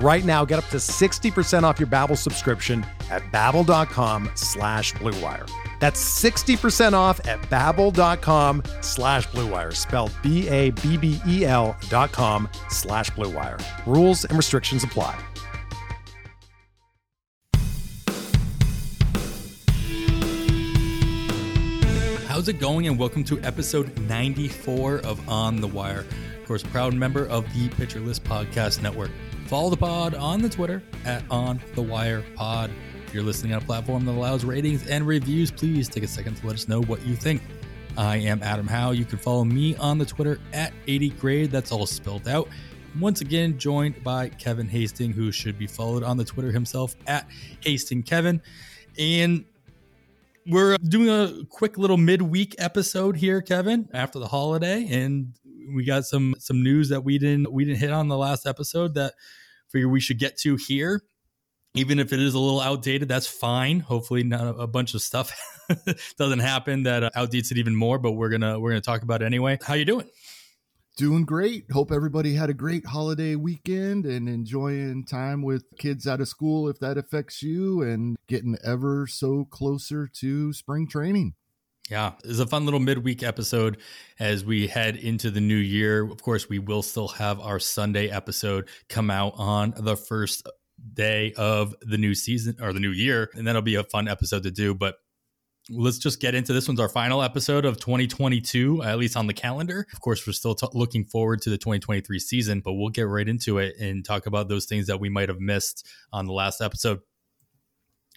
Right 0.00 0.24
now, 0.24 0.44
get 0.44 0.58
up 0.58 0.68
to 0.70 0.78
60% 0.78 1.62
off 1.62 1.78
your 1.78 1.86
Babbel 1.86 2.18
subscription 2.18 2.84
at 3.10 3.22
babbel.com 3.32 4.30
slash 4.34 4.92
bluewire. 4.94 5.48
That's 5.78 6.02
60% 6.22 6.94
off 6.94 7.20
at 7.26 7.40
babbel.com 7.42 8.62
slash 8.80 9.28
bluewire, 9.28 9.74
spelled 9.74 10.12
B-A-B-B-E-L 10.22 11.76
dot 11.88 12.12
com 12.12 12.48
slash 12.70 13.10
bluewire. 13.10 13.62
Rules 13.86 14.24
and 14.24 14.36
restrictions 14.36 14.82
apply. 14.82 15.16
How's 22.26 22.48
it 22.48 22.58
going? 22.58 22.88
And 22.88 22.98
welcome 22.98 23.22
to 23.24 23.40
episode 23.42 23.96
94 24.00 24.98
of 24.98 25.28
On 25.28 25.60
the 25.60 25.68
Wire. 25.68 26.04
Of 26.40 26.48
course, 26.48 26.64
proud 26.64 26.92
member 26.92 27.26
of 27.28 27.44
the 27.54 27.68
Pitcher 27.68 28.00
List 28.00 28.24
Podcast 28.24 28.82
Network. 28.82 29.12
Follow 29.46 29.68
the 29.68 29.76
pod 29.76 30.14
on 30.14 30.40
the 30.40 30.48
Twitter 30.48 30.82
at 31.04 31.22
On 31.30 31.60
the 31.74 31.82
Wire 31.82 32.24
Pod. 32.34 32.70
If 33.06 33.12
you're 33.12 33.22
listening 33.22 33.52
on 33.52 33.62
a 33.62 33.64
platform 33.64 34.06
that 34.06 34.12
allows 34.12 34.42
ratings 34.42 34.86
and 34.88 35.06
reviews, 35.06 35.50
please 35.50 35.86
take 35.86 36.02
a 36.02 36.08
second 36.08 36.36
to 36.36 36.46
let 36.46 36.54
us 36.54 36.66
know 36.66 36.80
what 36.82 37.04
you 37.06 37.14
think. 37.14 37.42
I 37.96 38.16
am 38.16 38.42
Adam 38.42 38.66
Howe. 38.66 38.92
You 38.92 39.04
can 39.04 39.18
follow 39.18 39.44
me 39.44 39.76
on 39.76 39.98
the 39.98 40.06
Twitter 40.06 40.40
at 40.54 40.72
80 40.86 41.10
grade. 41.10 41.50
That's 41.50 41.72
all 41.72 41.86
spelled 41.86 42.26
out. 42.26 42.48
Once 42.98 43.20
again, 43.20 43.58
joined 43.58 44.02
by 44.02 44.30
Kevin 44.30 44.66
Hasting, 44.66 45.12
who 45.12 45.30
should 45.30 45.58
be 45.58 45.66
followed 45.66 46.02
on 46.02 46.16
the 46.16 46.24
Twitter 46.24 46.50
himself 46.50 46.96
at 47.06 47.28
Hasting 47.60 48.02
Kevin. 48.02 48.40
And 48.98 49.44
we're 50.46 50.76
doing 50.78 51.10
a 51.10 51.44
quick 51.50 51.76
little 51.76 51.96
midweek 51.98 52.54
episode 52.58 53.16
here, 53.16 53.42
Kevin, 53.42 53.88
after 53.92 54.18
the 54.18 54.28
holiday, 54.28 54.88
and 54.90 55.34
we 55.72 55.84
got 55.84 56.04
some 56.04 56.34
some 56.38 56.62
news 56.62 56.88
that 56.88 57.02
we 57.02 57.18
didn't 57.18 57.52
we 57.52 57.64
didn't 57.64 57.78
hit 57.78 57.90
on 57.90 58.08
the 58.08 58.16
last 58.16 58.46
episode 58.46 58.94
that 58.94 59.14
figure 59.70 59.88
we 59.88 60.00
should 60.00 60.18
get 60.18 60.38
to 60.38 60.56
here. 60.56 61.02
Even 61.76 61.98
if 61.98 62.12
it 62.12 62.20
is 62.20 62.34
a 62.34 62.38
little 62.38 62.60
outdated, 62.60 63.08
that's 63.08 63.26
fine. 63.26 63.80
Hopefully, 63.80 64.22
not 64.22 64.54
a 64.60 64.66
bunch 64.66 64.94
of 64.94 65.02
stuff 65.02 65.36
doesn't 66.18 66.38
happen 66.38 66.84
that 66.84 67.02
uh, 67.02 67.10
outdates 67.16 67.50
it 67.50 67.58
even 67.58 67.74
more. 67.74 67.98
But 67.98 68.12
we're 68.12 68.28
gonna 68.28 68.60
we're 68.60 68.70
gonna 68.70 68.80
talk 68.80 69.02
about 69.02 69.22
it 69.22 69.26
anyway. 69.26 69.58
How 69.62 69.74
you 69.74 69.84
doing? 69.84 70.08
Doing 70.96 71.24
great. 71.24 71.64
Hope 71.72 71.90
everybody 71.90 72.36
had 72.36 72.50
a 72.50 72.54
great 72.54 72.86
holiday 72.86 73.34
weekend 73.34 74.06
and 74.06 74.28
enjoying 74.28 75.04
time 75.04 75.42
with 75.42 75.64
kids 75.76 76.06
out 76.06 76.20
of 76.20 76.28
school 76.28 76.68
if 76.68 76.78
that 76.78 76.96
affects 76.96 77.42
you 77.42 77.82
and 77.82 78.16
getting 78.28 78.56
ever 78.64 79.08
so 79.08 79.44
closer 79.44 80.06
to 80.06 80.52
spring 80.52 80.86
training. 80.86 81.34
Yeah, 81.90 82.12
it's 82.24 82.38
a 82.38 82.46
fun 82.46 82.64
little 82.64 82.80
midweek 82.80 83.22
episode 83.22 83.76
as 84.18 84.42
we 84.42 84.66
head 84.66 84.96
into 84.96 85.30
the 85.30 85.40
new 85.40 85.56
year. 85.56 86.10
Of 86.10 86.22
course, 86.22 86.48
we 86.48 86.58
will 86.58 86.82
still 86.82 87.08
have 87.08 87.40
our 87.40 87.58
Sunday 87.58 88.08
episode 88.08 88.68
come 88.88 89.10
out 89.10 89.34
on 89.36 89.74
the 89.76 89.96
first 89.96 90.48
day 90.94 91.34
of 91.36 91.74
the 91.82 91.98
new 91.98 92.14
season 92.14 92.56
or 92.62 92.72
the 92.72 92.80
new 92.80 92.90
year, 92.90 93.30
and 93.34 93.46
that'll 93.46 93.60
be 93.60 93.74
a 93.74 93.84
fun 93.84 94.08
episode 94.08 94.44
to 94.44 94.50
do. 94.50 94.74
But 94.74 94.96
let's 95.70 95.98
just 95.98 96.20
get 96.20 96.34
into 96.34 96.52
this 96.52 96.68
one's 96.68 96.80
our 96.80 96.88
final 96.88 97.22
episode 97.22 97.64
of 97.64 97.78
2022 97.80 98.82
at 98.82 98.98
least 98.98 99.16
on 99.16 99.26
the 99.26 99.32
calendar 99.32 99.86
of 99.94 100.00
course 100.00 100.26
we're 100.26 100.32
still 100.34 100.54
t- 100.54 100.66
looking 100.74 101.06
forward 101.06 101.40
to 101.40 101.48
the 101.48 101.56
2023 101.56 102.18
season 102.18 102.60
but 102.60 102.74
we'll 102.74 102.90
get 102.90 103.08
right 103.08 103.30
into 103.30 103.56
it 103.56 103.74
and 103.80 104.04
talk 104.04 104.26
about 104.26 104.48
those 104.48 104.66
things 104.66 104.86
that 104.86 105.00
we 105.00 105.08
might 105.08 105.30
have 105.30 105.40
missed 105.40 105.88
on 106.12 106.26
the 106.26 106.34
last 106.34 106.60
episode 106.60 107.00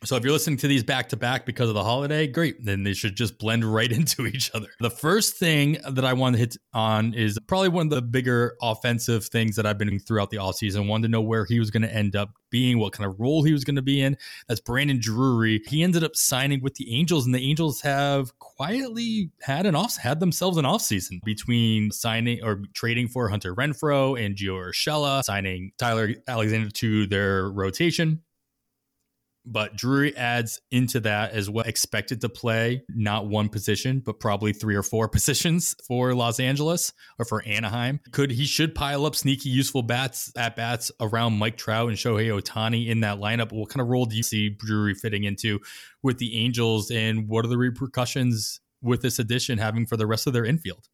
so 0.04 0.16
if 0.16 0.24
you're 0.24 0.32
listening 0.32 0.58
to 0.58 0.68
these 0.68 0.84
back 0.84 1.10
to 1.10 1.18
back 1.18 1.46
because 1.46 1.70
of 1.70 1.76
the 1.76 1.84
holiday, 1.84 2.28
great. 2.28 2.64
Then 2.64 2.84
they 2.84 2.94
should 2.94 3.16
just 3.16 3.40
blend 3.40 3.66
right 3.66 3.92
into 3.92 4.28
each 4.28 4.52
other. 4.54 4.68
The 4.80 4.92
first 4.92 5.38
thing 5.38 5.80
that 5.90 6.06
I 6.06 6.14
want 6.14 6.36
to 6.36 6.40
hit 6.40 6.58
on 6.74 7.16
is 7.16 7.40
probably 7.48 7.70
one 7.70 7.88
of 7.88 7.90
the 7.90 8.04
bigger 8.04 8.56
offensive 8.62 9.26
things 9.26 9.56
that 9.56 9.66
I've 9.66 9.80
been 9.80 9.88
doing 9.88 10.00
throughout 10.00 10.30
the 10.30 10.38
offseason. 10.38 10.88
Wanted 10.88 11.08
to 11.08 11.12
know 11.12 11.22
where 11.22 11.46
he 11.46 11.60
was 11.60 11.72
going 11.72 11.82
to 11.82 11.94
end 11.94 12.16
up 12.16 12.30
being, 12.52 12.78
what 12.78 12.94
kind 12.94 13.10
of 13.10 13.20
role 13.20 13.44
he 13.44 13.52
was 13.52 13.64
going 13.64 13.76
to 13.76 13.82
be 13.82 14.02
in. 14.02 14.18
That's 14.48 14.62
Brandon 14.62 15.00
Drury. 15.00 15.62
He 15.68 15.84
ended 15.84 16.04
up 16.04 16.16
signing 16.16 16.62
with 16.62 16.76
the 16.76 16.96
Angels, 16.96 17.26
and 17.26 17.34
the 17.34 17.44
Angels 17.44 17.82
have 17.82 18.38
quietly 18.40 19.32
had 19.42 19.66
an 19.66 19.76
off 19.76 19.98
had 19.98 20.20
themselves 20.20 20.58
an 20.58 20.66
offseason 20.66 21.24
between 21.24 21.92
signing 21.92 22.44
or 22.44 22.62
trading 22.74 23.08
for 23.08 23.30
Hunter 23.30 23.56
Renfroe 23.56 24.24
and 24.24 24.36
Gio 24.36 24.70
Urshela, 24.70 25.24
signing 25.24 25.72
Tyler 25.78 26.14
Alexander 26.28 26.70
to 26.70 27.08
their 27.08 27.50
rotation 27.50 28.22
but 29.48 29.76
Drury 29.76 30.16
adds 30.16 30.62
into 30.72 31.00
that 31.02 31.32
as 31.32 31.50
well. 31.50 31.66
Expected 31.66 32.22
to 32.22 32.30
play 32.30 32.84
not 32.90 33.28
one 33.28 33.50
position, 33.50 34.02
but 34.06 34.20
probably 34.20 34.54
three 34.54 34.76
or 34.76 34.84
four 34.84 35.08
positions 35.18 35.76
for 35.88 36.14
Los 36.14 36.40
Angeles 36.40 36.94
or 37.18 37.26
for 37.26 37.42
Anaheim. 37.44 38.00
Could 38.12 38.32
he 38.32 38.46
should 38.46 38.76
pile 38.76 39.06
up 39.06 39.16
sneaky, 39.16 39.50
useful 39.50 39.84
bats 39.84 40.32
at 40.36 40.56
bats 40.56 40.92
around 41.00 41.40
Mike 41.40 41.58
Trout 41.58 41.90
and 41.90 41.98
Shohei 41.98 42.30
Ohtani 42.30 42.88
in 42.88 43.00
that 43.02 43.18
lineup? 43.20 43.52
What 43.52 43.70
kind 43.70 43.82
of 43.82 43.88
role 43.88 44.06
do 44.06 44.18
you 44.18 44.24
see 44.24 44.50
Drury 44.50 44.94
fitting 44.94 45.24
into 45.24 45.60
with 46.04 46.18
the 46.18 46.38
Angels, 46.38 46.92
and 46.92 47.28
what 47.28 47.46
are 47.46 47.50
the 47.50 47.58
repercussions 47.58 48.60
with 48.82 49.02
this 49.02 49.18
addition 49.18 49.58
having 49.58 49.86
for 49.86 49.98
the 49.98 50.06
rest 50.06 50.28
of 50.28 50.34
their 50.34 50.46
infield? 50.46 50.88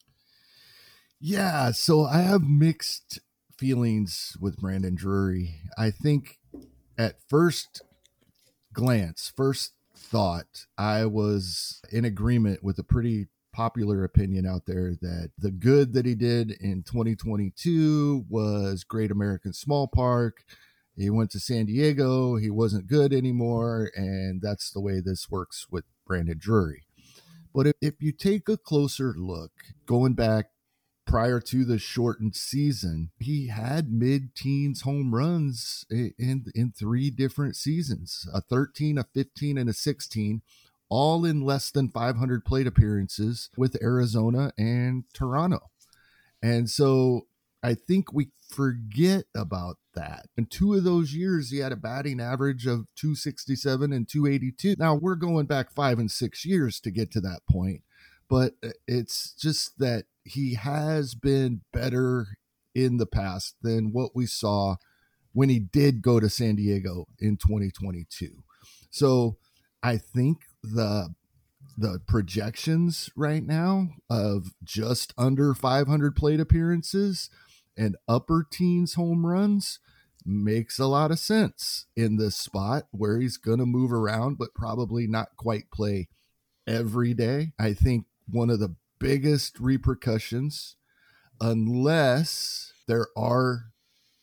Yeah, 1.19 1.71
so 1.71 2.03
I 2.03 2.21
have 2.21 2.43
mixed 2.43 3.19
feelings 3.57 4.35
with 4.39 4.57
Brandon 4.57 4.95
Drury. 4.95 5.61
I 5.77 5.91
think 5.91 6.39
at 6.97 7.15
first 7.29 7.81
glance, 8.73 9.31
first 9.35 9.73
thought, 9.95 10.65
I 10.77 11.05
was 11.05 11.81
in 11.91 12.05
agreement 12.05 12.63
with 12.63 12.79
a 12.79 12.83
pretty 12.83 13.27
popular 13.53 14.03
opinion 14.03 14.45
out 14.45 14.65
there 14.65 14.95
that 15.01 15.31
the 15.37 15.51
good 15.51 15.93
that 15.93 16.05
he 16.05 16.15
did 16.15 16.51
in 16.51 16.83
2022 16.83 18.25
was 18.27 18.83
Great 18.83 19.11
American 19.11 19.53
Small 19.53 19.87
Park. 19.87 20.43
He 20.95 21.09
went 21.09 21.31
to 21.31 21.39
San 21.39 21.65
Diego, 21.65 22.35
he 22.35 22.49
wasn't 22.49 22.87
good 22.87 23.13
anymore, 23.13 23.91
and 23.95 24.41
that's 24.41 24.71
the 24.71 24.81
way 24.81 24.99
this 24.99 25.29
works 25.29 25.67
with 25.71 25.85
Brandon 26.05 26.37
Drury. 26.37 26.83
But 27.53 27.67
if, 27.67 27.75
if 27.81 27.93
you 28.01 28.11
take 28.11 28.49
a 28.49 28.57
closer 28.57 29.13
look, 29.15 29.51
going 29.85 30.13
back 30.13 30.47
prior 31.13 31.39
to 31.39 31.63
the 31.63 31.77
shortened 31.77 32.35
season, 32.35 33.11
he 33.19 33.45
had 33.45 33.91
mid-teens 33.91 34.81
home 34.81 35.13
runs 35.13 35.85
in 35.91 36.47
in 36.55 36.71
three 36.71 37.11
different 37.11 37.55
seasons: 37.55 38.27
a 38.33 38.41
13, 38.41 38.97
a 38.97 39.03
15, 39.13 39.59
and 39.59 39.69
a 39.69 39.73
16, 39.73 40.41
all 40.89 41.23
in 41.23 41.41
less 41.41 41.69
than 41.69 41.87
500 41.87 42.43
plate 42.43 42.65
appearances 42.65 43.51
with 43.55 43.79
Arizona 43.79 44.53
and 44.57 45.03
Toronto. 45.13 45.69
And 46.41 46.67
so 46.67 47.27
I 47.61 47.75
think 47.75 48.11
we 48.11 48.29
forget 48.49 49.25
about 49.35 49.77
that. 49.93 50.29
In 50.35 50.47
two 50.47 50.73
of 50.73 50.83
those 50.83 51.13
years, 51.13 51.51
he 51.51 51.59
had 51.59 51.71
a 51.71 51.75
batting 51.75 52.19
average 52.19 52.65
of 52.65 52.87
267 52.95 53.93
and 53.93 54.09
282. 54.09 54.77
Now 54.79 54.95
we're 54.95 55.13
going 55.13 55.45
back 55.45 55.69
five 55.69 55.99
and 55.99 56.09
six 56.09 56.43
years 56.43 56.79
to 56.79 56.89
get 56.89 57.11
to 57.11 57.21
that 57.21 57.41
point, 57.47 57.83
but 58.27 58.55
uh, 58.63 58.69
it's 58.87 59.31
just 59.33 59.77
that 59.77 60.05
he 60.23 60.55
has 60.55 61.15
been 61.15 61.61
better 61.71 62.27
in 62.73 62.97
the 62.97 63.05
past 63.05 63.55
than 63.61 63.91
what 63.91 64.11
we 64.15 64.25
saw 64.25 64.75
when 65.33 65.49
he 65.49 65.59
did 65.59 66.01
go 66.01 66.19
to 66.19 66.29
San 66.29 66.55
Diego 66.55 67.05
in 67.19 67.37
2022. 67.37 68.43
So 68.89 69.37
I 69.81 69.97
think 69.97 70.43
the 70.63 71.13
the 71.75 71.99
projections 72.07 73.09
right 73.15 73.43
now 73.43 73.87
of 74.07 74.51
just 74.63 75.11
under 75.17 75.55
500 75.55 76.15
plate 76.15 76.39
appearances 76.39 77.31
and 77.75 77.95
upper 78.07 78.45
teens 78.49 78.93
home 78.93 79.25
runs 79.25 79.79
makes 80.23 80.77
a 80.77 80.85
lot 80.85 81.09
of 81.09 81.17
sense 81.17 81.87
in 81.95 82.17
this 82.17 82.35
spot 82.35 82.83
where 82.91 83.19
he's 83.19 83.37
going 83.37 83.57
to 83.57 83.65
move 83.65 83.91
around 83.91 84.37
but 84.37 84.53
probably 84.53 85.07
not 85.07 85.29
quite 85.35 85.71
play 85.71 86.07
every 86.67 87.13
day. 87.13 87.53
I 87.59 87.73
think 87.73 88.05
one 88.29 88.49
of 88.49 88.59
the 88.59 88.75
biggest 89.03 89.59
repercussions 89.59 90.77
unless 91.41 92.71
there 92.87 93.07
are 93.17 93.65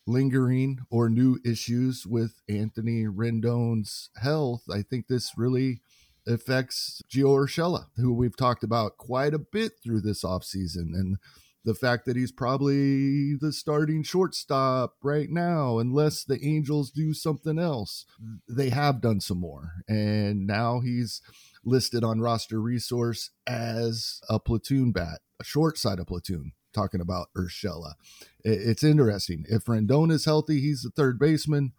lingering 0.07 0.79
or 0.91 1.11
new 1.11 1.39
issues 1.45 2.07
with 2.07 2.41
Anthony 2.49 3.05
Rendon's 3.05 4.09
health. 4.17 4.63
I 4.73 4.81
think 4.81 5.07
this 5.07 5.33
really 5.37 5.83
affects 6.27 7.03
Gio 7.13 7.45
Urshela, 7.45 7.89
who 7.97 8.15
we've 8.15 8.37
talked 8.37 8.65
about 8.65 8.97
quite 8.97 9.35
a 9.35 9.39
bit 9.39 9.73
through 9.85 10.01
this 10.01 10.25
offseason. 10.25 10.95
And 10.95 11.19
the 11.63 11.75
fact 11.75 12.07
that 12.07 12.17
he's 12.17 12.33
probably 12.33 13.35
the 13.35 13.53
starting 13.53 14.03
shortstop 14.03 14.95
right 15.03 15.29
now, 15.29 15.79
unless 15.79 16.25
the 16.25 16.43
Angels 16.43 16.91
do 16.91 17.13
something 17.13 17.59
else. 17.59 18.07
They 18.49 18.71
have 18.71 19.03
done 19.03 19.21
some 19.21 19.41
more. 19.41 19.73
And 19.87 20.47
now 20.47 20.81
he's 20.81 21.21
listed 21.65 22.05
on 22.05 22.21
roster 22.21 22.61
resource 22.61 23.31
as 23.47 24.21
a 24.29 24.39
platoon 24.39 24.93
bat, 24.93 25.21
a 25.41 25.45
short 25.45 25.79
side 25.79 25.99
of 25.99 26.07
platoon, 26.07 26.53
talking 26.73 27.01
about 27.01 27.29
Urshela. 27.37 27.95
It's 28.45 28.85
interesting. 28.85 29.45
If 29.49 29.65
Rendon 29.65 30.11
is 30.11 30.25
healthy, 30.25 30.61
he's 30.61 30.83
the 30.83 30.91
third 30.91 31.19
baseman. 31.19 31.73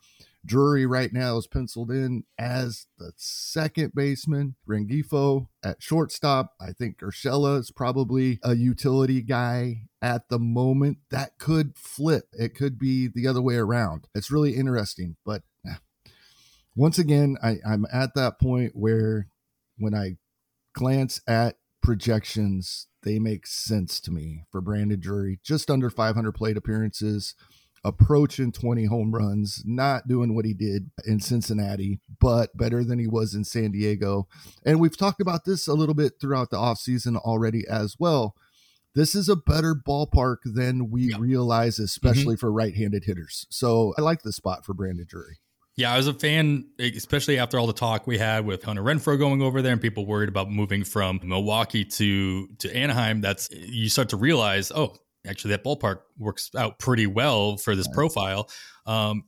Drury 0.43 0.87
right 0.87 1.13
now 1.13 1.37
is 1.37 1.45
penciled 1.45 1.91
in 1.91 2.23
as 2.37 2.87
the 2.97 3.11
second 3.15 3.93
baseman. 3.93 4.55
Rengifo 4.67 5.47
at 5.63 5.83
shortstop. 5.83 6.53
I 6.59 6.71
think 6.71 6.99
Urshela 6.99 7.59
is 7.59 7.71
probably 7.71 8.39
a 8.43 8.55
utility 8.55 9.21
guy 9.21 9.83
at 10.01 10.29
the 10.29 10.39
moment. 10.39 10.97
That 11.11 11.37
could 11.37 11.77
flip. 11.77 12.25
It 12.33 12.55
could 12.55 12.79
be 12.79 13.07
the 13.07 13.27
other 13.27 13.41
way 13.41 13.55
around. 13.55 14.07
It's 14.15 14.31
really 14.31 14.55
interesting. 14.55 15.15
But 15.23 15.43
eh. 15.67 15.75
once 16.75 16.97
again, 16.97 17.37
I, 17.43 17.57
I'm 17.65 17.85
at 17.93 18.15
that 18.15 18.39
point 18.39 18.71
where 18.75 19.27
when 19.81 19.93
I 19.93 20.17
glance 20.73 21.21
at 21.27 21.55
projections, 21.81 22.87
they 23.03 23.19
make 23.19 23.47
sense 23.47 23.99
to 24.01 24.11
me 24.11 24.43
for 24.51 24.61
Brandon 24.61 24.99
Drury. 24.99 25.39
Just 25.43 25.69
under 25.69 25.89
500 25.89 26.31
plate 26.33 26.57
appearances 26.57 27.35
approaching 27.83 28.51
20 28.51 28.85
home 28.85 29.11
runs, 29.11 29.63
not 29.65 30.07
doing 30.07 30.35
what 30.35 30.45
he 30.45 30.53
did 30.53 30.91
in 31.05 31.19
Cincinnati, 31.19 31.99
but 32.19 32.55
better 32.55 32.83
than 32.83 32.99
he 32.99 33.07
was 33.07 33.33
in 33.33 33.43
San 33.43 33.71
Diego. 33.71 34.27
And 34.63 34.79
we've 34.79 34.97
talked 34.97 35.21
about 35.21 35.45
this 35.45 35.67
a 35.67 35.73
little 35.73 35.95
bit 35.95 36.13
throughout 36.21 36.51
the 36.51 36.57
offseason 36.57 37.17
already 37.17 37.63
as 37.67 37.95
well. 37.99 38.35
This 38.93 39.15
is 39.15 39.29
a 39.29 39.35
better 39.35 39.73
ballpark 39.73 40.37
than 40.45 40.91
we 40.91 41.11
yeah. 41.11 41.17
realize, 41.17 41.75
mm-hmm. 41.75 41.85
especially 41.85 42.35
mm-hmm. 42.35 42.39
for 42.39 42.51
right 42.51 42.75
handed 42.75 43.05
hitters. 43.05 43.47
So 43.49 43.93
I 43.97 44.01
like 44.01 44.21
the 44.21 44.33
spot 44.33 44.65
for 44.65 44.73
Brandon 44.73 45.05
Drury. 45.07 45.39
Yeah, 45.77 45.93
I 45.93 45.97
was 45.97 46.07
a 46.07 46.13
fan, 46.13 46.65
especially 46.79 47.39
after 47.39 47.57
all 47.57 47.65
the 47.65 47.73
talk 47.73 48.05
we 48.05 48.17
had 48.17 48.45
with 48.45 48.63
Hunter 48.63 48.83
Renfroe 48.83 49.17
going 49.17 49.41
over 49.41 49.61
there 49.61 49.71
and 49.71 49.81
people 49.81 50.05
worried 50.05 50.29
about 50.29 50.51
moving 50.51 50.83
from 50.83 51.19
Milwaukee 51.23 51.85
to 51.85 52.47
to 52.59 52.75
Anaheim. 52.75 53.21
That's 53.21 53.49
you 53.51 53.89
start 53.89 54.09
to 54.09 54.17
realize, 54.17 54.71
oh, 54.71 54.95
actually 55.25 55.51
that 55.51 55.63
ballpark 55.63 55.99
works 56.17 56.51
out 56.57 56.77
pretty 56.79 57.07
well 57.07 57.57
for 57.57 57.75
this 57.75 57.87
profile. 57.87 58.49
Um, 58.85 59.23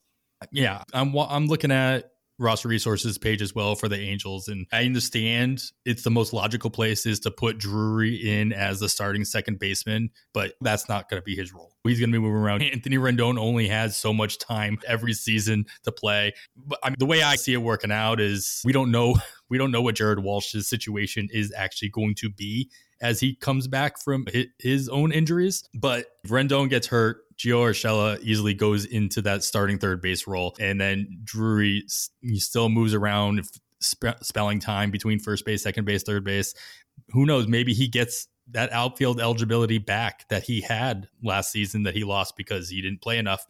yeah, 0.52 0.84
I'm 0.94 1.16
I'm 1.18 1.48
looking 1.48 1.72
at 1.72 2.12
roster 2.40 2.68
resources 2.68 3.18
page 3.18 3.42
as 3.42 3.54
well 3.54 3.76
for 3.76 3.88
the 3.88 4.00
Angels, 4.00 4.48
and 4.48 4.66
I 4.72 4.86
understand 4.86 5.64
it's 5.86 6.04
the 6.04 6.12
most 6.12 6.34
logical 6.34 6.70
place 6.70 7.06
is 7.06 7.20
to 7.22 7.32
put 7.32 7.58
Drury 7.58 8.16
in 8.16 8.54
as 8.54 8.80
the 8.80 8.90
starting 8.90 9.26
second 9.26 9.60
baseman, 9.60 10.10
but 10.34 10.54
that's 10.62 10.90
not 10.90 11.10
going 11.10 11.22
to 11.22 11.26
be 11.26 11.36
his 11.36 11.54
role. 11.54 11.74
He's 11.84 12.00
going 12.00 12.12
to 12.12 12.18
be 12.18 12.22
moving 12.22 12.38
around. 12.38 12.62
Anthony 12.74 12.98
Rendon 12.98 13.38
only 13.38 13.68
has 13.68 13.98
so 13.98 14.14
much 14.14 14.38
time 14.38 14.80
every 14.88 15.14
season 15.14 15.66
to 15.84 15.92
play. 15.92 16.34
But 16.56 16.80
I 16.84 16.90
mean, 16.90 16.96
the 17.00 17.06
way 17.06 17.22
I 17.22 17.36
see 17.36 17.54
it 17.54 17.58
working 17.58 17.92
out 17.92 18.20
is 18.20 18.62
we 18.66 18.74
don't 18.74 18.92
know 18.92 19.18
we 19.54 19.60
don't 19.60 19.70
know 19.70 19.84
what 19.84 19.94
Jared 19.94 20.18
Walsh's 20.18 20.68
situation 20.68 21.30
is 21.32 21.54
actually 21.56 21.90
going 21.90 22.16
to 22.16 22.28
be 22.28 22.72
as 23.02 23.20
he 23.20 23.36
comes 23.36 23.68
back 23.68 24.02
from 24.02 24.26
his 24.58 24.90
own 24.90 25.12
injuries. 25.12 25.64
But 25.76 26.08
if 26.24 26.32
Rendon 26.32 26.72
gets 26.72 26.88
hurt, 26.88 27.18
Gio 27.38 27.70
Urshela 27.70 28.20
easily 28.22 28.56
goes 28.56 28.84
into 28.84 29.22
that 29.22 29.44
starting 29.44 29.78
third 29.78 30.02
base 30.02 30.26
role. 30.26 30.56
And 30.60 30.82
then 30.82 31.20
Drury 31.24 31.86
he 32.22 32.40
still 32.40 32.70
moves 32.70 32.96
around, 32.96 33.44
spelling 33.80 34.60
time 34.60 34.90
between 34.90 35.20
first 35.20 35.46
base, 35.46 35.62
second 35.62 35.86
base, 35.86 36.02
third 36.02 36.24
base. 36.24 36.56
Who 37.10 37.28
knows? 37.28 37.48
Maybe 37.48 37.76
he 37.76 37.88
gets 37.88 38.28
that 38.50 38.74
outfield 38.74 39.22
eligibility 39.22 39.78
back 39.78 40.28
that 40.30 40.42
he 40.42 40.62
had 40.62 41.10
last 41.22 41.52
season 41.52 41.84
that 41.84 41.94
he 41.94 42.04
lost 42.04 42.36
because 42.36 42.70
he 42.70 42.82
didn't 42.82 43.04
play 43.04 43.20
enough. 43.20 43.46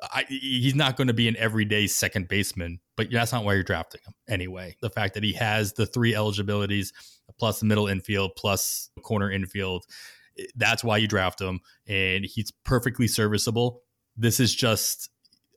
I, 0.00 0.24
he's 0.28 0.76
not 0.76 0.96
going 0.96 1.08
to 1.08 1.14
be 1.14 1.26
an 1.26 1.36
everyday 1.36 1.88
second 1.88 2.28
baseman, 2.28 2.78
but 2.98 3.10
that's 3.12 3.32
not 3.32 3.44
why 3.44 3.54
you're 3.54 3.62
drafting 3.62 4.00
him 4.04 4.12
anyway. 4.28 4.76
The 4.82 4.90
fact 4.90 5.14
that 5.14 5.22
he 5.22 5.32
has 5.34 5.72
the 5.74 5.86
three 5.86 6.16
eligibilities 6.16 6.92
plus 7.38 7.60
the 7.60 7.66
middle 7.66 7.86
infield 7.86 8.32
plus 8.36 8.90
corner 9.02 9.30
infield, 9.30 9.84
that's 10.56 10.82
why 10.82 10.96
you 10.96 11.06
draft 11.06 11.40
him, 11.40 11.60
and 11.86 12.24
he's 12.24 12.52
perfectly 12.64 13.06
serviceable. 13.06 13.82
This 14.16 14.40
is 14.40 14.52
just 14.52 15.10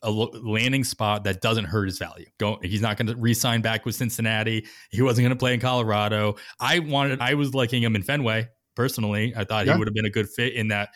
a 0.04 0.12
landing 0.12 0.84
spot 0.84 1.24
that 1.24 1.42
doesn't 1.42 1.66
hurt 1.66 1.88
his 1.88 1.98
value. 1.98 2.28
Go, 2.40 2.60
he's 2.62 2.82
not 2.82 2.98
going 2.98 3.08
to 3.08 3.16
re-sign 3.16 3.62
back 3.62 3.86
with 3.88 3.96
Cincinnati. 3.96 4.68
He 4.92 5.02
wasn't 5.02 5.26
going 5.26 5.36
to 5.36 5.40
play 5.40 5.56
in 5.56 5.60
Colorado. 5.60 6.36
I 6.60 6.78
wanted, 6.80 7.22
I 7.22 7.34
was 7.34 7.56
liking 7.56 7.82
him 7.82 7.96
in 7.96 8.04
Fenway 8.04 8.50
personally. 8.76 9.34
I 9.36 9.46
thought 9.46 9.66
yeah. 9.66 9.74
he 9.74 9.80
would 9.80 9.88
have 9.88 9.96
been 9.96 10.06
a 10.06 10.12
good 10.12 10.30
fit 10.30 10.54
in 10.54 10.68
that 10.68 10.90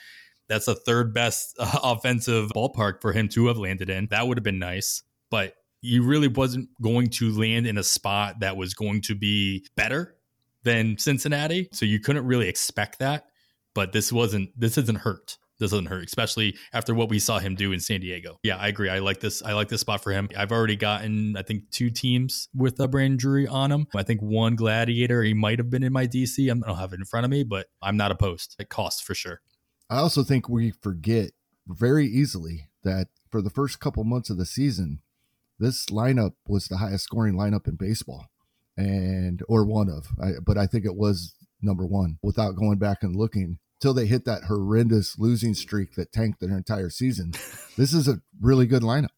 that's 0.47 0.67
the 0.67 0.75
third 0.75 1.11
best 1.11 1.55
uh, 1.57 1.79
offensive 1.83 2.51
ballpark 2.55 3.01
for 3.01 3.13
him 3.13 3.29
to 3.29 3.47
have 3.47 3.57
landed 3.57 3.89
in. 3.89 4.07
That 4.11 4.27
would 4.27 4.37
have 4.37 4.43
been 4.43 4.59
nice, 4.59 5.01
but 5.31 5.55
he 5.85 5.99
really 5.99 6.27
wasn't 6.27 6.69
going 6.81 7.09
to 7.09 7.31
land 7.37 7.67
in 7.67 7.77
a 7.77 7.83
spot 7.83 8.39
that 8.39 8.57
was 8.57 8.73
going 8.73 9.01
to 9.01 9.15
be 9.15 9.65
better 9.75 10.15
than 10.63 10.97
Cincinnati. 10.97 11.69
So 11.71 11.85
you 11.85 11.99
couldn't 11.99 12.25
really 12.25 12.47
expect 12.47 12.99
that. 12.99 13.25
But 13.73 13.91
this 13.91 14.11
wasn't, 14.11 14.49
this 14.59 14.77
isn't 14.77 14.99
hurt. 14.99 15.37
This 15.59 15.71
doesn't 15.71 15.85
hurt, 15.85 16.05
especially 16.05 16.57
after 16.73 16.93
what 16.93 17.09
we 17.09 17.17
saw 17.19 17.39
him 17.39 17.55
do 17.55 17.71
in 17.71 17.79
San 17.79 18.01
Diego. 18.01 18.39
Yeah, 18.43 18.57
I 18.57 18.67
agree. 18.67 18.89
I 18.89 18.99
like 18.99 19.21
this. 19.21 19.41
I 19.41 19.53
like 19.53 19.69
this 19.69 19.81
spot 19.81 20.03
for 20.03 20.11
him. 20.11 20.29
I've 20.35 20.51
already 20.51 20.75
gotten, 20.75 21.37
I 21.37 21.43
think, 21.43 21.71
two 21.71 21.89
teams 21.89 22.49
with 22.53 22.77
a 22.79 22.89
Brandon 22.89 23.17
Drury 23.17 23.47
on 23.47 23.71
him. 23.71 23.87
I 23.95 24.03
think 24.03 24.21
one 24.21 24.55
Gladiator, 24.55 25.23
he 25.23 25.33
might 25.33 25.59
have 25.59 25.69
been 25.69 25.83
in 25.83 25.93
my 25.93 26.07
DC. 26.07 26.51
I 26.51 26.53
don't 26.53 26.77
have 26.77 26.91
it 26.91 26.99
in 26.99 27.05
front 27.05 27.23
of 27.23 27.31
me, 27.31 27.43
but 27.43 27.67
I'm 27.81 27.95
not 27.95 28.11
opposed. 28.11 28.55
It 28.59 28.67
costs 28.67 29.01
for 29.01 29.15
sure. 29.15 29.39
I 29.89 29.97
also 29.97 30.23
think 30.23 30.49
we 30.49 30.71
forget 30.71 31.31
very 31.67 32.05
easily 32.05 32.67
that 32.83 33.07
for 33.31 33.41
the 33.41 33.49
first 33.49 33.79
couple 33.79 34.03
months 34.03 34.29
of 34.29 34.37
the 34.37 34.45
season, 34.45 34.99
this 35.59 35.85
lineup 35.87 36.33
was 36.47 36.67
the 36.67 36.77
highest 36.77 37.05
scoring 37.05 37.35
lineup 37.35 37.67
in 37.67 37.75
baseball, 37.75 38.27
and 38.77 39.41
or 39.47 39.65
one 39.65 39.89
of. 39.89 40.07
I, 40.21 40.39
but 40.45 40.57
I 40.57 40.67
think 40.67 40.85
it 40.85 40.95
was 40.95 41.35
number 41.61 41.85
one 41.85 42.17
without 42.21 42.55
going 42.55 42.77
back 42.77 42.99
and 43.01 43.15
looking 43.15 43.59
till 43.81 43.93
they 43.93 44.05
hit 44.05 44.25
that 44.25 44.43
horrendous 44.45 45.17
losing 45.17 45.53
streak 45.53 45.95
that 45.95 46.11
tanked 46.11 46.39
their 46.39 46.57
entire 46.57 46.89
season. 46.89 47.31
this 47.77 47.93
is 47.93 48.07
a 48.07 48.21
really 48.41 48.67
good 48.67 48.83
lineup. 48.83 49.09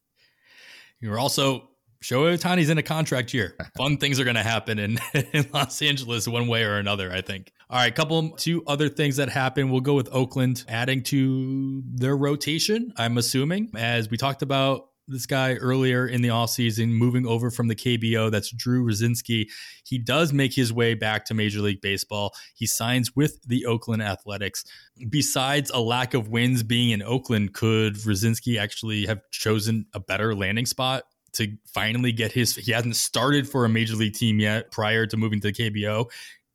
You're 1.00 1.18
also 1.18 1.68
Shohei 2.02 2.38
Ohtani's 2.38 2.70
in 2.70 2.78
a 2.78 2.82
contract 2.82 3.34
year. 3.34 3.56
Fun 3.76 3.98
things 3.98 4.20
are 4.20 4.24
going 4.24 4.36
to 4.36 4.42
happen 4.42 4.78
in, 4.78 4.98
in 5.32 5.46
Los 5.52 5.82
Angeles 5.82 6.28
one 6.28 6.46
way 6.46 6.64
or 6.64 6.76
another, 6.76 7.12
I 7.12 7.20
think. 7.20 7.52
All 7.70 7.78
right, 7.78 7.94
couple 7.94 8.30
two 8.30 8.62
other 8.66 8.88
things 8.88 9.16
that 9.16 9.28
happen. 9.28 9.70
We'll 9.70 9.80
go 9.80 9.94
with 9.94 10.08
Oakland 10.12 10.64
adding 10.68 11.02
to 11.04 11.82
their 11.86 12.16
rotation, 12.16 12.92
I'm 12.96 13.18
assuming. 13.18 13.70
As 13.76 14.10
we 14.10 14.16
talked 14.16 14.42
about 14.42 14.88
this 15.08 15.26
guy 15.26 15.54
earlier 15.54 16.06
in 16.06 16.22
the 16.22 16.28
offseason, 16.28 16.90
moving 16.90 17.26
over 17.26 17.50
from 17.50 17.68
the 17.68 17.74
KBO. 17.74 18.30
That's 18.30 18.50
Drew 18.50 18.84
Rucinski. 18.84 19.48
He 19.84 19.98
does 19.98 20.32
make 20.32 20.54
his 20.54 20.72
way 20.72 20.94
back 20.94 21.24
to 21.26 21.34
Major 21.34 21.60
League 21.60 21.80
Baseball. 21.80 22.34
He 22.54 22.66
signs 22.66 23.16
with 23.16 23.42
the 23.44 23.66
Oakland 23.66 24.02
Athletics. 24.02 24.64
Besides 25.08 25.70
a 25.72 25.80
lack 25.80 26.14
of 26.14 26.28
wins 26.28 26.62
being 26.62 26.90
in 26.90 27.02
Oakland, 27.02 27.54
could 27.54 27.94
Rucinski 27.94 28.58
actually 28.58 29.06
have 29.06 29.20
chosen 29.30 29.86
a 29.94 30.00
better 30.00 30.34
landing 30.34 30.66
spot 30.66 31.04
to 31.32 31.48
finally 31.66 32.12
get 32.12 32.32
his? 32.32 32.54
He 32.54 32.72
hasn't 32.72 32.96
started 32.96 33.48
for 33.48 33.64
a 33.64 33.68
Major 33.68 33.96
League 33.96 34.14
team 34.14 34.38
yet 34.38 34.70
prior 34.70 35.06
to 35.06 35.16
moving 35.16 35.40
to 35.40 35.52
the 35.52 35.70
KBO. 35.70 36.10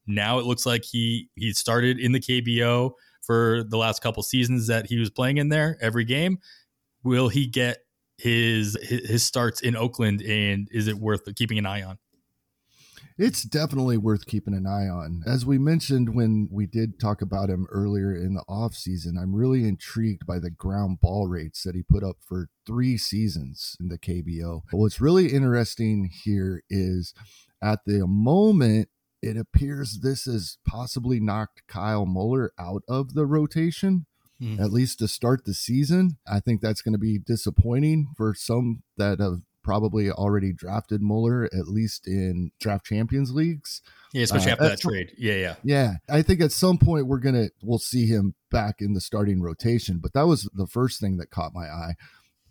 Now 0.05 0.39
it 0.39 0.45
looks 0.45 0.65
like 0.65 0.83
he 0.83 1.29
he 1.35 1.53
started 1.53 1.99
in 1.99 2.11
the 2.11 2.19
KBO 2.19 2.91
for 3.21 3.63
the 3.63 3.77
last 3.77 4.01
couple 4.01 4.21
seasons 4.21 4.67
that 4.67 4.87
he 4.87 4.99
was 4.99 5.09
playing 5.09 5.37
in 5.37 5.49
there 5.49 5.77
every 5.81 6.03
game. 6.03 6.39
Will 7.03 7.29
he 7.29 7.47
get 7.47 7.82
his 8.23 8.77
his 8.81 9.21
starts 9.21 9.59
in 9.59 9.75
Oakland 9.75 10.21
and 10.21 10.69
is 10.71 10.87
it 10.87 10.95
worth 10.95 11.23
keeping 11.35 11.57
an 11.57 11.65
eye 11.65 11.83
on? 11.83 11.97
It's 13.17 13.43
definitely 13.43 13.97
worth 13.97 14.25
keeping 14.25 14.53
an 14.53 14.65
eye 14.65 14.87
on. 14.87 15.23
As 15.27 15.45
we 15.45 15.57
mentioned 15.57 16.15
when 16.15 16.47
we 16.49 16.65
did 16.65 17.01
talk 17.01 17.21
about 17.21 17.49
him 17.49 17.67
earlier 17.69 18.15
in 18.15 18.33
the 18.33 18.45
offseason, 18.49 19.21
I'm 19.21 19.35
really 19.35 19.67
intrigued 19.67 20.25
by 20.25 20.39
the 20.39 20.49
ground 20.49 21.01
ball 21.01 21.27
rates 21.27 21.63
that 21.63 21.75
he 21.75 21.83
put 21.83 22.01
up 22.01 22.15
for 22.25 22.47
three 22.65 22.97
seasons 22.97 23.75
in 23.79 23.89
the 23.89 23.99
KBO. 23.99 24.61
But 24.71 24.77
what's 24.77 25.01
really 25.01 25.27
interesting 25.33 26.09
here 26.23 26.63
is 26.69 27.13
at 27.61 27.79
the 27.85 28.07
moment, 28.07 28.87
it 29.21 29.35
appears 29.35 29.99
this 29.99 30.25
has 30.25 30.57
possibly 30.65 31.19
knocked 31.19 31.67
Kyle 31.67 32.05
Muller 32.05 32.53
out 32.57 32.83
of 32.87 33.15
the 33.15 33.25
rotation. 33.25 34.05
Mm. 34.43 34.59
At 34.59 34.71
least 34.71 34.99
to 34.99 35.07
start 35.07 35.45
the 35.45 35.53
season, 35.53 36.17
I 36.27 36.39
think 36.39 36.61
that's 36.61 36.81
going 36.81 36.93
to 36.93 36.99
be 36.99 37.17
disappointing 37.17 38.07
for 38.17 38.33
some 38.33 38.83
that 38.97 39.19
have 39.19 39.41
probably 39.63 40.11
already 40.11 40.51
drafted 40.51 41.01
Muller, 41.01 41.45
at 41.45 41.67
least 41.67 42.05
in 42.05 42.51
draft 42.59 42.85
champions 42.85 43.33
leagues. 43.33 43.81
Yeah, 44.11 44.23
especially 44.23 44.51
uh, 44.51 44.55
after 44.55 44.69
that 44.69 44.79
trade. 44.81 45.13
Yeah, 45.17 45.35
yeah. 45.35 45.55
Yeah. 45.63 45.93
I 46.09 46.21
think 46.21 46.41
at 46.41 46.51
some 46.51 46.77
point 46.77 47.07
we're 47.07 47.19
gonna 47.19 47.47
we'll 47.63 47.79
see 47.79 48.05
him 48.05 48.35
back 48.51 48.75
in 48.79 48.93
the 48.93 49.01
starting 49.01 49.41
rotation. 49.41 49.99
But 49.99 50.13
that 50.13 50.27
was 50.27 50.49
the 50.53 50.67
first 50.67 50.99
thing 50.99 51.17
that 51.17 51.31
caught 51.31 51.55
my 51.55 51.65
eye. 51.65 51.95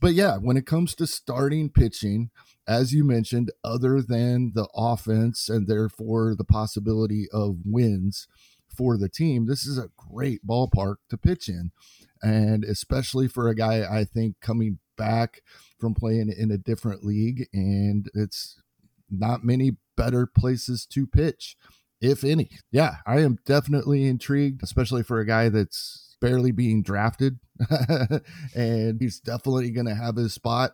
But 0.01 0.15
yeah, 0.15 0.39
when 0.39 0.57
it 0.57 0.67
comes 0.67 0.97
to 0.97 1.07
starting 1.07 1.71
pitching, 1.71 2.31
as 2.67 2.93
you 2.93 3.05
mentioned, 3.05 3.53
other 3.63 4.03
than 4.03 4.53
the 4.55 4.67
offense 4.75 5.49
and 5.49 5.69
therefore 5.69 6.35
the 6.37 6.45
possibility 6.45 7.29
of 7.33 7.59
wins 7.65 8.27
for 8.77 8.97
the 8.97 9.09
team, 9.09 9.47
this 9.47 9.67
is 9.67 9.79
a 9.79 9.91
great 9.97 10.47
ballpark 10.47 10.97
to 11.11 11.17
pitch 11.17 11.49
in. 11.49 11.71
And 12.23 12.65
especially 12.65 13.29
for 13.29 13.49
a 13.49 13.55
guy, 13.55 13.85
I 13.91 14.05
think, 14.05 14.37
coming 14.41 14.79
back 14.97 15.43
from 15.79 15.95
playing 15.95 16.33
in 16.37 16.51
a 16.51 16.59
different 16.59 17.05
league. 17.05 17.49
And 17.53 18.09
it's 18.15 18.61
not 19.11 19.45
many 19.45 19.77
better 19.97 20.27
places 20.27 20.87
to 20.87 21.07
pitch, 21.07 21.57
if 22.01 22.25
any. 22.25 22.51
Yeah, 22.71 22.97
I 23.07 23.21
am 23.21 23.39
definitely 23.45 24.07
intrigued, 24.07 24.63
especially 24.63 25.03
for 25.03 25.21
a 25.21 25.27
guy 25.27 25.49
that's 25.49 26.17
barely 26.21 26.53
being 26.53 26.83
drafted. 26.83 27.39
and 28.57 29.01
he's 29.01 29.21
definitely 29.21 29.71
going 29.71 29.87
to 29.87 29.95
have 29.95 30.17
his 30.17 30.33
spot 30.33 30.73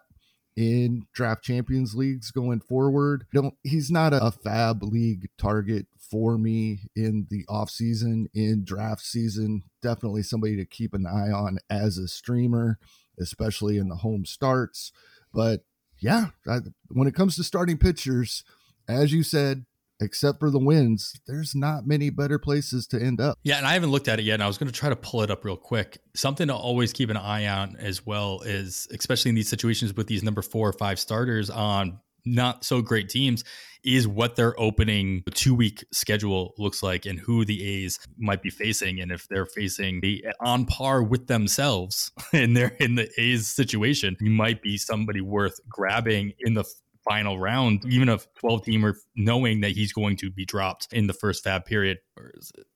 in 0.58 1.06
draft 1.14 1.44
champions 1.44 1.94
leagues 1.94 2.32
going 2.32 2.60
forward. 2.60 3.24
Don't 3.32 3.54
he's 3.62 3.90
not 3.90 4.12
a, 4.12 4.24
a 4.24 4.32
fab 4.32 4.82
league 4.82 5.28
target 5.38 5.86
for 6.10 6.38
me 6.38 6.90
in 6.94 7.26
the 7.30 7.44
off 7.48 7.70
season, 7.70 8.28
in 8.34 8.64
draft 8.64 9.02
season. 9.02 9.62
Definitely 9.82 10.22
somebody 10.22 10.56
to 10.56 10.64
keep 10.64 10.94
an 10.94 11.06
eye 11.06 11.30
on 11.30 11.58
as 11.70 11.98
a 11.98 12.08
streamer, 12.08 12.78
especially 13.18 13.78
in 13.78 13.88
the 13.88 13.96
home 13.96 14.24
starts. 14.24 14.92
But 15.32 15.64
yeah, 16.00 16.26
I, 16.48 16.58
when 16.88 17.08
it 17.08 17.14
comes 17.14 17.36
to 17.36 17.44
starting 17.44 17.78
pitchers, 17.78 18.44
as 18.88 19.12
you 19.12 19.22
said, 19.22 19.66
except 20.00 20.38
for 20.38 20.50
the 20.50 20.58
wins, 20.58 21.20
there's 21.26 21.54
not 21.54 21.86
many 21.86 22.10
better 22.10 22.38
places 22.38 22.86
to 22.86 23.00
end 23.02 23.20
up. 23.20 23.38
Yeah, 23.42 23.58
and 23.58 23.66
I 23.66 23.74
haven't 23.74 23.90
looked 23.90 24.08
at 24.08 24.18
it 24.18 24.24
yet. 24.24 24.34
And 24.34 24.42
I 24.42 24.46
was 24.46 24.58
going 24.58 24.70
to 24.70 24.78
try 24.78 24.88
to 24.88 24.96
pull 24.96 25.22
it 25.22 25.30
up 25.30 25.44
real 25.44 25.56
quick. 25.56 25.98
Something 26.14 26.48
to 26.48 26.54
always 26.54 26.92
keep 26.92 27.10
an 27.10 27.16
eye 27.16 27.48
on 27.48 27.76
as 27.76 28.06
well 28.06 28.40
is, 28.42 28.86
especially 28.92 29.30
in 29.30 29.34
these 29.34 29.48
situations 29.48 29.94
with 29.94 30.06
these 30.06 30.22
number 30.22 30.42
four 30.42 30.68
or 30.68 30.72
five 30.72 30.98
starters 30.98 31.50
on 31.50 32.00
not 32.34 32.64
so 32.64 32.82
great 32.82 33.08
teams, 33.08 33.44
is 33.84 34.08
what 34.08 34.36
their 34.36 34.58
opening 34.60 35.22
two 35.34 35.54
week 35.54 35.84
schedule 35.92 36.54
looks 36.58 36.82
like 36.82 37.06
and 37.06 37.18
who 37.18 37.44
the 37.44 37.64
A's 37.64 37.98
might 38.18 38.42
be 38.42 38.50
facing. 38.50 39.00
And 39.00 39.12
if 39.12 39.28
they're 39.28 39.46
facing 39.46 40.00
the 40.00 40.26
on 40.40 40.66
par 40.66 41.02
with 41.02 41.26
themselves 41.26 42.10
and 42.32 42.56
they're 42.56 42.76
in 42.80 42.96
the 42.96 43.08
A's 43.18 43.48
situation, 43.48 44.16
you 44.20 44.30
might 44.30 44.62
be 44.62 44.76
somebody 44.76 45.20
worth 45.20 45.60
grabbing 45.68 46.32
in 46.40 46.54
the 46.54 46.64
final 47.08 47.38
round, 47.38 47.84
even 47.86 48.08
a 48.08 48.18
12 48.40 48.62
teamer, 48.62 48.94
knowing 49.16 49.60
that 49.62 49.70
he's 49.70 49.92
going 49.92 50.16
to 50.16 50.30
be 50.30 50.44
dropped 50.44 50.88
in 50.92 51.06
the 51.06 51.12
first 51.14 51.42
fab 51.42 51.64
period. 51.64 51.98
Where 52.14 52.32
is 52.36 52.52
it? 52.58 52.66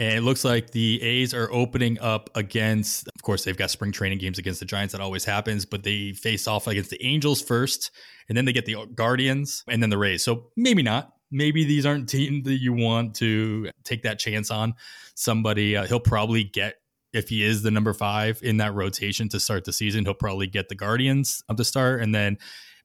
And 0.00 0.14
it 0.14 0.22
looks 0.22 0.46
like 0.46 0.70
the 0.70 1.00
A's 1.02 1.34
are 1.34 1.52
opening 1.52 1.98
up 2.00 2.30
against, 2.34 3.06
of 3.14 3.22
course, 3.22 3.44
they've 3.44 3.56
got 3.56 3.70
spring 3.70 3.92
training 3.92 4.16
games 4.16 4.38
against 4.38 4.58
the 4.58 4.64
Giants. 4.64 4.92
That 4.92 5.02
always 5.02 5.26
happens, 5.26 5.66
but 5.66 5.82
they 5.82 6.14
face 6.14 6.48
off 6.48 6.66
against 6.66 6.88
the 6.88 7.04
Angels 7.04 7.42
first, 7.42 7.90
and 8.26 8.36
then 8.36 8.46
they 8.46 8.54
get 8.54 8.64
the 8.64 8.86
Guardians 8.94 9.62
and 9.68 9.82
then 9.82 9.90
the 9.90 9.98
Rays. 9.98 10.22
So 10.22 10.46
maybe 10.56 10.82
not. 10.82 11.12
Maybe 11.30 11.64
these 11.64 11.84
aren't 11.84 12.08
teams 12.08 12.44
that 12.44 12.60
you 12.62 12.72
want 12.72 13.14
to 13.16 13.70
take 13.84 14.04
that 14.04 14.18
chance 14.18 14.50
on. 14.50 14.72
Somebody, 15.14 15.76
uh, 15.76 15.84
he'll 15.86 16.00
probably 16.00 16.44
get 16.44 16.76
if 17.12 17.28
he 17.28 17.44
is 17.44 17.62
the 17.62 17.70
number 17.70 17.92
five 17.92 18.40
in 18.42 18.56
that 18.56 18.72
rotation 18.72 19.28
to 19.28 19.38
start 19.38 19.64
the 19.64 19.72
season, 19.72 20.06
he'll 20.06 20.14
probably 20.14 20.46
get 20.46 20.70
the 20.70 20.74
Guardians 20.74 21.42
of 21.50 21.58
the 21.58 21.64
start, 21.64 22.00
and 22.00 22.14
then 22.14 22.38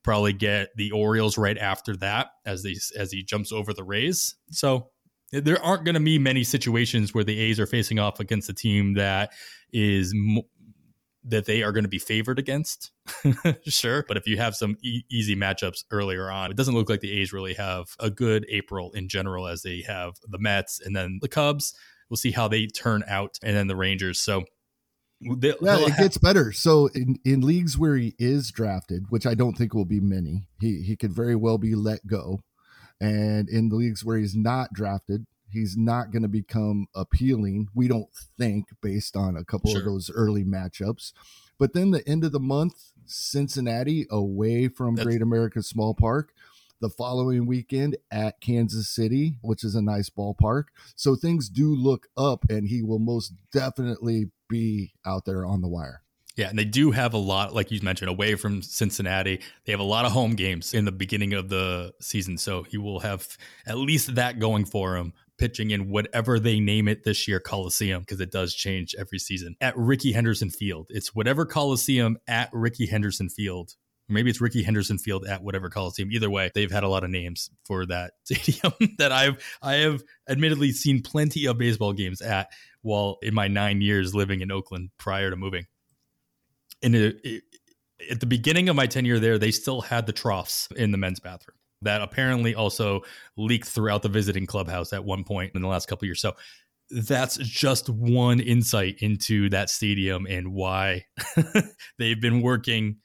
probably 0.03 0.33
get 0.33 0.67
the 0.75 0.91
Orioles 0.91 1.37
right 1.37 1.57
after 1.57 1.95
that 1.95 2.31
as 2.45 2.61
they 2.61 2.75
as 2.97 3.13
he 3.13 3.23
jumps 3.23 3.53
over 3.53 3.73
the 3.73 3.85
Rays. 3.85 4.35
So 4.51 4.89
there 5.43 5.61
aren't 5.63 5.83
going 5.85 5.95
to 5.95 6.01
be 6.01 6.19
many 6.19 6.43
situations 6.43 7.13
where 7.13 7.23
the 7.23 7.39
A's 7.39 7.59
are 7.59 7.65
facing 7.65 7.99
off 7.99 8.19
against 8.19 8.49
a 8.49 8.53
team 8.53 8.93
that 8.95 9.31
is 9.73 10.11
mo- 10.15 10.47
that 11.27 11.45
they 11.45 11.63
are 11.63 11.71
going 11.71 11.83
to 11.83 11.89
be 11.89 11.97
favored 11.99 12.37
against. 12.37 12.91
sure, 13.67 14.05
but 14.07 14.15
if 14.17 14.27
you 14.27 14.37
have 14.37 14.55
some 14.55 14.77
e- 14.83 15.01
easy 15.09 15.35
matchups 15.35 15.83
earlier 15.91 16.29
on, 16.29 16.51
it 16.51 16.57
doesn't 16.57 16.75
look 16.75 16.89
like 16.89 17.01
the 17.01 17.19
A's 17.19 17.33
really 17.33 17.55
have 17.55 17.87
a 17.99 18.09
good 18.11 18.45
April 18.49 18.91
in 18.93 19.07
general 19.09 19.47
as 19.47 19.63
they 19.63 19.81
have 19.87 20.13
the 20.27 20.37
Mets 20.39 20.79
and 20.79 20.95
then 20.95 21.17
the 21.21 21.27
Cubs. 21.27 21.73
We'll 22.09 22.17
see 22.17 22.31
how 22.31 22.47
they 22.47 22.67
turn 22.67 23.03
out 23.07 23.39
and 23.41 23.55
then 23.57 23.67
the 23.67 23.75
Rangers. 23.75 24.21
So 24.21 24.43
They'll, 25.21 25.55
yeah, 25.61 25.77
it 25.79 25.89
have- 25.91 25.97
gets 25.97 26.17
better. 26.17 26.51
So 26.51 26.87
in, 26.93 27.17
in 27.25 27.41
leagues 27.41 27.77
where 27.77 27.95
he 27.95 28.13
is 28.19 28.51
drafted, 28.51 29.05
which 29.09 29.25
I 29.25 29.33
don't 29.33 29.57
think 29.57 29.73
will 29.73 29.85
be 29.85 29.99
many, 30.01 30.47
he 30.59 30.83
he 30.83 30.95
could 30.97 31.13
very 31.13 31.35
well 31.37 31.57
be 31.57 31.73
let 31.73 32.05
go. 32.05 32.41
And 32.99 33.49
in 33.49 33.69
the 33.69 33.75
leagues 33.75 34.03
where 34.05 34.17
he's 34.17 34.35
not 34.35 34.73
drafted, 34.73 35.25
he's 35.49 35.75
not 35.77 36.11
going 36.11 36.23
to 36.23 36.27
become 36.27 36.87
appealing. 36.95 37.67
We 37.73 37.87
don't 37.87 38.09
think 38.37 38.67
based 38.81 39.15
on 39.15 39.35
a 39.35 39.43
couple 39.43 39.71
sure. 39.71 39.79
of 39.79 39.85
those 39.85 40.09
early 40.13 40.43
matchups. 40.43 41.13
But 41.57 41.73
then 41.73 41.91
the 41.91 42.07
end 42.07 42.23
of 42.23 42.31
the 42.31 42.39
month, 42.39 42.91
Cincinnati 43.05 44.07
away 44.09 44.67
from 44.67 44.95
That's- 44.95 45.05
Great 45.05 45.21
American 45.21 45.63
Small 45.63 45.93
Park 45.93 46.33
the 46.81 46.89
following 46.89 47.45
weekend 47.45 47.97
at 48.11 48.41
Kansas 48.41 48.89
City, 48.89 49.37
which 49.41 49.63
is 49.63 49.75
a 49.75 49.81
nice 49.81 50.09
ballpark. 50.09 50.65
So 50.95 51.15
things 51.15 51.49
do 51.49 51.73
look 51.73 52.07
up, 52.17 52.45
and 52.49 52.67
he 52.67 52.81
will 52.81 52.99
most 52.99 53.33
definitely 53.51 54.31
be 54.49 54.93
out 55.05 55.25
there 55.25 55.45
on 55.45 55.61
the 55.61 55.67
wire. 55.67 56.01
Yeah, 56.35 56.49
and 56.49 56.59
they 56.59 56.65
do 56.65 56.91
have 56.91 57.13
a 57.13 57.17
lot, 57.17 57.53
like 57.53 57.71
you 57.71 57.79
mentioned, 57.81 58.09
away 58.09 58.35
from 58.35 58.61
Cincinnati. 58.61 59.39
They 59.65 59.71
have 59.71 59.79
a 59.79 59.83
lot 59.83 60.05
of 60.05 60.11
home 60.11 60.35
games 60.35 60.73
in 60.73 60.83
the 60.83 60.91
beginning 60.91 61.33
of 61.33 61.47
the 61.47 61.93
season. 62.01 62.37
So 62.37 62.63
he 62.63 62.77
will 62.77 62.99
have 62.99 63.37
at 63.65 63.77
least 63.77 64.15
that 64.15 64.37
going 64.37 64.65
for 64.65 64.97
him, 64.97 65.13
pitching 65.37 65.71
in 65.71 65.89
whatever 65.89 66.37
they 66.37 66.59
name 66.59 66.89
it 66.89 67.05
this 67.05 67.25
year, 67.25 67.39
Coliseum, 67.39 68.01
because 68.01 68.19
it 68.19 68.31
does 68.31 68.53
change 68.53 68.93
every 68.99 69.17
season. 69.17 69.55
At 69.61 69.77
Rickey 69.77 70.11
Henderson 70.11 70.49
Field. 70.49 70.87
It's 70.89 71.15
whatever 71.15 71.45
Coliseum 71.45 72.17
at 72.27 72.49
Rickey 72.51 72.85
Henderson 72.85 73.29
Field 73.29 73.75
maybe 74.07 74.29
it's 74.29 74.41
Rickey 74.41 74.63
Henderson 74.63 74.97
Field 74.97 75.25
at 75.25 75.43
whatever 75.43 75.69
Coliseum. 75.69 76.11
Either 76.11 76.29
way, 76.29 76.51
they've 76.53 76.71
had 76.71 76.83
a 76.83 76.87
lot 76.87 77.03
of 77.03 77.09
names 77.09 77.49
for 77.63 77.85
that 77.87 78.13
stadium 78.23 78.73
that 78.97 79.11
I've 79.11 79.43
I 79.61 79.75
have 79.75 80.03
admittedly 80.29 80.71
seen 80.71 81.01
plenty 81.01 81.45
of 81.47 81.57
baseball 81.57 81.93
games 81.93 82.21
at 82.21 82.51
while 82.81 83.17
in 83.21 83.33
my 83.33 83.47
nine 83.47 83.81
years 83.81 84.13
living 84.13 84.41
in 84.41 84.51
Oakland 84.51 84.89
prior 84.97 85.29
to 85.29 85.35
moving. 85.35 85.65
And 86.85 86.95
it, 86.95 87.19
it, 87.23 87.43
at 88.11 88.19
the 88.19 88.25
beginning 88.25 88.69
of 88.69 88.75
my 88.75 88.85
tenure 88.85 89.19
there, 89.19 89.37
they 89.37 89.51
still 89.51 89.81
had 89.81 90.05
the 90.05 90.13
troughs 90.13 90.69
in 90.75 90.91
the 90.91 90.97
men's 90.97 91.19
bathroom 91.19 91.57
that 91.81 92.01
apparently 92.01 92.55
also 92.55 93.01
leaked 93.37 93.67
throughout 93.67 94.01
the 94.01 94.09
visiting 94.09 94.45
clubhouse 94.45 94.93
at 94.93 95.03
one 95.03 95.23
point 95.23 95.51
in 95.55 95.61
the 95.61 95.67
last 95.67 95.87
couple 95.87 96.05
years. 96.05 96.21
So 96.21 96.33
that's 96.91 97.37
just 97.37 97.89
one 97.89 98.39
insight 98.39 98.97
into 98.99 99.49
that 99.49 99.69
stadium 99.69 100.27
and 100.27 100.53
why 100.53 101.05
they've 101.99 102.21
been 102.21 102.41
working 102.41 102.97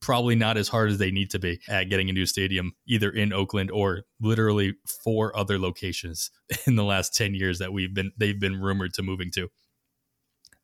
probably 0.00 0.34
not 0.34 0.56
as 0.56 0.68
hard 0.68 0.90
as 0.90 0.98
they 0.98 1.10
need 1.10 1.30
to 1.30 1.38
be 1.38 1.60
at 1.68 1.84
getting 1.84 2.10
a 2.10 2.12
new 2.12 2.26
stadium, 2.26 2.72
either 2.86 3.10
in 3.10 3.32
Oakland 3.32 3.70
or 3.70 4.02
literally 4.20 4.74
four 5.04 5.36
other 5.36 5.58
locations 5.58 6.30
in 6.66 6.76
the 6.76 6.84
last 6.84 7.14
10 7.14 7.34
years 7.34 7.58
that 7.58 7.72
we've 7.72 7.94
been 7.94 8.12
they've 8.16 8.40
been 8.40 8.60
rumored 8.60 8.94
to 8.94 9.02
moving 9.02 9.30
to. 9.32 9.48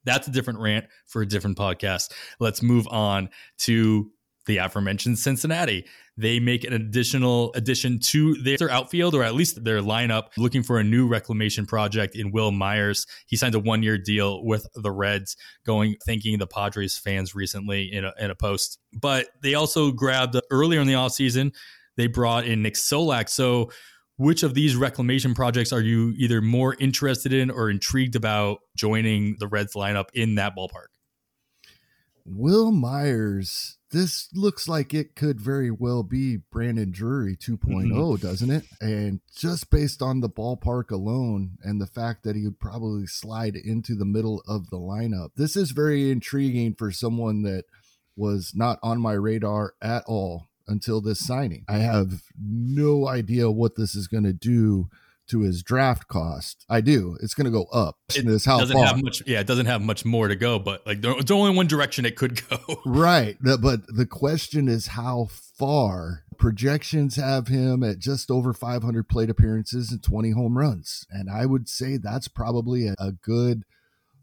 That's 0.05 0.29
a 0.29 0.31
different 0.31 0.61
rant 0.61 0.87
for 1.07 1.23
a 1.23 1.27
different 1.27 1.57
podcast. 1.57 2.13
Let's 2.41 2.63
move 2.63 2.87
on 2.89 3.31
to 3.59 4.11
the 4.47 4.57
aforementioned 4.59 5.19
Cincinnati. 5.19 5.87
They 6.17 6.41
make 6.41 6.65
an 6.65 6.73
additional 6.73 7.53
addition 7.55 7.99
to 8.01 8.35
their 8.35 8.71
outfield, 8.71 9.15
or 9.15 9.23
at 9.23 9.35
least 9.35 9.65
their 9.65 9.81
lineup, 9.81 10.25
looking 10.37 10.63
for 10.63 10.79
a 10.79 10.85
new 10.85 11.07
reclamation 11.07 11.65
project 11.65 12.17
in 12.17 12.33
Wil 12.33 12.51
Myers. 12.51 13.07
He 13.27 13.37
signed 13.37 13.55
a 13.55 13.61
one 13.61 13.83
year 13.83 13.97
deal 13.97 14.45
with 14.45 14.67
the 14.75 14.91
Reds, 14.91 15.37
going 15.65 15.97
thanking 16.05 16.39
the 16.39 16.47
Padres 16.47 16.99
fans 16.99 17.35
recently 17.35 17.91
in 17.91 18.05
a, 18.05 18.13
in 18.19 18.31
a 18.31 18.35
post. 18.35 18.79
But 18.93 19.29
they 19.43 19.55
also 19.55 19.91
grabbed 19.93 20.39
earlier 20.51 20.81
in 20.81 20.87
the 20.87 20.95
offseason, 20.95 21.53
they 21.97 22.07
brought 22.07 22.47
in 22.47 22.63
Nick 22.63 22.75
Solak. 22.75 23.29
So, 23.29 23.71
which 24.23 24.43
of 24.43 24.55
these 24.55 24.77
reclamation 24.77 25.35
projects 25.35 25.73
are 25.73 25.81
you 25.81 26.15
either 26.17 26.41
more 26.41 26.77
interested 26.79 27.33
in 27.33 27.51
or 27.51 27.69
intrigued 27.69 28.17
about 28.17 28.59
joining 28.77 29.37
the 29.39 29.47
Reds 29.47 29.75
lineup 29.75 30.07
in 30.15 30.37
that 30.37 30.55
ballpark? 30.57 30.89
Wil 32.25 32.71
Myers 32.71 33.79
this 33.93 34.29
looks 34.33 34.67
like 34.67 34.95
it 34.95 35.15
could 35.15 35.39
very 35.39 35.71
well 35.71 36.03
be 36.03 36.39
Brandon 36.51 36.91
Drury 36.91 37.37
2 37.37 37.59
mm-hmm. 37.59 38.27
doesn't 38.27 38.51
it? 38.51 38.65
And 38.81 39.21
just 39.37 39.71
based 39.71 40.01
on 40.01 40.21
the 40.21 40.31
ballpark 40.31 40.91
alone 40.91 41.59
and 41.63 41.81
the 41.81 41.87
fact 41.87 42.25
that 42.25 42.35
he 42.35 42.45
would 42.45 42.59
probably 42.59 43.07
slide 43.07 43.55
into 43.55 43.95
the 43.95 44.07
middle 44.07 44.43
of 44.49 44.71
the 44.71 44.79
lineup, 44.79 45.31
this 45.37 45.57
is 45.57 45.73
very 45.73 46.11
intriguing 46.11 46.75
for 46.75 46.91
someone 46.91 47.43
that 47.43 47.65
was 48.17 48.53
not 48.55 48.79
on 48.83 48.99
my 48.99 49.13
radar 49.13 49.75
at 49.83 50.05
all 50.07 50.47
until 50.73 51.01
this 51.01 51.21
signing. 51.25 51.65
I 51.69 51.79
have 51.79 52.23
no 52.41 53.07
idea 53.07 53.51
what 53.51 53.77
this 53.77 53.95
is 53.95 54.09
going 54.09 54.25
to 54.25 54.33
do 54.33 54.89
to 55.29 55.41
his 55.41 55.63
draft 55.63 56.09
cost. 56.09 56.65
I 56.69 56.81
do. 56.81 57.17
It's 57.23 57.35
going 57.35 57.45
to 57.45 57.51
go 57.51 57.65
up. 57.73 57.97
It 58.15 58.27
Is 58.27 58.45
how 58.45 58.59
doesn't 58.59 58.77
far. 58.77 58.87
have 58.87 59.03
much. 59.03 59.23
Yeah, 59.27 59.41
it 59.41 59.47
doesn't 59.47 59.67
have 59.67 59.81
much 59.81 60.05
more 60.05 60.29
to 60.29 60.35
go. 60.37 60.59
But 60.59 60.87
like, 60.87 60.99
it's 61.03 61.31
only 61.31 61.55
one 61.57 61.67
direction 61.67 62.05
it 62.05 62.17
could 62.17 62.43
go. 62.49 62.59
Right. 62.85 63.37
But 63.41 63.87
the 63.87 64.07
question 64.07 64.69
is 64.69 64.89
how 64.89 65.29
far. 65.31 66.25
Projections 66.39 67.17
have 67.17 67.47
him 67.47 67.85
at 67.85 68.01
just 68.01 68.31
over 68.31 68.53
500 68.53 69.09
plate 69.09 69.31
appearances 69.31 69.93
and 69.93 70.03
20 70.03 70.33
home 70.33 70.59
runs. 70.59 71.07
And 71.11 71.31
I 71.31 71.47
would 71.47 71.69
say 71.69 71.97
that's 71.97 72.27
probably 72.29 72.89
a, 72.89 72.95
a 72.99 73.13
good 73.13 73.63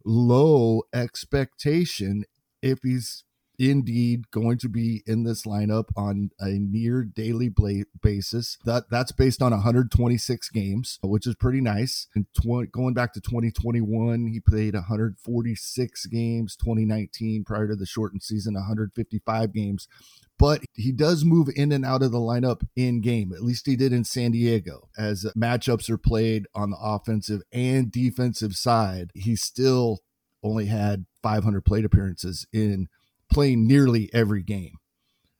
low 0.05 0.83
expectation 0.93 2.25
if 2.61 2.79
he's 2.83 3.23
indeed 3.59 4.31
going 4.31 4.57
to 4.57 4.69
be 4.69 5.03
in 5.05 5.23
this 5.23 5.43
lineup 5.43 5.89
on 5.95 6.31
a 6.39 6.51
near 6.51 7.03
daily 7.03 7.49
bla- 7.49 7.83
basis. 8.01 8.57
That 8.65 8.89
that's 8.89 9.11
based 9.11 9.41
on 9.41 9.51
126 9.51 10.49
games, 10.49 10.97
which 11.03 11.27
is 11.27 11.35
pretty 11.35 11.59
nice. 11.59 12.07
And 12.15 12.25
tw- 12.33 12.71
going 12.71 12.93
back 12.93 13.13
to 13.13 13.21
2021, 13.21 14.27
he 14.27 14.39
played 14.39 14.73
146 14.73 16.05
games. 16.05 16.55
2019, 16.55 17.43
prior 17.43 17.67
to 17.67 17.75
the 17.75 17.85
shortened 17.85 18.23
season, 18.23 18.53
155 18.53 19.53
games. 19.53 19.87
But 20.37 20.61
he 20.73 20.93
does 20.93 21.25
move 21.25 21.49
in 21.53 21.73
and 21.73 21.83
out 21.83 22.01
of 22.01 22.13
the 22.13 22.17
lineup 22.17 22.61
in 22.77 23.01
game. 23.01 23.33
At 23.33 23.43
least 23.43 23.65
he 23.65 23.75
did 23.75 23.91
in 23.91 24.05
San 24.05 24.31
Diego. 24.31 24.87
As 24.97 25.25
matchups 25.37 25.89
are 25.89 25.97
played 25.97 26.47
on 26.55 26.69
the 26.69 26.77
offensive 26.79 27.41
and 27.51 27.91
defensive 27.91 28.53
side, 28.53 29.11
he 29.13 29.35
still 29.35 29.99
only 30.41 30.67
had 30.67 31.05
500 31.21 31.65
plate 31.65 31.83
appearances 31.83 32.47
in 32.53 32.87
playing 33.31 33.67
nearly 33.67 34.09
every 34.13 34.43
game. 34.43 34.77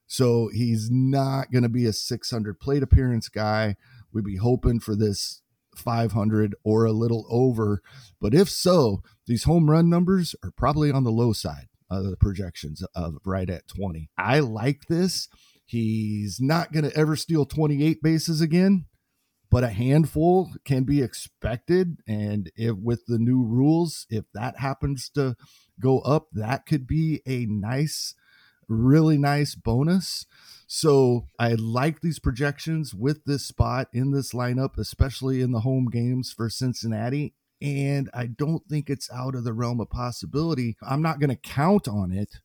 So 0.06 0.50
he's 0.52 0.88
not 0.90 1.52
going 1.52 1.62
to 1.62 1.68
be 1.68 1.86
a 1.86 1.92
600 1.92 2.58
plate 2.58 2.82
appearance 2.82 3.28
guy. 3.28 3.76
We'd 4.12 4.24
be 4.24 4.36
hoping 4.36 4.80
for 4.80 4.96
this 4.96 5.40
500 5.76 6.54
or 6.64 6.84
a 6.84 6.92
little 6.92 7.26
over. 7.30 7.80
But 8.20 8.34
if 8.34 8.50
so, 8.50 9.02
these 9.26 9.44
home 9.44 9.70
run 9.70 9.88
numbers 9.88 10.34
are 10.42 10.50
probably 10.56 10.90
on 10.90 11.04
the 11.04 11.12
low 11.12 11.32
side 11.32 11.68
of 11.88 12.04
the 12.04 12.16
projections 12.16 12.82
of 12.94 13.18
right 13.24 13.48
at 13.48 13.68
20. 13.68 14.10
I 14.18 14.40
like 14.40 14.86
this. 14.88 15.28
He's 15.64 16.40
not 16.40 16.72
going 16.72 16.90
to 16.90 16.96
ever 16.96 17.14
steal 17.14 17.44
28 17.46 18.02
bases 18.02 18.40
again, 18.40 18.86
but 19.50 19.64
a 19.64 19.68
handful 19.68 20.50
can 20.64 20.84
be 20.84 21.02
expected. 21.02 21.98
And 22.06 22.50
if 22.56 22.76
with 22.76 23.06
the 23.06 23.18
new 23.18 23.42
rules, 23.42 24.06
if 24.08 24.24
that 24.32 24.58
happens 24.58 25.08
to 25.10 25.36
go 25.80 26.00
up, 26.00 26.28
that 26.32 26.66
could 26.66 26.86
be 26.86 27.20
a 27.26 27.46
nice, 27.46 28.14
really 28.68 29.18
nice 29.18 29.54
bonus. 29.54 30.26
So 30.66 31.26
I 31.38 31.54
like 31.54 32.00
these 32.00 32.20
projections 32.20 32.94
with 32.94 33.24
this 33.24 33.44
spot 33.44 33.88
in 33.92 34.12
this 34.12 34.32
lineup, 34.32 34.78
especially 34.78 35.40
in 35.40 35.50
the 35.50 35.60
home 35.60 35.88
games 35.90 36.32
for 36.32 36.48
Cincinnati. 36.48 37.34
And 37.60 38.08
I 38.14 38.26
don't 38.26 38.66
think 38.68 38.88
it's 38.88 39.10
out 39.12 39.34
of 39.34 39.44
the 39.44 39.52
realm 39.52 39.80
of 39.80 39.90
possibility. 39.90 40.76
I'm 40.80 41.02
not 41.02 41.18
going 41.18 41.30
to 41.30 41.36
count 41.36 41.88
on 41.88 42.12
it, 42.12 42.36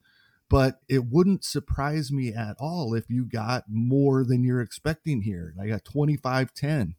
but 0.50 0.80
it 0.88 1.06
wouldn't 1.06 1.44
surprise 1.44 2.12
me 2.12 2.34
at 2.34 2.56
all 2.60 2.94
if 2.94 3.10
you 3.10 3.26
got 3.26 3.64
more 3.70 4.24
than 4.24 4.44
you're 4.44 4.62
expecting 4.62 5.22
here, 5.22 5.54
like 5.58 5.70
a 5.70 5.80
25 5.80 6.54
10 6.54 6.96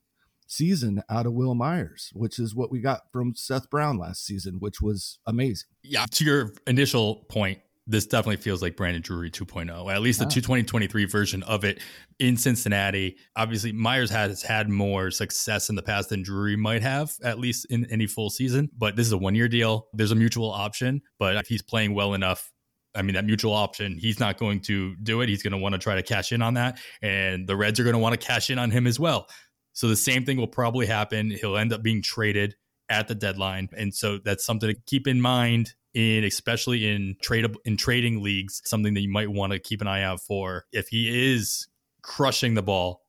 season 0.48 1.02
out 1.10 1.26
of 1.26 1.32
Wil 1.32 1.54
Myers, 1.54 2.10
which 2.14 2.38
is 2.38 2.54
what 2.54 2.70
we 2.70 2.80
got 2.80 3.10
from 3.12 3.34
Seth 3.34 3.68
Brown 3.70 3.98
last 3.98 4.24
season, 4.24 4.56
which 4.60 4.80
was 4.80 5.18
amazing. 5.26 5.68
yeah. 5.82 6.06
To 6.12 6.24
your 6.24 6.52
initial 6.66 7.24
point, 7.28 7.58
this 7.88 8.04
definitely 8.06 8.38
feels 8.38 8.62
like 8.62 8.76
Brandon 8.76 9.00
Drury 9.02 9.30
2.0, 9.30 9.92
at 9.94 10.02
least 10.02 10.18
the 10.18 10.24
Ah. 10.24 10.28
2023 10.28 11.04
version 11.04 11.42
of 11.44 11.64
it 11.64 11.80
in 12.18 12.36
Cincinnati. 12.36 13.16
Obviously, 13.36 13.70
Myers 13.72 14.10
has 14.10 14.42
had 14.42 14.68
more 14.68 15.10
success 15.12 15.68
in 15.68 15.76
the 15.76 15.82
past 15.82 16.08
than 16.08 16.22
Drury 16.22 16.56
might 16.56 16.82
have, 16.82 17.12
at 17.22 17.38
least 17.38 17.66
in 17.70 17.84
any 17.86 18.06
full 18.08 18.28
season. 18.30 18.70
But 18.76 18.96
this 18.96 19.06
is 19.06 19.12
a 19.12 19.18
one 19.18 19.36
year 19.36 19.46
deal. 19.48 19.86
There's 19.92 20.10
a 20.10 20.16
mutual 20.16 20.50
option, 20.50 21.00
but 21.18 21.36
if 21.36 21.46
he's 21.46 21.62
playing 21.62 21.94
well 21.94 22.14
enough, 22.14 22.52
I 22.96 23.02
mean, 23.02 23.14
that 23.14 23.24
mutual 23.24 23.52
option, 23.52 23.98
he's 23.98 24.18
not 24.18 24.38
going 24.38 24.60
to 24.62 24.96
do 24.96 25.20
it. 25.20 25.28
He's 25.28 25.42
going 25.42 25.52
to 25.52 25.58
want 25.58 25.74
to 25.74 25.78
try 25.78 25.94
to 25.94 26.02
cash 26.02 26.32
in 26.32 26.42
on 26.42 26.54
that. 26.54 26.78
And 27.02 27.46
the 27.46 27.56
Reds 27.56 27.78
are 27.78 27.84
going 27.84 27.94
to 27.94 27.98
want 27.98 28.18
to 28.18 28.26
cash 28.26 28.50
in 28.50 28.58
on 28.58 28.70
him 28.70 28.86
as 28.86 28.98
well. 28.98 29.28
So 29.72 29.88
the 29.88 29.96
same 29.96 30.24
thing 30.24 30.38
will 30.38 30.46
probably 30.46 30.86
happen. 30.86 31.30
He'll 31.30 31.58
end 31.58 31.72
up 31.72 31.82
being 31.82 32.02
traded 32.02 32.56
at 32.88 33.08
the 33.08 33.14
deadline. 33.14 33.68
And 33.76 33.94
so 33.94 34.18
that's 34.18 34.44
something 34.44 34.68
to 34.68 34.80
keep 34.86 35.06
in 35.06 35.20
mind 35.20 35.74
in 35.96 36.24
especially 36.24 36.86
in 36.86 37.16
trade 37.22 37.46
in 37.64 37.76
trading 37.76 38.22
leagues, 38.22 38.60
something 38.64 38.94
that 38.94 39.00
you 39.00 39.10
might 39.10 39.30
want 39.30 39.52
to 39.52 39.58
keep 39.58 39.80
an 39.80 39.86
eye 39.86 40.02
out 40.02 40.20
for. 40.20 40.66
If 40.72 40.88
he 40.88 41.34
is 41.34 41.68
crushing 42.02 42.54
the 42.54 42.62
ball 42.62 43.02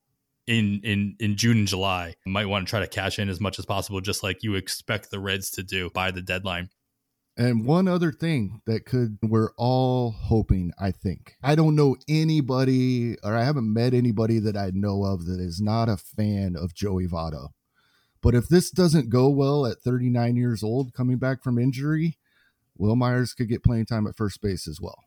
in 0.47 0.79
in 0.83 1.15
in 1.19 1.35
June 1.35 1.57
and 1.59 1.67
July, 1.67 2.15
might 2.25 2.45
want 2.45 2.65
to 2.65 2.69
try 2.69 2.79
to 2.79 2.87
cash 2.87 3.19
in 3.19 3.27
as 3.27 3.41
much 3.41 3.59
as 3.59 3.65
possible, 3.65 3.99
just 3.99 4.23
like 4.23 4.41
you 4.41 4.55
expect 4.55 5.11
the 5.11 5.19
Reds 5.19 5.51
to 5.51 5.63
do 5.63 5.89
by 5.89 6.11
the 6.11 6.21
deadline. 6.21 6.69
And 7.39 7.65
one 7.65 7.87
other 7.87 8.11
thing 8.11 8.61
that 8.65 8.85
could, 8.85 9.19
we're 9.21 9.51
all 9.57 10.09
hoping, 10.09 10.71
I 10.79 10.89
think. 10.89 11.35
I 11.43 11.53
don't 11.53 11.75
know 11.75 11.95
anybody, 12.09 13.15
or 13.23 13.35
I 13.35 13.43
haven't 13.43 13.71
met 13.71 13.93
anybody 13.93 14.39
that 14.39 14.57
I 14.57 14.71
know 14.73 15.03
of 15.03 15.27
that 15.27 15.39
is 15.39 15.61
not 15.61 15.87
a 15.87 15.97
fan 15.97 16.55
of 16.55 16.73
Joey 16.73 17.05
Votto. 17.05 17.49
But 18.23 18.33
if 18.33 18.47
this 18.47 18.71
doesn't 18.71 19.11
go 19.11 19.29
well 19.29 19.67
at 19.67 19.81
39 19.81 20.35
years 20.35 20.63
old, 20.63 20.95
coming 20.95 21.17
back 21.17 21.43
from 21.43 21.59
injury, 21.59 22.17
Wil 22.75 22.95
Myers 22.95 23.35
could 23.35 23.49
get 23.49 23.63
playing 23.63 23.85
time 23.85 24.07
at 24.07 24.17
first 24.17 24.41
base 24.41 24.67
as 24.67 24.81
well. 24.81 25.03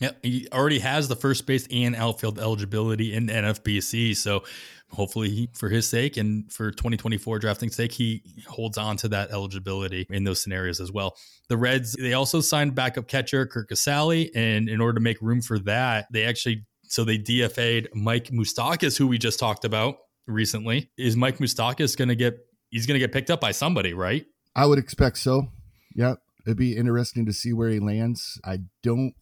Yeah, 0.00 0.10
he 0.22 0.48
already 0.52 0.80
has 0.80 1.08
the 1.08 1.16
first 1.16 1.46
base 1.46 1.66
and 1.70 1.94
outfield 1.94 2.38
eligibility 2.38 3.14
in 3.14 3.28
NFBC. 3.28 4.16
So 4.16 4.44
hopefully, 4.90 5.30
he, 5.30 5.50
for 5.54 5.68
his 5.68 5.88
sake 5.88 6.16
and 6.16 6.50
for 6.52 6.70
2024 6.70 7.38
drafting 7.38 7.70
sake, 7.70 7.92
he 7.92 8.22
holds 8.46 8.76
on 8.76 8.96
to 8.98 9.08
that 9.08 9.30
eligibility 9.30 10.06
in 10.10 10.24
those 10.24 10.42
scenarios 10.42 10.80
as 10.80 10.90
well. 10.90 11.16
The 11.48 11.56
Reds, 11.56 11.92
they 11.92 12.14
also 12.14 12.40
signed 12.40 12.74
backup 12.74 13.06
catcher 13.06 13.46
Curt 13.46 13.70
Casali. 13.70 14.30
And 14.34 14.68
in 14.68 14.80
order 14.80 14.94
to 14.94 15.00
make 15.00 15.20
room 15.22 15.40
for 15.40 15.58
that, 15.60 16.06
they 16.12 16.24
actually, 16.24 16.66
so 16.84 17.04
they 17.04 17.18
DFA'd 17.18 17.88
Mike 17.94 18.30
Moustakas, 18.30 18.98
who 18.98 19.06
we 19.06 19.18
just 19.18 19.38
talked 19.38 19.64
about 19.64 19.96
recently. 20.26 20.90
Is 20.98 21.16
Mike 21.16 21.38
Moustakas 21.38 21.96
going 21.96 22.08
to 22.08 22.16
get, 22.16 22.38
he's 22.70 22.86
going 22.86 22.96
to 22.96 23.00
get 23.00 23.12
picked 23.12 23.30
up 23.30 23.40
by 23.40 23.52
somebody, 23.52 23.94
right? 23.94 24.24
I 24.56 24.66
would 24.66 24.78
expect 24.78 25.18
so. 25.18 25.48
Yeah. 25.94 26.14
It'd 26.46 26.58
be 26.58 26.76
interesting 26.76 27.24
to 27.26 27.32
see 27.32 27.52
where 27.52 27.70
he 27.70 27.78
lands. 27.78 28.38
I 28.44 28.58
don't 28.82 29.14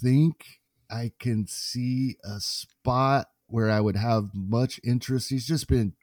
think 0.00 0.60
I 0.90 1.12
can 1.18 1.46
see 1.46 2.16
a 2.24 2.40
spot 2.40 3.28
where 3.46 3.70
I 3.70 3.80
would 3.80 3.96
have 3.96 4.30
much 4.34 4.80
interest. 4.84 5.30
He's 5.30 5.46
just 5.46 5.68
been 5.68 5.94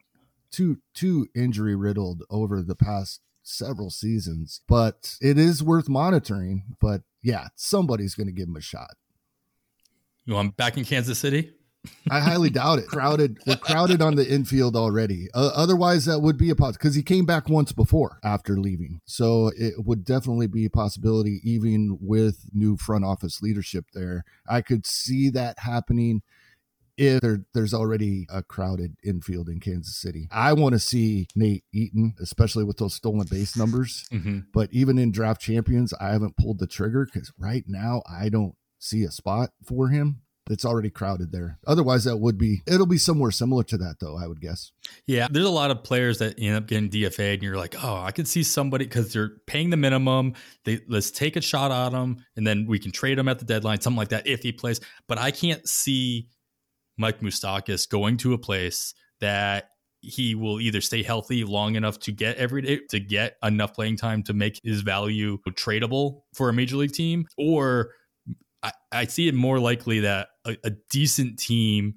too 0.51 0.79
too 0.93 1.27
injury 1.35 1.75
riddled 1.75 2.23
over 2.29 2.61
the 2.61 2.75
past 2.75 3.21
several 3.43 3.89
seasons, 3.89 4.61
but 4.67 5.15
it 5.21 5.37
is 5.37 5.63
worth 5.63 5.89
monitoring. 5.89 6.63
But 6.79 7.01
yeah, 7.21 7.47
somebody's 7.55 8.15
going 8.15 8.27
to 8.27 8.33
give 8.33 8.47
him 8.47 8.55
a 8.55 8.61
shot. 8.61 8.95
You 10.25 10.37
I'm 10.37 10.49
back 10.49 10.77
in 10.77 10.85
Kansas 10.85 11.19
City. 11.19 11.51
I 12.09 12.19
highly 12.19 12.49
doubt 12.49 12.79
it. 12.79 12.87
Crowded, 12.87 13.37
we're 13.45 13.55
crowded 13.55 14.01
on 14.01 14.15
the 14.15 14.27
infield 14.27 14.75
already. 14.75 15.27
Uh, 15.33 15.51
otherwise, 15.55 16.05
that 16.05 16.19
would 16.19 16.37
be 16.37 16.49
a 16.49 16.55
possibility 16.55 16.77
because 16.79 16.95
he 16.95 17.03
came 17.03 17.25
back 17.25 17.49
once 17.49 17.71
before 17.71 18.19
after 18.23 18.57
leaving. 18.57 19.01
So 19.05 19.51
it 19.57 19.85
would 19.85 20.03
definitely 20.03 20.47
be 20.47 20.65
a 20.65 20.69
possibility, 20.69 21.39
even 21.43 21.97
with 22.01 22.45
new 22.53 22.77
front 22.77 23.05
office 23.05 23.41
leadership 23.41 23.85
there. 23.93 24.23
I 24.47 24.61
could 24.61 24.85
see 24.85 25.29
that 25.31 25.59
happening 25.59 26.21
if 26.97 27.21
there, 27.21 27.45
there's 27.53 27.73
already 27.73 28.25
a 28.29 28.41
crowded 28.41 28.95
infield 29.03 29.49
in 29.49 29.59
Kansas 29.59 29.97
City. 29.97 30.27
I 30.31 30.53
want 30.53 30.73
to 30.73 30.79
see 30.79 31.27
Nate 31.35 31.63
Eaton, 31.73 32.15
especially 32.21 32.63
with 32.63 32.77
those 32.77 32.93
stolen 32.93 33.27
base 33.29 33.57
numbers. 33.57 34.07
Mm-hmm. 34.11 34.39
But 34.53 34.69
even 34.71 34.97
in 34.97 35.11
draft 35.11 35.41
champions, 35.41 35.93
I 35.99 36.09
haven't 36.09 36.37
pulled 36.37 36.59
the 36.59 36.67
trigger 36.67 37.05
because 37.05 37.33
right 37.37 37.63
now 37.67 38.01
I 38.09 38.29
don't 38.29 38.55
see 38.79 39.03
a 39.03 39.11
spot 39.11 39.51
for 39.65 39.89
him. 39.89 40.21
It's 40.49 40.65
already 40.65 40.91
crowded 40.91 41.31
there. 41.31 41.57
Otherwise, 41.65 42.03
that 42.03 42.17
would 42.17 42.37
be 42.37 42.61
it'll 42.67 42.85
be 42.85 42.99
somewhere 42.99 43.31
similar 43.31 43.63
to 43.63 43.77
that, 43.77 43.95
though. 43.99 44.17
I 44.17 44.27
would 44.27 44.41
guess. 44.41 44.71
Yeah, 45.07 45.27
there's 45.29 45.45
a 45.45 45.49
lot 45.49 45.71
of 45.71 45.83
players 45.83 46.19
that 46.19 46.35
end 46.39 46.55
up 46.55 46.67
getting 46.67 46.89
DFA'd, 46.89 47.35
and 47.35 47.43
you're 47.43 47.57
like, 47.57 47.75
oh, 47.83 47.97
I 47.97 48.11
could 48.11 48.27
see 48.27 48.43
somebody 48.43 48.85
because 48.85 49.11
they're 49.11 49.31
paying 49.47 49.71
the 49.71 49.77
minimum. 49.77 50.33
They 50.63 50.81
let's 50.87 51.09
take 51.09 51.35
a 51.35 51.41
shot 51.41 51.71
at 51.71 51.91
them, 51.91 52.23
and 52.35 52.45
then 52.45 52.67
we 52.67 52.77
can 52.77 52.91
trade 52.91 53.17
them 53.17 53.27
at 53.27 53.39
the 53.39 53.45
deadline, 53.45 53.81
something 53.81 53.97
like 53.97 54.09
that, 54.09 54.27
if 54.27 54.43
he 54.43 54.51
plays. 54.51 54.79
But 55.07 55.17
I 55.17 55.31
can't 55.31 55.67
see 55.67 56.29
Mike 56.97 57.21
Moustakas 57.21 57.89
going 57.89 58.17
to 58.17 58.33
a 58.33 58.37
place 58.37 58.93
that 59.21 59.69
he 60.01 60.35
will 60.35 60.61
either 60.61 60.81
stay 60.81 61.01
healthy 61.01 61.43
long 61.43 61.75
enough 61.75 61.97
to 61.97 62.11
get 62.11 62.37
every 62.37 62.61
day 62.61 62.79
to 62.89 62.99
get 62.99 63.37
enough 63.43 63.73
playing 63.73 63.97
time 63.97 64.21
to 64.21 64.33
make 64.33 64.59
his 64.63 64.81
value 64.81 65.39
tradable 65.51 66.21
for 66.35 66.49
a 66.49 66.53
major 66.53 66.77
league 66.77 66.91
team, 66.91 67.25
or 67.37 67.89
I, 68.65 68.71
I 68.91 69.05
see 69.05 69.27
it 69.27 69.35
more 69.35 69.59
likely 69.59 70.01
that 70.01 70.29
a, 70.43 70.57
a 70.63 70.71
decent 70.89 71.39
team 71.39 71.95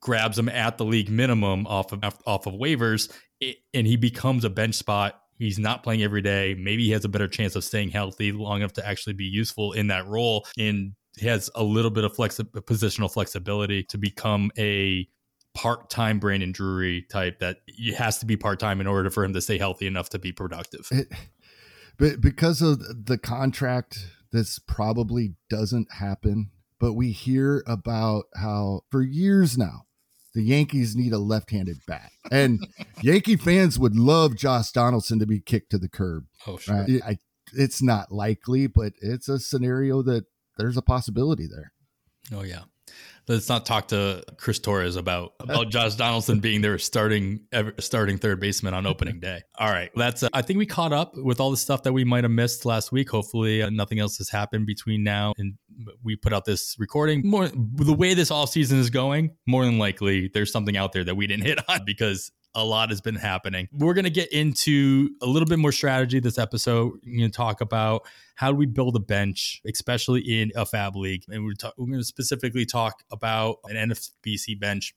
grabs 0.00 0.38
him 0.38 0.48
at 0.48 0.76
the 0.76 0.84
league 0.84 1.08
minimum 1.08 1.66
off 1.66 1.92
of 1.92 2.02
off 2.26 2.46
of 2.46 2.54
waivers, 2.54 3.12
it, 3.40 3.58
and 3.72 3.86
he 3.86 3.96
becomes 3.96 4.44
a 4.44 4.50
bench 4.50 4.74
spot. 4.74 5.20
He's 5.38 5.58
not 5.58 5.82
playing 5.82 6.02
every 6.02 6.20
day. 6.20 6.54
Maybe 6.58 6.84
he 6.84 6.90
has 6.90 7.04
a 7.04 7.08
better 7.08 7.28
chance 7.28 7.54
of 7.56 7.64
staying 7.64 7.90
healthy 7.90 8.32
long 8.32 8.58
enough 8.58 8.72
to 8.74 8.86
actually 8.86 9.14
be 9.14 9.24
useful 9.24 9.72
in 9.72 9.86
that 9.86 10.06
role, 10.06 10.46
and 10.58 10.92
has 11.20 11.48
a 11.54 11.62
little 11.62 11.90
bit 11.90 12.04
of 12.04 12.14
flexi- 12.14 12.50
positional 12.64 13.12
flexibility 13.12 13.82
to 13.84 13.98
become 13.98 14.50
a 14.58 15.06
part-time 15.54 16.18
Brandon 16.18 16.52
Drury 16.52 17.06
type 17.10 17.40
that 17.40 17.58
has 17.96 18.18
to 18.18 18.26
be 18.26 18.36
part-time 18.36 18.80
in 18.80 18.86
order 18.86 19.10
for 19.10 19.24
him 19.24 19.32
to 19.32 19.40
stay 19.40 19.58
healthy 19.58 19.86
enough 19.86 20.08
to 20.10 20.18
be 20.18 20.32
productive. 20.32 20.86
It, 20.90 21.08
but 21.98 22.20
because 22.20 22.62
of 22.62 23.06
the 23.06 23.18
contract, 23.18 23.98
this 24.32 24.58
probably 24.58 25.34
doesn't 25.48 25.94
happen. 25.98 26.50
But 26.78 26.94
we 26.94 27.12
hear 27.12 27.62
about 27.66 28.24
how 28.34 28.82
for 28.90 29.02
years 29.02 29.58
now 29.58 29.82
the 30.34 30.42
Yankees 30.42 30.96
need 30.96 31.12
a 31.12 31.18
left-handed 31.18 31.78
bat, 31.86 32.10
and 32.30 32.66
Yankee 33.02 33.36
fans 33.36 33.78
would 33.78 33.96
love 33.96 34.36
Josh 34.36 34.70
Donaldson 34.70 35.18
to 35.18 35.26
be 35.26 35.40
kicked 35.40 35.70
to 35.72 35.78
the 35.78 35.88
curb. 35.88 36.24
Oh, 36.46 36.56
sure. 36.56 36.76
Right? 36.76 37.02
I, 37.04 37.18
it's 37.52 37.82
not 37.82 38.12
likely, 38.12 38.66
but 38.66 38.92
it's 39.00 39.28
a 39.28 39.38
scenario 39.38 40.02
that 40.02 40.24
there's 40.56 40.76
a 40.76 40.82
possibility 40.82 41.46
there. 41.46 41.72
Oh 42.32 42.42
yeah. 42.42 42.62
Let's 43.30 43.48
not 43.48 43.64
talk 43.64 43.86
to 43.88 44.24
Chris 44.38 44.58
Torres 44.58 44.96
about 44.96 45.34
about 45.38 45.68
Josh 45.70 45.94
Donaldson 45.94 46.40
being 46.40 46.62
their 46.62 46.78
starting 46.78 47.46
ever, 47.52 47.72
starting 47.78 48.18
third 48.18 48.40
baseman 48.40 48.74
on 48.74 48.86
opening 48.88 49.20
day. 49.20 49.42
All 49.56 49.70
right, 49.70 49.88
that's. 49.94 50.24
Uh, 50.24 50.28
I 50.32 50.42
think 50.42 50.58
we 50.58 50.66
caught 50.66 50.92
up 50.92 51.16
with 51.16 51.38
all 51.38 51.52
the 51.52 51.56
stuff 51.56 51.84
that 51.84 51.92
we 51.92 52.02
might 52.02 52.24
have 52.24 52.32
missed 52.32 52.64
last 52.64 52.90
week. 52.90 53.08
Hopefully, 53.08 53.62
uh, 53.62 53.70
nothing 53.70 54.00
else 54.00 54.18
has 54.18 54.30
happened 54.30 54.66
between 54.66 55.04
now 55.04 55.32
and 55.38 55.54
we 56.02 56.16
put 56.16 56.32
out 56.32 56.44
this 56.44 56.74
recording. 56.80 57.22
More 57.24 57.48
the 57.48 57.94
way 57.94 58.14
this 58.14 58.32
all 58.32 58.48
season 58.48 58.80
is 58.80 58.90
going, 58.90 59.36
more 59.46 59.64
than 59.64 59.78
likely 59.78 60.28
there's 60.34 60.50
something 60.50 60.76
out 60.76 60.92
there 60.92 61.04
that 61.04 61.14
we 61.14 61.28
didn't 61.28 61.46
hit 61.46 61.60
on 61.68 61.84
because 61.86 62.32
a 62.54 62.64
lot 62.64 62.90
has 62.90 63.00
been 63.00 63.14
happening. 63.14 63.68
We're 63.72 63.94
going 63.94 64.04
to 64.04 64.10
get 64.10 64.32
into 64.32 65.10
a 65.22 65.26
little 65.26 65.46
bit 65.46 65.58
more 65.58 65.72
strategy 65.72 66.20
this 66.20 66.38
episode. 66.38 66.92
We're 67.04 67.18
going 67.18 67.30
to 67.30 67.36
talk 67.36 67.60
about 67.60 68.02
how 68.34 68.50
do 68.50 68.56
we 68.56 68.66
build 68.66 68.96
a 68.96 69.00
bench, 69.00 69.60
especially 69.66 70.20
in 70.20 70.50
a 70.56 70.66
fab 70.66 70.96
league. 70.96 71.24
And 71.28 71.44
we're, 71.44 71.54
ta- 71.54 71.72
we're 71.76 71.86
going 71.86 72.00
to 72.00 72.04
specifically 72.04 72.66
talk 72.66 73.04
about 73.10 73.58
an 73.64 73.90
NFBC 73.90 74.58
bench 74.58 74.94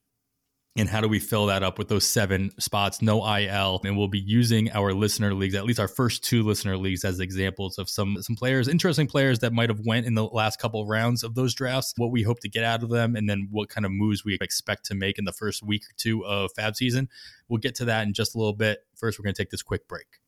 and 0.76 0.90
how 0.90 1.02
do 1.02 1.08
we 1.08 1.20
fill 1.20 1.48
that 1.48 1.62
up 1.62 1.78
with 1.78 1.88
those 1.88 2.06
seven 2.06 2.52
spots? 2.60 3.02
No 3.02 3.24
il 3.24 3.82
and 3.84 3.98
we'll 3.98 4.08
be 4.08 4.20
using 4.20 4.72
our 4.72 4.94
listener 4.94 5.34
leagues 5.34 5.56
at 5.56 5.66
least 5.66 5.80
our 5.80 5.88
first 5.88 6.24
two 6.24 6.44
listener 6.44 6.78
leagues 6.78 7.06
as 7.06 7.20
examples 7.20 7.78
of 7.78 7.90
some 7.90 8.18
some 8.22 8.36
players 8.36 8.68
interesting 8.68 9.08
players 9.08 9.40
that 9.40 9.54
might 9.54 9.70
have 9.70 9.82
went 9.86 10.06
in 10.06 10.16
the 10.16 10.26
last 10.26 10.60
couple 10.60 10.82
of 10.82 10.88
rounds 10.88 11.24
of 11.24 11.36
those 11.36 11.54
drafts 11.54 11.94
what 11.98 12.12
we 12.12 12.24
hope 12.24 12.40
to 12.40 12.50
get 12.50 12.64
out 12.64 12.84
of 12.84 12.90
them 12.90 13.16
and 13.16 13.30
then 13.30 13.48
what 13.52 13.70
kind 13.70 13.86
of 13.86 13.92
moves 13.92 14.26
we 14.26 14.38
expect 14.42 14.86
to 14.86 14.96
make 14.96 15.20
in 15.20 15.26
the 15.26 15.32
first 15.32 15.64
week 15.64 15.84
or 15.84 15.94
two 15.98 16.26
of 16.26 16.50
fab 16.56 16.76
season. 16.76 17.08
We'll 17.48 17.60
get 17.60 17.76
to 17.76 17.86
that 17.86 18.08
in 18.08 18.14
just 18.14 18.36
a 18.36 18.38
little 18.38 18.54
bit. 18.54 18.80
First 18.96 19.20
we're 19.20 19.24
going 19.24 19.36
to 19.36 19.42
take 19.42 19.52
this 19.52 19.62
quick 19.62 19.88
break 19.88 20.23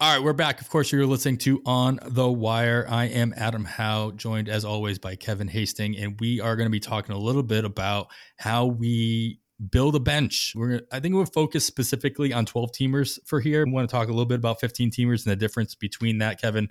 all 0.00 0.14
right, 0.14 0.22
we're 0.22 0.32
back. 0.32 0.60
Of 0.60 0.70
course, 0.70 0.92
you're 0.92 1.04
listening 1.06 1.38
to 1.38 1.60
On 1.66 1.98
the 2.06 2.30
Wire. 2.30 2.86
I 2.88 3.06
am 3.06 3.34
Adam 3.36 3.64
Howe, 3.64 4.12
joined 4.12 4.48
as 4.48 4.64
always 4.64 4.96
by 5.00 5.16
Kevin 5.16 5.48
Hasting, 5.48 5.96
and 5.96 6.20
we 6.20 6.40
are 6.40 6.54
going 6.54 6.66
to 6.66 6.70
be 6.70 6.78
talking 6.78 7.16
a 7.16 7.18
little 7.18 7.42
bit 7.42 7.64
about 7.64 8.06
how 8.36 8.66
we 8.66 9.40
build 9.70 9.96
a 9.96 10.00
bench. 10.00 10.52
We're 10.54 10.82
I 10.92 11.00
think 11.00 11.16
we'll 11.16 11.26
focus 11.26 11.64
specifically 11.64 12.32
on 12.32 12.46
12 12.46 12.70
teamers 12.70 13.18
for 13.26 13.40
here. 13.40 13.64
We 13.66 13.72
want 13.72 13.90
to 13.90 13.92
talk 13.92 14.06
a 14.06 14.12
little 14.12 14.24
bit 14.24 14.38
about 14.38 14.60
15 14.60 14.92
teamers 14.92 15.26
and 15.26 15.32
the 15.32 15.36
difference 15.36 15.74
between 15.74 16.18
that, 16.18 16.40
Kevin 16.40 16.68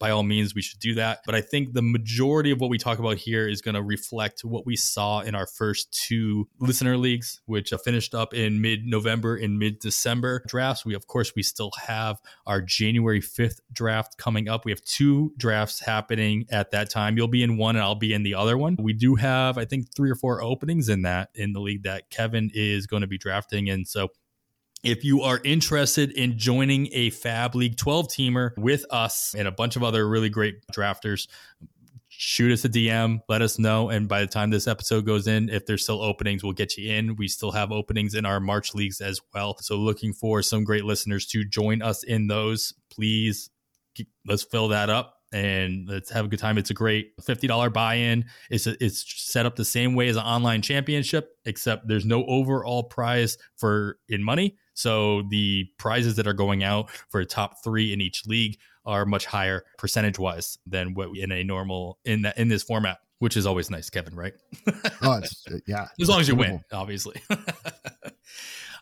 by 0.00 0.10
all 0.10 0.22
means, 0.22 0.54
we 0.54 0.62
should 0.62 0.80
do 0.80 0.94
that. 0.94 1.20
But 1.26 1.34
I 1.34 1.42
think 1.42 1.74
the 1.74 1.82
majority 1.82 2.50
of 2.50 2.60
what 2.60 2.70
we 2.70 2.78
talk 2.78 2.98
about 2.98 3.18
here 3.18 3.46
is 3.46 3.60
going 3.60 3.74
to 3.74 3.82
reflect 3.82 4.40
what 4.40 4.64
we 4.64 4.74
saw 4.74 5.20
in 5.20 5.34
our 5.34 5.46
first 5.46 5.92
two 5.92 6.48
listener 6.58 6.96
leagues, 6.96 7.42
which 7.44 7.72
finished 7.84 8.14
up 8.14 8.32
in 8.34 8.60
mid 8.60 8.86
November 8.86 9.36
and 9.36 9.58
mid 9.58 9.78
December 9.78 10.42
drafts. 10.48 10.84
We, 10.84 10.94
of 10.94 11.06
course, 11.06 11.34
we 11.36 11.42
still 11.42 11.70
have 11.86 12.20
our 12.46 12.62
January 12.62 13.20
5th 13.20 13.60
draft 13.72 14.16
coming 14.16 14.48
up. 14.48 14.64
We 14.64 14.72
have 14.72 14.82
two 14.82 15.32
drafts 15.36 15.80
happening 15.80 16.46
at 16.50 16.70
that 16.70 16.88
time. 16.88 17.16
You'll 17.16 17.28
be 17.28 17.42
in 17.42 17.58
one 17.58 17.76
and 17.76 17.84
I'll 17.84 17.94
be 17.94 18.14
in 18.14 18.22
the 18.22 18.34
other 18.34 18.56
one. 18.56 18.76
We 18.78 18.94
do 18.94 19.16
have, 19.16 19.58
I 19.58 19.66
think, 19.66 19.94
three 19.94 20.10
or 20.10 20.14
four 20.14 20.42
openings 20.42 20.88
in 20.88 21.02
that 21.02 21.28
in 21.34 21.52
the 21.52 21.60
league 21.60 21.82
that 21.82 22.08
Kevin 22.10 22.50
is 22.54 22.86
going 22.86 23.02
to 23.02 23.06
be 23.06 23.18
drafting. 23.18 23.68
And 23.68 23.86
so 23.86 24.08
if 24.82 25.04
you 25.04 25.22
are 25.22 25.40
interested 25.44 26.12
in 26.12 26.38
joining 26.38 26.88
a 26.92 27.10
Fab 27.10 27.54
League 27.54 27.76
12 27.76 28.08
teamer 28.08 28.56
with 28.56 28.84
us 28.90 29.34
and 29.36 29.46
a 29.46 29.52
bunch 29.52 29.76
of 29.76 29.82
other 29.82 30.08
really 30.08 30.30
great 30.30 30.66
drafters, 30.72 31.28
shoot 32.08 32.52
us 32.52 32.64
a 32.64 32.68
DM, 32.68 33.20
let 33.28 33.42
us 33.42 33.58
know. 33.58 33.90
And 33.90 34.08
by 34.08 34.20
the 34.20 34.26
time 34.26 34.50
this 34.50 34.66
episode 34.66 35.04
goes 35.04 35.26
in, 35.26 35.48
if 35.48 35.66
there's 35.66 35.82
still 35.82 36.02
openings, 36.02 36.42
we'll 36.42 36.52
get 36.52 36.76
you 36.76 36.92
in. 36.92 37.16
We 37.16 37.28
still 37.28 37.52
have 37.52 37.72
openings 37.72 38.14
in 38.14 38.24
our 38.24 38.40
March 38.40 38.74
leagues 38.74 39.00
as 39.00 39.20
well. 39.34 39.56
So 39.58 39.76
looking 39.76 40.12
for 40.12 40.42
some 40.42 40.64
great 40.64 40.84
listeners 40.84 41.26
to 41.28 41.44
join 41.44 41.82
us 41.82 42.02
in 42.02 42.26
those. 42.28 42.72
Please 42.90 43.50
let's 44.26 44.42
fill 44.42 44.68
that 44.68 44.88
up 44.88 45.16
and 45.32 45.88
let's 45.88 46.10
have 46.10 46.24
a 46.24 46.28
good 46.28 46.38
time. 46.38 46.58
It's 46.58 46.70
a 46.70 46.74
great 46.74 47.16
$50 47.18 47.72
buy-in. 47.72 48.24
It's 48.50 48.66
it's 48.66 49.04
set 49.22 49.46
up 49.46 49.56
the 49.56 49.64
same 49.64 49.94
way 49.94 50.08
as 50.08 50.16
an 50.16 50.24
online 50.24 50.62
championship, 50.62 51.36
except 51.44 51.86
there's 51.86 52.04
no 52.04 52.24
overall 52.26 52.84
prize 52.84 53.38
for 53.56 53.98
in 54.08 54.22
money. 54.22 54.56
So 54.80 55.22
the 55.28 55.66
prizes 55.78 56.16
that 56.16 56.26
are 56.26 56.32
going 56.32 56.64
out 56.64 56.90
for 57.10 57.22
top 57.26 57.62
three 57.62 57.92
in 57.92 58.00
each 58.00 58.26
league 58.26 58.58
are 58.86 59.04
much 59.04 59.26
higher 59.26 59.64
percentage 59.76 60.18
wise 60.18 60.56
than 60.66 60.94
what 60.94 61.10
in 61.14 61.30
a 61.32 61.44
normal 61.44 61.98
in 62.06 62.22
that 62.22 62.38
in 62.38 62.48
this 62.48 62.62
format, 62.62 62.96
which 63.18 63.36
is 63.36 63.44
always 63.44 63.70
nice, 63.70 63.90
Kevin. 63.90 64.14
Right? 64.16 64.32
oh, 65.02 65.20
uh, 65.20 65.20
yeah. 65.66 65.88
As 66.00 66.08
long 66.08 66.20
as 66.20 66.28
you 66.28 66.34
win, 66.34 66.62
obviously. 66.72 67.20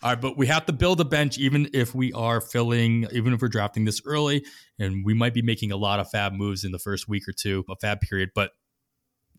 All 0.00 0.10
right, 0.10 0.20
but 0.20 0.38
we 0.38 0.46
have 0.46 0.66
to 0.66 0.72
build 0.72 1.00
a 1.00 1.04
bench 1.04 1.36
even 1.38 1.68
if 1.74 1.92
we 1.92 2.12
are 2.12 2.40
filling, 2.40 3.08
even 3.10 3.32
if 3.32 3.42
we're 3.42 3.48
drafting 3.48 3.84
this 3.84 4.00
early, 4.06 4.44
and 4.78 5.04
we 5.04 5.12
might 5.12 5.34
be 5.34 5.42
making 5.42 5.72
a 5.72 5.76
lot 5.76 5.98
of 5.98 6.08
fab 6.08 6.32
moves 6.32 6.62
in 6.62 6.70
the 6.70 6.78
first 6.78 7.08
week 7.08 7.26
or 7.26 7.32
two, 7.32 7.64
a 7.68 7.74
fab 7.74 8.00
period. 8.00 8.30
But 8.32 8.52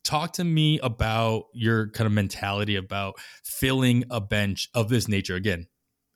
talk 0.03 0.33
to 0.33 0.43
me 0.43 0.77
about 0.79 1.45
your 1.53 1.89
kind 1.91 2.05
of 2.07 2.11
mentality 2.11 2.75
about 2.75 3.15
filling 3.45 4.03
a 4.09 4.19
bench 4.19 4.67
of 4.73 4.89
this 4.89 5.07
nature. 5.07 5.35
Again, 5.35 5.67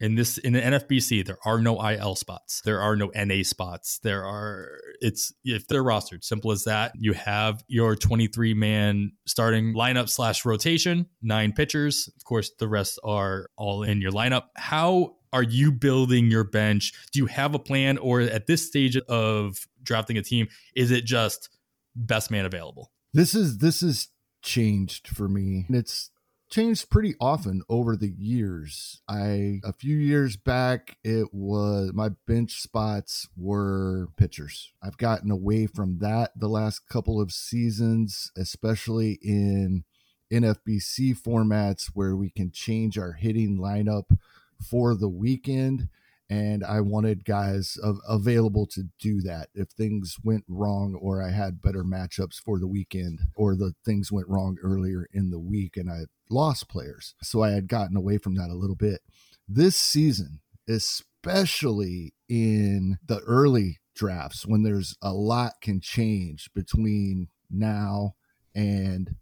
in 0.04 0.16
this 0.16 0.38
in 0.38 0.52
the 0.52 0.60
NFBC, 0.60 1.26
there 1.26 1.38
are 1.46 1.62
no 1.62 1.82
IL 1.82 2.16
spots. 2.16 2.62
There 2.66 2.82
are 2.82 2.98
no 2.98 3.10
NA 3.16 3.44
spots. 3.44 4.00
There 4.00 4.26
are 4.26 4.68
it's 5.00 5.34
if 5.46 5.66
they're 5.70 5.84
rostered, 5.84 6.26
simple 6.26 6.52
as 6.52 6.66
that. 6.66 6.92
You 7.00 7.14
have 7.14 7.64
your 7.70 7.96
23 7.96 8.54
man 8.54 9.14
starting 9.26 9.74
lineup 9.74 10.10
slash 10.10 10.44
rotation, 10.44 11.06
nine 11.22 11.54
pitchers. 11.54 12.10
Of 12.18 12.26
course, 12.26 12.52
the 12.60 12.68
rest 12.68 13.00
are 13.06 13.48
all 13.56 13.84
in 13.84 14.02
your 14.02 14.12
lineup. 14.12 14.48
How 14.58 15.16
are 15.32 15.42
you 15.42 15.72
building 15.72 16.30
your 16.30 16.44
bench? 16.44 16.92
Do 17.14 17.20
you 17.20 17.28
have 17.28 17.56
a 17.56 17.60
plan, 17.60 17.98
or 17.98 18.20
at 18.20 18.46
this 18.46 18.68
stage 18.68 18.98
of 18.98 19.66
drafting 19.84 20.18
a 20.18 20.22
team, 20.22 20.50
is 20.76 20.92
it 20.92 21.06
just 21.06 21.50
best 21.96 22.30
man 22.30 22.46
available? 22.46 22.92
This 23.14 23.34
is 23.34 23.60
this 23.60 23.82
is 23.82 24.10
changed 24.42 25.08
for 25.08 25.30
me. 25.30 25.66
It's 25.70 26.12
changed 26.54 26.92
pretty 26.92 27.16
often 27.20 27.64
over 27.68 27.96
the 27.96 28.14
years. 28.16 29.02
I 29.10 29.60
a 29.64 29.74
few 29.74 29.98
years 29.98 30.38
back 30.38 30.98
it 31.04 31.34
was 31.34 31.92
my 31.94 32.10
bench 32.28 32.62
spots 32.62 33.28
were 33.36 34.10
pitchers. 34.18 34.72
I've 34.82 34.98
gotten 34.98 35.32
away 35.32 35.66
from 35.66 35.98
that 36.00 36.32
the 36.36 36.48
last 36.48 36.88
couple 36.88 37.20
of 37.20 37.32
seasons, 37.32 38.32
especially 38.38 39.18
in 39.24 39.84
NFBC 40.32 41.20
formats 41.20 41.88
where 41.96 42.16
we 42.16 42.30
can 42.30 42.52
change 42.52 43.00
our 43.00 43.14
hitting 43.14 43.58
lineup 43.58 44.16
for 44.62 44.94
the 44.94 45.10
weekend 45.10 45.90
and 46.30 46.64
I 46.64 46.82
wanted 46.82 47.26
guys 47.26 47.78
available 48.08 48.66
to 48.68 48.84
do 49.00 49.22
that 49.22 49.50
if 49.54 49.70
things 49.70 50.18
went 50.24 50.46
wrong 50.48 50.96
or 50.96 51.22
I 51.22 51.30
had 51.30 51.62
better 51.62 51.84
matchups 51.84 52.36
for 52.36 52.60
the 52.60 52.68
weekend 52.68 53.20
or 53.36 53.56
the 53.56 53.74
things 53.86 54.12
went 54.12 54.28
wrong 54.28 54.58
earlier 54.64 55.08
in 55.12 55.30
the 55.30 55.40
week 55.40 55.78
and 55.78 55.92
I 55.92 56.06
lost 56.34 56.68
players. 56.68 57.16
So 57.22 57.44
I 57.44 57.52
had 57.52 57.68
gotten 57.68 57.96
away 57.96 58.18
from 58.18 58.36
that 58.36 58.50
a 58.50 58.56
little 58.56 58.76
bit. 58.76 59.02
This 59.48 59.76
season, 59.76 60.40
especially 60.68 62.14
in 62.28 62.98
the 63.06 63.20
early 63.20 63.80
drafts 63.96 64.46
when 64.46 64.64
there's 64.64 64.96
a 65.02 65.14
lot 65.14 65.54
can 65.62 65.80
change 65.80 66.50
between 66.54 67.28
now 67.50 68.16
and 68.56 69.16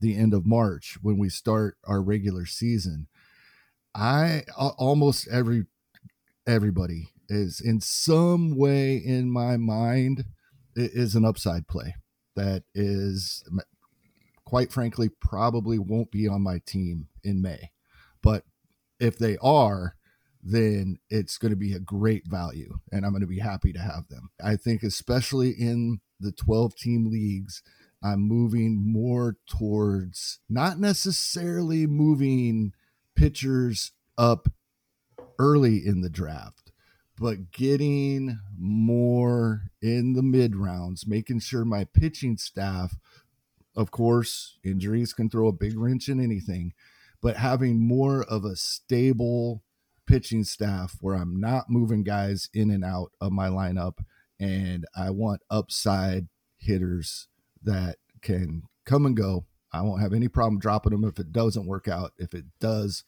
the 0.00 0.16
end 0.16 0.34
of 0.34 0.44
March 0.44 0.98
when 1.00 1.18
we 1.18 1.28
start 1.28 1.76
our 1.84 2.02
regular 2.02 2.44
season. 2.44 3.06
I 3.94 4.44
almost 4.56 5.28
every 5.28 5.66
everybody 6.46 7.08
is 7.28 7.60
in 7.60 7.80
some 7.80 8.56
way 8.56 8.96
in 8.96 9.30
my 9.30 9.56
mind 9.56 10.24
is 10.74 11.14
an 11.14 11.24
upside 11.24 11.68
play 11.68 11.94
that 12.34 12.64
is 12.74 13.44
quite 14.52 14.70
frankly 14.70 15.08
probably 15.08 15.78
won't 15.78 16.10
be 16.10 16.28
on 16.28 16.42
my 16.42 16.60
team 16.66 17.08
in 17.24 17.40
May. 17.40 17.70
But 18.22 18.44
if 19.00 19.16
they 19.16 19.38
are, 19.38 19.96
then 20.42 20.98
it's 21.08 21.38
going 21.38 21.52
to 21.52 21.56
be 21.56 21.72
a 21.72 21.80
great 21.80 22.26
value 22.26 22.78
and 22.92 23.06
I'm 23.06 23.12
going 23.12 23.22
to 23.22 23.26
be 23.26 23.38
happy 23.38 23.72
to 23.72 23.78
have 23.78 24.08
them. 24.10 24.28
I 24.44 24.56
think 24.56 24.82
especially 24.82 25.52
in 25.52 26.02
the 26.20 26.32
12 26.32 26.76
team 26.76 27.10
leagues, 27.10 27.62
I'm 28.02 28.20
moving 28.20 28.76
more 28.92 29.38
towards 29.48 30.40
not 30.50 30.78
necessarily 30.78 31.86
moving 31.86 32.74
pitchers 33.16 33.92
up 34.18 34.48
early 35.38 35.78
in 35.78 36.02
the 36.02 36.10
draft, 36.10 36.72
but 37.18 37.52
getting 37.52 38.38
more 38.58 39.62
in 39.80 40.12
the 40.12 40.22
mid 40.22 40.56
rounds, 40.56 41.06
making 41.06 41.40
sure 41.40 41.64
my 41.64 41.84
pitching 41.84 42.36
staff 42.36 42.98
Of 43.74 43.90
course, 43.90 44.58
injuries 44.64 45.12
can 45.12 45.30
throw 45.30 45.48
a 45.48 45.52
big 45.52 45.78
wrench 45.78 46.08
in 46.08 46.20
anything, 46.20 46.74
but 47.20 47.36
having 47.36 47.86
more 47.86 48.22
of 48.24 48.44
a 48.44 48.56
stable 48.56 49.62
pitching 50.06 50.44
staff 50.44 50.96
where 51.00 51.14
I'm 51.14 51.40
not 51.40 51.70
moving 51.70 52.02
guys 52.02 52.48
in 52.52 52.70
and 52.70 52.84
out 52.84 53.12
of 53.20 53.32
my 53.32 53.48
lineup 53.48 53.98
and 54.38 54.84
I 54.96 55.10
want 55.10 55.42
upside 55.50 56.28
hitters 56.58 57.28
that 57.62 57.96
can 58.20 58.64
come 58.84 59.06
and 59.06 59.16
go. 59.16 59.46
I 59.72 59.82
won't 59.82 60.02
have 60.02 60.12
any 60.12 60.28
problem 60.28 60.58
dropping 60.58 60.92
them 60.92 61.04
if 61.04 61.18
it 61.18 61.32
doesn't 61.32 61.66
work 61.66 61.88
out. 61.88 62.12
If 62.18 62.34
it 62.34 62.44
does, 62.60 63.04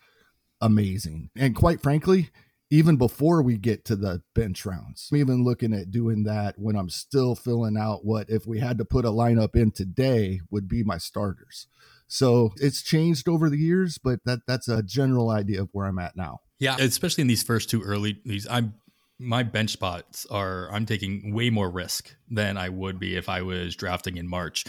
amazing. 0.61 1.31
And 1.37 1.55
quite 1.55 1.83
frankly, 1.83 2.31
even 2.74 2.96
before 2.96 3.40
we 3.40 3.56
get 3.56 3.84
to 3.84 3.94
the 3.94 4.20
bench 4.34 4.66
rounds. 4.66 5.08
I'm 5.12 5.18
even 5.18 5.44
looking 5.44 5.72
at 5.72 5.92
doing 5.92 6.24
that 6.24 6.58
when 6.58 6.74
I'm 6.74 6.90
still 6.90 7.37
filling 7.37 7.76
out 7.76 8.04
what 8.04 8.28
if 8.28 8.48
we 8.48 8.58
had 8.58 8.78
to 8.78 8.84
put 8.84 9.04
a 9.04 9.10
lineup 9.10 9.54
in 9.54 9.70
today 9.70 10.40
would 10.50 10.66
be 10.66 10.82
my 10.82 10.98
starters. 10.98 11.68
So 12.08 12.50
it's 12.56 12.82
changed 12.82 13.28
over 13.28 13.48
the 13.48 13.58
years, 13.58 13.96
but 13.96 14.18
that 14.24 14.40
that's 14.48 14.66
a 14.66 14.82
general 14.82 15.30
idea 15.30 15.62
of 15.62 15.68
where 15.70 15.87
I'm 15.87 16.00
at 16.00 16.16
now. 16.16 16.40
Yeah, 16.58 16.76
especially 16.80 17.22
in 17.22 17.28
these 17.28 17.44
first 17.44 17.70
two 17.70 17.80
early 17.80 18.20
these 18.24 18.48
I'm 18.50 18.74
my 19.20 19.44
bench 19.44 19.70
spots 19.70 20.26
are 20.28 20.68
I'm 20.72 20.84
taking 20.84 21.32
way 21.32 21.50
more 21.50 21.70
risk 21.70 22.12
than 22.28 22.56
I 22.56 22.70
would 22.70 22.98
be 22.98 23.14
if 23.14 23.28
I 23.28 23.42
was 23.42 23.76
drafting 23.76 24.16
in 24.16 24.26
March, 24.26 24.64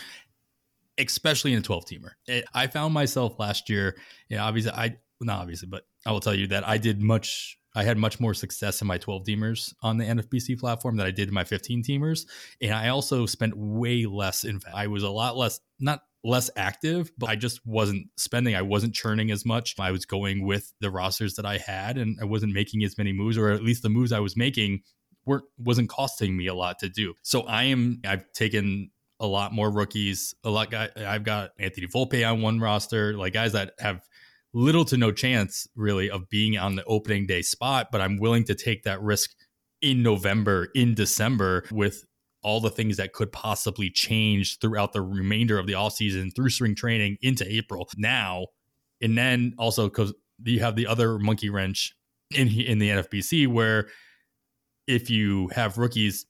especially 0.99 1.53
in 1.53 1.59
a 1.59 1.63
12 1.63 1.85
teamer. 1.85 2.11
Eh, 2.27 2.43
I 2.53 2.67
found 2.67 2.93
myself 2.93 3.39
last 3.39 3.67
year, 3.67 3.97
you 4.29 4.37
know, 4.37 4.43
obviously 4.43 4.73
I 4.73 4.97
not 5.21 5.39
obviously, 5.39 5.69
but 5.69 5.87
I 6.05 6.11
will 6.11 6.19
tell 6.19 6.35
you 6.35 6.45
that 6.47 6.67
I 6.67 6.77
did 6.77 7.01
much 7.01 7.57
I 7.75 7.83
had 7.83 7.97
much 7.97 8.19
more 8.19 8.33
success 8.33 8.81
in 8.81 8.87
my 8.87 8.97
12 8.97 9.23
teamers 9.23 9.73
on 9.81 9.97
the 9.97 10.05
NFBC 10.05 10.59
platform 10.59 10.95
than 10.95 11.05
I 11.05 11.11
did 11.11 11.27
in 11.27 11.33
my 11.33 11.43
15 11.43 11.83
teamers. 11.83 12.25
And 12.61 12.73
I 12.73 12.89
also 12.89 13.25
spent 13.25 13.55
way 13.55 14.05
less 14.05 14.43
in 14.43 14.59
fact, 14.59 14.75
I 14.75 14.87
was 14.87 15.03
a 15.03 15.09
lot 15.09 15.37
less 15.37 15.59
not 15.79 16.01
less 16.23 16.49
active, 16.55 17.11
but 17.17 17.29
I 17.29 17.35
just 17.35 17.65
wasn't 17.67 18.07
spending. 18.17 18.55
I 18.55 18.63
wasn't 18.63 18.95
churning 18.95 19.29
as 19.29 19.45
much. 19.45 19.75
I 19.79 19.91
was 19.91 20.05
going 20.05 20.43
with 20.43 20.73
the 20.81 20.89
rosters 20.89 21.35
that 21.35 21.45
I 21.45 21.59
had 21.59 21.97
and 21.97 22.17
I 22.19 22.25
wasn't 22.25 22.53
making 22.53 22.83
as 22.83 22.97
many 22.97 23.13
moves, 23.13 23.37
or 23.37 23.51
at 23.51 23.61
least 23.61 23.83
the 23.83 23.89
moves 23.89 24.11
I 24.11 24.19
was 24.19 24.35
making 24.35 24.81
weren't 25.25 25.45
wasn't 25.57 25.89
costing 25.89 26.35
me 26.35 26.47
a 26.47 26.53
lot 26.53 26.79
to 26.79 26.89
do. 26.89 27.13
So 27.21 27.41
I 27.41 27.65
am 27.65 28.01
I've 28.07 28.31
taken 28.33 28.91
a 29.19 29.27
lot 29.27 29.53
more 29.53 29.71
rookies, 29.71 30.33
a 30.43 30.49
lot 30.49 30.71
guy 30.71 30.89
I've 30.97 31.23
got 31.23 31.51
Anthony 31.59 31.87
Volpe 31.87 32.29
on 32.29 32.41
one 32.41 32.59
roster, 32.59 33.13
like 33.13 33.33
guys 33.33 33.53
that 33.53 33.73
have 33.79 34.01
little 34.55 34.85
to 34.85 34.95
no 34.95 35.11
chance 35.11 35.67
really 35.75 36.09
of 36.09 36.29
being 36.29 36.57
on 36.57 36.75
the 36.75 36.83
opening 36.85 37.27
day 37.27 37.41
spot, 37.41 37.89
but 37.91 37.99
I'm 37.99 38.17
willing 38.17 38.45
to 38.45 38.55
take 38.55 38.83
that 38.83 39.01
risk 39.01 39.31
in 39.81 40.01
November, 40.01 40.69
in 40.73 40.95
December 40.95 41.65
with 41.71 42.05
all 42.41 42.61
the 42.61 42.69
things 42.69 42.95
that 42.97 43.11
could 43.11 43.31
possibly 43.31 43.89
change 43.89 44.59
throughout 44.59 44.93
the 44.93 45.01
remainder 45.01 45.59
of 45.59 45.67
the 45.67 45.73
off 45.73 45.93
season 45.93 46.31
through 46.31 46.49
spring 46.49 46.73
training 46.73 47.17
into 47.21 47.45
April 47.51 47.89
now. 47.97 48.47
And 49.01 49.17
then 49.17 49.53
also 49.57 49.89
because 49.89 50.13
you 50.43 50.61
have 50.61 50.77
the 50.77 50.87
other 50.87 51.19
monkey 51.19 51.49
wrench 51.49 51.93
in 52.33 52.47
in 52.47 52.79
the 52.79 52.89
NFBC 52.89 53.47
where 53.47 53.89
if 54.87 55.09
you 55.09 55.49
have 55.49 55.77
rookies 55.77 56.25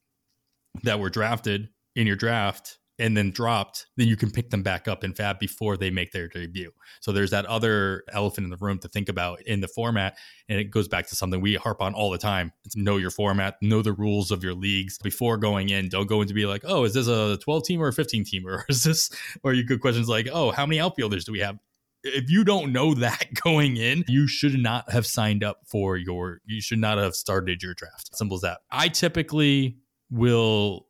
that 0.84 1.00
were 1.00 1.10
drafted 1.10 1.70
in 1.96 2.08
your 2.08 2.16
draft 2.16 2.80
and 2.98 3.16
then 3.16 3.32
dropped, 3.32 3.88
then 3.98 4.08
you 4.08 4.16
can 4.16 4.32
pick 4.32 4.50
them 4.50 4.64
back 4.64 4.88
up 4.88 5.04
in 5.04 5.14
Fab 5.14 5.38
before 5.38 5.76
they 5.76 5.90
make 5.90 6.12
their 6.12 6.28
debut. 6.28 6.72
So 7.02 7.12
there's 7.12 7.32
that 7.32 7.46
other 7.46 8.04
elephant 8.12 8.46
in 8.46 8.52
the 8.52 8.58
room 8.58 8.80
to 8.80 8.88
think 8.88 9.10
about 9.10 9.42
in 9.42 9.60
the 9.60 9.68
format. 9.68 10.18
And 10.48 10.60
it 10.60 10.66
goes 10.66 10.88
back 10.88 11.08
to 11.08 11.16
something 11.16 11.42
we 11.42 11.56
harp 11.56 11.82
on 11.82 11.94
all 11.94 12.10
the 12.10 12.18
time. 12.18 12.54
It's 12.64 12.76
know 12.76 12.98
your 12.98 13.12
format, 13.12 13.56
know 13.62 13.82
the 13.82 13.92
rules 13.92 14.32
of 14.32 14.44
your 14.44 14.54
leagues 14.54 14.98
before 14.98 15.38
going 15.38 15.70
in. 15.70 15.90
Don't 15.90 16.08
go 16.08 16.22
in 16.22 16.28
to 16.28 16.34
be 16.34 16.46
like, 16.46 16.64
oh, 16.66 16.86
is 16.86 16.94
this 16.94 17.08
a 17.08 17.38
12 17.38 17.64
team 17.66 17.82
or 17.82 17.88
a 17.88 17.94
15 17.94 18.24
team? 18.24 18.44
Or 18.56 18.64
is 18.70 18.84
this, 18.84 19.10
or 19.44 19.54
you 19.54 19.66
could 19.66 19.82
questions 19.82 20.08
like, 20.08 20.28
oh, 20.32 20.52
how 20.52 20.66
many 20.66 20.80
outfielders 20.80 21.26
do 21.26 21.32
we 21.32 21.40
have? 21.40 21.58
If 22.04 22.30
you 22.30 22.44
don't 22.44 22.72
know 22.72 22.94
that 22.94 23.34
going 23.44 23.78
in, 23.78 24.06
you 24.08 24.28
should 24.28 24.58
not 24.58 24.92
have 24.92 25.06
signed 25.06 25.44
up 25.44 25.62
for 25.66 25.98
your, 25.98 26.42
you 26.46 26.62
should 26.62 26.80
not 26.80 27.00
have 27.00 27.16
started 27.16 27.64
your 27.64 27.74
draft. 27.74 28.16
Simple 28.16 28.36
as 28.36 28.42
that. 28.42 28.60
I 28.72 28.88
typically 28.90 29.78
will 30.12 30.88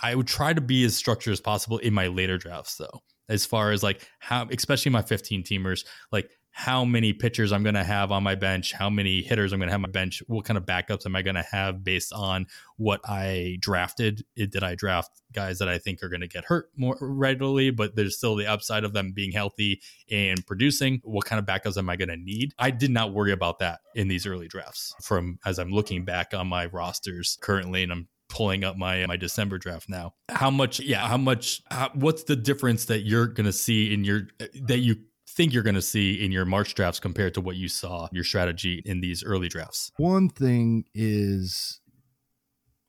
I 0.00 0.14
would 0.14 0.26
try 0.26 0.52
to 0.52 0.60
be 0.60 0.84
as 0.84 0.96
structured 0.96 1.32
as 1.32 1.40
possible 1.40 1.78
in 1.78 1.94
my 1.94 2.06
later 2.06 2.38
drafts, 2.38 2.76
though. 2.76 3.02
As 3.28 3.44
far 3.44 3.72
as 3.72 3.82
like 3.82 4.08
how, 4.20 4.46
especially 4.50 4.92
my 4.92 5.02
15 5.02 5.42
teamers, 5.42 5.84
like 6.12 6.30
how 6.58 6.86
many 6.86 7.12
pitchers 7.12 7.52
I'm 7.52 7.62
going 7.62 7.74
to 7.74 7.84
have 7.84 8.10
on 8.10 8.22
my 8.22 8.34
bench, 8.34 8.72
how 8.72 8.88
many 8.88 9.20
hitters 9.20 9.52
I'm 9.52 9.58
going 9.58 9.68
to 9.68 9.72
have 9.72 9.80
on 9.80 9.82
my 9.82 9.90
bench, 9.90 10.22
what 10.26 10.46
kind 10.46 10.56
of 10.56 10.64
backups 10.64 11.04
am 11.04 11.14
I 11.14 11.20
going 11.20 11.34
to 11.34 11.42
have 11.42 11.84
based 11.84 12.14
on 12.14 12.46
what 12.78 13.02
I 13.04 13.58
drafted? 13.60 14.24
Did 14.36 14.62
I 14.62 14.74
draft 14.74 15.10
guys 15.34 15.58
that 15.58 15.68
I 15.68 15.76
think 15.76 16.02
are 16.02 16.08
going 16.08 16.22
to 16.22 16.26
get 16.26 16.46
hurt 16.46 16.70
more 16.74 16.96
readily, 16.98 17.68
but 17.68 17.94
there's 17.94 18.16
still 18.16 18.36
the 18.36 18.46
upside 18.46 18.84
of 18.84 18.94
them 18.94 19.12
being 19.12 19.32
healthy 19.32 19.82
and 20.10 20.46
producing? 20.46 21.02
What 21.04 21.26
kind 21.26 21.38
of 21.38 21.44
backups 21.44 21.76
am 21.76 21.90
I 21.90 21.96
going 21.96 22.08
to 22.08 22.16
need? 22.16 22.54
I 22.58 22.70
did 22.70 22.90
not 22.90 23.12
worry 23.12 23.32
about 23.32 23.58
that 23.58 23.80
in 23.94 24.08
these 24.08 24.24
early 24.24 24.48
drafts 24.48 24.94
from 25.02 25.38
as 25.44 25.58
I'm 25.58 25.70
looking 25.70 26.06
back 26.06 26.32
on 26.32 26.46
my 26.46 26.66
rosters 26.66 27.36
currently, 27.42 27.82
and 27.82 27.92
I'm 27.92 28.08
pulling 28.36 28.64
up 28.64 28.76
my 28.76 29.06
my 29.06 29.16
December 29.16 29.58
draft 29.58 29.88
now. 29.88 30.14
How 30.28 30.50
much? 30.50 30.78
Yeah, 30.80 31.06
how 31.06 31.16
much? 31.16 31.62
How, 31.70 31.90
what's 31.94 32.24
the 32.24 32.36
difference 32.36 32.84
that 32.86 33.00
you're 33.00 33.26
going 33.26 33.46
to 33.46 33.52
see 33.52 33.92
in 33.92 34.04
your 34.04 34.28
that 34.62 34.78
you 34.78 34.96
think 35.28 35.52
you're 35.52 35.62
going 35.62 35.74
to 35.74 35.82
see 35.82 36.22
in 36.24 36.32
your 36.32 36.44
March 36.44 36.74
drafts 36.74 37.00
compared 37.00 37.34
to 37.34 37.40
what 37.40 37.56
you 37.56 37.68
saw 37.68 38.08
your 38.12 38.24
strategy 38.24 38.82
in 38.84 39.00
these 39.00 39.24
early 39.24 39.48
drafts? 39.48 39.90
One 39.96 40.28
thing 40.28 40.84
is, 40.94 41.80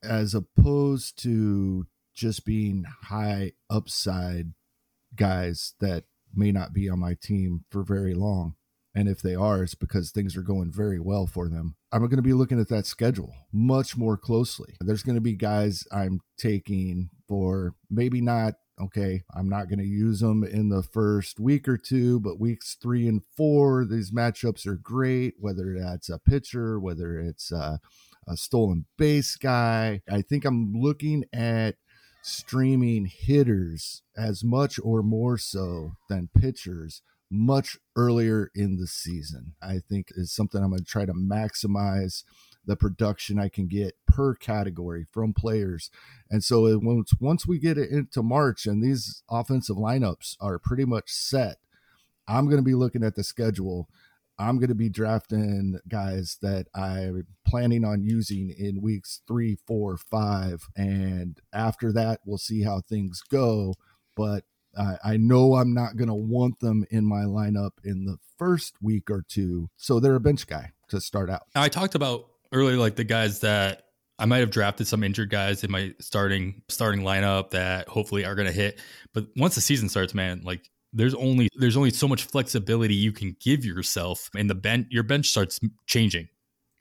as 0.02 0.34
opposed 0.34 1.22
to 1.22 1.86
just 2.14 2.44
being 2.44 2.84
high 3.04 3.52
upside 3.70 4.52
guys 5.14 5.74
that 5.80 6.04
may 6.34 6.52
not 6.52 6.74
be 6.74 6.88
on 6.88 6.98
my 6.98 7.16
team 7.20 7.64
for 7.70 7.82
very 7.82 8.12
long. 8.12 8.54
And 8.94 9.08
if 9.08 9.20
they 9.20 9.34
are, 9.34 9.62
it's 9.62 9.74
because 9.74 10.10
things 10.10 10.36
are 10.36 10.42
going 10.42 10.72
very 10.72 10.98
well 10.98 11.26
for 11.26 11.48
them. 11.48 11.76
I'm 11.92 12.00
going 12.00 12.16
to 12.16 12.22
be 12.22 12.32
looking 12.32 12.58
at 12.58 12.68
that 12.68 12.86
schedule 12.86 13.34
much 13.52 13.96
more 13.96 14.16
closely. 14.16 14.74
There's 14.80 15.02
going 15.02 15.14
to 15.14 15.20
be 15.20 15.34
guys 15.34 15.84
I'm 15.92 16.20
taking 16.38 17.10
for 17.28 17.74
maybe 17.90 18.20
not, 18.20 18.54
okay, 18.80 19.22
I'm 19.36 19.48
not 19.48 19.68
going 19.68 19.78
to 19.78 19.84
use 19.84 20.20
them 20.20 20.42
in 20.42 20.70
the 20.70 20.82
first 20.82 21.38
week 21.38 21.68
or 21.68 21.76
two, 21.76 22.18
but 22.18 22.40
weeks 22.40 22.76
three 22.80 23.06
and 23.06 23.22
four, 23.36 23.84
these 23.84 24.10
matchups 24.10 24.66
are 24.66 24.76
great, 24.76 25.34
whether 25.38 25.78
that's 25.78 26.08
a 26.08 26.18
pitcher, 26.18 26.80
whether 26.80 27.20
it's 27.20 27.52
a, 27.52 27.80
a 28.26 28.36
stolen 28.36 28.86
base 28.96 29.36
guy. 29.36 30.00
I 30.10 30.22
think 30.22 30.44
I'm 30.44 30.72
looking 30.74 31.24
at 31.32 31.76
streaming 32.22 33.06
hitters 33.06 34.02
as 34.16 34.42
much 34.42 34.80
or 34.82 35.02
more 35.02 35.38
so 35.38 35.92
than 36.08 36.30
pitchers 36.38 37.02
much 37.30 37.76
earlier 37.96 38.50
in 38.54 38.76
the 38.76 38.86
season. 38.86 39.54
I 39.62 39.78
think 39.78 40.08
is 40.10 40.32
something 40.32 40.62
I'm 40.62 40.70
going 40.70 40.84
to 40.84 40.84
try 40.84 41.04
to 41.04 41.12
maximize 41.12 42.24
the 42.64 42.76
production 42.76 43.38
I 43.38 43.48
can 43.48 43.66
get 43.66 43.96
per 44.06 44.34
category 44.34 45.06
from 45.10 45.32
players. 45.32 45.90
And 46.30 46.44
so 46.44 46.78
once 46.78 47.12
once 47.18 47.46
we 47.46 47.58
get 47.58 47.78
it 47.78 47.90
into 47.90 48.22
March 48.22 48.66
and 48.66 48.82
these 48.82 49.22
offensive 49.30 49.76
lineups 49.76 50.36
are 50.40 50.58
pretty 50.58 50.84
much 50.84 51.10
set, 51.10 51.56
I'm 52.28 52.44
going 52.44 52.58
to 52.58 52.62
be 52.62 52.74
looking 52.74 53.02
at 53.02 53.14
the 53.14 53.24
schedule. 53.24 53.88
I'm 54.38 54.58
going 54.58 54.68
to 54.68 54.74
be 54.74 54.88
drafting 54.88 55.80
guys 55.88 56.36
that 56.42 56.66
I'm 56.74 57.26
planning 57.44 57.84
on 57.84 58.04
using 58.04 58.54
in 58.56 58.82
weeks 58.82 59.22
three, 59.26 59.56
four, 59.66 59.96
five. 59.96 60.68
And 60.76 61.40
after 61.52 61.92
that, 61.92 62.20
we'll 62.24 62.38
see 62.38 62.62
how 62.62 62.80
things 62.80 63.20
go. 63.28 63.74
But 64.14 64.44
I, 64.76 64.96
I 65.04 65.16
know 65.16 65.54
I'm 65.54 65.74
not 65.74 65.96
going 65.96 66.08
to 66.08 66.14
want 66.14 66.58
them 66.60 66.84
in 66.90 67.04
my 67.04 67.22
lineup 67.22 67.72
in 67.84 68.04
the 68.04 68.16
first 68.36 68.74
week 68.82 69.10
or 69.10 69.24
two. 69.28 69.68
So 69.76 70.00
they're 70.00 70.14
a 70.14 70.20
bench 70.20 70.46
guy 70.46 70.72
to 70.88 71.00
start 71.00 71.30
out. 71.30 71.42
I 71.54 71.68
talked 71.68 71.94
about 71.94 72.26
earlier, 72.52 72.76
like 72.76 72.96
the 72.96 73.04
guys 73.04 73.40
that 73.40 73.84
I 74.18 74.26
might 74.26 74.38
have 74.38 74.50
drafted 74.50 74.86
some 74.86 75.04
injured 75.04 75.30
guys 75.30 75.62
in 75.62 75.70
my 75.70 75.94
starting 76.00 76.62
starting 76.68 77.02
lineup 77.02 77.50
that 77.50 77.88
hopefully 77.88 78.24
are 78.24 78.34
going 78.34 78.48
to 78.48 78.52
hit. 78.52 78.80
But 79.14 79.26
once 79.36 79.54
the 79.54 79.60
season 79.60 79.88
starts, 79.88 80.14
man, 80.14 80.42
like 80.44 80.68
there's 80.92 81.14
only 81.14 81.48
there's 81.54 81.76
only 81.76 81.90
so 81.90 82.08
much 82.08 82.24
flexibility 82.24 82.94
you 82.94 83.12
can 83.12 83.36
give 83.40 83.64
yourself, 83.64 84.28
and 84.36 84.50
the 84.50 84.54
bench 84.54 84.88
your 84.90 85.04
bench 85.04 85.28
starts 85.28 85.60
changing. 85.86 86.28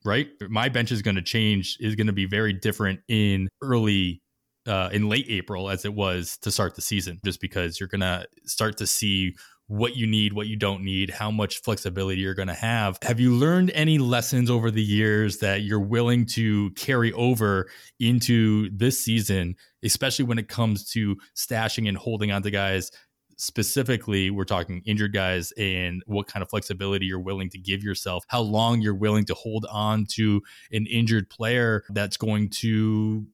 Right, 0.05 0.29
my 0.49 0.69
bench 0.69 0.91
is 0.91 1.01
going 1.01 1.15
to 1.15 1.21
change. 1.21 1.77
Is 1.79 1.95
going 1.95 2.07
to 2.07 2.13
be 2.13 2.25
very 2.25 2.53
different 2.53 3.01
in 3.07 3.49
early 3.61 4.21
uh, 4.67 4.89
in 4.91 5.09
late 5.09 5.25
April 5.29 5.69
as 5.69 5.85
it 5.85 5.93
was 5.93 6.37
to 6.41 6.51
start 6.51 6.75
the 6.75 6.81
season, 6.81 7.19
just 7.23 7.41
because 7.41 7.79
you're 7.79 7.89
going 7.89 8.01
to 8.01 8.27
start 8.45 8.77
to 8.77 8.87
see 8.87 9.35
what 9.67 9.97
you 9.97 10.07
need, 10.07 10.31
what 10.31 10.47
you 10.47 10.55
don't 10.55 10.81
need, 10.81 11.09
how 11.09 11.29
much 11.29 11.61
flexibility 11.61 12.21
you're 12.21 12.33
going 12.33 12.47
to 12.47 12.53
have. 12.53 12.97
Have 13.01 13.19
you 13.19 13.33
learned 13.33 13.69
any 13.73 13.97
lessons 13.97 14.49
over 14.49 14.71
the 14.71 14.81
years 14.81 15.39
that 15.39 15.61
you're 15.61 15.79
willing 15.79 16.25
to 16.27 16.71
carry 16.71 17.11
over 17.13 17.69
into 17.99 18.69
this 18.69 18.99
season, 19.03 19.55
especially 19.83 20.23
when 20.23 20.37
it 20.37 20.47
comes 20.47 20.89
to 20.91 21.17
stashing 21.35 21.87
and 21.87 21.97
holding 21.97 22.31
on 22.31 22.43
to 22.43 22.51
guys? 22.51 22.91
Specifically, 23.39 24.31
we're 24.31 24.45
talking 24.45 24.81
injured 24.85 25.13
guys 25.13 25.51
and 25.59 26.01
what 26.07 26.27
kind 26.27 26.41
of 26.41 26.49
flexibility 26.49 27.05
you're 27.05 27.19
willing 27.19 27.49
to 27.49 27.59
give 27.59 27.83
yourself, 27.83 28.23
how 28.29 28.41
long 28.41 28.81
you're 28.81 28.95
willing 28.95 29.25
to 29.25 29.35
hold 29.35 29.65
on 29.69 30.07
to 30.13 30.41
an 30.71 30.87
injured 30.87 31.29
player 31.29 31.83
that's 31.89 32.17
going 32.17 32.49
to 32.49 33.27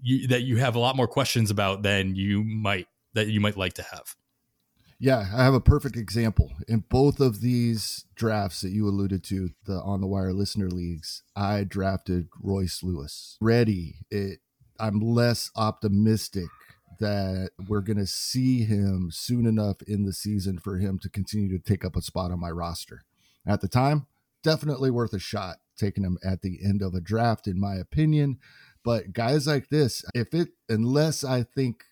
you, 0.00 0.28
that 0.28 0.42
you 0.42 0.56
have 0.56 0.74
a 0.74 0.78
lot 0.78 0.96
more 0.96 1.08
questions 1.08 1.50
about 1.50 1.82
than 1.82 2.14
you 2.14 2.44
might 2.44 2.86
that 3.14 3.28
you 3.28 3.40
might 3.40 3.56
like 3.56 3.74
to 3.74 3.82
have. 3.82 4.14
Yeah, 4.98 5.26
I 5.34 5.44
have 5.44 5.54
a 5.54 5.60
perfect 5.60 5.96
example. 5.96 6.52
In 6.68 6.84
both 6.88 7.20
of 7.20 7.40
these 7.40 8.04
drafts 8.14 8.60
that 8.62 8.70
you 8.70 8.88
alluded 8.88 9.22
to, 9.24 9.50
the 9.66 9.74
on 9.74 10.00
the 10.00 10.06
wire 10.06 10.32
listener 10.32 10.68
leagues, 10.70 11.22
I 11.36 11.64
drafted 11.64 12.28
Royce 12.40 12.82
Lewis. 12.82 13.36
Ready. 13.40 13.96
It 14.10 14.38
I'm 14.78 15.00
less 15.00 15.50
optimistic 15.56 16.48
that 17.00 17.50
we're 17.68 17.80
going 17.80 17.98
to 17.98 18.06
see 18.06 18.64
him 18.64 19.10
soon 19.12 19.46
enough 19.46 19.82
in 19.82 20.04
the 20.04 20.12
season 20.12 20.58
for 20.58 20.78
him 20.78 20.98
to 21.00 21.08
continue 21.08 21.56
to 21.56 21.62
take 21.62 21.84
up 21.84 21.96
a 21.96 22.02
spot 22.02 22.30
on 22.30 22.40
my 22.40 22.50
roster. 22.50 23.02
At 23.46 23.60
the 23.60 23.68
time, 23.68 24.06
definitely 24.42 24.90
worth 24.90 25.12
a 25.12 25.18
shot 25.18 25.56
taking 25.76 26.04
him 26.04 26.18
at 26.24 26.42
the 26.42 26.60
end 26.64 26.82
of 26.82 26.94
a 26.94 27.00
draft, 27.00 27.46
in 27.46 27.60
my 27.60 27.74
opinion. 27.74 28.38
But 28.84 29.12
guys 29.12 29.46
like 29.46 29.70
this, 29.70 30.04
if 30.14 30.34
it, 30.34 30.50
unless 30.68 31.24
I 31.24 31.42
think 31.42 31.84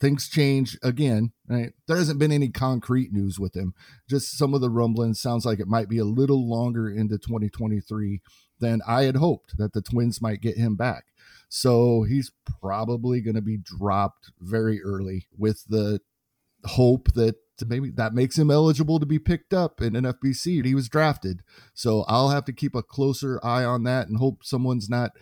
things 0.00 0.28
change 0.28 0.78
again, 0.82 1.32
right? 1.48 1.72
There 1.86 1.96
hasn't 1.96 2.18
been 2.18 2.32
any 2.32 2.48
concrete 2.48 3.12
news 3.12 3.38
with 3.38 3.54
him, 3.56 3.74
just 4.08 4.36
some 4.38 4.54
of 4.54 4.60
the 4.60 4.70
rumblings. 4.70 5.20
Sounds 5.20 5.44
like 5.44 5.60
it 5.60 5.68
might 5.68 5.88
be 5.88 5.98
a 5.98 6.04
little 6.04 6.48
longer 6.48 6.88
into 6.88 7.18
2023 7.18 8.20
than 8.60 8.80
I 8.86 9.02
had 9.02 9.16
hoped 9.16 9.58
that 9.58 9.72
the 9.72 9.82
Twins 9.82 10.22
might 10.22 10.40
get 10.40 10.56
him 10.56 10.76
back. 10.76 11.06
So 11.48 12.04
he's 12.04 12.32
probably 12.60 13.20
going 13.20 13.34
to 13.34 13.42
be 13.42 13.58
dropped 13.58 14.30
very 14.40 14.82
early 14.82 15.26
with 15.36 15.64
the 15.68 16.00
hope 16.64 17.12
that 17.14 17.36
maybe 17.66 17.90
that 17.90 18.14
makes 18.14 18.38
him 18.38 18.50
eligible 18.50 18.98
to 18.98 19.06
be 19.06 19.18
picked 19.18 19.54
up 19.54 19.80
in 19.80 19.92
NFBC. 19.92 20.64
He 20.64 20.74
was 20.74 20.88
drafted. 20.88 21.42
So 21.72 22.04
I'll 22.08 22.30
have 22.30 22.44
to 22.46 22.52
keep 22.52 22.74
a 22.74 22.82
closer 22.82 23.40
eye 23.42 23.64
on 23.64 23.84
that 23.84 24.08
and 24.08 24.18
hope 24.18 24.44
someone's 24.44 24.88
not 24.88 25.12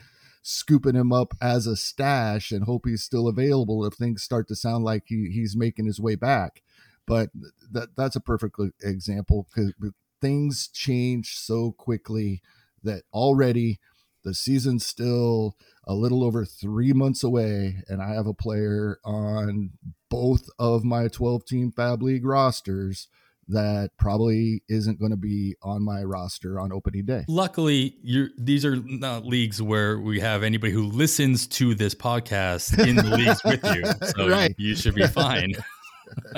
scooping 0.43 0.97
him 0.97 1.13
up 1.13 1.35
as 1.41 1.67
a 1.67 1.77
stash 1.77 2.51
and 2.51 2.65
hope 2.65 2.87
he's 2.87 3.03
still 3.03 3.29
available 3.29 3.85
if 3.85 3.95
things 3.95 4.23
start 4.23 4.49
to 4.49 4.57
sound 4.57 4.85
like 4.85 5.05
he, 5.07 5.31
he's 5.33 5.57
making 5.57 5.87
his 5.87 6.01
way 6.01 6.17
back. 6.17 6.63
But 7.07 7.31
that 7.71 7.97
that's 7.97 8.17
a 8.17 8.21
perfect 8.21 8.57
example 8.83 9.49
because 9.49 9.73
things 10.21 10.69
change 10.69 11.37
so 11.37 11.73
quickly 11.73 12.43
that 12.83 13.03
already 13.13 13.81
the 14.25 14.35
season's 14.35 14.87
still 14.87 15.57
a 15.85 15.95
little 15.95 16.23
over 16.23 16.45
three 16.45 16.93
months 16.93 17.25
away, 17.25 17.83
and 17.89 18.01
I 18.01 18.15
have 18.15 18.29
a 18.29 18.35
player 18.35 18.99
on 19.05 19.71
both 20.09 20.49
of 20.59 20.85
my 20.85 21.09
12 21.09 21.45
team 21.45 21.73
FAAB 21.73 22.03
League 22.03 22.25
rosters 22.25 23.09
that 23.49 23.91
probably 23.99 24.63
isn't 24.69 24.99
going 24.99 25.11
to 25.11 25.17
be 25.17 25.57
on 25.63 25.83
my 25.83 26.03
roster 26.03 26.61
on 26.61 26.73
opening 26.73 27.05
day. 27.05 27.25
Luckily, 27.29 27.97
these 28.39 28.65
are 28.65 28.77
not 28.77 29.27
leagues 29.27 29.61
where 29.61 29.99
we 29.99 30.21
have 30.21 30.43
anybody 30.43 30.73
who 30.73 30.85
listens 30.85 31.47
to 31.49 31.75
this 31.75 31.95
podcast 31.95 32.79
in 32.87 32.97
the 32.97 33.17
leagues 33.17 33.43
with 33.45 33.65
you. 33.65 33.83
So 34.17 34.29
right. 34.29 34.55
you, 34.59 34.71
you 34.71 34.77
should 34.77 34.95
be 34.95 35.07
fine. 35.07 35.55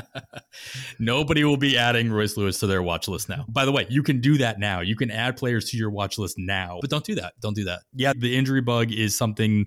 Nobody 0.98 1.44
will 1.44 1.56
be 1.56 1.76
adding 1.76 2.12
Royce 2.12 2.36
Lewis 2.36 2.60
to 2.60 2.66
their 2.66 2.82
watch 2.82 3.08
list 3.08 3.28
now. 3.28 3.44
By 3.48 3.64
the 3.64 3.72
way, 3.72 3.86
you 3.88 4.02
can 4.02 4.20
do 4.20 4.38
that 4.38 4.58
now. 4.58 4.80
You 4.80 4.96
can 4.96 5.10
add 5.10 5.36
players 5.36 5.70
to 5.70 5.76
your 5.76 5.90
watch 5.90 6.18
list 6.18 6.36
now, 6.38 6.78
but 6.80 6.90
don't 6.90 7.04
do 7.04 7.14
that. 7.16 7.34
Don't 7.40 7.54
do 7.54 7.64
that. 7.64 7.80
Yeah, 7.94 8.12
the 8.16 8.36
injury 8.36 8.60
bug 8.60 8.92
is 8.92 9.16
something 9.16 9.66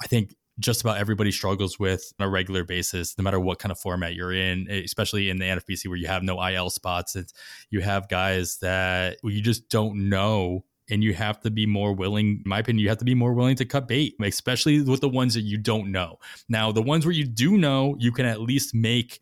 I 0.00 0.06
think 0.06 0.34
just 0.62 0.80
about 0.80 0.98
everybody 0.98 1.30
struggles 1.30 1.78
with 1.78 2.12
on 2.18 2.26
a 2.26 2.30
regular 2.30 2.64
basis, 2.64 3.16
no 3.18 3.24
matter 3.24 3.40
what 3.40 3.58
kind 3.58 3.72
of 3.72 3.78
format 3.78 4.14
you're 4.14 4.32
in, 4.32 4.66
eh, 4.70 4.82
especially 4.84 5.28
in 5.28 5.38
the 5.38 5.44
NFBC 5.44 5.88
where 5.88 5.98
you 5.98 6.06
have 6.06 6.22
no 6.22 6.42
IL 6.42 6.70
spots. 6.70 7.14
and 7.14 7.26
you 7.70 7.80
have 7.80 8.08
guys 8.08 8.58
that 8.58 9.18
you 9.22 9.42
just 9.42 9.68
don't 9.68 10.08
know 10.08 10.64
and 10.90 11.02
you 11.02 11.14
have 11.14 11.40
to 11.40 11.50
be 11.50 11.66
more 11.66 11.92
willing 11.92 12.42
in 12.44 12.48
my 12.48 12.58
opinion 12.58 12.82
you 12.82 12.88
have 12.88 12.98
to 12.98 13.04
be 13.04 13.14
more 13.14 13.32
willing 13.32 13.56
to 13.56 13.64
cut 13.64 13.86
bait 13.86 14.14
especially 14.20 14.82
with 14.82 15.00
the 15.00 15.08
ones 15.08 15.34
that 15.34 15.42
you 15.42 15.56
don't 15.56 15.90
know 15.90 16.18
now 16.48 16.72
the 16.72 16.82
ones 16.82 17.06
where 17.06 17.14
you 17.14 17.24
do 17.24 17.56
know 17.56 17.96
you 17.98 18.10
can 18.10 18.26
at 18.26 18.40
least 18.40 18.74
make 18.74 19.20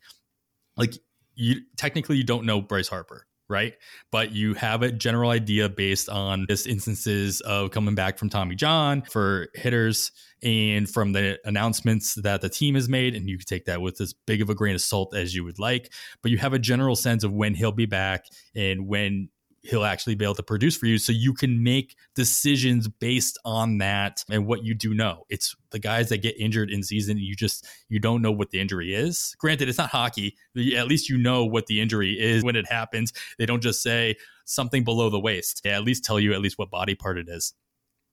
like 0.75 0.95
you 1.35 1.55
technically 1.77 2.17
you 2.17 2.23
don't 2.23 2.45
know 2.45 2.61
bryce 2.61 2.87
harper 2.87 3.27
right? 3.51 3.75
But 4.11 4.31
you 4.31 4.55
have 4.55 4.81
a 4.81 4.91
general 4.91 5.29
idea 5.29 5.69
based 5.69 6.09
on 6.09 6.45
this 6.47 6.65
instances 6.65 7.41
of 7.41 7.71
coming 7.71 7.95
back 7.95 8.17
from 8.17 8.29
tommy 8.29 8.55
john 8.55 9.01
for 9.01 9.47
hitters 9.55 10.11
and 10.43 10.89
from 10.89 11.11
the 11.11 11.39
announcements 11.45 12.15
that 12.15 12.41
the 12.41 12.49
team 12.49 12.75
has 12.75 12.89
made 12.89 13.15
and 13.15 13.29
you 13.29 13.37
can 13.37 13.45
take 13.45 13.65
that 13.65 13.81
with 13.81 14.01
as 14.01 14.13
big 14.25 14.41
of 14.41 14.49
a 14.49 14.55
grain 14.55 14.75
of 14.75 14.81
salt 14.81 15.15
as 15.15 15.35
you 15.35 15.43
would 15.43 15.59
like. 15.59 15.91
But 16.21 16.31
you 16.31 16.37
have 16.39 16.53
a 16.53 16.59
general 16.59 16.95
sense 16.95 17.23
of 17.23 17.31
when 17.31 17.53
he'll 17.53 17.71
be 17.71 17.85
back 17.85 18.25
and 18.55 18.87
when 18.87 19.29
he'll 19.63 19.85
actually 19.85 20.15
be 20.15 20.25
able 20.25 20.35
to 20.35 20.43
produce 20.43 20.75
for 20.75 20.87
you 20.87 20.97
so 20.97 21.11
you 21.11 21.33
can 21.33 21.63
make 21.63 21.95
decisions 22.15 22.87
based 22.87 23.37
on 23.45 23.77
that 23.77 24.23
and 24.29 24.45
what 24.45 24.63
you 24.63 24.73
do 24.73 24.93
know. 24.93 25.25
It's 25.29 25.55
the 25.69 25.79
guys 25.79 26.09
that 26.09 26.21
get 26.21 26.39
injured 26.39 26.71
in 26.71 26.83
season 26.83 27.17
you 27.17 27.35
just 27.35 27.67
you 27.87 27.99
don't 27.99 28.21
know 28.21 28.31
what 28.31 28.49
the 28.49 28.59
injury 28.59 28.93
is. 28.93 29.35
Granted 29.39 29.69
it's 29.69 29.77
not 29.77 29.89
hockey. 29.89 30.35
At 30.75 30.87
least 30.87 31.09
you 31.09 31.17
know 31.17 31.45
what 31.45 31.67
the 31.67 31.79
injury 31.79 32.19
is 32.19 32.43
when 32.43 32.55
it 32.55 32.67
happens. 32.67 33.13
They 33.37 33.45
don't 33.45 33.61
just 33.61 33.83
say 33.83 34.15
something 34.45 34.83
below 34.83 35.09
the 35.09 35.19
waist. 35.19 35.61
They 35.63 35.69
at 35.69 35.83
least 35.83 36.03
tell 36.03 36.19
you 36.19 36.33
at 36.33 36.41
least 36.41 36.57
what 36.57 36.71
body 36.71 36.95
part 36.95 37.17
it 37.17 37.29
is. 37.29 37.53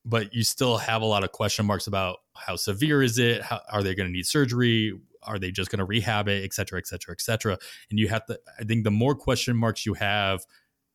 But 0.04 0.34
you 0.34 0.42
still 0.42 0.78
have 0.78 1.02
a 1.02 1.06
lot 1.06 1.24
of 1.24 1.32
question 1.32 1.66
marks 1.66 1.86
about 1.86 2.18
how 2.36 2.56
severe 2.56 3.02
is 3.02 3.18
it? 3.18 3.42
How, 3.42 3.60
are 3.70 3.82
they 3.82 3.94
going 3.94 4.06
to 4.06 4.12
need 4.12 4.26
surgery? 4.26 4.98
Are 5.24 5.38
they 5.38 5.50
just 5.50 5.70
going 5.70 5.80
to 5.80 5.84
rehab 5.84 6.28
it? 6.28 6.44
Et 6.44 6.52
cetera 6.52 6.78
et 6.78 6.86
cetera 6.86 7.12
et 7.12 7.20
cetera. 7.20 7.58
And 7.90 7.98
you 7.98 8.08
have 8.08 8.26
to 8.26 8.38
i 8.60 8.64
think 8.64 8.84
the 8.84 8.90
more 8.90 9.14
question 9.14 9.56
marks 9.56 9.86
you 9.86 9.94
have 9.94 10.44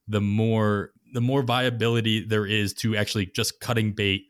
the 0.07 0.21
more 0.21 0.91
the 1.13 1.21
more 1.21 1.43
viability 1.43 2.25
there 2.25 2.45
is 2.45 2.73
to 2.73 2.95
actually 2.95 3.27
just 3.27 3.59
cutting 3.59 3.93
bait, 3.93 4.23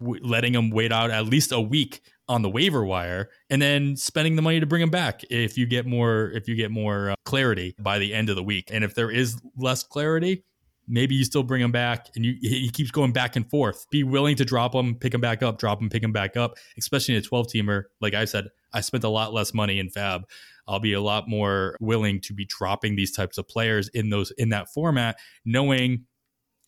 letting 0.00 0.52
them 0.52 0.70
wait 0.70 0.92
out 0.92 1.10
at 1.10 1.26
least 1.26 1.50
a 1.50 1.60
week 1.60 2.02
on 2.28 2.42
the 2.42 2.48
waiver 2.48 2.84
wire, 2.84 3.28
and 3.50 3.60
then 3.60 3.96
spending 3.96 4.36
the 4.36 4.42
money 4.42 4.60
to 4.60 4.66
bring 4.66 4.80
them 4.80 4.90
back 4.90 5.22
if 5.30 5.58
you 5.58 5.66
get 5.66 5.86
more 5.86 6.30
if 6.34 6.48
you 6.48 6.54
get 6.54 6.70
more 6.70 7.10
uh, 7.10 7.14
clarity 7.24 7.74
by 7.78 7.98
the 7.98 8.14
end 8.14 8.30
of 8.30 8.36
the 8.36 8.42
week. 8.42 8.68
And 8.70 8.84
if 8.84 8.94
there 8.94 9.10
is 9.10 9.40
less 9.56 9.82
clarity, 9.82 10.44
maybe 10.86 11.14
you 11.14 11.24
still 11.24 11.42
bring 11.42 11.62
him 11.62 11.72
back 11.72 12.08
and 12.14 12.24
you 12.24 12.34
he 12.40 12.70
keeps 12.70 12.90
going 12.90 13.12
back 13.12 13.36
and 13.36 13.48
forth. 13.48 13.86
Be 13.90 14.02
willing 14.02 14.36
to 14.36 14.44
drop 14.44 14.74
him, 14.74 14.94
pick 14.94 15.14
him 15.14 15.20
back 15.20 15.42
up, 15.42 15.58
drop 15.58 15.80
him, 15.80 15.88
pick 15.88 16.02
him 16.02 16.12
back 16.12 16.36
up, 16.36 16.56
especially 16.78 17.14
in 17.14 17.20
a 17.20 17.22
12 17.22 17.48
teamer. 17.48 17.84
Like 18.00 18.14
I 18.14 18.24
said, 18.24 18.48
I 18.72 18.80
spent 18.80 19.04
a 19.04 19.08
lot 19.08 19.32
less 19.32 19.54
money 19.54 19.78
in 19.78 19.88
FAAB. 19.88 20.24
I'll 20.66 20.80
be 20.80 20.92
a 20.92 21.00
lot 21.00 21.28
more 21.28 21.76
willing 21.80 22.20
to 22.22 22.32
be 22.32 22.44
dropping 22.44 22.96
these 22.96 23.12
types 23.12 23.38
of 23.38 23.48
players 23.48 23.88
in 23.88 24.10
those 24.10 24.30
in 24.32 24.50
that 24.50 24.68
format, 24.72 25.16
knowing 25.44 26.06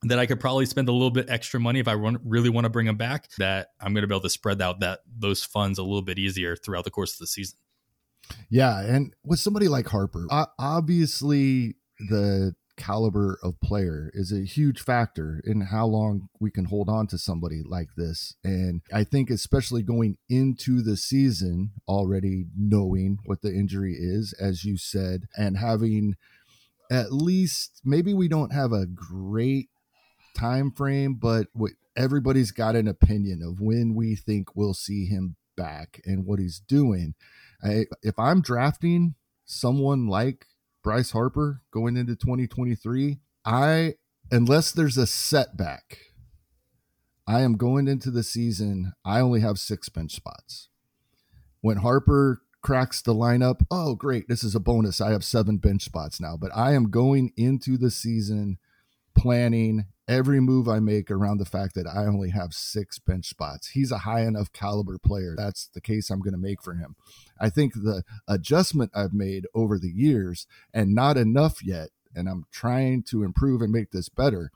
that 0.02 0.18
I 0.18 0.26
could 0.26 0.38
probably 0.38 0.66
spend 0.66 0.88
a 0.88 0.92
little 0.92 1.10
bit 1.10 1.30
extra 1.30 1.58
money 1.58 1.80
if 1.80 1.88
I 1.88 1.92
really 1.92 2.50
want 2.50 2.64
to 2.64 2.70
bring 2.70 2.86
them 2.86 2.96
back. 2.96 3.28
That 3.38 3.68
I'm 3.80 3.94
going 3.94 4.02
to 4.02 4.06
be 4.06 4.14
able 4.14 4.22
to 4.22 4.30
spread 4.30 4.60
out 4.60 4.80
that 4.80 5.00
those 5.18 5.42
funds 5.44 5.78
a 5.78 5.82
little 5.82 6.02
bit 6.02 6.18
easier 6.18 6.56
throughout 6.56 6.84
the 6.84 6.90
course 6.90 7.14
of 7.14 7.18
the 7.20 7.26
season. 7.26 7.58
Yeah, 8.50 8.80
and 8.80 9.14
with 9.24 9.38
somebody 9.38 9.68
like 9.68 9.86
Harper, 9.86 10.26
obviously 10.58 11.76
the 12.10 12.54
caliber 12.76 13.38
of 13.42 13.60
player 13.60 14.10
is 14.14 14.32
a 14.32 14.44
huge 14.44 14.80
factor 14.80 15.40
in 15.44 15.62
how 15.62 15.86
long 15.86 16.28
we 16.40 16.50
can 16.50 16.66
hold 16.66 16.88
on 16.88 17.06
to 17.08 17.18
somebody 17.18 17.62
like 17.64 17.88
this. 17.96 18.34
And 18.44 18.82
I 18.92 19.04
think, 19.04 19.30
especially 19.30 19.82
going 19.82 20.18
into 20.28 20.82
the 20.82 20.96
season, 20.96 21.72
already 21.88 22.46
knowing 22.56 23.18
what 23.24 23.42
the 23.42 23.52
injury 23.52 23.94
is, 23.98 24.34
as 24.40 24.64
you 24.64 24.76
said, 24.76 25.22
and 25.36 25.56
having 25.58 26.16
at 26.90 27.12
least 27.12 27.80
maybe 27.84 28.14
we 28.14 28.28
don't 28.28 28.52
have 28.52 28.72
a 28.72 28.86
great 28.86 29.68
time 30.36 30.70
frame, 30.70 31.14
but 31.14 31.48
everybody's 31.96 32.52
got 32.52 32.76
an 32.76 32.86
opinion 32.86 33.42
of 33.42 33.60
when 33.60 33.94
we 33.94 34.14
think 34.14 34.54
we'll 34.54 34.74
see 34.74 35.06
him 35.06 35.36
back 35.56 36.00
and 36.04 36.26
what 36.26 36.38
he's 36.38 36.60
doing. 36.60 37.14
I, 37.62 37.86
if 38.02 38.18
I'm 38.18 38.42
drafting 38.42 39.14
someone 39.46 40.06
like 40.06 40.46
Bryce 40.86 41.10
Harper 41.10 41.62
going 41.72 41.96
into 41.96 42.14
2023, 42.14 43.18
I 43.44 43.94
unless 44.30 44.70
there's 44.70 44.96
a 44.96 45.04
setback, 45.04 45.98
I 47.26 47.40
am 47.40 47.56
going 47.56 47.88
into 47.88 48.12
the 48.12 48.22
season. 48.22 48.92
I 49.04 49.18
only 49.18 49.40
have 49.40 49.58
six 49.58 49.88
bench 49.88 50.14
spots. 50.14 50.68
When 51.60 51.78
Harper 51.78 52.42
cracks 52.62 53.02
the 53.02 53.14
lineup, 53.14 53.66
oh 53.68 53.96
great, 53.96 54.28
this 54.28 54.44
is 54.44 54.54
a 54.54 54.60
bonus. 54.60 55.00
I 55.00 55.10
have 55.10 55.24
seven 55.24 55.56
bench 55.56 55.82
spots 55.82 56.20
now. 56.20 56.36
But 56.36 56.52
I 56.54 56.74
am 56.74 56.88
going 56.92 57.32
into 57.36 57.76
the 57.76 57.90
season 57.90 58.58
planning 59.16 59.86
every 60.08 60.40
move 60.40 60.68
I 60.68 60.78
make 60.78 61.10
around 61.10 61.38
the 61.38 61.44
fact 61.44 61.74
that 61.74 61.86
I 61.86 62.06
only 62.06 62.30
have 62.30 62.54
six 62.54 62.98
bench 62.98 63.26
spots. 63.26 63.68
He's 63.68 63.90
a 63.90 63.98
high 63.98 64.22
enough 64.22 64.52
caliber 64.52 64.98
player. 64.98 65.34
That's 65.36 65.66
the 65.66 65.80
case 65.80 66.10
I'm 66.10 66.20
going 66.20 66.32
to 66.32 66.38
make 66.38 66.62
for 66.62 66.74
him. 66.74 66.94
I 67.40 67.50
think 67.50 67.74
the 67.74 68.04
adjustment 68.28 68.92
I've 68.94 69.12
made 69.12 69.46
over 69.54 69.78
the 69.78 69.90
years 69.90 70.46
and 70.72 70.94
not 70.94 71.16
enough 71.16 71.64
yet, 71.64 71.90
and 72.14 72.28
I'm 72.28 72.44
trying 72.52 73.02
to 73.04 73.24
improve 73.24 73.62
and 73.62 73.72
make 73.72 73.90
this 73.90 74.08
better. 74.08 74.50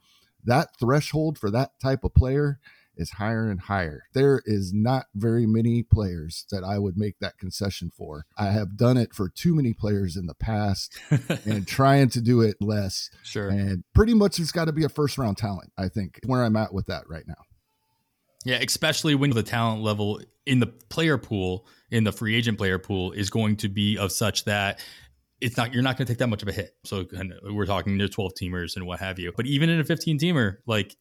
That 0.45 0.79
threshold 0.79 1.39
for 1.39 1.51
that 1.51 1.73
type 1.81 2.05
of 2.05 2.15
player 2.15 2.61
is 2.97 3.11
higher 3.11 3.51
and 3.51 3.61
higher. 3.61 4.05
There 4.15 4.43
is 4.45 4.73
not 4.75 5.07
very 5.15 5.47
many 5.47 5.83
players 5.83 6.45
that 6.51 6.65
I 6.65 6.79
would 6.79 6.97
make 6.97 7.19
that 7.21 7.39
concession 7.39 7.91
for. 7.97 8.27
I 8.37 8.47
have 8.47 8.77
done 8.77 8.97
it 8.97 9.15
for 9.15 9.29
too 9.29 9.55
many 9.55 9.73
players 9.73 10.17
in 10.17 10.27
the 10.27 10.35
past 10.35 10.99
and 11.45 11.67
trying 11.67 12.09
to 12.11 12.21
do 12.21 12.41
it 12.41 12.57
less. 12.61 13.11
Sure. 13.23 13.49
And 13.49 13.85
pretty 13.95 14.15
much 14.15 14.39
it's 14.39 14.53
got 14.53 14.67
to 14.67 14.73
be 14.73 14.85
a 14.85 14.89
first 14.89 15.19
round 15.19 15.39
talent, 15.39 15.73
I 15.79 15.89
think, 15.89 16.21
where 16.27 16.45
I'm 16.45 16.57
at 16.57 16.75
with 16.75 16.87
that 16.87 17.09
right 17.09 17.25
now. 17.27 17.43
Yeah, 18.45 18.57
especially 18.57 19.15
when 19.15 19.31
the 19.31 19.43
talent 19.43 19.83
level 19.83 20.21
in 20.47 20.61
the 20.61 20.67
player 20.67 21.19
pool, 21.19 21.67
in 21.91 22.05
the 22.05 22.13
free 22.13 22.35
agent 22.35 22.57
player 22.57 22.79
pool, 22.79 23.13
is 23.13 23.29
going 23.29 23.57
to 23.57 23.69
be 23.69 23.99
of 23.99 24.13
such 24.13 24.45
that 24.45 24.81
it's 25.41 25.57
not 25.57 25.73
you're 25.73 25.83
not 25.83 25.97
going 25.97 26.07
to 26.07 26.13
take 26.13 26.19
that 26.19 26.29
much 26.29 26.43
of 26.43 26.49
a 26.49 26.53
hit. 26.53 26.75
So 26.85 27.07
we're 27.45 27.67
talking 27.67 27.97
near 27.97 28.09
12 28.09 28.33
teamers 28.41 28.77
and 28.77 28.87
what 28.87 29.01
have 29.01 29.19
you. 29.19 29.33
But 29.37 29.47
even 29.47 29.69
in 29.69 29.81
a 29.81 29.85
15 29.85 30.19
teamer, 30.19 30.57
like 30.67 30.97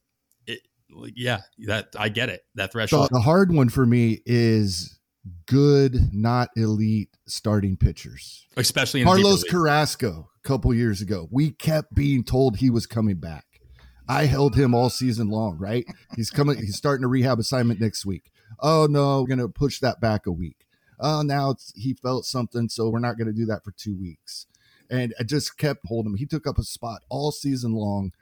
like, 0.92 1.14
yeah, 1.16 1.40
that 1.66 1.88
I 1.98 2.08
get 2.08 2.28
it. 2.28 2.42
That 2.54 2.72
threshold. 2.72 3.08
So 3.08 3.14
the 3.14 3.22
hard 3.22 3.52
one 3.52 3.68
for 3.68 3.86
me 3.86 4.20
is 4.26 4.98
good, 5.46 6.12
not 6.12 6.48
elite 6.56 7.10
starting 7.26 7.76
pitchers. 7.76 8.46
Especially 8.56 9.04
Carlos 9.04 9.44
Carrasco 9.44 10.30
a 10.36 10.48
couple 10.48 10.72
years 10.74 11.00
ago. 11.00 11.28
We 11.30 11.50
kept 11.50 11.94
being 11.94 12.24
told 12.24 12.56
he 12.56 12.70
was 12.70 12.86
coming 12.86 13.16
back. 13.16 13.44
I 14.08 14.24
held 14.26 14.56
him 14.56 14.74
all 14.74 14.90
season 14.90 15.28
long, 15.28 15.56
right? 15.58 15.84
He's 16.16 16.30
coming, 16.30 16.56
he's 16.56 16.76
starting 16.76 17.04
a 17.04 17.08
rehab 17.08 17.38
assignment 17.38 17.80
next 17.80 18.04
week. 18.04 18.32
Oh 18.58 18.88
no, 18.90 19.20
we're 19.20 19.28
gonna 19.28 19.48
push 19.48 19.78
that 19.80 20.00
back 20.00 20.26
a 20.26 20.32
week. 20.32 20.66
Oh, 20.98 21.22
now 21.22 21.54
he 21.74 21.94
felt 21.94 22.24
something, 22.24 22.68
so 22.68 22.90
we're 22.90 22.98
not 22.98 23.16
gonna 23.16 23.32
do 23.32 23.46
that 23.46 23.62
for 23.64 23.72
two 23.72 23.96
weeks. 23.96 24.46
And 24.90 25.14
I 25.20 25.22
just 25.22 25.56
kept 25.56 25.86
holding 25.86 26.12
him. 26.12 26.18
He 26.18 26.26
took 26.26 26.48
up 26.48 26.58
a 26.58 26.64
spot 26.64 27.02
all 27.08 27.30
season 27.30 27.72
long 27.72 28.12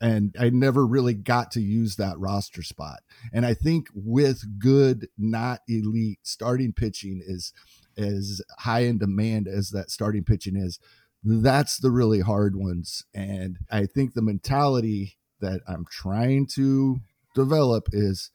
and 0.00 0.34
I 0.38 0.50
never 0.50 0.86
really 0.86 1.14
got 1.14 1.50
to 1.52 1.60
use 1.60 1.96
that 1.96 2.18
roster 2.18 2.62
spot. 2.62 3.00
And 3.32 3.46
I 3.46 3.54
think 3.54 3.88
with 3.94 4.58
good, 4.58 5.08
not 5.16 5.60
elite 5.68 6.20
starting 6.22 6.72
pitching 6.72 7.22
is 7.24 7.52
as 7.96 8.42
high 8.58 8.80
in 8.80 8.98
demand 8.98 9.48
as 9.48 9.70
that 9.70 9.90
starting 9.90 10.24
pitching 10.24 10.56
is 10.56 10.78
that's 11.24 11.78
the 11.78 11.90
really 11.90 12.20
hard 12.20 12.56
ones. 12.56 13.04
And 13.14 13.58
I 13.70 13.86
think 13.86 14.14
the 14.14 14.22
mentality 14.22 15.16
that 15.40 15.60
I'm 15.66 15.86
trying 15.90 16.46
to 16.54 16.98
develop 17.34 17.88
is 17.92 18.30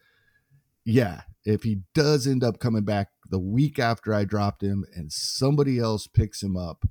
yeah, 0.84 1.22
if 1.45 1.64
he 1.64 1.82
does 1.93 2.26
end 2.26 2.43
up 2.43 2.59
coming 2.59 2.84
back 2.84 3.09
the 3.30 3.39
week 3.39 3.80
after 3.80 4.14
I 4.14 4.26
dropped 4.26 4.64
him 4.64 4.84
and 4.95 5.12
somebody 5.12 5.80
else 5.80 6.07
picks 6.07 6.41
him 6.41 6.57
up, 6.57 6.86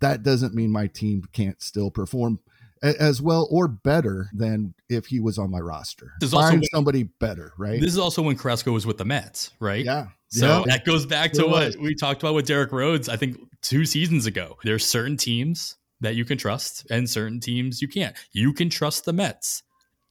that 0.00 0.22
doesn't 0.22 0.54
mean 0.54 0.70
my 0.70 0.86
team 0.86 1.22
can't 1.32 1.62
still 1.62 1.90
perform 1.90 2.40
as 2.82 3.22
well 3.22 3.46
or 3.50 3.68
better 3.68 4.28
than 4.32 4.74
if 4.88 5.06
he 5.06 5.20
was 5.20 5.38
on 5.38 5.50
my 5.50 5.60
roster. 5.60 6.12
Find 6.20 6.60
when, 6.60 6.64
somebody 6.64 7.04
better, 7.04 7.52
right? 7.56 7.80
This 7.80 7.92
is 7.92 7.98
also 7.98 8.22
when 8.22 8.36
Carrasco 8.36 8.72
was 8.72 8.86
with 8.86 8.98
the 8.98 9.04
Mets, 9.04 9.50
right? 9.60 9.84
Yeah. 9.84 10.08
So 10.28 10.60
yeah. 10.60 10.64
that 10.66 10.84
goes 10.84 11.06
back 11.06 11.32
to 11.34 11.46
what 11.46 11.76
we 11.76 11.94
talked 11.94 12.22
about 12.22 12.34
with 12.34 12.46
Derek 12.46 12.72
Rhodes, 12.72 13.08
I 13.08 13.16
think 13.16 13.38
two 13.60 13.84
seasons 13.84 14.26
ago. 14.26 14.56
There's 14.64 14.84
certain 14.84 15.16
teams 15.16 15.76
that 16.00 16.16
you 16.16 16.24
can 16.24 16.38
trust 16.38 16.86
and 16.90 17.08
certain 17.08 17.38
teams 17.38 17.80
you 17.80 17.88
can't. 17.88 18.16
You 18.32 18.52
can 18.52 18.68
trust 18.68 19.04
the 19.04 19.12
Mets 19.12 19.62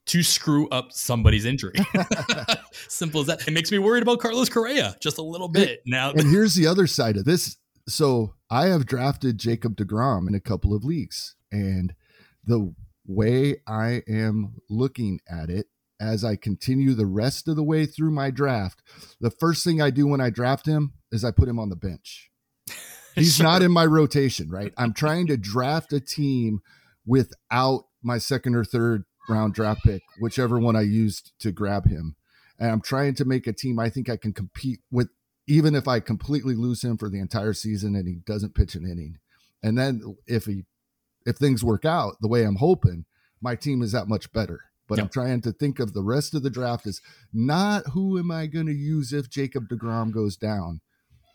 to 0.06 0.24
screw 0.24 0.68
up 0.70 0.92
somebody's 0.92 1.46
injury. 1.46 1.74
Simple 2.72 3.22
as 3.22 3.28
that. 3.28 3.48
It 3.48 3.52
makes 3.52 3.72
me 3.72 3.80
worried 3.80 4.04
about 4.04 4.20
Carlos 4.20 4.50
Correa 4.50 4.96
just 5.02 5.18
a 5.18 5.22
little 5.22 5.48
bit 5.48 5.70
and, 5.70 5.92
now. 5.92 6.12
And 6.12 6.30
here's 6.30 6.56
the 6.56 6.68
other 6.68 6.88
side 6.88 7.18
of 7.18 7.26
this. 7.26 7.58
So 7.88 8.36
I 8.50 8.68
have 8.68 8.86
drafted 8.86 9.38
Jacob 9.38 9.76
DeGrom 9.76 10.28
in 10.28 10.36
a 10.36 10.40
couple 10.40 10.74
of 10.74 10.84
leagues 10.84 11.36
and 11.52 11.94
the 12.44 12.74
way 13.08 13.58
I 13.68 14.04
am 14.08 14.56
looking 14.70 15.20
at 15.30 15.50
it 15.50 15.68
as 16.00 16.24
I 16.24 16.36
continue 16.36 16.94
the 16.94 17.06
rest 17.06 17.48
of 17.48 17.56
the 17.56 17.64
way 17.64 17.86
through 17.86 18.12
my 18.12 18.32
draft, 18.32 18.82
the 19.20 19.30
first 19.30 19.64
thing 19.64 19.82
I 19.82 19.92
do 19.92 20.08
when 20.08 20.20
I 20.20 20.32
draft 20.32 20.66
him 20.66 20.94
is 21.12 21.24
I 21.24 21.32
put 21.32 21.48
him 21.48 21.60
on 21.60 21.70
the 21.70 21.76
bench. 21.76 22.32
He's 23.16 23.36
sure. 23.36 23.44
not 23.44 23.62
in 23.62 23.72
my 23.72 23.86
rotation, 23.86 24.50
right? 24.50 24.74
I'm 24.78 24.94
trying 24.94 25.28
to 25.28 25.38
draft 25.38 25.94
a 25.94 26.00
team 26.00 26.62
without 27.06 27.86
my 28.02 28.18
second 28.18 28.56
or 28.56 28.64
third 28.64 29.04
round 29.30 29.54
draft 29.54 29.84
pick, 29.84 30.02
whichever 30.20 30.60
one 30.60 30.76
I 30.76 30.82
used 30.82 31.34
to 31.40 31.52
grab 31.52 31.88
him. 31.88 32.16
And 32.60 32.72
I'm 32.72 32.82
trying 32.82 33.16
to 33.16 33.26
make 33.26 33.48
a 33.48 33.54
team 33.54 33.80
I 33.80 33.90
think 33.90 34.10
I 34.10 34.18
can 34.18 34.34
compete 34.34 34.80
with, 34.92 35.10
even 35.48 35.76
if 35.76 35.88
I 35.88 36.00
completely 36.00 36.56
lose 36.56 36.84
him 36.84 36.98
for 36.98 37.10
the 37.10 37.20
entire 37.20 37.54
season 37.54 37.96
and 37.96 38.08
he 38.08 38.16
doesn't 38.26 38.56
pitch 38.56 38.76
an 38.76 38.86
inning. 38.86 39.18
And 39.62 39.78
then 39.78 40.16
if 40.26 40.46
he 40.46 40.64
if 41.26 41.38
things 41.38 41.64
work 41.64 41.86
out 41.86 42.16
the 42.22 42.28
way 42.28 42.44
I'm 42.44 42.56
hoping, 42.56 43.06
my 43.42 43.56
team 43.56 43.82
is 43.82 43.92
that 43.92 44.08
much 44.08 44.32
better. 44.32 44.62
But 44.88 44.98
yep. 44.98 45.06
I'm 45.06 45.10
trying 45.10 45.42
to 45.42 45.54
think 45.54 45.80
of 45.80 45.94
the 45.94 46.04
rest 46.04 46.36
of 46.36 46.44
the 46.44 46.50
draft 46.50 46.86
as 46.86 47.02
not 47.32 47.88
who 47.88 48.20
am 48.20 48.30
I 48.30 48.48
going 48.48 48.66
to 48.66 48.74
use 48.74 49.14
if 49.14 49.30
Jacob 49.30 49.70
DeGrom 49.70 50.12
goes 50.12 50.36
down, 50.36 50.82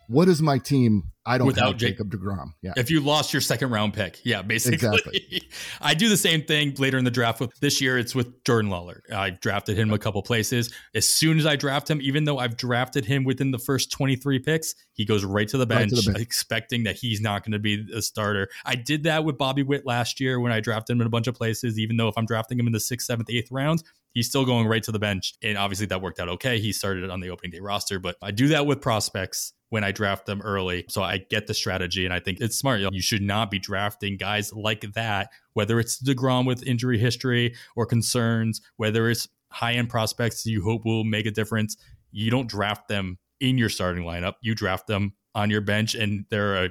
what 0.09 0.29
is 0.29 0.43
my 0.43 0.59
team? 0.59 1.13
I 1.29 1.39
don't 1.39 1.47
know. 1.47 1.49
without 1.49 1.77
Jacob 1.77 2.11
Degrom. 2.13 2.53
Yeah. 2.63 2.73
If 2.77 2.89
you 2.89 3.01
lost 3.01 3.33
your 3.33 3.41
second 3.41 3.71
round 3.71 3.95
pick, 3.95 4.21
yeah, 4.25 4.43
basically. 4.43 4.75
Exactly. 4.75 5.43
I 5.81 5.95
do 5.95 6.09
the 6.09 6.17
same 6.17 6.43
thing 6.43 6.75
later 6.79 6.99
in 6.99 7.05
the 7.05 7.11
draft. 7.11 7.41
With 7.41 7.59
this 7.59 7.81
year, 7.81 7.99
it's 7.99 8.15
with 8.15 8.45
Jordan 8.45 8.71
Lawlar. 8.71 9.01
I 9.13 9.31
drafted 9.31 9.77
him 9.77 9.93
a 9.93 9.99
couple 9.99 10.23
places. 10.23 10.73
As 10.95 11.09
soon 11.09 11.39
as 11.39 11.45
I 11.45 11.57
draft 11.57 11.91
him, 11.91 12.01
even 12.01 12.25
though 12.25 12.39
I've 12.39 12.57
drafted 12.57 13.05
him 13.05 13.25
within 13.25 13.51
the 13.51 13.59
first 13.59 13.91
twenty 13.91 14.15
three 14.15 14.39
picks, 14.39 14.77
he 14.93 15.05
goes 15.05 15.25
right 15.25 15.49
to 15.49 15.59
the 15.59 15.67
bench, 15.67 15.91
right 15.93 16.01
to 16.01 16.07
the 16.07 16.13
bench. 16.13 16.23
expecting 16.23 16.85
that 16.85 16.95
he's 16.97 17.21
not 17.21 17.43
going 17.43 17.53
to 17.53 17.59
be 17.59 17.85
a 17.93 18.01
starter. 18.03 18.49
I 18.65 18.77
did 18.77 19.03
that 19.03 19.25
with 19.25 19.37
Bobby 19.37 19.65
Witt 19.65 19.85
last 19.85 20.21
year 20.21 20.39
when 20.39 20.53
I 20.53 20.61
drafted 20.61 20.95
him 20.95 21.01
in 21.01 21.09
a 21.09 21.11
bunch 21.11 21.27
of 21.27 21.35
places. 21.35 21.77
Even 21.77 21.97
though 21.97 22.09
if 22.09 22.17
I'm 22.17 22.27
drafting 22.27 22.59
him 22.59 22.69
in 22.69 22.73
the 22.73 22.81
sixth, 22.81 23.07
seventh, 23.07 23.31
eighth 23.31 23.51
rounds, 23.51 23.83
he's 24.13 24.29
still 24.29 24.45
going 24.45 24.69
right 24.69 24.83
to 24.85 24.93
the 24.93 25.01
bench. 25.01 25.35
And 25.43 25.59
obviously 25.59 25.87
that 25.87 26.01
worked 26.01 26.21
out 26.21 26.29
okay. 26.29 26.61
He 26.61 26.73
started 26.73 27.11
on 27.11 27.21
the 27.21 27.31
opening 27.31 27.51
day 27.51 27.61
roster, 27.61 27.99
but 27.99 28.17
I 28.23 28.31
do 28.31 28.49
that 28.49 28.65
with 28.65 28.81
prospects 28.81 29.53
when 29.71 29.85
I 29.85 29.93
draft 29.93 30.27
them 30.27 30.41
early. 30.43 30.85
So 30.89 31.03
I 31.03 31.19
get 31.19 31.47
the 31.47 31.55
strategy 31.55 32.05
and 32.05 32.15
I 32.15 32.21
think 32.21 32.41
it's 32.41 32.57
smart. 32.57 32.81
You 32.81 33.03
should 33.03 33.23
not 33.23 33.51
be 33.51 33.59
drafting 33.59 34.17
guys 34.17 34.53
like 34.53 34.93
that, 34.95 35.31
whether 35.55 35.81
it's 35.81 36.01
DeGrom 36.03 36.47
with 36.47 36.63
injury 36.67 36.99
history 36.99 37.55
or 37.75 37.87
concerns, 37.87 38.61
whether 38.77 39.11
it's 39.11 39.29
high 39.51 39.73
end 39.73 39.89
prospects 39.89 40.47
you 40.47 40.63
hope 40.63 40.85
will 40.85 41.05
make 41.05 41.27
a 41.27 41.31
difference. 41.31 41.77
You 42.13 42.31
don't 42.31 42.49
draft 42.49 42.89
them 42.89 43.19
in 43.41 43.59
your 43.59 43.69
starting 43.69 44.05
lineup. 44.05 44.35
You 44.41 44.55
draft 44.55 44.87
them 44.87 45.15
on 45.35 45.51
your 45.51 45.61
bench 45.61 45.95
and 45.95 46.25
they're 46.31 46.65
a, 46.65 46.69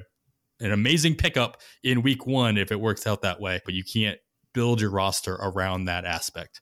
an 0.59 0.71
amazing 0.71 1.15
pickup 1.15 1.61
in 1.83 2.01
week 2.01 2.25
one 2.25 2.57
if 2.57 2.71
it 2.71 2.79
works 2.79 3.05
out 3.05 3.21
that 3.23 3.41
way, 3.41 3.59
but 3.65 3.73
you 3.73 3.83
can't 3.83 4.17
build 4.53 4.79
your 4.79 4.89
roster 4.89 5.35
around 5.35 5.85
that 5.85 6.05
aspect. 6.05 6.61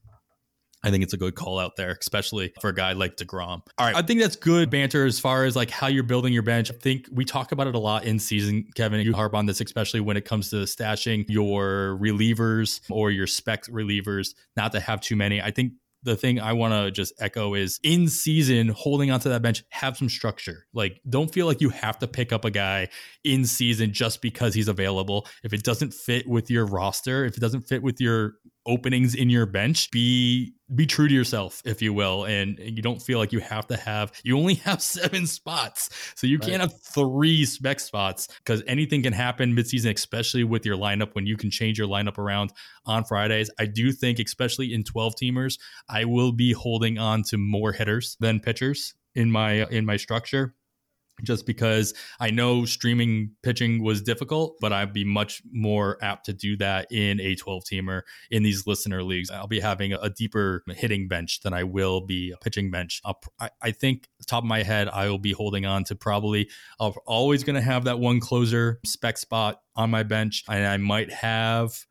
I 0.83 0.91
think 0.91 1.03
it's 1.03 1.13
a 1.13 1.17
good 1.17 1.35
call 1.35 1.59
out 1.59 1.75
there, 1.77 1.97
especially 1.99 2.53
for 2.59 2.69
a 2.69 2.75
guy 2.75 2.93
like 2.93 3.15
DeGrom. 3.15 3.61
All 3.77 3.87
right. 3.87 3.95
I 3.95 4.01
think 4.01 4.19
that's 4.19 4.35
good 4.35 4.69
banter 4.69 5.05
as 5.05 5.19
far 5.19 5.45
as 5.45 5.55
like 5.55 5.69
how 5.69 5.87
you're 5.87 6.03
building 6.03 6.33
your 6.33 6.43
bench. 6.43 6.69
I 6.71 6.75
think 6.75 7.07
we 7.11 7.25
talk 7.25 7.51
about 7.51 7.67
it 7.67 7.75
a 7.75 7.79
lot 7.79 8.05
in 8.05 8.19
season, 8.19 8.67
Kevin. 8.75 8.99
You 9.01 9.13
harp 9.13 9.33
on 9.33 9.45
this, 9.45 9.61
especially 9.61 10.01
when 10.01 10.17
it 10.17 10.25
comes 10.25 10.49
to 10.49 10.57
stashing 10.57 11.25
your 11.29 11.97
relievers 12.01 12.81
or 12.89 13.11
your 13.11 13.27
spec 13.27 13.63
relievers, 13.65 14.35
not 14.57 14.73
to 14.73 14.79
have 14.79 14.99
too 14.99 15.15
many. 15.15 15.41
I 15.41 15.51
think 15.51 15.73
the 16.03 16.15
thing 16.15 16.39
I 16.39 16.53
want 16.53 16.73
to 16.73 16.91
just 16.91 17.13
echo 17.19 17.53
is 17.53 17.79
in 17.81 18.07
season, 18.07 18.67
holding 18.69 19.09
onto 19.09 19.29
that 19.29 19.41
bench, 19.41 19.63
have 19.69 19.97
some 19.97 20.09
structure. 20.09 20.65
Like, 20.73 20.99
don't 21.09 21.33
feel 21.33 21.45
like 21.45 21.61
you 21.61 21.69
have 21.69 21.97
to 21.99 22.07
pick 22.07 22.33
up 22.33 22.45
a 22.45 22.51
guy 22.51 22.89
in 23.23 23.45
season 23.45 23.93
just 23.93 24.21
because 24.21 24.53
he's 24.53 24.67
available. 24.67 25.27
If 25.43 25.53
it 25.53 25.63
doesn't 25.63 25.93
fit 25.93 26.27
with 26.27 26.51
your 26.51 26.65
roster, 26.65 27.25
if 27.25 27.37
it 27.37 27.39
doesn't 27.39 27.61
fit 27.61 27.81
with 27.81 28.01
your 28.01 28.33
openings 28.65 29.15
in 29.15 29.29
your 29.29 29.45
bench 29.45 29.91
be 29.91 30.53
be 30.73 30.85
true 30.85 31.07
to 31.07 31.13
yourself 31.13 31.61
if 31.65 31.81
you 31.81 31.93
will. 31.93 32.25
And 32.25 32.57
you 32.59 32.81
don't 32.81 33.01
feel 33.01 33.19
like 33.19 33.31
you 33.31 33.39
have 33.39 33.67
to 33.67 33.77
have 33.77 34.11
you 34.23 34.37
only 34.37 34.53
have 34.65 34.81
seven 34.81 35.27
spots. 35.27 35.89
So 36.15 36.27
you 36.27 36.37
right. 36.37 36.49
can't 36.49 36.61
have 36.61 36.73
three 36.81 37.45
spec 37.45 37.79
spots 37.79 38.27
because 38.39 38.63
anything 38.67 39.03
can 39.03 39.13
happen 39.13 39.55
midseason 39.55 39.93
especially 39.93 40.43
with 40.43 40.65
your 40.65 40.77
lineup 40.77 41.13
when 41.13 41.25
you 41.25 41.37
can 41.37 41.51
change 41.51 41.77
your 41.77 41.87
lineup 41.87 42.17
around 42.17 42.53
on 42.85 43.03
fridays. 43.03 43.49
I 43.59 43.65
do 43.65 43.91
think 43.91 44.19
especially 44.19 44.73
in 44.73 44.83
12 44.83 45.15
teamers 45.15 45.59
i 45.89 46.05
will 46.05 46.31
be 46.31 46.53
holding 46.53 46.97
on 46.97 47.23
to 47.23 47.37
more 47.37 47.71
hitters 47.71 48.17
than 48.19 48.39
pitchers 48.39 48.93
in 49.15 49.31
my 49.31 49.65
in 49.67 49.85
my 49.85 49.97
structure 49.97 50.55
just 51.21 51.45
because 51.45 51.93
I 52.19 52.31
know 52.31 52.65
streaming 52.65 53.31
pitching 53.43 53.83
was 53.83 54.01
difficult, 54.01 54.57
but 54.59 54.73
I'd 54.73 54.93
be 54.93 55.03
much 55.03 55.41
more 55.51 55.97
apt 56.01 56.25
to 56.25 56.33
do 56.33 56.57
that 56.57 56.91
in 56.91 57.19
a 57.19 57.35
12 57.35 57.63
teamer 57.63 58.01
in 58.31 58.43
these 58.43 58.65
listener 58.65 59.03
leagues. 59.03 59.29
I'll 59.29 59.47
be 59.47 59.59
having 59.59 59.93
a 59.93 60.09
deeper 60.09 60.63
hitting 60.69 61.07
bench 61.07 61.41
than 61.41 61.53
I 61.53 61.63
will 61.63 62.01
be 62.01 62.31
a 62.31 62.37
pitching 62.37 62.71
bench. 62.71 63.01
I, 63.39 63.49
I 63.61 63.71
think, 63.71 64.07
top 64.25 64.43
of 64.43 64.47
my 64.47 64.63
head, 64.63 64.89
I 64.89 65.09
will 65.09 65.19
be 65.19 65.33
holding 65.33 65.65
on 65.65 65.83
to 65.85 65.95
probably, 65.95 66.49
I'm 66.79 66.93
always 67.05 67.43
going 67.43 67.55
to 67.55 67.61
have 67.61 67.83
that 67.83 67.99
one 67.99 68.19
closer 68.19 68.79
spec 68.85 69.17
spot 69.17 69.61
on 69.75 69.91
my 69.91 70.03
bench, 70.03 70.43
and 70.49 70.65
I 70.65 70.77
might 70.77 71.11
have 71.11 71.85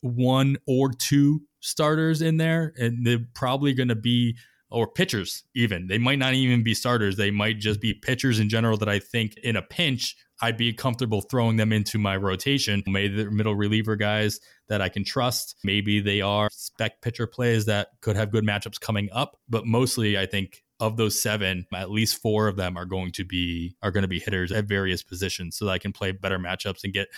one 0.00 0.56
or 0.66 0.90
two 0.92 1.42
starters 1.60 2.22
in 2.22 2.36
there, 2.36 2.72
and 2.76 3.06
they're 3.06 3.26
probably 3.34 3.74
going 3.74 3.88
to 3.88 3.96
be 3.96 4.36
or 4.70 4.86
pitchers 4.86 5.44
even. 5.54 5.86
They 5.86 5.98
might 5.98 6.18
not 6.18 6.34
even 6.34 6.62
be 6.62 6.74
starters. 6.74 7.16
They 7.16 7.30
might 7.30 7.58
just 7.58 7.80
be 7.80 7.94
pitchers 7.94 8.38
in 8.38 8.48
general 8.48 8.76
that 8.78 8.88
I 8.88 8.98
think 8.98 9.36
in 9.38 9.56
a 9.56 9.62
pinch 9.62 10.16
I'd 10.42 10.56
be 10.56 10.72
comfortable 10.72 11.22
throwing 11.22 11.56
them 11.56 11.72
into 11.72 11.98
my 11.98 12.16
rotation. 12.16 12.82
Maybe 12.86 13.24
the 13.24 13.30
middle 13.30 13.54
reliever 13.54 13.96
guys 13.96 14.40
that 14.68 14.82
I 14.82 14.88
can 14.88 15.04
trust. 15.04 15.56
Maybe 15.64 16.00
they 16.00 16.20
are 16.20 16.48
spec 16.52 17.00
pitcher 17.00 17.26
plays 17.26 17.64
that 17.66 17.88
could 18.00 18.16
have 18.16 18.30
good 18.30 18.44
matchups 18.44 18.80
coming 18.80 19.08
up. 19.12 19.38
But 19.48 19.64
mostly 19.66 20.18
I 20.18 20.26
think 20.26 20.62
of 20.78 20.98
those 20.98 21.20
seven, 21.20 21.66
at 21.74 21.90
least 21.90 22.20
four 22.20 22.48
of 22.48 22.56
them 22.56 22.76
are 22.76 22.84
going 22.84 23.12
to 23.12 23.24
be 23.24 23.76
are 23.82 23.90
going 23.90 24.02
to 24.02 24.08
be 24.08 24.20
hitters 24.20 24.52
at 24.52 24.66
various 24.66 25.02
positions 25.02 25.56
so 25.56 25.64
that 25.64 25.72
I 25.72 25.78
can 25.78 25.92
play 25.92 26.12
better 26.12 26.38
matchups 26.38 26.84
and 26.84 26.92
get 26.92 27.08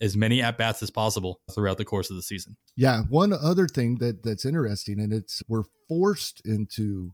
as 0.00 0.16
many 0.16 0.40
at 0.42 0.56
bats 0.56 0.82
as 0.82 0.90
possible 0.90 1.40
throughout 1.54 1.78
the 1.78 1.84
course 1.84 2.10
of 2.10 2.16
the 2.16 2.22
season. 2.22 2.56
Yeah, 2.76 3.02
one 3.08 3.32
other 3.32 3.68
thing 3.68 3.96
that 3.96 4.22
that's 4.22 4.44
interesting, 4.44 4.98
and 4.98 5.12
it's 5.12 5.42
we're 5.48 5.64
forced 5.88 6.40
into 6.44 7.12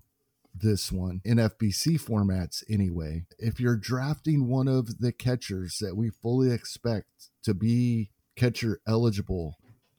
this 0.55 0.91
one 0.91 1.20
in 1.24 1.39
FBC 1.39 2.01
formats 2.01 2.62
anyway. 2.68 3.24
If 3.39 3.61
you're 3.61 3.76
drafting 3.76 4.49
one 4.49 4.68
of 4.68 5.01
the 5.01 5.12
catchers 5.12 5.78
that 5.80 5.97
we 5.97 6.11
fully 6.11 6.51
expect 6.51 7.30
to 7.43 7.55
be 7.55 8.11
catcher 8.37 8.80
eligible 8.87 9.57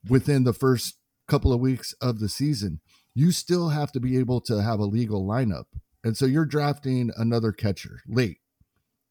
within 0.07 0.43
the 0.43 0.53
first 0.53 0.97
couple 1.27 1.53
of 1.53 1.59
weeks 1.59 1.93
of 2.01 2.19
the 2.19 2.29
season, 2.29 2.79
you 3.13 3.31
still 3.31 3.69
have 3.69 3.91
to 3.91 3.99
be 3.99 4.17
able 4.17 4.41
to 4.41 4.61
have 4.61 4.79
a 4.79 4.85
legal 4.85 5.25
lineup. 5.25 5.65
And 6.03 6.15
so 6.15 6.25
you're 6.25 6.45
drafting 6.45 7.11
another 7.17 7.51
catcher 7.51 8.01
late, 8.07 8.37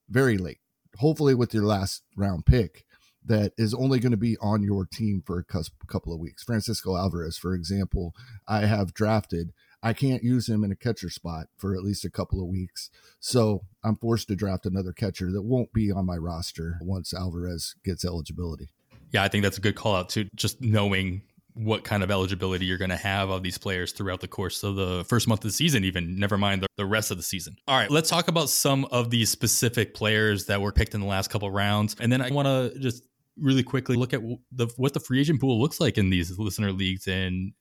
very 0.08 0.38
late, 0.38 0.60
hopefully 0.96 1.34
with 1.34 1.52
your 1.52 1.64
last 1.64 2.02
round 2.16 2.46
pick 2.46 2.85
that 3.26 3.52
is 3.58 3.74
only 3.74 3.98
going 3.98 4.12
to 4.12 4.16
be 4.16 4.36
on 4.40 4.62
your 4.62 4.86
team 4.86 5.22
for 5.24 5.38
a 5.38 5.86
couple 5.86 6.12
of 6.12 6.20
weeks. 6.20 6.42
Francisco 6.42 6.96
Alvarez, 6.96 7.36
for 7.36 7.54
example, 7.54 8.14
I 8.48 8.66
have 8.66 8.94
drafted. 8.94 9.52
I 9.82 9.92
can't 9.92 10.22
use 10.22 10.48
him 10.48 10.64
in 10.64 10.72
a 10.72 10.76
catcher 10.76 11.10
spot 11.10 11.46
for 11.56 11.74
at 11.74 11.82
least 11.82 12.04
a 12.04 12.10
couple 12.10 12.40
of 12.40 12.48
weeks. 12.48 12.90
So 13.20 13.62
I'm 13.84 13.96
forced 13.96 14.28
to 14.28 14.36
draft 14.36 14.66
another 14.66 14.92
catcher 14.92 15.30
that 15.32 15.42
won't 15.42 15.72
be 15.72 15.92
on 15.92 16.06
my 16.06 16.16
roster 16.16 16.78
once 16.80 17.12
Alvarez 17.12 17.74
gets 17.84 18.04
eligibility. 18.04 18.68
Yeah, 19.12 19.22
I 19.22 19.28
think 19.28 19.44
that's 19.44 19.58
a 19.58 19.60
good 19.60 19.76
call 19.76 19.96
out 19.96 20.08
too. 20.08 20.28
Just 20.34 20.60
knowing 20.60 21.22
what 21.54 21.84
kind 21.84 22.02
of 22.02 22.10
eligibility 22.10 22.66
you're 22.66 22.76
going 22.76 22.90
to 22.90 22.96
have 22.96 23.30
of 23.30 23.42
these 23.42 23.56
players 23.56 23.92
throughout 23.92 24.20
the 24.20 24.28
course 24.28 24.62
of 24.62 24.76
the 24.76 25.04
first 25.08 25.26
month 25.26 25.40
of 25.40 25.50
the 25.50 25.54
season, 25.54 25.84
even 25.84 26.18
never 26.18 26.36
mind 26.36 26.62
the, 26.62 26.66
the 26.76 26.84
rest 26.84 27.10
of 27.10 27.16
the 27.16 27.22
season. 27.22 27.56
All 27.66 27.78
right, 27.78 27.90
let's 27.90 28.10
talk 28.10 28.28
about 28.28 28.50
some 28.50 28.84
of 28.86 29.10
these 29.10 29.30
specific 29.30 29.94
players 29.94 30.46
that 30.46 30.60
were 30.60 30.72
picked 30.72 30.94
in 30.94 31.00
the 31.00 31.06
last 31.06 31.28
couple 31.28 31.50
rounds. 31.50 31.96
And 31.98 32.12
then 32.12 32.20
I 32.20 32.30
want 32.30 32.46
to 32.46 32.78
just 32.78 33.04
really 33.38 33.62
quickly 33.62 33.96
look 33.96 34.14
at 34.14 34.22
the 34.52 34.66
what 34.76 34.94
the 34.94 35.00
free 35.00 35.20
agent 35.20 35.40
pool 35.40 35.60
looks 35.60 35.80
like 35.80 35.98
in 35.98 36.10
these 36.10 36.38
listener 36.38 36.72
leagues 36.72 37.06
and 37.06 37.52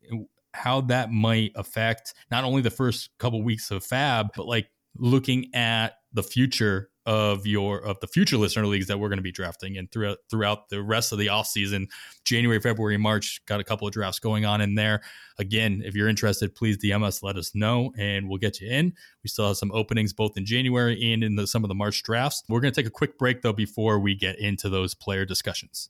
how 0.54 0.82
that 0.82 1.12
might 1.12 1.52
affect 1.56 2.14
not 2.32 2.44
only 2.44 2.62
the 2.62 2.70
first 2.70 3.10
couple 3.20 3.44
weeks 3.44 3.72
of 3.72 3.84
FAAB 3.84 4.30
but 4.36 4.48
like 4.48 4.70
looking 4.98 5.54
at 5.54 5.96
the 6.14 6.24
future 6.24 6.90
of 7.06 7.46
your 7.46 7.80
of 7.80 8.00
the 8.00 8.08
future 8.08 8.38
listener 8.38 8.66
leagues 8.66 8.88
that 8.88 9.00
we're 9.00 9.10
going 9.10 9.18
to 9.18 9.24
be 9.24 9.32
drafting 9.32 9.78
and 9.78 9.92
throughout 9.92 10.18
throughout 10.30 10.70
the 10.70 10.82
rest 10.82 11.12
of 11.12 11.20
the 11.20 11.30
off 11.30 11.48
season. 11.48 11.88
January 12.24 12.60
february 12.60 12.98
march 12.98 13.42
got 13.46 13.60
a 13.60 13.64
couple 13.64 13.88
of 13.88 13.94
drafts 13.94 14.20
going 14.20 14.46
on 14.46 14.62
in 14.62 14.76
there. 14.76 15.02
Again 15.38 15.82
if 15.86 15.96
you're 15.96 16.10
interested 16.10 16.56
please 16.56 16.78
dm 16.78 17.04
us 17.04 17.22
let 17.22 17.38
us 17.38 17.54
know 17.54 17.94
and 17.98 18.28
we'll 18.28 18.40
get 18.40 18.60
you 18.60 18.70
in. 18.70 18.94
We 19.24 19.28
still 19.28 19.48
have 19.48 19.58
some 19.58 19.72
openings 19.72 20.14
both 20.14 20.38
in 20.38 20.46
january 20.46 21.14
and 21.14 21.24
in 21.24 21.36
the, 21.36 21.46
some 21.48 21.64
of 21.64 21.68
the 21.68 21.76
march 21.76 22.02
drafts. 22.04 22.44
We're 22.50 22.62
going 22.62 22.74
to 22.74 22.82
take 22.82 22.88
a 22.88 22.94
quick 22.94 23.18
break 23.18 23.42
though 23.42 23.54
before 23.54 24.00
we 24.00 24.16
get 24.16 24.40
into 24.40 24.70
those 24.70 24.94
player 24.94 25.26
discussions 25.26 25.90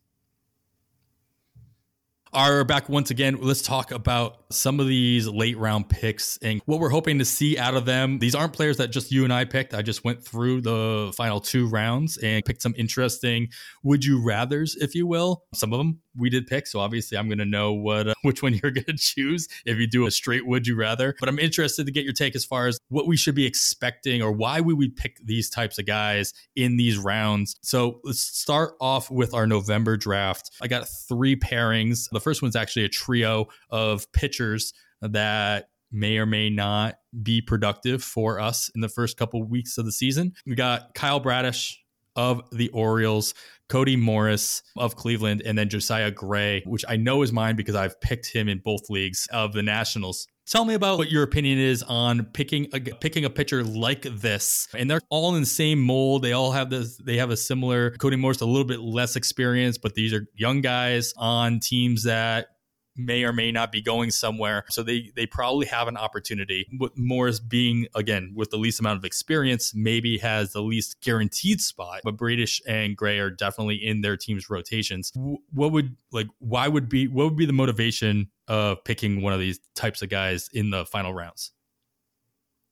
are 2.33 2.63
back 2.63 2.89
once 2.89 3.11
again. 3.11 3.37
Let's 3.39 3.61
talk 3.61 3.91
about 3.91 4.45
some 4.51 4.79
of 4.79 4.87
these 4.87 5.27
late 5.27 5.57
round 5.57 5.89
picks 5.89 6.37
and 6.41 6.61
what 6.65 6.79
we're 6.79 6.89
hoping 6.89 7.19
to 7.19 7.25
see 7.25 7.57
out 7.57 7.75
of 7.75 7.85
them. 7.85 8.19
These 8.19 8.35
aren't 8.35 8.53
players 8.53 8.77
that 8.77 8.91
just 8.91 9.11
you 9.11 9.23
and 9.23 9.33
I 9.33 9.45
picked. 9.45 9.73
I 9.73 9.81
just 9.81 10.03
went 10.03 10.23
through 10.23 10.61
the 10.61 11.13
final 11.15 11.39
two 11.39 11.67
rounds 11.67 12.17
and 12.17 12.43
picked 12.43 12.61
some 12.61 12.75
interesting 12.77 13.49
would 13.83 14.03
you 14.03 14.21
rather's, 14.21 14.75
if 14.75 14.95
you 14.95 15.07
will. 15.07 15.43
Some 15.53 15.73
of 15.73 15.77
them 15.77 15.99
we 16.17 16.29
did 16.29 16.47
pick, 16.47 16.67
so 16.67 16.79
obviously 16.79 17.17
I'm 17.17 17.27
going 17.27 17.39
to 17.39 17.45
know 17.45 17.73
what 17.73 18.07
uh, 18.07 18.13
which 18.21 18.41
one 18.41 18.53
you're 18.53 18.71
going 18.71 18.85
to 18.85 18.97
choose 18.97 19.47
if 19.65 19.77
you 19.77 19.87
do 19.87 20.05
a 20.05 20.11
straight 20.11 20.45
would 20.45 20.67
you 20.67 20.75
rather. 20.75 21.15
But 21.19 21.29
I'm 21.29 21.39
interested 21.39 21.85
to 21.85 21.91
get 21.91 22.03
your 22.03 22.13
take 22.13 22.35
as 22.35 22.45
far 22.45 22.67
as 22.67 22.79
what 22.89 23.07
we 23.07 23.17
should 23.17 23.35
be 23.35 23.45
expecting 23.45 24.21
or 24.21 24.31
why 24.31 24.61
we 24.61 24.73
would 24.73 24.95
pick 24.95 25.17
these 25.23 25.49
types 25.49 25.77
of 25.77 25.85
guys 25.85 26.33
in 26.55 26.77
these 26.77 26.97
rounds. 26.97 27.55
So 27.61 27.99
let's 28.03 28.21
start 28.21 28.75
off 28.79 29.11
with 29.11 29.33
our 29.33 29.47
November 29.47 29.97
draft. 29.97 30.51
I 30.61 30.67
got 30.67 30.87
three 30.87 31.35
pairings. 31.35 32.09
The 32.11 32.19
first 32.25 32.41
one's 32.41 32.55
actually 32.55 32.83
a 32.83 32.89
trio 32.89 33.47
of 33.69 34.11
pitchers 34.11 34.73
that 35.01 35.69
may 35.91 36.17
or 36.17 36.25
may 36.25 36.49
not 36.49 36.95
be 37.21 37.39
productive 37.39 38.03
for 38.03 38.39
us 38.39 38.69
in 38.73 38.81
the 38.81 38.89
first 38.89 39.15
couple 39.15 39.41
weeks 39.43 39.77
of 39.77 39.85
the 39.85 39.91
season. 39.91 40.33
We 40.45 40.55
got 40.55 40.95
Kyle 40.95 41.19
Bradish 41.19 41.79
of 42.15 42.41
the 42.51 42.69
Orioles, 42.69 43.33
Cody 43.69 43.95
Morris 43.95 44.63
of 44.75 44.95
Cleveland, 44.95 45.43
and 45.45 45.57
then 45.57 45.69
Josiah 45.69 46.11
Gray, 46.11 46.63
which 46.65 46.83
I 46.87 46.97
know 46.97 47.21
is 47.21 47.31
mine 47.31 47.55
because 47.55 47.75
I've 47.75 48.01
picked 48.01 48.33
him 48.33 48.49
in 48.49 48.59
both 48.59 48.89
leagues 48.89 49.27
of 49.31 49.53
the 49.53 49.63
Nationals. 49.63 50.27
Tell 50.47 50.63
me 50.63 50.75
about 50.75 50.99
what 50.99 51.09
your 51.09 51.23
opinion 51.23 51.57
is 51.57 51.81
on 51.81 52.25
picking 52.25 52.67
a, 52.71 52.79
picking 52.79 53.25
a 53.25 53.31
pitcher 53.31 53.63
like 53.63 54.03
this, 54.03 54.67
and 54.77 54.89
they're 54.89 55.01
all 55.09 55.33
in 55.35 55.41
the 55.41 55.47
same 55.47 55.79
mold. 55.79 56.21
They 56.21 56.33
all 56.33 56.51
have 56.51 56.69
this. 56.69 56.97
They 56.97 57.17
have 57.17 57.31
a 57.31 57.37
similar. 57.37 57.91
Cody 57.91 58.15
Morris 58.15 58.41
a 58.41 58.45
little 58.45 58.63
bit 58.63 58.79
less 58.79 59.15
experience, 59.15 59.79
but 59.79 59.95
these 59.95 60.13
are 60.13 60.27
young 60.35 60.61
guys 60.61 61.15
on 61.17 61.59
teams 61.61 62.03
that 62.03 62.49
may 62.95 63.23
or 63.23 63.33
may 63.33 63.51
not 63.51 63.71
be 63.71 63.81
going 63.81 64.11
somewhere. 64.11 64.65
So 64.69 64.83
they 64.83 65.11
they 65.15 65.25
probably 65.25 65.65
have 65.67 65.87
an 65.87 65.97
opportunity. 65.97 66.67
With 66.79 66.97
Morris 66.97 67.39
being 67.39 67.87
again 67.95 68.33
with 68.35 68.51
the 68.51 68.57
least 68.57 68.79
amount 68.79 68.97
of 68.97 69.05
experience, 69.05 69.73
maybe 69.75 70.17
has 70.19 70.53
the 70.53 70.61
least 70.61 71.01
guaranteed 71.01 71.61
spot. 71.61 72.01
But 72.03 72.17
Bradish 72.17 72.61
and 72.67 72.95
Gray 72.95 73.19
are 73.19 73.29
definitely 73.29 73.75
in 73.75 74.01
their 74.01 74.17
team's 74.17 74.49
rotations. 74.49 75.11
What 75.15 75.71
would 75.71 75.95
like 76.11 76.27
why 76.39 76.67
would 76.67 76.89
be 76.89 77.07
what 77.07 77.25
would 77.25 77.37
be 77.37 77.45
the 77.45 77.53
motivation 77.53 78.29
of 78.47 78.83
picking 78.83 79.21
one 79.21 79.33
of 79.33 79.39
these 79.39 79.59
types 79.73 80.01
of 80.01 80.09
guys 80.09 80.49
in 80.53 80.69
the 80.69 80.85
final 80.85 81.13
rounds? 81.13 81.51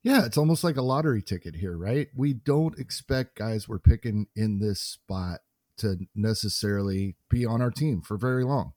Yeah, 0.03 0.25
it's 0.25 0.37
almost 0.37 0.65
like 0.65 0.75
a 0.75 0.81
lottery 0.81 1.21
ticket 1.21 1.55
here, 1.55 1.77
right? 1.77 2.09
We 2.13 2.33
don't 2.33 2.77
expect 2.77 3.37
guys 3.37 3.69
we're 3.69 3.79
picking 3.79 4.27
in 4.35 4.59
this 4.59 4.81
spot 4.81 5.39
to 5.77 5.97
necessarily 6.13 7.15
be 7.29 7.45
on 7.45 7.61
our 7.61 7.71
team 7.71 8.01
for 8.01 8.17
very 8.17 8.43
long. 8.43 8.73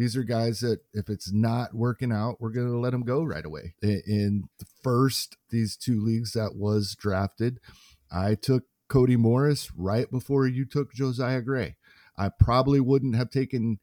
These 0.00 0.16
are 0.16 0.22
guys 0.22 0.60
that 0.60 0.80
if 0.94 1.10
it's 1.10 1.30
not 1.30 1.74
working 1.74 2.10
out, 2.10 2.40
we're 2.40 2.48
going 2.48 2.68
to 2.68 2.78
let 2.78 2.92
them 2.92 3.02
go 3.02 3.22
right 3.22 3.44
away. 3.44 3.74
In 3.82 4.48
the 4.58 4.64
first, 4.82 5.36
these 5.50 5.76
two 5.76 6.00
leagues 6.00 6.32
that 6.32 6.56
was 6.56 6.96
drafted, 6.98 7.60
I 8.10 8.34
took 8.34 8.64
Cody 8.88 9.16
Morris 9.16 9.70
right 9.76 10.10
before 10.10 10.46
you 10.46 10.64
took 10.64 10.94
Josiah 10.94 11.42
Gray. 11.42 11.76
I 12.16 12.30
probably 12.30 12.80
wouldn't 12.80 13.14
have 13.14 13.28
taken 13.28 13.78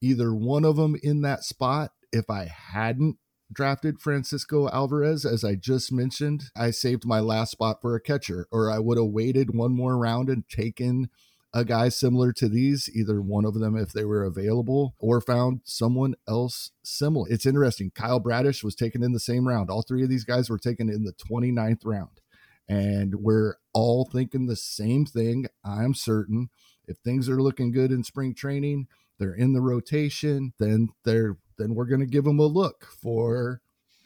either 0.00 0.32
one 0.32 0.64
of 0.64 0.76
them 0.76 0.94
in 1.02 1.22
that 1.22 1.42
spot 1.42 1.90
if 2.12 2.30
I 2.30 2.44
hadn't 2.44 3.16
drafted 3.52 4.00
Francisco 4.00 4.68
Alvarez, 4.68 5.26
as 5.26 5.42
I 5.42 5.56
just 5.56 5.90
mentioned. 5.90 6.44
I 6.56 6.70
saved 6.70 7.04
my 7.04 7.18
last 7.18 7.50
spot 7.50 7.80
for 7.82 7.96
a 7.96 8.00
catcher, 8.00 8.46
or 8.52 8.70
I 8.70 8.78
would 8.78 8.98
have 8.98 9.08
waited 9.08 9.52
one 9.52 9.72
more 9.72 9.98
round 9.98 10.28
and 10.28 10.48
taken 10.48 11.10
a 11.56 11.64
guy 11.64 11.88
similar 11.88 12.34
to 12.34 12.50
these, 12.50 12.90
either 12.94 13.22
one 13.22 13.46
of 13.46 13.54
them 13.54 13.78
if 13.78 13.90
they 13.90 14.04
were 14.04 14.24
available, 14.24 14.94
or 14.98 15.22
found 15.22 15.62
someone 15.64 16.14
else 16.28 16.70
similar. 16.82 17.26
It's 17.30 17.46
interesting. 17.46 17.90
Kyle 17.94 18.20
Bradish 18.20 18.62
was 18.62 18.74
taken 18.74 19.02
in 19.02 19.12
the 19.12 19.18
same 19.18 19.48
round. 19.48 19.70
All 19.70 19.80
three 19.80 20.02
of 20.02 20.10
these 20.10 20.24
guys 20.24 20.50
were 20.50 20.58
taken 20.58 20.90
in 20.90 21.04
the 21.04 21.14
29th 21.14 21.80
round. 21.86 22.20
And 22.68 23.14
we're 23.22 23.54
all 23.72 24.04
thinking 24.04 24.46
the 24.46 24.56
same 24.56 25.06
thing. 25.06 25.46
I'm 25.64 25.94
certain. 25.94 26.50
If 26.86 26.98
things 26.98 27.26
are 27.26 27.40
looking 27.40 27.72
good 27.72 27.90
in 27.90 28.04
spring 28.04 28.34
training, 28.34 28.86
they're 29.18 29.34
in 29.34 29.54
the 29.54 29.62
rotation, 29.62 30.52
then 30.58 30.90
they're 31.04 31.38
then 31.56 31.74
we're 31.74 31.86
going 31.86 32.00
to 32.00 32.06
give 32.06 32.24
them 32.24 32.38
a 32.38 32.44
look 32.44 32.84
for 32.84 33.62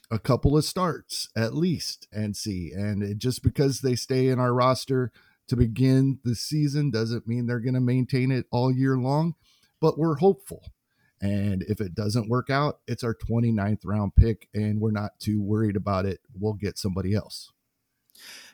a 0.09 0.21
couple 0.21 0.57
of 0.57 0.65
starts 0.65 1.29
at 1.35 1.53
least 1.53 2.07
and 2.13 2.37
see. 2.37 2.71
And 2.73 3.03
it, 3.03 3.19
just 3.19 3.43
because 3.43 3.81
they 3.81 3.97
stay 3.97 4.29
in 4.29 4.39
our 4.39 4.55
roster 4.55 5.11
to 5.51 5.57
begin 5.57 6.21
the 6.23 6.37
season 6.37 6.93
doesn't 6.93 7.27
mean 7.27 7.45
they're 7.45 7.59
going 7.59 7.75
to 7.75 7.81
maintain 7.81 8.31
it 8.31 8.47
all 8.53 8.73
year 8.73 8.97
long, 8.97 9.35
but 9.81 9.99
we're 9.99 10.15
hopeful. 10.15 10.63
And 11.21 11.65
if 11.65 11.81
it 11.81 11.93
doesn't 11.93 12.29
work 12.29 12.51
out, 12.51 12.79
it's 12.87 13.03
our 13.03 13.15
29th 13.15 13.81
round 13.85 14.15
pick, 14.15 14.49
and 14.55 14.81
we're 14.81 14.93
not 14.93 15.19
too 15.19 15.43
worried 15.43 15.75
about 15.75 16.07
it. 16.07 16.21
We'll 16.39 16.55
get 16.55 16.79
somebody 16.79 17.15
else. 17.15 17.53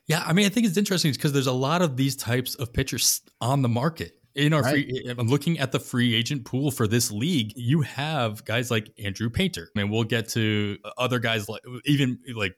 Yeah, 0.07 0.24
I 0.26 0.32
mean, 0.32 0.47
I 0.47 0.49
think 0.49 0.66
it's 0.66 0.78
interesting 0.78 1.12
because 1.12 1.34
there's 1.34 1.47
a 1.47 1.53
lot 1.53 1.82
of 1.82 1.99
these 1.99 2.16
types 2.16 2.55
of 2.55 2.72
pitchers 2.72 3.20
on 3.42 3.61
the 3.61 3.68
market. 3.68 4.18
In 4.34 4.53
our 4.53 4.62
right. 4.62 4.86
free, 4.86 5.14
I'm 5.18 5.28
looking 5.28 5.59
at 5.59 5.72
the 5.72 5.80
free 5.80 6.14
agent 6.14 6.44
pool 6.47 6.70
for 6.70 6.86
this 6.86 7.11
league. 7.11 7.53
You 7.57 7.82
have 7.82 8.44
guys 8.44 8.70
like 8.70 8.90
Andrew 9.03 9.28
Painter. 9.30 9.70
I 9.74 9.80
mean, 9.80 9.90
we'll 9.90 10.05
get 10.05 10.28
to 10.30 10.78
other 10.97 11.18
guys 11.18 11.49
like 11.49 11.62
even 11.84 12.18
like 12.34 12.55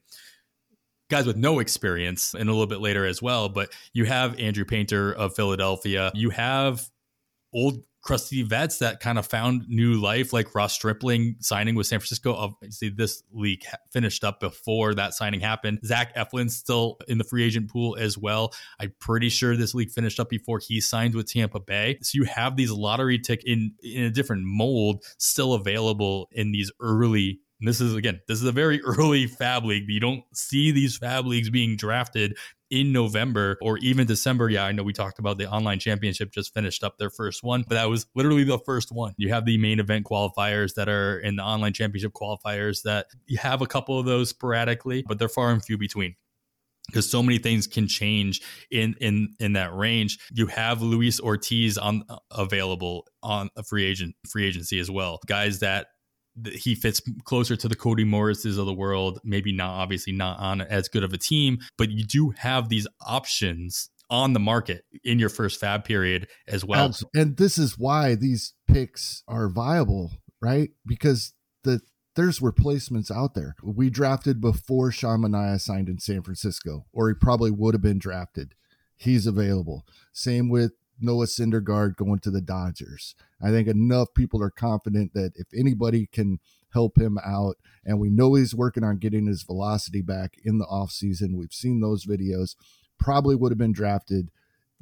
guys 1.10 1.26
with 1.26 1.36
no 1.36 1.58
experience 1.58 2.34
and 2.34 2.48
a 2.48 2.52
little 2.52 2.66
bit 2.66 2.80
later 2.80 3.06
as 3.06 3.22
well. 3.22 3.48
But 3.48 3.70
you 3.92 4.04
have 4.04 4.38
Andrew 4.38 4.64
Painter 4.64 5.12
of 5.12 5.34
Philadelphia. 5.34 6.10
You 6.14 6.30
have 6.30 6.88
old 7.52 7.82
crusty 8.02 8.42
vets 8.42 8.78
that 8.78 9.00
kind 9.00 9.18
of 9.18 9.26
found 9.26 9.68
new 9.68 10.00
life, 10.00 10.32
like 10.32 10.54
Ross 10.54 10.72
Stripling 10.72 11.36
signing 11.40 11.74
with 11.74 11.86
San 11.86 11.98
Francisco. 11.98 12.32
Obviously, 12.32 12.88
this 12.88 13.22
league 13.32 13.62
finished 13.92 14.24
up 14.24 14.40
before 14.40 14.94
that 14.94 15.14
signing 15.14 15.40
happened. 15.40 15.80
Zach 15.84 16.14
Eflin's 16.14 16.56
still 16.56 16.98
in 17.08 17.18
the 17.18 17.24
free 17.24 17.44
agent 17.44 17.70
pool 17.70 17.96
as 17.98 18.16
well. 18.16 18.54
I'm 18.80 18.94
pretty 19.00 19.28
sure 19.28 19.56
this 19.56 19.74
league 19.74 19.90
finished 19.90 20.20
up 20.20 20.28
before 20.28 20.58
he 20.58 20.80
signed 20.80 21.14
with 21.14 21.30
Tampa 21.30 21.60
Bay. 21.60 21.98
So 22.02 22.12
you 22.14 22.24
have 22.24 22.56
these 22.56 22.70
lottery 22.70 23.18
tick 23.18 23.42
in 23.44 23.72
in 23.82 24.04
a 24.04 24.10
different 24.10 24.44
mold 24.44 25.04
still 25.18 25.54
available 25.54 26.28
in 26.32 26.52
these 26.52 26.70
early 26.80 27.40
and 27.60 27.68
this 27.68 27.80
is 27.80 27.94
again, 27.94 28.20
this 28.28 28.38
is 28.38 28.44
a 28.44 28.52
very 28.52 28.82
early 28.84 29.26
FAAB 29.26 29.64
league. 29.64 29.84
You 29.88 30.00
don't 30.00 30.24
see 30.34 30.70
these 30.70 30.98
FAAB 30.98 31.24
leagues 31.26 31.50
being 31.50 31.76
drafted 31.76 32.36
in 32.70 32.92
November 32.92 33.56
or 33.62 33.78
even 33.78 34.06
December. 34.06 34.50
Yeah, 34.50 34.64
I 34.64 34.72
know 34.72 34.82
we 34.82 34.92
talked 34.92 35.18
about 35.18 35.38
the 35.38 35.50
online 35.50 35.78
championship 35.78 36.30
just 36.32 36.52
finished 36.52 36.84
up 36.84 36.98
their 36.98 37.10
first 37.10 37.42
one, 37.42 37.64
but 37.66 37.76
that 37.76 37.88
was 37.88 38.06
literally 38.14 38.44
the 38.44 38.58
first 38.58 38.92
one. 38.92 39.14
You 39.16 39.30
have 39.30 39.46
the 39.46 39.56
main 39.58 39.80
event 39.80 40.04
qualifiers 40.04 40.74
that 40.74 40.88
are 40.88 41.18
in 41.20 41.36
the 41.36 41.42
online 41.42 41.72
championship 41.72 42.12
qualifiers 42.12 42.82
that 42.82 43.06
you 43.26 43.38
have 43.38 43.62
a 43.62 43.66
couple 43.66 43.98
of 43.98 44.04
those 44.06 44.28
sporadically, 44.30 45.02
but 45.06 45.18
they're 45.18 45.28
far 45.28 45.50
and 45.50 45.64
few 45.64 45.78
between. 45.78 46.14
because 46.88 47.10
so 47.10 47.22
many 47.22 47.38
things 47.38 47.66
can 47.66 47.86
change 47.86 48.42
in 48.70 48.94
in 49.00 49.34
in 49.40 49.54
that 49.54 49.74
range. 49.74 50.18
You 50.32 50.46
have 50.48 50.82
Luis 50.82 51.20
Ortiz 51.20 51.78
on 51.78 52.02
uh, 52.08 52.18
available 52.30 53.06
on 53.22 53.50
a 53.56 53.62
free 53.62 53.84
agent 53.84 54.14
free 54.28 54.46
agency 54.46 54.78
as 54.78 54.90
well. 54.90 55.20
Guys 55.26 55.60
that 55.60 55.88
he 56.52 56.74
fits 56.74 57.00
closer 57.24 57.56
to 57.56 57.68
the 57.68 57.76
Cody 57.76 58.04
Morrises 58.04 58.58
of 58.58 58.66
the 58.66 58.74
world. 58.74 59.20
Maybe 59.24 59.52
not 59.52 59.70
obviously 59.70 60.12
not 60.12 60.38
on 60.38 60.60
as 60.60 60.88
good 60.88 61.04
of 61.04 61.12
a 61.12 61.18
team, 61.18 61.58
but 61.76 61.90
you 61.90 62.04
do 62.04 62.30
have 62.30 62.68
these 62.68 62.86
options 63.06 63.90
on 64.10 64.32
the 64.32 64.40
market 64.40 64.84
in 65.04 65.18
your 65.18 65.28
first 65.28 65.60
FAAB 65.60 65.84
period 65.84 66.28
as 66.46 66.64
well. 66.64 66.94
And 67.14 67.36
this 67.36 67.58
is 67.58 67.78
why 67.78 68.14
these 68.14 68.54
picks 68.66 69.22
are 69.28 69.48
viable, 69.48 70.12
right? 70.40 70.70
Because 70.86 71.34
the 71.64 71.80
there's 72.16 72.42
replacements 72.42 73.12
out 73.12 73.34
there. 73.34 73.54
We 73.62 73.90
drafted 73.90 74.40
before 74.40 74.90
Sean 74.90 75.20
Manaea 75.20 75.60
signed 75.60 75.88
in 75.88 76.00
San 76.00 76.22
Francisco, 76.22 76.86
or 76.92 77.08
he 77.08 77.14
probably 77.14 77.52
would 77.52 77.74
have 77.74 77.82
been 77.82 78.00
drafted. 78.00 78.54
He's 78.96 79.24
available. 79.24 79.86
Same 80.12 80.48
with 80.48 80.72
Noah 81.00 81.26
Syndergaard 81.26 81.96
going 81.96 82.18
to 82.20 82.30
the 82.30 82.40
Dodgers. 82.40 83.14
I 83.42 83.50
think 83.50 83.68
enough 83.68 84.08
people 84.14 84.42
are 84.42 84.50
confident 84.50 85.14
that 85.14 85.32
if 85.36 85.46
anybody 85.56 86.06
can 86.06 86.38
help 86.72 86.98
him 86.98 87.18
out, 87.24 87.56
and 87.84 87.98
we 87.98 88.10
know 88.10 88.34
he's 88.34 88.54
working 88.54 88.84
on 88.84 88.98
getting 88.98 89.26
his 89.26 89.42
velocity 89.42 90.02
back 90.02 90.36
in 90.44 90.58
the 90.58 90.66
offseason, 90.66 91.34
we've 91.34 91.52
seen 91.52 91.80
those 91.80 92.06
videos, 92.06 92.56
probably 92.98 93.34
would 93.34 93.52
have 93.52 93.58
been 93.58 93.72
drafted 93.72 94.30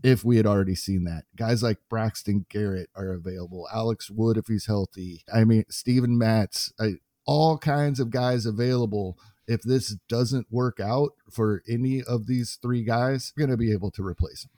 if 0.02 0.24
we 0.24 0.36
had 0.36 0.46
already 0.46 0.74
seen 0.74 1.04
that. 1.04 1.24
Guys 1.36 1.62
like 1.62 1.78
Braxton 1.88 2.46
Garrett 2.48 2.90
are 2.94 3.12
available. 3.12 3.68
Alex 3.72 4.10
Wood, 4.10 4.36
if 4.36 4.46
he's 4.46 4.66
healthy. 4.66 5.22
I 5.32 5.44
mean, 5.44 5.64
Steven 5.68 6.18
Matz, 6.18 6.72
I, 6.78 6.94
all 7.24 7.58
kinds 7.58 8.00
of 8.00 8.10
guys 8.10 8.46
available. 8.46 9.18
If 9.48 9.62
this 9.62 9.96
doesn't 10.08 10.48
work 10.50 10.80
out 10.80 11.12
for 11.30 11.62
any 11.68 12.02
of 12.02 12.26
these 12.26 12.58
three 12.60 12.82
guys, 12.82 13.32
we're 13.36 13.46
going 13.46 13.56
to 13.56 13.56
be 13.56 13.72
able 13.72 13.92
to 13.92 14.04
replace 14.04 14.42
them. 14.42 14.50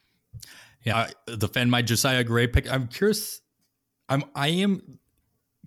Yeah, 0.85 1.09
uh, 1.27 1.37
defend 1.37 1.71
my 1.71 1.83
Josiah 1.83 2.25
Gray 2.25 2.47
pick. 2.47 2.71
I'm 2.71 2.89
curious. 2.89 3.41
I'm 4.09 4.25
I 4.35 4.49
am 4.49 4.99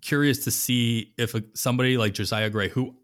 curious 0.02 0.46
to 0.46 0.52
see 0.52 1.14
if 1.18 1.36
somebody 1.54 1.98
like 1.98 2.14
Josiah 2.14 2.50
Gray, 2.50 2.70
who 2.70 2.96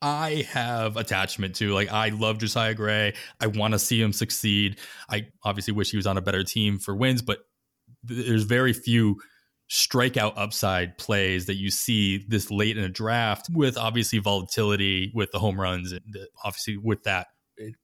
I 0.00 0.46
have 0.50 0.96
attachment 0.96 1.56
to, 1.56 1.74
like 1.74 1.92
I 1.92 2.10
love 2.10 2.38
Josiah 2.38 2.74
Gray. 2.74 3.14
I 3.40 3.48
want 3.48 3.72
to 3.72 3.78
see 3.78 4.00
him 4.00 4.12
succeed. 4.12 4.78
I 5.10 5.28
obviously 5.42 5.74
wish 5.74 5.90
he 5.90 5.96
was 5.96 6.06
on 6.06 6.16
a 6.16 6.22
better 6.22 6.44
team 6.44 6.78
for 6.78 6.94
wins, 6.94 7.22
but 7.22 7.40
there's 8.02 8.44
very 8.44 8.72
few 8.72 9.16
strikeout 9.70 10.32
upside 10.36 10.96
plays 10.96 11.46
that 11.46 11.56
you 11.56 11.70
see 11.70 12.24
this 12.28 12.50
late 12.50 12.78
in 12.78 12.84
a 12.84 12.88
draft 12.88 13.48
with 13.52 13.76
obviously 13.76 14.18
volatility 14.18 15.12
with 15.14 15.30
the 15.30 15.38
home 15.38 15.60
runs 15.60 15.92
and 15.92 16.16
obviously 16.42 16.76
with 16.78 17.02
that 17.02 17.26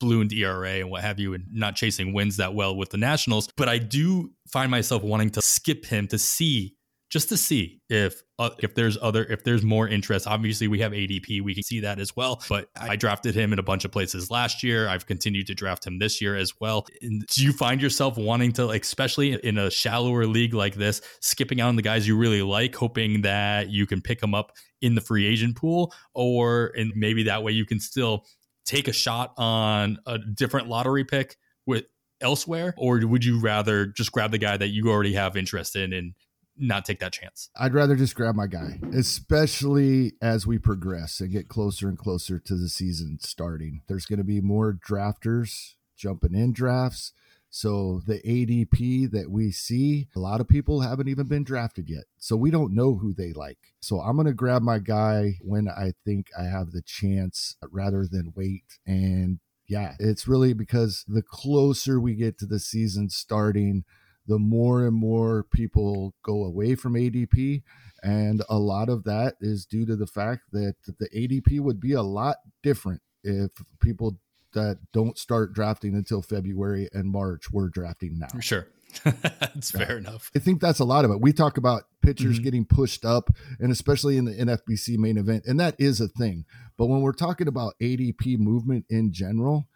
ballooned 0.00 0.32
ERA 0.32 0.80
and 0.80 0.90
what 0.90 1.02
have 1.02 1.18
you, 1.18 1.34
and 1.34 1.44
not 1.50 1.76
chasing 1.76 2.12
wins 2.12 2.36
that 2.36 2.54
well 2.54 2.76
with 2.76 2.90
the 2.90 2.98
Nationals. 2.98 3.48
But 3.56 3.68
I 3.68 3.78
do 3.78 4.32
find 4.52 4.70
myself 4.70 5.02
wanting 5.02 5.30
to 5.30 5.42
skip 5.42 5.84
him 5.86 6.06
to 6.08 6.18
see 6.18 6.76
just 7.14 7.28
to 7.28 7.36
see 7.36 7.80
if 7.88 8.24
uh, 8.40 8.50
if 8.58 8.74
there's 8.74 8.98
other 9.00 9.22
if 9.24 9.44
there's 9.44 9.62
more 9.62 9.86
interest. 9.86 10.26
Obviously, 10.26 10.66
we 10.66 10.80
have 10.80 10.90
ADP, 10.90 11.42
we 11.42 11.54
can 11.54 11.62
see 11.62 11.78
that 11.78 12.00
as 12.00 12.16
well. 12.16 12.42
But 12.48 12.68
I 12.74 12.96
drafted 12.96 13.36
him 13.36 13.52
in 13.52 13.60
a 13.60 13.62
bunch 13.62 13.84
of 13.84 13.92
places 13.92 14.32
last 14.32 14.64
year. 14.64 14.88
I've 14.88 15.06
continued 15.06 15.46
to 15.46 15.54
draft 15.54 15.86
him 15.86 16.00
this 16.00 16.20
year 16.20 16.34
as 16.34 16.52
well. 16.60 16.86
And 17.02 17.24
do 17.28 17.44
you 17.44 17.52
find 17.52 17.80
yourself 17.80 18.18
wanting 18.18 18.52
to, 18.54 18.70
especially 18.70 19.34
in 19.44 19.58
a 19.58 19.70
shallower 19.70 20.26
league 20.26 20.54
like 20.54 20.74
this, 20.74 21.02
skipping 21.20 21.60
out 21.60 21.68
on 21.68 21.76
the 21.76 21.82
guys 21.82 22.08
you 22.08 22.16
really 22.16 22.42
like, 22.42 22.74
hoping 22.74 23.22
that 23.22 23.70
you 23.70 23.86
can 23.86 24.00
pick 24.00 24.20
them 24.20 24.34
up 24.34 24.50
in 24.82 24.96
the 24.96 25.00
free 25.00 25.24
agent 25.24 25.56
pool, 25.56 25.94
or 26.14 26.72
and 26.76 26.92
maybe 26.96 27.22
that 27.22 27.44
way 27.44 27.52
you 27.52 27.64
can 27.64 27.78
still 27.78 28.24
take 28.64 28.88
a 28.88 28.92
shot 28.92 29.34
on 29.36 29.98
a 30.06 30.18
different 30.18 30.68
lottery 30.68 31.04
pick 31.04 31.36
with 31.66 31.84
elsewhere, 32.20 32.74
or 32.76 33.04
would 33.06 33.24
you 33.24 33.40
rather 33.40 33.86
just 33.86 34.12
grab 34.12 34.30
the 34.30 34.38
guy 34.38 34.56
that 34.56 34.68
you 34.68 34.90
already 34.90 35.14
have 35.14 35.36
interest 35.36 35.76
in 35.76 35.92
and 35.92 36.14
not 36.56 36.84
take 36.84 37.00
that 37.00 37.12
chance? 37.12 37.50
I'd 37.56 37.74
rather 37.74 37.96
just 37.96 38.14
grab 38.14 38.34
my 38.34 38.46
guy, 38.46 38.80
especially 38.92 40.12
as 40.22 40.46
we 40.46 40.58
progress 40.58 41.20
and 41.20 41.30
get 41.30 41.48
closer 41.48 41.88
and 41.88 41.98
closer 41.98 42.38
to 42.38 42.54
the 42.54 42.68
season 42.68 43.18
starting. 43.20 43.82
There's 43.88 44.06
going 44.06 44.18
to 44.18 44.24
be 44.24 44.40
more 44.40 44.72
drafters 44.72 45.74
jumping 45.96 46.34
in 46.34 46.52
drafts. 46.52 47.12
So 47.54 48.02
the 48.04 48.18
ADP 48.22 49.12
that 49.12 49.30
we 49.30 49.52
see, 49.52 50.08
a 50.16 50.18
lot 50.18 50.40
of 50.40 50.48
people 50.48 50.80
haven't 50.80 51.06
even 51.06 51.28
been 51.28 51.44
drafted 51.44 51.88
yet. 51.88 52.02
So 52.18 52.34
we 52.34 52.50
don't 52.50 52.74
know 52.74 52.96
who 52.96 53.14
they 53.14 53.32
like. 53.32 53.58
So 53.78 54.00
I'm 54.00 54.16
going 54.16 54.26
to 54.26 54.32
grab 54.32 54.62
my 54.62 54.80
guy 54.80 55.34
when 55.40 55.68
I 55.68 55.92
think 56.04 56.30
I 56.36 56.46
have 56.46 56.72
the 56.72 56.82
chance 56.82 57.54
rather 57.70 58.08
than 58.10 58.32
wait. 58.34 58.64
And 58.88 59.38
yeah, 59.68 59.94
it's 60.00 60.26
really 60.26 60.52
because 60.52 61.04
the 61.06 61.22
closer 61.22 62.00
we 62.00 62.16
get 62.16 62.38
to 62.38 62.46
the 62.46 62.58
season 62.58 63.08
starting, 63.08 63.84
the 64.26 64.40
more 64.40 64.84
and 64.84 64.96
more 64.96 65.44
people 65.44 66.16
go 66.24 66.42
away 66.42 66.74
from 66.74 66.94
ADP. 66.94 67.62
And 68.02 68.42
a 68.48 68.58
lot 68.58 68.88
of 68.88 69.04
that 69.04 69.36
is 69.40 69.64
due 69.64 69.86
to 69.86 69.94
the 69.94 70.08
fact 70.08 70.42
that 70.50 70.74
the 70.86 71.08
ADP 71.16 71.60
would 71.60 71.78
be 71.78 71.92
a 71.92 72.02
lot 72.02 72.38
different 72.64 73.00
if 73.22 73.52
people 73.80 74.18
that 74.54 74.78
don't 74.92 75.18
start 75.18 75.52
drafting 75.52 75.94
until 75.94 76.22
February 76.22 76.88
and 76.92 77.10
March, 77.10 77.50
we're 77.50 77.68
drafting 77.68 78.18
now. 78.18 78.40
Sure. 78.40 78.66
that's 79.04 79.74
yeah. 79.74 79.84
fair 79.84 79.98
enough. 79.98 80.30
I 80.36 80.38
think 80.38 80.60
that's 80.60 80.78
a 80.78 80.84
lot 80.84 81.04
of 81.04 81.10
it. 81.10 81.20
We 81.20 81.32
talk 81.32 81.56
about 81.56 81.84
pitchers 82.02 82.36
mm-hmm. 82.36 82.44
getting 82.44 82.64
pushed 82.64 83.04
up, 83.04 83.30
and 83.58 83.72
especially 83.72 84.16
in 84.16 84.24
the 84.24 84.32
NFBC 84.32 84.98
main 84.98 85.18
event, 85.18 85.44
and 85.46 85.58
that 85.60 85.74
is 85.78 86.00
a 86.00 86.08
thing. 86.08 86.44
But 86.76 86.86
when 86.86 87.00
we're 87.00 87.12
talking 87.12 87.48
about 87.48 87.74
ADP 87.82 88.38
movement 88.38 88.86
in 88.88 89.12
general, 89.12 89.66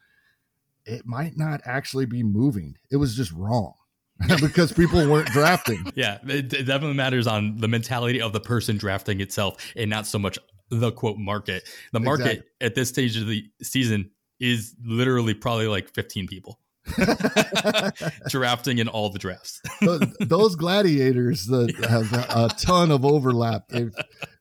it 0.85 1.05
might 1.05 1.37
not 1.37 1.61
actually 1.65 2.07
be 2.07 2.23
moving. 2.23 2.77
It 2.91 2.97
was 2.97 3.17
just 3.17 3.33
wrong. 3.33 3.75
because 4.41 4.73
people 4.73 4.99
weren't 5.09 5.29
drafting. 5.29 5.85
Yeah, 5.95 6.19
it, 6.25 6.53
it 6.53 6.65
definitely 6.65 6.95
matters 6.95 7.27
on 7.27 7.57
the 7.57 7.69
mentality 7.69 8.21
of 8.21 8.33
the 8.33 8.41
person 8.41 8.77
drafting 8.77 9.21
itself 9.21 9.57
and 9.77 9.89
not 9.89 10.07
so 10.07 10.19
much 10.19 10.39
the 10.71 10.93
quote 10.93 11.19
market. 11.19 11.69
The 11.93 12.01
market 12.01 12.27
exactly. 12.27 12.51
at 12.61 12.75
this 12.75 12.89
stage 12.89 13.17
of 13.17 13.27
the 13.27 13.45
season 13.63 14.11
is 14.41 14.75
literally 14.85 15.35
probably 15.35 15.67
like 15.67 15.93
15 15.95 16.27
people 16.27 16.61
drafting 18.29 18.79
in 18.79 18.89
all 18.89 19.11
the 19.11 19.19
drafts. 19.19 19.61
Those 20.21 20.57
gladiators 20.57 21.47
that 21.47 21.75
have 21.89 22.13
a 22.13 22.49
ton 22.59 22.91
of 22.91 23.05
overlap. 23.05 23.69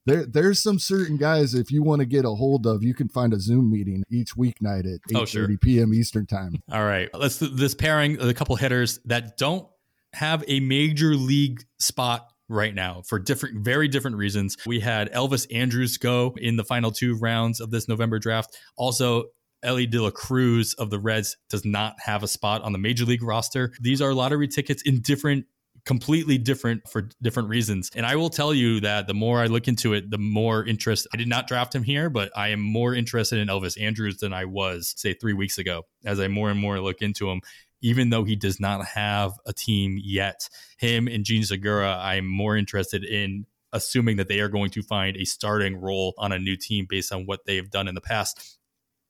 There, 0.05 0.25
there's 0.25 0.61
some 0.61 0.79
certain 0.79 1.17
guys 1.17 1.53
if 1.53 1.71
you 1.71 1.83
want 1.83 1.99
to 1.99 2.05
get 2.05 2.23
a 2.23 2.29
hold 2.29 2.65
of, 2.65 2.83
you 2.83 2.93
can 2.93 3.09
find 3.09 3.33
a 3.33 3.39
Zoom 3.39 3.69
meeting 3.69 4.03
each 4.09 4.35
weeknight 4.35 4.85
at 4.85 5.01
8:30 5.11 5.15
oh, 5.15 5.25
sure. 5.25 5.57
p.m. 5.57 5.93
Eastern 5.93 6.25
time. 6.25 6.63
All 6.71 6.85
right, 6.85 7.09
let's 7.13 7.39
this 7.39 7.75
pairing 7.75 8.21
a 8.21 8.33
couple 8.33 8.55
hitters 8.55 8.99
that 9.05 9.37
don't 9.37 9.67
have 10.13 10.43
a 10.47 10.59
major 10.61 11.13
league 11.15 11.63
spot 11.77 12.31
right 12.49 12.73
now 12.73 13.01
for 13.05 13.19
different, 13.19 13.59
very 13.59 13.87
different 13.87 14.17
reasons. 14.17 14.57
We 14.65 14.79
had 14.79 15.11
Elvis 15.11 15.45
Andrus 15.53 15.97
go 15.97 16.33
in 16.37 16.55
the 16.55 16.63
final 16.63 16.91
two 16.91 17.15
rounds 17.15 17.59
of 17.59 17.71
this 17.71 17.87
November 17.87 18.19
draft. 18.19 18.57
Also, 18.77 19.25
Elly 19.63 19.87
De 19.87 20.01
La 20.01 20.11
Cruz 20.11 20.73
of 20.75 20.89
the 20.89 20.99
Reds 20.99 21.37
does 21.49 21.65
not 21.65 21.95
have 21.99 22.23
a 22.23 22.27
spot 22.27 22.61
on 22.61 22.71
the 22.71 22.77
major 22.77 23.05
league 23.05 23.23
roster. 23.23 23.73
These 23.81 24.01
are 24.01 24.13
lottery 24.13 24.47
tickets 24.47 24.81
in 24.83 25.01
different 25.01 25.45
completely 25.87 26.37
different 26.37 26.85
for 26.89 27.09
different 27.21 27.47
reasons. 27.47 27.89
And 27.95 28.05
I 28.05 28.17
will 28.17 28.29
tell 28.29 28.53
you 28.53 28.81
that 28.81 29.07
the 29.07 29.13
more 29.13 29.39
I 29.39 29.45
look 29.45 29.69
into 29.69 29.93
it, 29.93 30.11
the 30.11 30.17
more 30.17 30.65
interest. 30.65 31.07
I 31.13 31.17
did 31.17 31.29
not 31.29 31.47
draft 31.47 31.73
him 31.73 31.81
here, 31.81 32.09
but 32.09 32.29
I 32.35 32.49
am 32.49 32.59
more 32.59 32.93
interested 32.93 33.39
in 33.39 33.47
Elvis 33.47 33.81
Andrus 33.81 34.19
than 34.19 34.33
I 34.33 34.43
was, 34.43 34.93
say, 34.97 35.13
three 35.13 35.31
weeks 35.31 35.57
ago. 35.57 35.83
As 36.05 36.19
I 36.19 36.27
more 36.27 36.49
and 36.49 36.59
more 36.59 36.81
look 36.81 37.01
into 37.01 37.29
him, 37.29 37.39
even 37.81 38.09
though 38.09 38.25
he 38.25 38.35
does 38.35 38.59
not 38.59 38.85
have 38.85 39.31
a 39.45 39.53
team 39.53 39.97
yet, 40.03 40.49
him 40.77 41.07
and 41.07 41.23
Jean 41.23 41.43
Segura, 41.43 41.97
I'm 41.97 42.27
more 42.27 42.57
interested 42.57 43.05
in 43.05 43.45
assuming 43.71 44.17
that 44.17 44.27
they 44.27 44.41
are 44.41 44.49
going 44.49 44.71
to 44.71 44.81
find 44.81 45.15
a 45.15 45.25
starting 45.25 45.77
role 45.77 46.13
on 46.17 46.33
a 46.33 46.39
new 46.39 46.57
team 46.57 46.85
based 46.89 47.13
on 47.13 47.25
what 47.25 47.45
they 47.45 47.55
have 47.55 47.69
done 47.69 47.87
in 47.87 47.95
the 47.95 48.01
past. 48.01 48.56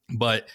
But 0.09 0.47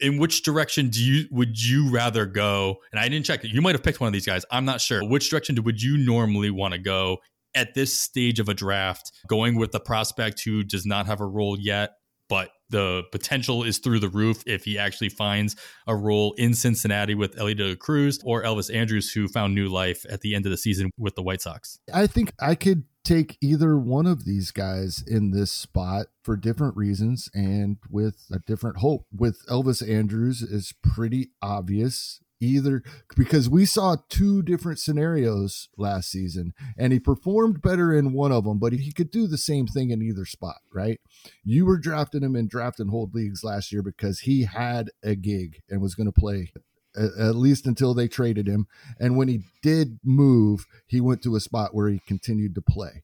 in 0.00 0.18
which 0.18 0.42
direction 0.42 0.88
do 0.90 1.02
you 1.02 1.26
would 1.30 1.60
you 1.60 1.90
rather 1.90 2.26
go? 2.26 2.76
And 2.92 3.00
I 3.00 3.08
didn't 3.08 3.26
check. 3.26 3.42
You 3.44 3.62
might 3.62 3.74
have 3.74 3.82
picked 3.82 4.00
one 4.00 4.08
of 4.08 4.12
these 4.12 4.26
guys. 4.26 4.44
I'm 4.50 4.64
not 4.64 4.80
sure. 4.80 5.06
Which 5.06 5.30
direction 5.30 5.62
would 5.62 5.82
you 5.82 5.96
normally 5.96 6.50
want 6.50 6.72
to 6.74 6.78
go 6.78 7.18
at 7.54 7.74
this 7.74 7.92
stage 7.92 8.38
of 8.38 8.48
a 8.48 8.54
draft? 8.54 9.12
Going 9.28 9.56
with 9.56 9.72
the 9.72 9.80
prospect 9.80 10.42
who 10.44 10.62
does 10.62 10.86
not 10.86 11.06
have 11.06 11.20
a 11.20 11.26
role 11.26 11.58
yet, 11.58 11.92
but 12.28 12.50
the 12.68 13.04
potential 13.12 13.62
is 13.62 13.78
through 13.78 14.00
the 14.00 14.08
roof 14.08 14.42
if 14.46 14.64
he 14.64 14.78
actually 14.78 15.08
finds 15.08 15.54
a 15.86 15.94
role 15.94 16.34
in 16.36 16.52
Cincinnati 16.52 17.14
with 17.14 17.38
Elly 17.38 17.54
De 17.54 17.68
La 17.68 17.74
Cruz 17.76 18.18
or 18.24 18.42
Elvis 18.42 18.74
Andrus, 18.74 19.12
who 19.12 19.28
found 19.28 19.54
new 19.54 19.68
life 19.68 20.04
at 20.10 20.20
the 20.20 20.34
end 20.34 20.46
of 20.46 20.50
the 20.50 20.56
season 20.56 20.90
with 20.98 21.14
the 21.14 21.22
White 21.22 21.40
Sox. 21.40 21.78
I 21.94 22.06
think 22.06 22.32
I 22.40 22.56
could 22.56 22.82
take 23.06 23.38
either 23.40 23.78
one 23.78 24.06
of 24.06 24.24
these 24.24 24.50
guys 24.50 25.02
in 25.06 25.30
this 25.30 25.52
spot 25.52 26.06
for 26.22 26.36
different 26.36 26.76
reasons 26.76 27.30
and 27.32 27.76
with 27.88 28.26
a 28.32 28.40
different 28.40 28.78
hope. 28.78 29.06
With 29.16 29.46
Elvis 29.46 29.86
Andrus 29.88 30.42
is 30.42 30.74
pretty 30.82 31.30
obvious 31.40 32.20
either 32.40 32.82
because 33.16 33.48
we 33.48 33.64
saw 33.64 33.96
two 34.08 34.42
different 34.42 34.78
scenarios 34.78 35.68
last 35.78 36.10
season 36.10 36.52
and 36.76 36.92
he 36.92 36.98
performed 36.98 37.62
better 37.62 37.94
in 37.94 38.12
one 38.12 38.30
of 38.30 38.44
them 38.44 38.58
but 38.58 38.74
he 38.74 38.92
could 38.92 39.10
do 39.10 39.26
the 39.26 39.38
same 39.38 39.66
thing 39.66 39.88
in 39.88 40.02
either 40.02 40.26
spot 40.26 40.56
right 40.70 41.00
you 41.44 41.64
were 41.64 41.78
drafting 41.78 42.22
him 42.22 42.36
in 42.36 42.46
draft 42.46 42.78
and 42.78 42.90
hold 42.90 43.14
leagues 43.14 43.42
last 43.42 43.72
year 43.72 43.80
because 43.80 44.20
he 44.20 44.44
had 44.44 44.90
a 45.02 45.14
gig 45.14 45.62
and 45.70 45.80
was 45.80 45.94
going 45.94 46.04
to 46.04 46.12
play 46.12 46.52
at 46.96 47.36
least 47.36 47.66
until 47.66 47.94
they 47.94 48.08
traded 48.08 48.46
him. 48.48 48.66
And 48.98 49.16
when 49.16 49.28
he 49.28 49.42
did 49.62 49.98
move 50.02 50.66
he 50.86 51.00
went 51.00 51.22
to 51.22 51.36
a 51.36 51.40
spot 51.40 51.74
where 51.74 51.88
he 51.88 52.00
continued 52.06 52.54
to 52.54 52.62
play. 52.62 53.02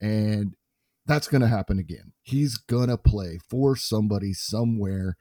And 0.00 0.54
that's 1.06 1.28
going 1.28 1.42
to 1.42 1.48
happen 1.48 1.78
again. 1.78 2.12
He's 2.22 2.56
going 2.56 2.88
to 2.88 2.96
play 2.96 3.38
for 3.48 3.76
somebody 3.76 4.32
somewhere 4.32 5.16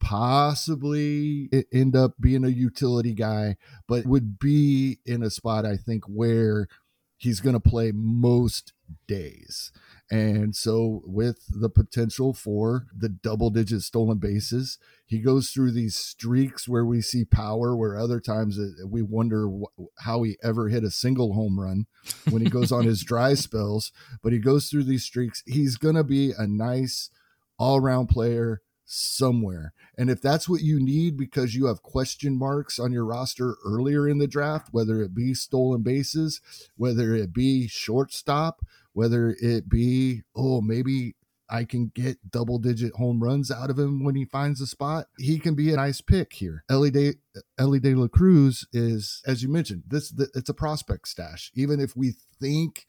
possibly 0.00 1.48
end 1.72 1.94
up 1.94 2.14
being 2.18 2.44
a 2.44 2.48
utility 2.48 3.12
guy, 3.12 3.56
but 3.86 4.06
would 4.06 4.38
be 4.38 4.98
in 5.04 5.22
a 5.22 5.30
spot, 5.30 5.66
I 5.66 5.76
think, 5.76 6.04
where 6.06 6.66
he's 7.16 7.40
going 7.40 7.52
to 7.52 7.60
play 7.60 7.92
most 7.92 8.72
days. 9.06 9.70
And 10.10 10.56
so, 10.56 11.02
with 11.04 11.44
the 11.48 11.70
potential 11.70 12.34
for 12.34 12.86
the 12.92 13.08
double 13.08 13.50
digit 13.50 13.82
stolen 13.82 14.18
bases, 14.18 14.76
he 15.06 15.20
goes 15.20 15.50
through 15.50 15.70
these 15.70 15.96
streaks 15.96 16.68
where 16.68 16.84
we 16.84 17.00
see 17.00 17.24
power, 17.24 17.76
where 17.76 17.96
other 17.96 18.18
times 18.18 18.58
we 18.84 19.02
wonder 19.02 19.48
how 20.00 20.24
he 20.24 20.36
ever 20.42 20.68
hit 20.68 20.82
a 20.82 20.90
single 20.90 21.34
home 21.34 21.60
run 21.60 21.86
when 22.28 22.42
he 22.42 22.50
goes 22.50 22.72
on 22.72 22.86
his 22.86 23.04
dry 23.04 23.34
spells. 23.34 23.92
But 24.20 24.32
he 24.32 24.40
goes 24.40 24.68
through 24.68 24.84
these 24.84 25.04
streaks. 25.04 25.44
He's 25.46 25.76
going 25.76 25.94
to 25.94 26.04
be 26.04 26.32
a 26.36 26.46
nice 26.46 27.10
all 27.56 27.78
round 27.78 28.08
player 28.08 28.62
somewhere. 28.90 29.72
And 29.96 30.10
if 30.10 30.20
that's 30.20 30.48
what 30.48 30.62
you 30.62 30.80
need 30.80 31.16
because 31.16 31.54
you 31.54 31.66
have 31.66 31.82
question 31.82 32.36
marks 32.36 32.78
on 32.80 32.92
your 32.92 33.04
roster 33.04 33.54
earlier 33.64 34.08
in 34.08 34.18
the 34.18 34.26
draft, 34.26 34.68
whether 34.72 35.00
it 35.00 35.14
be 35.14 35.32
stolen 35.32 35.82
bases, 35.82 36.40
whether 36.76 37.14
it 37.14 37.32
be 37.32 37.68
shortstop, 37.68 38.66
whether 38.92 39.36
it 39.40 39.68
be, 39.68 40.22
oh, 40.34 40.60
maybe 40.60 41.14
I 41.48 41.64
can 41.64 41.92
get 41.94 42.30
double 42.32 42.58
digit 42.58 42.94
home 42.94 43.22
runs 43.22 43.50
out 43.50 43.70
of 43.70 43.78
him 43.78 44.02
when 44.02 44.16
he 44.16 44.24
finds 44.24 44.60
a 44.60 44.66
spot. 44.66 45.06
He 45.18 45.38
can 45.38 45.54
be 45.54 45.72
a 45.72 45.76
nice 45.76 46.00
pick 46.00 46.32
here. 46.32 46.64
Elly 46.68 46.90
De, 46.90 47.14
Elly 47.58 47.78
De 47.78 47.94
La 47.94 48.08
Cruz 48.08 48.66
is, 48.72 49.22
as 49.24 49.42
you 49.42 49.48
mentioned, 49.48 49.84
this 49.86 50.12
it's 50.34 50.48
a 50.48 50.54
prospect 50.54 51.06
stash. 51.06 51.52
Even 51.54 51.78
if 51.78 51.96
we 51.96 52.14
think 52.40 52.86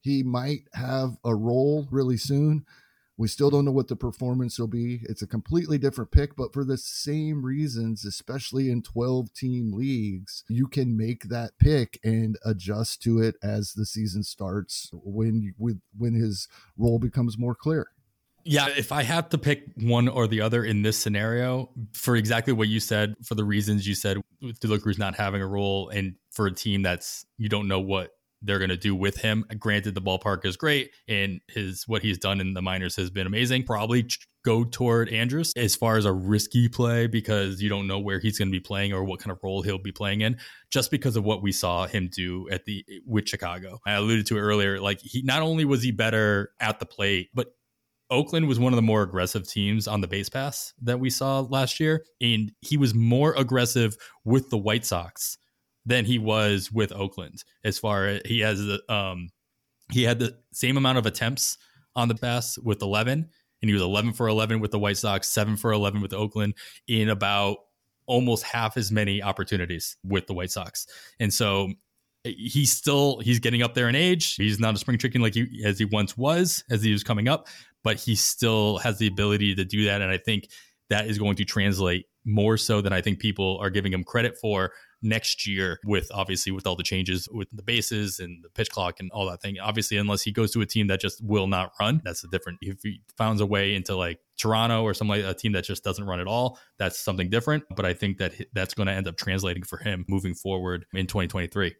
he 0.00 0.22
might 0.22 0.68
have 0.74 1.16
a 1.24 1.34
role 1.34 1.88
really 1.90 2.16
soon, 2.16 2.64
we 3.20 3.28
still 3.28 3.50
don't 3.50 3.66
know 3.66 3.70
what 3.70 3.88
the 3.88 3.96
performance 3.96 4.58
will 4.58 4.66
be. 4.66 5.02
It's 5.02 5.20
a 5.20 5.26
completely 5.26 5.76
different 5.76 6.10
pick, 6.10 6.36
but 6.36 6.54
for 6.54 6.64
the 6.64 6.78
same 6.78 7.44
reasons, 7.44 8.06
especially 8.06 8.70
in 8.70 8.80
12 8.80 9.34
team 9.34 9.74
leagues, 9.74 10.42
you 10.48 10.66
can 10.66 10.96
make 10.96 11.24
that 11.24 11.50
pick 11.58 12.00
and 12.02 12.38
adjust 12.46 13.02
to 13.02 13.20
it 13.20 13.34
as 13.42 13.74
the 13.74 13.84
season 13.84 14.22
starts 14.22 14.88
when 14.94 15.54
with 15.58 15.82
when 15.98 16.14
his 16.14 16.48
role 16.78 16.98
becomes 16.98 17.36
more 17.36 17.54
clear. 17.54 17.88
Yeah, 18.44 18.68
if 18.74 18.90
I 18.90 19.02
have 19.02 19.28
to 19.28 19.38
pick 19.38 19.64
one 19.76 20.08
or 20.08 20.26
the 20.26 20.40
other 20.40 20.64
in 20.64 20.80
this 20.80 20.96
scenario, 20.96 21.68
for 21.92 22.16
exactly 22.16 22.54
what 22.54 22.68
you 22.68 22.80
said, 22.80 23.16
for 23.22 23.34
the 23.34 23.44
reasons 23.44 23.86
you 23.86 23.94
said, 23.94 24.16
with 24.40 24.60
De 24.60 24.94
not 24.96 25.14
having 25.14 25.42
a 25.42 25.46
role, 25.46 25.90
and 25.90 26.14
for 26.30 26.46
a 26.46 26.54
team 26.54 26.80
that's 26.80 27.26
you 27.36 27.50
don't 27.50 27.68
know 27.68 27.80
what 27.80 28.12
they're 28.42 28.58
going 28.58 28.70
to 28.70 28.76
do 28.76 28.94
with 28.94 29.18
him. 29.18 29.44
Granted, 29.58 29.94
the 29.94 30.02
ballpark 30.02 30.44
is 30.44 30.56
great, 30.56 30.90
and 31.08 31.40
his 31.48 31.84
what 31.86 32.02
he's 32.02 32.18
done 32.18 32.40
in 32.40 32.54
the 32.54 32.62
minors 32.62 32.96
has 32.96 33.10
been 33.10 33.26
amazing. 33.26 33.64
Probably 33.64 34.08
go 34.44 34.64
toward 34.64 35.10
Andrus 35.10 35.52
as 35.56 35.76
far 35.76 35.96
as 35.96 36.06
a 36.06 36.12
risky 36.12 36.68
play 36.68 37.06
because 37.06 37.60
you 37.60 37.68
don't 37.68 37.86
know 37.86 37.98
where 37.98 38.18
he's 38.18 38.38
going 38.38 38.48
to 38.48 38.52
be 38.52 38.60
playing 38.60 38.92
or 38.92 39.04
what 39.04 39.20
kind 39.20 39.30
of 39.30 39.38
role 39.42 39.62
he'll 39.62 39.78
be 39.78 39.92
playing 39.92 40.22
in, 40.22 40.38
just 40.70 40.90
because 40.90 41.16
of 41.16 41.24
what 41.24 41.42
we 41.42 41.52
saw 41.52 41.86
him 41.86 42.08
do 42.14 42.48
at 42.50 42.64
the 42.64 42.84
with 43.06 43.28
Chicago. 43.28 43.78
I 43.86 43.92
alluded 43.92 44.26
to 44.26 44.38
earlier. 44.38 44.80
Like 44.80 45.00
he 45.00 45.22
not 45.22 45.42
only 45.42 45.64
was 45.64 45.82
he 45.82 45.90
better 45.90 46.52
at 46.60 46.80
the 46.80 46.86
plate, 46.86 47.30
but 47.34 47.48
Oakland 48.10 48.48
was 48.48 48.58
one 48.58 48.72
of 48.72 48.76
the 48.76 48.82
more 48.82 49.02
aggressive 49.02 49.48
teams 49.48 49.86
on 49.86 50.00
the 50.00 50.08
base 50.08 50.28
pass 50.28 50.74
that 50.82 50.98
we 50.98 51.10
saw 51.10 51.40
last 51.40 51.78
year, 51.78 52.04
and 52.20 52.50
he 52.60 52.76
was 52.76 52.92
more 52.92 53.34
aggressive 53.36 53.96
with 54.24 54.50
the 54.50 54.58
White 54.58 54.84
Sox 54.84 55.38
than 55.86 56.04
he 56.04 56.18
was 56.18 56.70
with 56.70 56.92
Oakland. 56.92 57.42
As 57.64 57.78
far 57.78 58.06
as 58.06 58.22
he 58.24 58.40
has 58.40 58.58
the 58.58 58.80
um 58.92 59.30
he 59.92 60.04
had 60.04 60.18
the 60.18 60.36
same 60.52 60.76
amount 60.76 60.98
of 60.98 61.06
attempts 61.06 61.58
on 61.96 62.08
the 62.08 62.14
pass 62.14 62.58
with 62.58 62.82
11 62.82 63.28
and 63.62 63.68
he 63.68 63.72
was 63.72 63.82
11 63.82 64.12
for 64.12 64.28
11 64.28 64.60
with 64.60 64.70
the 64.70 64.78
White 64.78 64.96
Sox, 64.96 65.28
7 65.28 65.56
for 65.56 65.72
11 65.72 66.00
with 66.00 66.12
Oakland 66.12 66.54
in 66.86 67.08
about 67.08 67.58
almost 68.06 68.42
half 68.42 68.76
as 68.76 68.90
many 68.90 69.22
opportunities 69.22 69.96
with 70.04 70.26
the 70.26 70.32
White 70.32 70.50
Sox. 70.50 70.86
And 71.18 71.32
so 71.32 71.68
he's 72.24 72.72
still 72.72 73.20
he's 73.20 73.38
getting 73.38 73.62
up 73.62 73.74
there 73.74 73.88
in 73.88 73.94
age. 73.94 74.34
He's 74.34 74.60
not 74.60 74.74
a 74.74 74.78
spring 74.78 74.98
chicken 74.98 75.20
like 75.20 75.34
he 75.34 75.62
as 75.64 75.78
he 75.78 75.84
once 75.84 76.16
was 76.16 76.64
as 76.70 76.82
he 76.82 76.92
was 76.92 77.04
coming 77.04 77.28
up, 77.28 77.48
but 77.82 77.96
he 77.98 78.14
still 78.14 78.78
has 78.78 78.98
the 78.98 79.06
ability 79.06 79.54
to 79.54 79.64
do 79.64 79.84
that 79.86 80.02
and 80.02 80.10
I 80.10 80.18
think 80.18 80.48
that 80.90 81.06
is 81.06 81.18
going 81.18 81.36
to 81.36 81.44
translate 81.44 82.06
more 82.24 82.56
so 82.56 82.80
than 82.80 82.92
I 82.92 83.00
think 83.00 83.20
people 83.20 83.58
are 83.60 83.70
giving 83.70 83.92
him 83.92 84.04
credit 84.04 84.36
for 84.40 84.72
next 85.02 85.46
year 85.46 85.78
with 85.84 86.08
obviously 86.12 86.52
with 86.52 86.66
all 86.66 86.76
the 86.76 86.82
changes 86.82 87.28
with 87.32 87.48
the 87.52 87.62
bases 87.62 88.18
and 88.18 88.44
the 88.44 88.50
pitch 88.50 88.70
clock 88.70 89.00
and 89.00 89.10
all 89.12 89.28
that 89.30 89.40
thing. 89.40 89.58
Obviously, 89.58 89.96
unless 89.96 90.22
he 90.22 90.32
goes 90.32 90.52
to 90.52 90.60
a 90.60 90.66
team 90.66 90.86
that 90.88 91.00
just 91.00 91.24
will 91.24 91.46
not 91.46 91.72
run, 91.80 92.00
that's 92.04 92.24
a 92.24 92.28
different. 92.28 92.58
If 92.60 92.78
he 92.82 93.02
finds 93.16 93.40
a 93.40 93.46
way 93.46 93.74
into 93.74 93.96
like 93.96 94.18
Toronto 94.38 94.82
or 94.82 94.94
some 94.94 95.08
like 95.08 95.24
a 95.24 95.34
team 95.34 95.52
that 95.52 95.64
just 95.64 95.84
doesn't 95.84 96.06
run 96.06 96.20
at 96.20 96.26
all, 96.26 96.58
that's 96.78 96.98
something 96.98 97.30
different. 97.30 97.64
But 97.74 97.84
I 97.84 97.94
think 97.94 98.18
that 98.18 98.32
that's 98.52 98.74
going 98.74 98.86
to 98.86 98.92
end 98.92 99.08
up 99.08 99.16
translating 99.16 99.62
for 99.62 99.78
him 99.78 100.04
moving 100.08 100.34
forward 100.34 100.86
in 100.92 101.06
2023. 101.06 101.74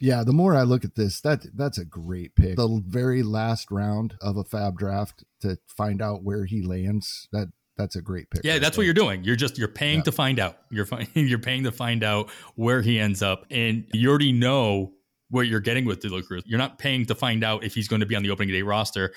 Yeah, 0.00 0.24
the 0.24 0.32
more 0.32 0.56
I 0.56 0.62
look 0.62 0.84
at 0.84 0.94
this, 0.94 1.20
that 1.20 1.44
that's 1.54 1.76
a 1.76 1.84
great 1.84 2.34
pick. 2.34 2.56
The 2.56 2.82
very 2.86 3.22
last 3.22 3.70
round 3.70 4.14
of 4.22 4.36
a 4.36 4.44
FAAB 4.44 4.76
draft 4.76 5.24
to 5.40 5.58
find 5.68 6.00
out 6.00 6.22
where 6.22 6.46
he 6.46 6.62
lands. 6.62 7.28
That 7.32 7.48
that's 7.80 7.96
a 7.96 8.02
great 8.02 8.30
pick. 8.30 8.42
Yeah, 8.44 8.52
right 8.52 8.60
that's 8.60 8.76
there. 8.76 8.82
what 8.82 8.84
you're 8.84 8.94
doing. 8.94 9.24
You're 9.24 9.36
just 9.36 9.58
you're 9.58 9.68
paying 9.68 9.98
yeah. 9.98 10.04
to 10.04 10.12
find 10.12 10.38
out. 10.38 10.58
You're 10.70 10.86
you're 11.14 11.38
paying 11.38 11.64
to 11.64 11.72
find 11.72 12.04
out 12.04 12.30
where 12.54 12.82
he 12.82 12.98
ends 12.98 13.22
up, 13.22 13.46
and 13.50 13.86
you 13.92 14.08
already 14.08 14.32
know 14.32 14.92
what 15.30 15.46
you're 15.46 15.60
getting 15.60 15.84
with 15.84 16.00
De 16.00 16.08
La 16.08 16.20
Cruz. 16.22 16.42
You're 16.46 16.58
not 16.58 16.78
paying 16.78 17.06
to 17.06 17.14
find 17.14 17.44
out 17.44 17.64
if 17.64 17.74
he's 17.74 17.88
going 17.88 18.00
to 18.00 18.06
be 18.06 18.16
on 18.16 18.22
the 18.22 18.30
opening 18.30 18.52
day 18.52 18.62
roster. 18.62 19.12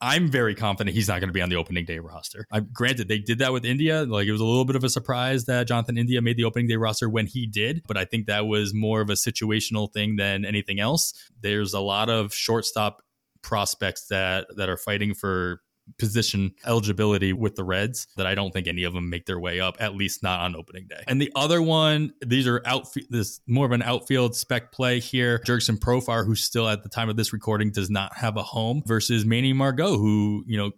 I'm 0.00 0.30
very 0.30 0.54
confident 0.54 0.94
he's 0.94 1.08
not 1.08 1.20
going 1.20 1.28
to 1.28 1.32
be 1.32 1.40
on 1.40 1.48
the 1.48 1.56
opening 1.56 1.84
day 1.84 1.98
roster. 1.98 2.46
I, 2.52 2.60
granted, 2.60 3.08
they 3.08 3.18
did 3.18 3.38
that 3.38 3.52
with 3.52 3.64
India. 3.64 4.02
Like 4.02 4.26
it 4.26 4.32
was 4.32 4.40
a 4.40 4.44
little 4.44 4.64
bit 4.64 4.76
of 4.76 4.84
a 4.84 4.88
surprise 4.88 5.46
that 5.46 5.66
Jonathan 5.66 5.96
India 5.96 6.20
made 6.20 6.36
the 6.36 6.44
opening 6.44 6.68
day 6.68 6.76
roster 6.76 7.08
when 7.08 7.26
he 7.26 7.46
did, 7.46 7.82
but 7.86 7.96
I 7.96 8.04
think 8.04 8.26
that 8.26 8.46
was 8.46 8.74
more 8.74 9.00
of 9.00 9.08
a 9.08 9.14
situational 9.14 9.92
thing 9.92 10.16
than 10.16 10.44
anything 10.44 10.78
else. 10.78 11.14
There's 11.40 11.72
a 11.72 11.80
lot 11.80 12.10
of 12.10 12.34
shortstop 12.34 13.02
prospects 13.42 14.06
that 14.08 14.46
that 14.56 14.68
are 14.68 14.76
fighting 14.76 15.14
for 15.14 15.60
position 15.98 16.52
eligibility 16.66 17.32
with 17.32 17.54
the 17.56 17.64
Reds 17.64 18.06
that 18.16 18.26
I 18.26 18.34
don't 18.34 18.52
think 18.52 18.66
any 18.66 18.84
of 18.84 18.94
them 18.94 19.10
make 19.10 19.26
their 19.26 19.38
way 19.38 19.60
up, 19.60 19.76
at 19.80 19.94
least 19.94 20.22
not 20.22 20.40
on 20.40 20.56
opening 20.56 20.86
day. 20.88 21.02
And 21.06 21.20
the 21.20 21.30
other 21.36 21.60
one, 21.60 22.14
these 22.24 22.46
are 22.46 22.62
outfield, 22.64 23.06
this 23.10 23.40
more 23.46 23.66
of 23.66 23.72
an 23.72 23.82
outfield 23.82 24.34
spec 24.34 24.72
play 24.72 25.00
here. 25.00 25.40
Jurickson 25.46 25.78
Profar, 25.78 26.24
who 26.24 26.34
still 26.34 26.68
at 26.68 26.82
the 26.82 26.88
time 26.88 27.08
of 27.08 27.16
this 27.16 27.32
recording 27.32 27.70
does 27.70 27.90
not 27.90 28.16
have 28.16 28.36
a 28.36 28.42
home, 28.42 28.82
versus 28.86 29.24
Manny 29.24 29.52
Margot, 29.52 29.96
who, 29.96 30.44
you 30.46 30.56
know, 30.56 30.72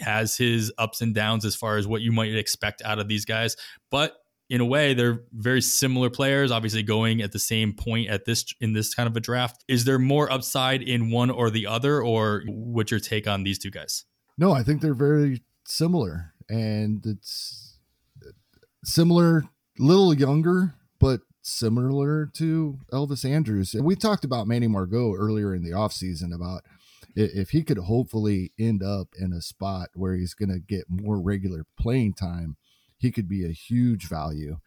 has 0.00 0.36
his 0.36 0.72
ups 0.78 1.00
and 1.00 1.14
downs 1.14 1.44
as 1.44 1.54
far 1.54 1.76
as 1.76 1.86
what 1.86 2.00
you 2.00 2.12
might 2.12 2.34
expect 2.34 2.82
out 2.82 2.98
of 2.98 3.08
these 3.08 3.24
guys. 3.24 3.56
But 3.90 4.16
in 4.50 4.60
a 4.60 4.64
way 4.66 4.92
they're 4.92 5.22
very 5.32 5.62
similar 5.62 6.10
players 6.10 6.50
obviously 6.50 6.82
going 6.82 7.22
at 7.22 7.32
the 7.32 7.38
same 7.38 7.72
point 7.72 8.10
at 8.10 8.24
this 8.24 8.44
in 8.60 8.72
this 8.72 8.94
kind 8.94 9.08
of 9.08 9.16
a 9.16 9.20
draft. 9.20 9.64
Is 9.68 9.84
there 9.84 9.98
more 9.98 10.30
upside 10.30 10.82
in 10.82 11.10
one 11.10 11.30
or 11.30 11.48
the 11.48 11.66
other 11.66 12.02
or 12.02 12.42
what's 12.46 12.90
your 12.90 13.00
take 13.00 13.26
on 13.26 13.44
these 13.44 13.58
two 13.58 13.70
guys? 13.70 14.04
No 14.36 14.52
i 14.52 14.62
think 14.62 14.82
they're 14.82 14.92
very 14.92 15.42
similar 15.64 16.34
and 16.48 17.06
it's 17.06 17.78
similar 18.84 19.44
little 19.78 20.12
younger 20.12 20.74
but 20.98 21.20
similar 21.42 22.26
to 22.34 22.78
elvis 22.92 23.24
andrus. 23.24 23.74
And 23.74 23.84
we 23.84 23.94
talked 23.94 24.24
about 24.24 24.46
manny 24.46 24.66
margot 24.66 25.14
earlier 25.14 25.54
in 25.54 25.62
the 25.62 25.70
offseason 25.70 26.34
about 26.34 26.62
if 27.16 27.50
he 27.50 27.62
could 27.62 27.78
hopefully 27.78 28.52
end 28.58 28.82
up 28.82 29.08
in 29.18 29.32
a 29.32 29.40
spot 29.40 29.88
where 29.94 30.14
he's 30.14 30.34
going 30.34 30.48
to 30.48 30.58
get 30.58 30.84
more 30.88 31.20
regular 31.20 31.66
playing 31.78 32.14
time 32.14 32.56
he 33.00 33.10
could 33.10 33.28
be 33.28 33.44
a 33.44 33.52
huge 33.52 34.06
value. 34.08 34.58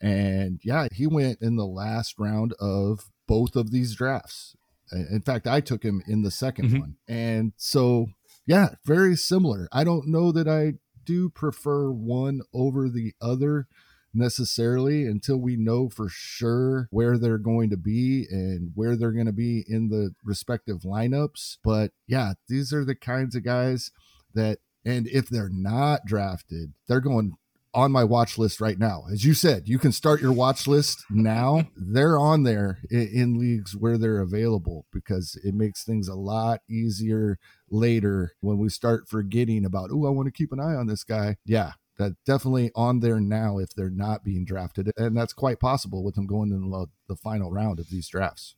And 0.00 0.60
yeah, 0.64 0.88
he 0.92 1.06
went 1.06 1.40
in 1.40 1.56
the 1.56 1.66
last 1.66 2.18
round 2.18 2.54
of 2.58 3.10
both 3.28 3.54
of 3.54 3.70
these 3.70 3.94
drafts. 3.94 4.56
In 4.90 5.22
fact, 5.22 5.46
I 5.46 5.60
took 5.60 5.84
him 5.84 6.02
in 6.06 6.22
the 6.22 6.30
2nd 6.30 6.64
mm-hmm. 6.64 6.78
one. 6.80 6.96
And 7.06 7.52
so, 7.56 8.08
yeah, 8.46 8.70
very 8.84 9.14
similar. 9.14 9.68
I 9.70 9.84
don't 9.84 10.08
know 10.08 10.32
that 10.32 10.48
I 10.48 10.74
do 11.04 11.28
prefer 11.28 11.90
one 11.90 12.42
over 12.52 12.88
the 12.88 13.12
other 13.20 13.68
necessarily 14.14 15.06
until 15.06 15.38
we 15.38 15.56
know 15.56 15.88
for 15.88 16.08
sure 16.08 16.88
where 16.90 17.16
they're 17.16 17.38
going 17.38 17.70
to 17.70 17.76
be 17.76 18.26
and 18.30 18.72
where 18.74 18.96
they're 18.96 19.12
going 19.12 19.26
to 19.26 19.32
be 19.32 19.64
in 19.66 19.88
the 19.88 20.14
respective 20.24 20.80
lineups. 20.80 21.58
But 21.64 21.92
yeah, 22.06 22.34
these 22.48 22.72
are 22.72 22.84
the 22.84 22.94
kinds 22.94 23.34
of 23.34 23.44
guys 23.44 23.90
that, 24.34 24.58
and 24.84 25.06
if 25.08 25.28
they're 25.28 25.48
not 25.50 26.04
drafted, 26.04 26.74
they're 26.88 27.00
going 27.00 27.36
on 27.74 27.90
my 27.90 28.04
watch 28.04 28.38
list 28.38 28.60
right 28.60 28.78
now. 28.78 29.04
As 29.10 29.24
you 29.24 29.34
said, 29.34 29.68
you 29.68 29.78
can 29.78 29.92
start 29.92 30.20
your 30.20 30.32
watch 30.32 30.66
list 30.66 31.04
now. 31.10 31.68
They're 31.76 32.18
on 32.18 32.42
there 32.42 32.80
in, 32.90 33.08
in 33.08 33.38
leagues 33.38 33.74
where 33.76 33.96
they're 33.96 34.20
available 34.20 34.86
because 34.92 35.38
it 35.42 35.54
makes 35.54 35.84
things 35.84 36.08
a 36.08 36.14
lot 36.14 36.60
easier 36.68 37.38
later 37.70 38.32
when 38.40 38.58
we 38.58 38.68
start 38.68 39.08
forgetting 39.08 39.64
about, 39.64 39.90
oh, 39.92 40.06
I 40.06 40.10
want 40.10 40.26
to 40.26 40.32
keep 40.32 40.52
an 40.52 40.60
eye 40.60 40.74
on 40.74 40.86
this 40.86 41.04
guy. 41.04 41.36
Yeah, 41.46 41.72
that 41.98 42.12
definitely 42.26 42.70
on 42.74 43.00
there 43.00 43.20
now 43.20 43.58
if 43.58 43.74
they're 43.74 43.90
not 43.90 44.24
being 44.24 44.44
drafted. 44.44 44.92
And 44.96 45.16
that's 45.16 45.32
quite 45.32 45.60
possible 45.60 46.04
with 46.04 46.14
them 46.14 46.26
going 46.26 46.50
in 46.50 46.70
the, 46.70 46.86
the 47.08 47.16
final 47.16 47.50
round 47.50 47.78
of 47.78 47.88
these 47.88 48.08
drafts. 48.08 48.54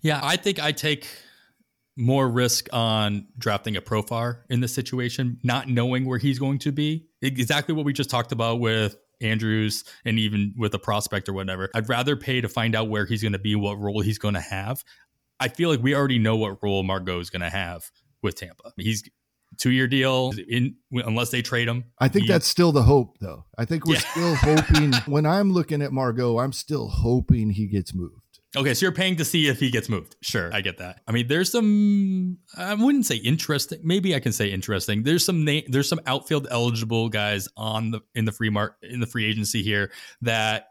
Yeah, 0.00 0.20
I 0.22 0.36
think 0.36 0.62
I 0.62 0.72
take 0.72 1.06
more 1.96 2.28
risk 2.28 2.68
on 2.72 3.26
drafting 3.38 3.76
a 3.76 3.80
profar 3.80 4.40
in 4.50 4.60
this 4.60 4.74
situation, 4.74 5.38
not 5.42 5.68
knowing 5.68 6.04
where 6.04 6.18
he's 6.18 6.38
going 6.38 6.58
to 6.58 6.72
be. 6.72 7.06
Exactly 7.22 7.74
what 7.74 7.84
we 7.84 7.92
just 7.92 8.10
talked 8.10 8.32
about 8.32 8.60
with 8.60 8.96
Andrus 9.20 9.84
and 10.04 10.18
even 10.18 10.54
with 10.56 10.74
a 10.74 10.78
prospect 10.78 11.28
or 11.28 11.32
whatever. 11.32 11.70
I'd 11.74 11.88
rather 11.88 12.16
pay 12.16 12.40
to 12.40 12.48
find 12.48 12.74
out 12.74 12.88
where 12.88 13.06
he's 13.06 13.22
going 13.22 13.32
to 13.32 13.38
be, 13.38 13.54
what 13.54 13.78
role 13.78 14.00
he's 14.00 14.18
going 14.18 14.34
to 14.34 14.40
have. 14.40 14.84
I 15.40 15.48
feel 15.48 15.70
like 15.70 15.82
we 15.82 15.94
already 15.94 16.18
know 16.18 16.36
what 16.36 16.62
role 16.62 16.82
Margot 16.82 17.20
is 17.20 17.30
going 17.30 17.42
to 17.42 17.50
have 17.50 17.90
with 18.22 18.36
Tampa. 18.36 18.72
He's 18.76 19.08
two 19.58 19.70
year 19.70 19.86
deal 19.86 20.32
in 20.48 20.76
unless 20.92 21.30
they 21.30 21.42
trade 21.42 21.68
him. 21.68 21.84
I 21.98 22.08
think 22.08 22.24
he, 22.24 22.28
that's 22.28 22.46
still 22.46 22.72
the 22.72 22.82
hope 22.82 23.18
though. 23.20 23.44
I 23.56 23.64
think 23.64 23.86
we're 23.86 23.94
yeah. 23.94 24.00
still 24.00 24.34
hoping 24.34 24.92
when 25.06 25.26
I'm 25.26 25.52
looking 25.52 25.82
at 25.82 25.92
Margot, 25.92 26.38
I'm 26.38 26.52
still 26.52 26.88
hoping 26.88 27.50
he 27.50 27.66
gets 27.66 27.94
moved. 27.94 28.23
Okay, 28.56 28.74
so 28.74 28.86
you're 28.86 28.92
paying 28.92 29.16
to 29.16 29.24
see 29.24 29.48
if 29.48 29.58
he 29.58 29.70
gets 29.70 29.88
moved. 29.88 30.16
Sure, 30.22 30.50
I 30.52 30.60
get 30.60 30.78
that. 30.78 31.00
I 31.08 31.12
mean, 31.12 31.26
there's 31.26 31.50
some 31.50 32.38
I 32.56 32.74
wouldn't 32.74 33.06
say 33.06 33.16
interesting. 33.16 33.80
Maybe 33.82 34.14
I 34.14 34.20
can 34.20 34.32
say 34.32 34.50
interesting. 34.50 35.02
There's 35.02 35.24
some 35.24 35.44
na- 35.44 35.62
there's 35.68 35.88
some 35.88 36.00
outfield 36.06 36.46
eligible 36.50 37.08
guys 37.08 37.48
on 37.56 37.90
the 37.90 38.00
in 38.14 38.24
the 38.24 38.32
free 38.32 38.50
mark 38.50 38.76
in 38.82 39.00
the 39.00 39.06
free 39.06 39.24
agency 39.26 39.62
here 39.62 39.90
that 40.22 40.68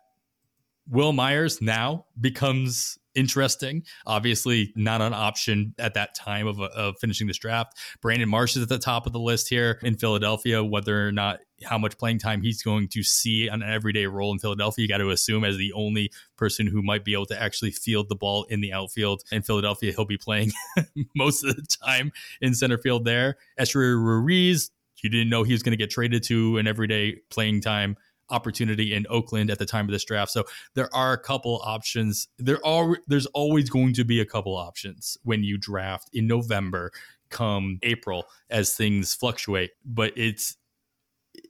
Wil 0.90 1.14
Myers 1.14 1.62
now 1.62 2.06
becomes 2.20 2.98
interesting. 3.16 3.84
Obviously, 4.06 4.74
not 4.76 5.02
an 5.02 5.14
option 5.14 5.74
at 5.78 5.94
that 5.94 6.16
time 6.16 6.48
of, 6.48 6.60
uh, 6.60 6.70
of 6.76 6.96
finishing 7.00 7.28
this 7.28 7.38
draft. 7.38 7.78
Brandon 8.02 8.28
Marsh 8.28 8.56
is 8.56 8.64
at 8.64 8.70
the 8.70 8.80
top 8.80 9.06
of 9.06 9.14
the 9.14 9.20
list 9.20 9.50
here 9.50 9.80
in 9.84 9.96
Philadelphia. 9.96 10.64
Whether 10.64 11.08
or 11.08 11.12
not 11.12 11.40
how 11.64 11.78
much 11.78 11.98
playing 11.98 12.20
time 12.20 12.42
he's 12.42 12.62
going 12.62 12.88
to 12.90 13.04
see 13.04 13.50
on 13.50 13.62
an 13.62 13.70
everyday 13.70 14.08
role 14.08 14.32
in 14.32 14.40
Philadelphia, 14.40 14.84
you 14.84 14.90
got 14.90 14.98
to 14.98 15.10
assume 15.12 15.44
as 15.44 15.58
the 15.58 15.72
only 15.74 16.12
person 16.38 16.68
who 16.68 16.82
might 16.82 17.06
be 17.06 17.14
able 17.14 17.28
to 17.28 17.42
actually 17.42 17.72
field 17.72 18.10
the 18.10 18.16
ball 18.16 18.44
in 18.50 18.62
the 18.62 18.74
outfield 18.74 19.24
in 19.32 19.42
Philadelphia, 19.42 19.94
he'll 19.96 20.06
be 20.06 20.18
playing 20.18 20.52
most 21.16 21.44
of 21.44 21.56
the 21.56 21.66
time 21.86 22.12
in 22.42 22.54
center 22.54 22.78
field 22.78 23.06
there. 23.06 23.38
Esteury 23.60 23.96
Ruiz, 23.96 24.72
you 25.04 25.10
didn't 25.10 25.30
know 25.30 25.44
he 25.44 25.54
was 25.54 25.64
going 25.64 25.72
to 25.72 25.78
get 25.78 25.90
traded 25.90 26.24
to 26.24 26.58
an 26.58 26.66
everyday 26.66 27.18
playing 27.30 27.62
time 27.62 27.98
opportunity 28.30 28.94
in 28.94 29.06
Oakland 29.10 29.50
at 29.50 29.60
the 29.60 29.66
time 29.66 29.86
of 29.86 29.92
this 29.92 30.04
draft. 30.04 30.32
So 30.32 30.44
there 30.74 30.94
are 30.94 31.14
a 31.14 31.18
couple 31.18 31.62
options. 31.64 32.28
There 32.38 32.66
are 32.66 32.98
there's 33.08 33.26
always 33.28 33.70
going 33.70 33.94
to 33.94 34.04
be 34.04 34.20
a 34.20 34.26
couple 34.26 34.56
options 34.56 35.18
when 35.24 35.44
you 35.44 35.58
draft 35.58 36.10
in 36.14 36.28
November 36.28 36.92
come 37.30 37.80
April 37.84 38.26
as 38.50 38.76
things 38.76 39.14
fluctuate, 39.14 39.72
but 39.86 40.14
it's 40.16 40.56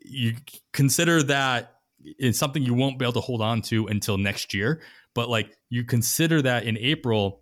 you 0.01 0.36
consider 0.71 1.21
that 1.24 1.74
it's 2.03 2.39
something 2.39 2.63
you 2.63 2.74
won't 2.74 2.97
be 2.99 3.05
able 3.05 3.13
to 3.13 3.21
hold 3.21 3.41
on 3.41 3.61
to 3.61 3.88
until 3.88 4.17
next 4.17 4.53
year, 4.53 4.82
but 5.13 5.30
like 5.30 5.57
you 5.69 5.84
consider 5.84 6.41
that 6.41 6.63
in 6.65 6.78
April 6.78 7.41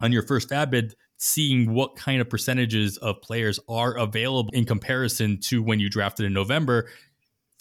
on 0.00 0.12
your 0.12 0.22
first 0.22 0.48
FAAB 0.48 0.70
bid 0.70 0.94
seeing 1.18 1.72
what 1.72 1.94
kind 1.94 2.20
of 2.20 2.28
percentages 2.28 2.96
of 2.98 3.20
players 3.22 3.60
are 3.68 3.96
available 3.96 4.50
in 4.52 4.64
comparison 4.64 5.38
to 5.38 5.62
when 5.62 5.78
you 5.78 5.88
drafted 5.88 6.26
in 6.26 6.32
November 6.32 6.88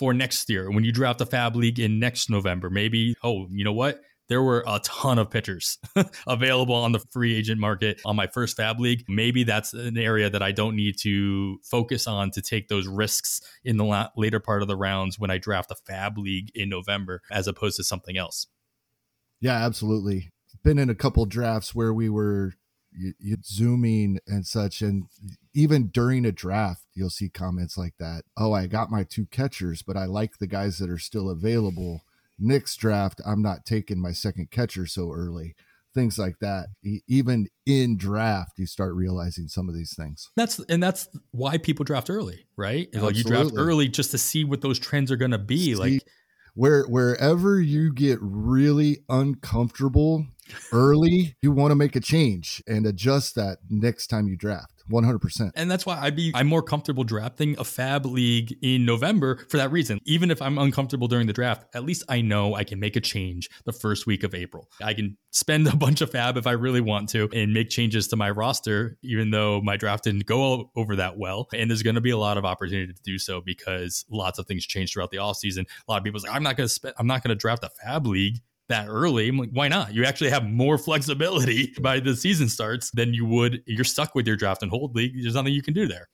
for 0.01 0.15
next 0.15 0.49
year 0.49 0.71
when 0.71 0.83
you 0.83 0.91
draft 0.91 1.19
the 1.19 1.27
FAAB 1.27 1.53
League 1.53 1.79
in 1.79 1.99
next 1.99 2.27
November. 2.27 2.71
Maybe, 2.71 3.13
oh, 3.21 3.45
you 3.51 3.63
know 3.63 3.71
what? 3.71 4.01
There 4.29 4.41
were 4.41 4.63
a 4.65 4.79
ton 4.79 5.19
of 5.19 5.29
pitchers 5.29 5.77
available 6.27 6.73
on 6.73 6.91
the 6.91 6.97
free 7.11 7.35
agent 7.35 7.61
market 7.61 8.01
on 8.03 8.15
my 8.15 8.25
first 8.25 8.57
FAAB 8.57 8.79
League. 8.79 9.05
Maybe 9.07 9.43
that's 9.43 9.73
an 9.73 9.99
area 9.99 10.27
that 10.27 10.41
I 10.41 10.53
don't 10.53 10.75
need 10.75 10.95
to 11.01 11.59
focus 11.63 12.07
on 12.07 12.31
to 12.31 12.41
take 12.41 12.67
those 12.67 12.87
risks 12.87 13.41
in 13.63 13.77
the 13.77 13.85
la- 13.85 14.09
later 14.17 14.39
part 14.39 14.63
of 14.63 14.67
the 14.67 14.75
rounds 14.75 15.19
when 15.19 15.29
I 15.29 15.37
draft 15.37 15.69
the 15.69 15.75
FAAB 15.87 16.17
League 16.17 16.49
in 16.55 16.67
November 16.67 17.21
as 17.29 17.47
opposed 17.47 17.77
to 17.77 17.83
something 17.83 18.17
else. 18.17 18.47
Yeah, 19.39 19.63
absolutely. 19.63 20.31
Been 20.63 20.79
in 20.79 20.89
a 20.89 20.95
couple 20.95 21.27
drafts 21.27 21.75
where 21.75 21.93
we 21.93 22.09
were 22.09 22.55
you, 22.91 23.13
you 23.19 23.37
zooming 23.43 24.19
and 24.27 24.45
such 24.45 24.81
and 24.81 25.05
even 25.53 25.87
during 25.87 26.25
a 26.25 26.31
draft 26.31 26.83
you'll 26.93 27.09
see 27.09 27.29
comments 27.29 27.77
like 27.77 27.93
that 27.99 28.23
oh 28.37 28.53
i 28.53 28.67
got 28.67 28.91
my 28.91 29.03
two 29.03 29.25
catchers 29.27 29.81
but 29.81 29.97
i 29.97 30.05
like 30.05 30.37
the 30.37 30.47
guys 30.47 30.77
that 30.77 30.89
are 30.89 30.99
still 30.99 31.29
available. 31.29 32.01
Next 32.39 32.77
draft 32.77 33.21
i'm 33.25 33.41
not 33.41 33.65
taking 33.65 34.01
my 34.01 34.11
second 34.13 34.51
catcher 34.51 34.87
so 34.87 35.11
early. 35.11 35.55
Things 35.93 36.17
like 36.17 36.39
that. 36.39 36.67
Even 37.07 37.49
in 37.65 37.97
draft 37.97 38.57
you 38.57 38.65
start 38.65 38.95
realizing 38.95 39.47
some 39.47 39.69
of 39.69 39.75
these 39.75 39.93
things. 39.93 40.31
That's 40.35 40.57
and 40.69 40.81
that's 40.81 41.07
why 41.31 41.57
people 41.57 41.83
draft 41.85 42.09
early 42.09 42.45
right? 42.57 42.87
Like 42.93 43.15
you 43.15 43.23
draft 43.23 43.51
early 43.55 43.87
just 43.89 44.11
to 44.11 44.17
see 44.17 44.43
what 44.43 44.61
those 44.61 44.79
trends 44.79 45.11
are 45.11 45.17
going 45.17 45.31
to 45.31 45.37
be 45.37 45.73
see, 45.73 45.75
like 45.75 46.03
where 46.53 46.83
wherever 46.85 47.61
you 47.61 47.93
get 47.93 48.19
really 48.21 49.03
uncomfortable 49.09 50.25
early, 50.71 51.35
you 51.41 51.51
want 51.51 51.71
to 51.71 51.75
make 51.75 51.95
a 51.95 51.99
change 51.99 52.61
and 52.67 52.85
adjust 52.85 53.35
that 53.35 53.59
next 53.69 54.07
time 54.07 54.27
you 54.27 54.35
draft. 54.35 54.81
100%. 54.89 55.51
And 55.55 55.69
that's 55.69 55.85
why 55.85 55.99
I'd 55.99 56.15
be 56.15 56.31
I'm 56.35 56.47
more 56.47 56.61
comfortable 56.61 57.03
drafting 57.03 57.53
a 57.53 57.63
FAAB 57.63 58.05
league 58.05 58.57
in 58.61 58.85
November 58.85 59.45
for 59.49 59.57
that 59.57 59.71
reason. 59.71 59.99
Even 60.05 60.31
if 60.31 60.41
I'm 60.41 60.57
uncomfortable 60.57 61.07
during 61.07 61.27
the 61.27 61.33
draft, 61.33 61.65
at 61.73 61.83
least 61.83 62.03
I 62.09 62.21
know 62.21 62.55
I 62.55 62.63
can 62.63 62.79
make 62.79 62.95
a 62.95 63.01
change 63.01 63.49
the 63.65 63.71
first 63.71 64.05
week 64.05 64.23
of 64.23 64.33
April. 64.33 64.69
I 64.81 64.93
can 64.93 65.17
spend 65.31 65.67
a 65.67 65.75
bunch 65.75 66.01
of 66.01 66.11
FAAB 66.11 66.37
if 66.37 66.47
I 66.47 66.51
really 66.51 66.81
want 66.81 67.09
to 67.09 67.29
and 67.33 67.53
make 67.53 67.69
changes 67.69 68.07
to 68.09 68.15
my 68.15 68.29
roster 68.29 68.97
even 69.03 69.31
though 69.31 69.61
my 69.61 69.77
draft 69.77 70.03
didn't 70.03 70.25
go 70.25 70.71
over 70.75 70.95
that 70.97 71.17
well. 71.17 71.47
And 71.53 71.69
there's 71.69 71.83
going 71.83 71.95
to 71.95 72.01
be 72.01 72.11
a 72.11 72.17
lot 72.17 72.37
of 72.37 72.45
opportunity 72.45 72.93
to 72.93 73.01
do 73.03 73.17
so 73.17 73.41
because 73.41 74.05
lots 74.09 74.39
of 74.39 74.47
things 74.47 74.65
change 74.65 74.93
throughout 74.93 75.11
the 75.11 75.17
offseason. 75.17 75.65
A 75.87 75.91
lot 75.91 75.97
of 75.97 76.03
people's 76.03 76.23
like 76.23 76.35
I'm 76.35 76.43
not 76.43 76.57
going 76.57 76.67
to 76.67 76.73
spend 76.73 76.95
I'm 76.97 77.07
not 77.07 77.23
going 77.23 77.29
to 77.29 77.39
draft 77.39 77.63
a 77.63 77.69
FAAB 77.85 78.07
league 78.07 78.41
that 78.71 78.87
early. 78.87 79.29
I'm 79.29 79.37
like, 79.37 79.51
why 79.51 79.67
not? 79.67 79.93
You 79.93 80.05
actually 80.05 80.31
have 80.31 80.43
more 80.43 80.77
flexibility 80.77 81.73
by 81.81 81.99
the 81.99 82.15
season 82.15 82.49
starts 82.49 82.91
than 82.91 83.13
you 83.13 83.25
would. 83.25 83.61
You're 83.65 83.83
stuck 83.83 84.15
with 84.15 84.27
your 84.27 84.35
draft 84.35 84.61
and 84.61 84.71
hold 84.71 84.95
league. 84.95 85.13
There's 85.21 85.35
nothing 85.35 85.53
you 85.53 85.61
can 85.61 85.73
do 85.73 85.87
there. 85.87 86.07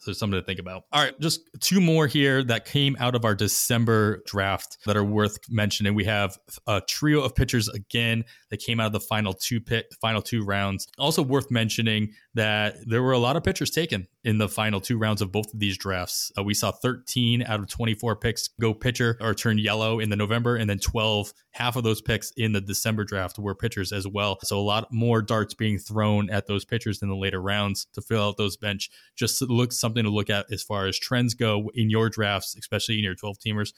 So 0.00 0.12
something 0.12 0.40
to 0.40 0.46
think 0.46 0.60
about. 0.60 0.84
All 0.92 1.02
right, 1.02 1.18
just 1.20 1.40
two 1.60 1.80
more 1.80 2.06
here 2.06 2.44
that 2.44 2.64
came 2.64 2.96
out 3.00 3.14
of 3.14 3.24
our 3.24 3.34
December 3.34 4.22
draft 4.26 4.78
that 4.86 4.96
are 4.96 5.04
worth 5.04 5.38
mentioning. 5.50 5.94
We 5.94 6.04
have 6.04 6.38
a 6.66 6.80
trio 6.80 7.20
of 7.20 7.34
pitchers 7.34 7.68
again 7.68 8.24
that 8.50 8.58
came 8.58 8.78
out 8.78 8.86
of 8.86 8.92
the 8.92 9.00
final 9.00 9.32
two 9.32 9.60
pit, 9.60 9.92
final 10.00 10.22
two 10.22 10.44
rounds. 10.44 10.86
Also 10.98 11.20
worth 11.20 11.50
mentioning 11.50 12.12
that 12.38 12.76
there 12.86 13.02
were 13.02 13.10
a 13.10 13.18
lot 13.18 13.34
of 13.34 13.42
pitchers 13.42 13.68
taken 13.68 14.06
in 14.22 14.38
the 14.38 14.48
final 14.48 14.80
two 14.80 14.96
rounds 14.96 15.20
of 15.20 15.32
both 15.32 15.52
of 15.52 15.58
these 15.58 15.76
drafts. 15.76 16.30
Uh, 16.38 16.44
we 16.44 16.54
saw 16.54 16.70
13 16.70 17.42
out 17.42 17.58
of 17.58 17.66
24 17.66 18.14
picks 18.14 18.46
go 18.60 18.72
pitcher 18.72 19.18
or 19.20 19.34
turn 19.34 19.58
yellow 19.58 19.98
in 19.98 20.08
the 20.08 20.14
November, 20.14 20.54
and 20.54 20.70
then 20.70 20.78
12, 20.78 21.32
half 21.50 21.74
of 21.74 21.82
those 21.82 22.00
picks 22.00 22.30
in 22.36 22.52
the 22.52 22.60
December 22.60 23.02
draft 23.02 23.40
were 23.40 23.56
pitchers 23.56 23.90
as 23.90 24.06
well. 24.06 24.38
So 24.44 24.56
a 24.56 24.62
lot 24.62 24.86
more 24.92 25.20
darts 25.20 25.52
being 25.52 25.80
thrown 25.80 26.30
at 26.30 26.46
those 26.46 26.64
pitchers 26.64 27.02
in 27.02 27.08
the 27.08 27.16
later 27.16 27.42
rounds 27.42 27.88
to 27.94 28.00
fill 28.00 28.28
out 28.28 28.36
those 28.36 28.56
bench. 28.56 28.88
Just 29.16 29.42
look 29.42 29.72
something 29.72 30.04
to 30.04 30.10
look 30.10 30.30
at 30.30 30.46
as 30.52 30.62
far 30.62 30.86
as 30.86 30.96
trends 30.96 31.34
go 31.34 31.72
in 31.74 31.90
your 31.90 32.08
drafts, 32.08 32.54
especially 32.56 32.98
in 32.98 33.04
your 33.04 33.16
12 33.16 33.36
teamers. 33.40 33.72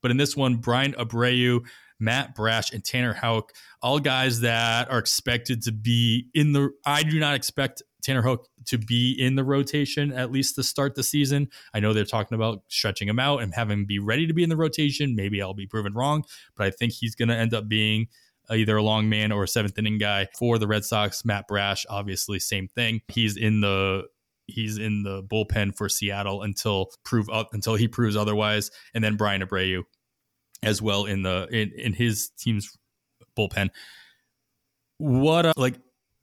But 0.00 0.10
in 0.10 0.16
this 0.16 0.34
one, 0.34 0.56
Bryan 0.56 0.94
Abreu, 0.94 1.60
Matt 2.02 2.34
Brash, 2.34 2.72
and 2.72 2.84
Tanner 2.84 3.14
Houck, 3.14 3.52
all 3.80 4.00
guys 4.00 4.40
that 4.40 4.90
are 4.90 4.98
expected 4.98 5.62
to 5.62 5.72
be 5.72 6.28
in 6.34 6.52
the. 6.52 6.70
I 6.84 7.02
do 7.02 7.18
not 7.18 7.34
expect 7.34 7.82
Tanner 8.02 8.22
Houck 8.22 8.48
to 8.66 8.78
be 8.78 9.12
in 9.18 9.36
the 9.36 9.44
rotation 9.44 10.12
at 10.12 10.32
least 10.32 10.56
to 10.56 10.62
start 10.62 10.94
the 10.94 11.02
season. 11.02 11.48
I 11.72 11.80
know 11.80 11.92
they're 11.92 12.04
talking 12.04 12.34
about 12.34 12.62
stretching 12.68 13.08
him 13.08 13.18
out 13.18 13.42
and 13.42 13.54
having 13.54 13.80
him 13.80 13.84
be 13.86 13.98
ready 13.98 14.26
to 14.26 14.34
be 14.34 14.42
in 14.42 14.48
the 14.48 14.56
rotation. 14.56 15.14
Maybe 15.14 15.40
I'll 15.40 15.54
be 15.54 15.66
proven 15.66 15.94
wrong, 15.94 16.24
but 16.56 16.66
I 16.66 16.70
think 16.70 16.92
he's 16.92 17.14
going 17.14 17.28
to 17.28 17.36
end 17.36 17.54
up 17.54 17.68
being 17.68 18.08
either 18.50 18.76
a 18.76 18.82
long 18.82 19.08
man 19.08 19.32
or 19.32 19.44
a 19.44 19.48
seventh 19.48 19.78
inning 19.78 19.98
guy 19.98 20.28
for 20.36 20.58
the 20.58 20.66
Red 20.66 20.84
Sox. 20.84 21.24
Matt 21.24 21.46
Brash, 21.46 21.86
obviously, 21.88 22.38
same 22.38 22.68
thing. 22.74 23.00
He's 23.08 23.36
in 23.36 23.60
the 23.60 24.04
he's 24.48 24.76
in 24.76 25.04
the 25.04 25.22
bullpen 25.22 25.74
for 25.76 25.88
Seattle 25.88 26.42
until 26.42 26.90
prove 27.04 27.30
up 27.30 27.54
until 27.54 27.76
he 27.76 27.88
proves 27.88 28.16
otherwise. 28.16 28.70
And 28.92 29.02
then 29.02 29.16
Bryan 29.16 29.42
Abreu 29.42 29.84
as 30.62 30.80
well 30.80 31.04
in 31.04 31.22
the 31.22 31.48
in, 31.50 31.72
in 31.76 31.92
his 31.92 32.30
team's 32.38 32.76
bullpen. 33.36 33.70
What 34.98 35.46
a, 35.46 35.52
like 35.56 35.74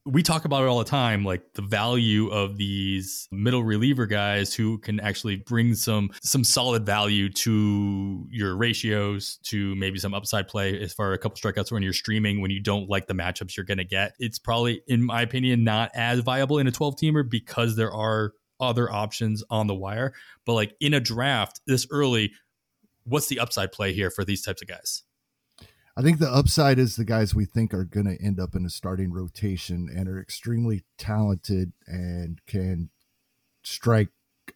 we 0.05 0.23
talk 0.23 0.45
about 0.45 0.63
it 0.63 0.67
all 0.67 0.79
the 0.79 0.85
time 0.85 1.23
like 1.23 1.53
the 1.53 1.61
value 1.61 2.29
of 2.29 2.57
these 2.57 3.27
middle 3.31 3.63
reliever 3.63 4.05
guys 4.05 4.53
who 4.53 4.77
can 4.79 4.99
actually 4.99 5.35
bring 5.35 5.75
some 5.75 6.09
some 6.21 6.43
solid 6.43 6.85
value 6.85 7.29
to 7.29 8.25
your 8.29 8.55
ratios 8.55 9.37
to 9.43 9.75
maybe 9.75 9.99
some 9.99 10.13
upside 10.13 10.47
play 10.47 10.79
as 10.81 10.93
far 10.93 11.11
as 11.11 11.15
a 11.15 11.19
couple 11.19 11.37
strikeouts 11.37 11.71
when 11.71 11.83
you're 11.83 11.93
streaming 11.93 12.41
when 12.41 12.49
you 12.49 12.61
don't 12.61 12.89
like 12.89 13.07
the 13.07 13.13
matchups 13.13 13.55
you're 13.55 13.65
going 13.65 13.77
to 13.77 13.83
get 13.83 14.13
it's 14.19 14.39
probably 14.39 14.81
in 14.87 15.03
my 15.03 15.21
opinion 15.21 15.63
not 15.63 15.91
as 15.93 16.19
viable 16.19 16.57
in 16.57 16.67
a 16.67 16.71
12 16.71 16.95
teamer 16.95 17.29
because 17.29 17.75
there 17.75 17.91
are 17.91 18.33
other 18.59 18.91
options 18.91 19.43
on 19.49 19.67
the 19.67 19.75
wire 19.75 20.13
but 20.45 20.53
like 20.53 20.73
in 20.79 20.93
a 20.93 20.99
draft 20.99 21.61
this 21.67 21.87
early 21.91 22.31
what's 23.09 23.27
the 23.27 23.39
upside 23.39 23.71
play 23.71 23.93
here 23.93 24.09
for 24.09 24.23
these 24.23 24.41
types 24.41 24.61
of 24.61 24.67
guys? 24.67 25.03
I 25.97 26.01
think 26.01 26.19
the 26.19 26.31
upside 26.31 26.79
is 26.79 26.95
the 26.95 27.03
guys 27.03 27.35
we 27.35 27.45
think 27.45 27.73
are 27.73 27.83
going 27.83 28.05
to 28.05 28.23
end 28.23 28.39
up 28.39 28.55
in 28.55 28.65
a 28.65 28.69
starting 28.69 29.11
rotation 29.11 29.89
and 29.93 30.07
are 30.07 30.19
extremely 30.19 30.83
talented 30.97 31.73
and 31.87 32.39
can 32.47 32.89
strike 33.63 34.09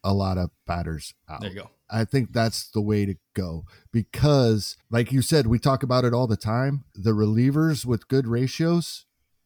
a 0.03 0.13
lot 0.13 0.37
of 0.37 0.51
batters 0.65 1.13
out. 1.29 1.41
There 1.41 1.49
you 1.49 1.55
go. 1.57 1.69
I 1.89 2.05
think 2.05 2.31
that's 2.31 2.69
the 2.71 2.81
way 2.81 3.05
to 3.05 3.15
go 3.35 3.65
because, 3.91 4.77
like 4.89 5.11
you 5.11 5.21
said, 5.21 5.47
we 5.47 5.59
talk 5.59 5.83
about 5.83 6.05
it 6.05 6.13
all 6.13 6.27
the 6.27 6.37
time. 6.37 6.85
The 6.95 7.11
relievers 7.11 7.85
with 7.85 8.07
good 8.07 8.25
ratios, 8.25 9.05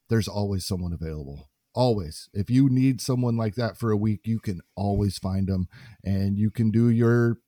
there's 0.10 0.28
always 0.28 0.66
someone 0.66 0.93
available. 0.93 1.49
Always. 1.74 2.30
If 2.34 2.49
you 2.49 2.70
need 2.70 3.01
someone 3.01 3.38
like 3.38 3.55
that 3.55 3.78
for 3.78 3.91
a 3.91 3.97
week, 3.97 4.22
you 4.24 4.39
can 4.39 4.62
always 4.76 5.18
find 5.18 5.47
them 5.47 5.68
and 6.03 6.38
you 6.38 6.51
can 6.51 6.72
do 6.72 6.89
your 6.89 7.39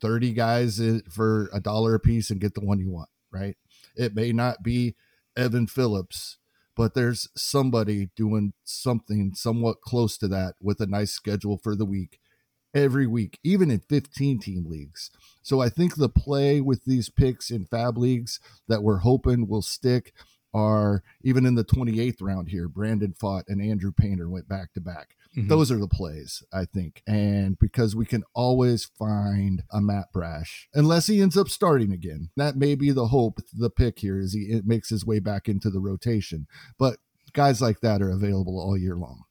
30 0.00 0.32
guys 0.32 0.80
for 1.10 1.48
a 1.52 1.60
dollar 1.60 1.94
a 1.94 2.00
piece 2.00 2.30
and 2.30 2.40
get 2.40 2.54
the 2.54 2.64
one 2.64 2.78
you 2.78 2.90
want, 2.90 3.08
right? 3.30 3.56
It 3.96 4.14
may 4.14 4.32
not 4.32 4.62
be 4.62 4.94
Evan 5.36 5.66
Phillips, 5.66 6.38
but 6.76 6.94
there's 6.94 7.28
somebody 7.36 8.10
doing 8.16 8.52
something 8.64 9.32
somewhat 9.34 9.80
close 9.80 10.18
to 10.18 10.28
that 10.28 10.54
with 10.60 10.80
a 10.80 10.86
nice 10.86 11.12
schedule 11.12 11.58
for 11.58 11.74
the 11.74 11.86
week 11.86 12.20
every 12.74 13.06
week, 13.06 13.38
even 13.42 13.70
in 13.70 13.80
15 13.80 14.38
team 14.38 14.66
leagues. 14.68 15.10
So 15.42 15.60
I 15.60 15.70
think 15.70 15.96
the 15.96 16.10
play 16.10 16.60
with 16.60 16.84
these 16.84 17.08
picks 17.08 17.50
in 17.50 17.64
FAAB 17.64 17.96
leagues 17.96 18.38
that 18.68 18.82
we're 18.82 18.98
hoping 18.98 19.48
will 19.48 19.62
stick 19.62 20.12
are 20.52 21.02
even 21.22 21.46
in 21.46 21.54
the 21.54 21.64
28th 21.64 22.20
round 22.20 22.48
here. 22.48 22.68
Brandon 22.68 23.14
Pfaadt 23.18 23.44
and 23.48 23.62
Andrew 23.62 23.92
Painter 23.92 24.28
went 24.28 24.48
back 24.48 24.72
to 24.74 24.80
back. 24.80 25.16
Mm-hmm. 25.36 25.48
Those 25.48 25.70
are 25.70 25.78
the 25.78 25.88
plays, 25.88 26.42
I 26.52 26.64
think. 26.64 27.02
And 27.06 27.58
because 27.58 27.94
we 27.94 28.06
can 28.06 28.24
always 28.34 28.84
find 28.84 29.62
a 29.70 29.80
Matt 29.80 30.06
Brash, 30.12 30.68
unless 30.74 31.06
he 31.06 31.20
ends 31.20 31.36
up 31.36 31.48
starting 31.48 31.92
again. 31.92 32.30
That 32.36 32.56
may 32.56 32.74
be 32.74 32.90
the 32.90 33.08
hope, 33.08 33.40
the 33.52 33.70
pick 33.70 33.98
here 33.98 34.18
is 34.18 34.32
he 34.32 34.60
makes 34.64 34.88
his 34.88 35.04
way 35.04 35.18
back 35.18 35.48
into 35.48 35.70
the 35.70 35.80
rotation. 35.80 36.46
But 36.78 36.98
guys 37.32 37.60
like 37.60 37.80
that 37.80 38.00
are 38.00 38.10
available 38.10 38.58
all 38.58 38.78
year 38.78 38.96
long. 38.96 39.24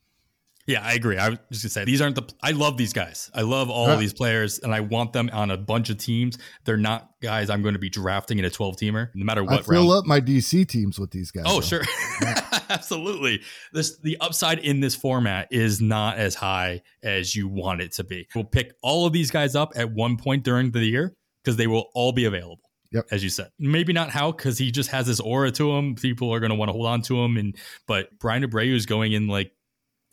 Yeah, 0.68 0.82
I 0.84 0.93
agree. 0.93 1.18
I 1.18 1.30
was 1.30 1.39
just 1.51 1.63
gonna 1.63 1.70
say 1.70 1.86
these 1.86 2.01
aren't 2.01 2.16
the. 2.16 2.24
I 2.41 2.51
love 2.51 2.76
these 2.76 2.91
guys. 2.91 3.30
I 3.36 3.41
love 3.41 3.70
all 3.70 3.89
of 3.89 3.99
these 3.99 4.13
players, 4.13 4.57
and 4.59 4.74
I 4.74 4.80
want 4.80 5.13
them 5.13 5.30
on 5.32 5.51
a 5.51 5.57
bunch 5.57 5.91
of 5.91 5.99
teams. 5.99 6.39
They're 6.63 6.76
not 6.76 7.11
guys 7.22 7.51
I'm 7.51 7.61
going 7.61 7.76
to 7.76 7.80
be 7.80 7.89
drafting 7.89 8.39
in 8.39 8.45
a 8.45 8.49
12 8.49 8.78
teamer, 8.78 9.09
no 9.13 9.26
matter 9.26 9.43
what. 9.43 9.59
I 9.59 9.61
fill 9.61 9.89
round. 9.89 9.99
up 9.99 10.05
my 10.05 10.20
DC 10.20 10.68
teams 10.68 10.99
with 10.99 11.11
these 11.11 11.30
guys. 11.30 11.43
Oh, 11.47 11.55
though. 11.55 11.61
sure, 11.61 11.84
absolutely. 12.70 13.41
This 13.74 13.99
the 13.99 14.18
upside 14.20 14.59
in 14.59 14.80
this 14.80 14.95
format 14.95 15.49
is 15.51 15.82
not 15.82 16.18
as 16.18 16.34
high 16.34 16.82
as 17.03 17.36
you 17.36 17.47
want 17.47 17.82
it 17.82 17.91
to 17.93 18.03
be. 18.03 18.28
We'll 18.34 18.43
pick 18.43 18.74
all 18.82 19.05
of 19.05 19.13
these 19.13 19.30
guys 19.30 19.55
up 19.55 19.74
at 19.76 19.91
one 19.91 20.18
point 20.18 20.43
during 20.43 20.72
the 20.72 20.84
year 20.84 21.16
because 21.43 21.57
they 21.57 21.68
will 21.68 21.89
all 21.93 22.11
be 22.11 22.26
available. 22.26 22.61
Yep. 22.91 23.07
As 23.11 23.24
you 23.24 23.30
said, 23.30 23.49
maybe 23.59 23.93
not 23.93 24.09
how 24.09 24.32
because 24.32 24.57
he 24.57 24.72
just 24.72 24.89
has 24.91 25.05
this 25.05 25.20
aura 25.20 25.51
to 25.51 25.76
him. 25.76 25.95
People 25.95 26.34
are 26.34 26.39
going 26.39 26.51
to 26.51 26.55
want 26.55 26.70
to 26.70 26.74
hold 26.74 26.86
on 26.86 27.01
to 27.03 27.24
him, 27.24 27.38
and 27.38 27.55
but 27.88 28.18
Bryan 28.20 28.43
Abreu 28.43 28.74
is 28.74 28.86
going 28.86 29.11
in 29.11 29.28
like 29.28 29.51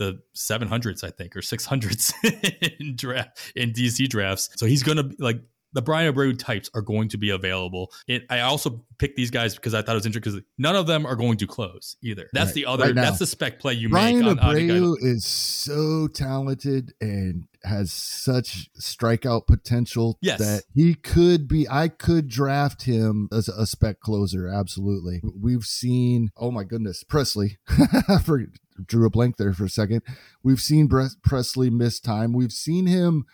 the 0.02 0.20
700s, 0.34 1.04
I 1.04 1.10
think, 1.10 1.36
or 1.36 1.40
600s 1.40 2.12
in 2.80 2.96
draft 2.96 3.52
in 3.54 3.72
DC 3.72 4.08
drafts. 4.08 4.50
So 4.56 4.66
he's 4.66 4.82
going 4.82 4.98
to 4.98 5.14
like 5.18 5.40
the 5.72 5.82
Bryan 5.82 6.12
Abreu 6.12 6.38
types 6.38 6.70
are 6.74 6.82
going 6.82 7.08
to 7.08 7.18
be 7.18 7.30
available. 7.30 7.92
It, 8.06 8.24
I 8.30 8.40
also 8.40 8.84
picked 8.98 9.16
these 9.16 9.30
guys 9.30 9.54
because 9.54 9.74
I 9.74 9.82
thought 9.82 9.92
it 9.92 9.96
was 9.96 10.06
interesting 10.06 10.32
because 10.32 10.46
none 10.58 10.76
of 10.76 10.86
them 10.86 11.06
are 11.06 11.16
going 11.16 11.38
to 11.38 11.46
close 11.46 11.96
either. 12.02 12.28
That's 12.32 12.48
right, 12.48 12.54
the 12.54 12.66
other. 12.66 12.84
Right 12.86 12.94
that's 12.94 13.18
the 13.18 13.26
spec 13.26 13.58
play 13.58 13.74
you 13.74 13.88
Brian 13.88 14.24
make. 14.24 14.36
Bryan 14.38 14.68
Abreu 14.68 14.96
is 15.00 15.24
so 15.24 16.08
talented 16.08 16.94
and 17.00 17.46
has 17.64 17.92
such 17.92 18.70
strikeout 18.78 19.46
potential 19.46 20.18
yes. 20.20 20.38
that 20.38 20.64
he 20.74 20.94
could 20.94 21.48
be. 21.48 21.66
I 21.68 21.88
could 21.88 22.28
draft 22.28 22.82
him 22.82 23.28
as 23.32 23.48
a 23.48 23.66
spec 23.66 24.00
closer. 24.00 24.48
Absolutely. 24.48 25.22
We've 25.22 25.64
seen. 25.64 26.30
Oh 26.36 26.50
my 26.50 26.64
goodness, 26.64 27.04
Pressly. 27.04 27.56
for 28.24 28.46
drew 28.84 29.06
a 29.06 29.10
blank 29.10 29.36
there 29.36 29.52
for 29.52 29.64
a 29.64 29.68
second. 29.68 30.02
We've 30.42 30.60
seen 30.60 30.88
Pressly 30.88 31.70
miss 31.70 32.00
time. 32.00 32.32
We've 32.32 32.52
seen 32.52 32.86
him 32.86 33.26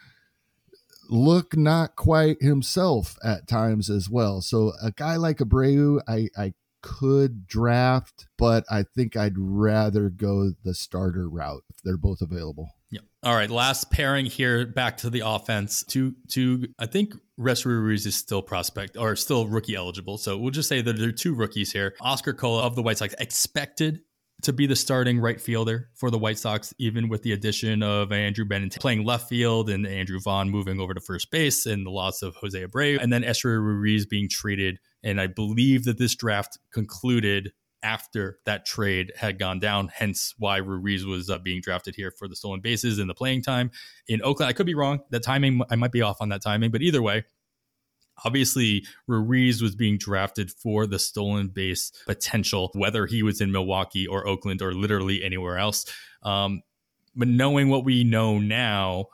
look 1.08 1.56
not 1.56 1.96
quite 1.96 2.42
himself 2.42 3.16
at 3.24 3.48
times 3.48 3.90
as 3.90 4.08
well. 4.08 4.40
So 4.40 4.72
a 4.82 4.90
guy 4.90 5.16
like 5.16 5.38
Abreu, 5.38 6.00
I, 6.08 6.28
I 6.36 6.52
could 6.82 7.46
draft, 7.46 8.26
but 8.36 8.64
I 8.70 8.82
think 8.82 9.16
I'd 9.16 9.36
rather 9.36 10.10
go 10.10 10.52
the 10.64 10.74
starter 10.74 11.28
route 11.28 11.64
if 11.70 11.82
they're 11.82 11.96
both 11.96 12.20
available. 12.20 12.70
Yeah. 12.90 13.00
All 13.22 13.34
right. 13.34 13.50
Last 13.50 13.90
pairing 13.90 14.26
here. 14.26 14.66
Back 14.66 14.98
to 14.98 15.10
the 15.10 15.22
offense. 15.24 15.82
To 15.88 16.14
to 16.28 16.68
I 16.78 16.86
think 16.86 17.14
Esteury 17.38 17.82
Ruiz 17.82 18.06
is 18.06 18.16
still 18.16 18.40
prospect 18.40 18.96
or 18.96 19.14
still 19.16 19.46
rookie 19.46 19.74
eligible. 19.74 20.16
So 20.16 20.38
we'll 20.38 20.52
just 20.52 20.68
say 20.68 20.80
that 20.80 20.96
there 20.96 21.08
are 21.08 21.12
two 21.12 21.34
rookies 21.34 21.72
here. 21.72 21.94
Oscar 22.00 22.32
Colas 22.32 22.64
of 22.64 22.76
the 22.76 22.82
White 22.82 22.98
Sox 22.98 23.14
expected 23.18 24.00
to 24.42 24.52
be 24.52 24.66
the 24.66 24.76
starting 24.76 25.18
right 25.18 25.40
fielder 25.40 25.90
for 25.94 26.10
the 26.10 26.18
White 26.18 26.38
Sox, 26.38 26.72
even 26.78 27.08
with 27.08 27.22
the 27.22 27.32
addition 27.32 27.82
of 27.82 28.12
Andrew 28.12 28.44
Benintendi 28.44 28.80
playing 28.80 29.04
left 29.04 29.28
field 29.28 29.68
and 29.68 29.86
Andrew 29.86 30.20
Vaughn 30.20 30.50
moving 30.50 30.80
over 30.80 30.94
to 30.94 31.00
first 31.00 31.30
base 31.30 31.66
and 31.66 31.84
the 31.84 31.90
loss 31.90 32.22
of 32.22 32.36
Jose 32.36 32.64
Abreu, 32.64 33.02
and 33.02 33.12
then 33.12 33.22
Esteury 33.22 33.60
Ruiz 33.60 34.06
being 34.06 34.28
traded. 34.28 34.78
And 35.02 35.20
I 35.20 35.26
believe 35.26 35.84
that 35.84 35.98
this 35.98 36.14
draft 36.14 36.58
concluded 36.72 37.52
after 37.82 38.38
that 38.44 38.66
trade 38.66 39.12
had 39.16 39.38
gone 39.38 39.60
down, 39.60 39.88
hence 39.88 40.34
why 40.38 40.56
Ruiz 40.56 41.06
was 41.06 41.30
uh, 41.30 41.38
being 41.38 41.60
drafted 41.60 41.94
here 41.94 42.12
for 42.16 42.26
the 42.28 42.34
stolen 42.36 42.60
bases 42.60 42.98
and 42.98 43.08
the 43.08 43.14
playing 43.14 43.42
time 43.42 43.70
in 44.08 44.20
Oakland. 44.22 44.50
I 44.50 44.52
could 44.52 44.66
be 44.66 44.74
wrong. 44.74 45.00
The 45.10 45.20
timing, 45.20 45.60
I 45.70 45.76
might 45.76 45.92
be 45.92 46.02
off 46.02 46.20
on 46.20 46.28
that 46.30 46.42
timing, 46.42 46.70
but 46.70 46.82
either 46.82 47.02
way, 47.02 47.24
Obviously, 48.24 48.84
Ruiz 49.06 49.62
was 49.62 49.74
being 49.74 49.98
drafted 49.98 50.50
for 50.50 50.86
the 50.86 50.98
stolen 50.98 51.48
base 51.48 51.92
potential, 52.06 52.70
whether 52.74 53.06
he 53.06 53.22
was 53.22 53.40
in 53.40 53.52
Milwaukee 53.52 54.06
or 54.06 54.26
Oakland 54.26 54.62
or 54.62 54.72
literally 54.72 55.22
anywhere 55.22 55.58
else. 55.58 55.84
Um, 56.22 56.62
but 57.14 57.28
knowing 57.28 57.68
what 57.68 57.84
we 57.84 58.04
know 58.04 58.38
now, 58.38 59.06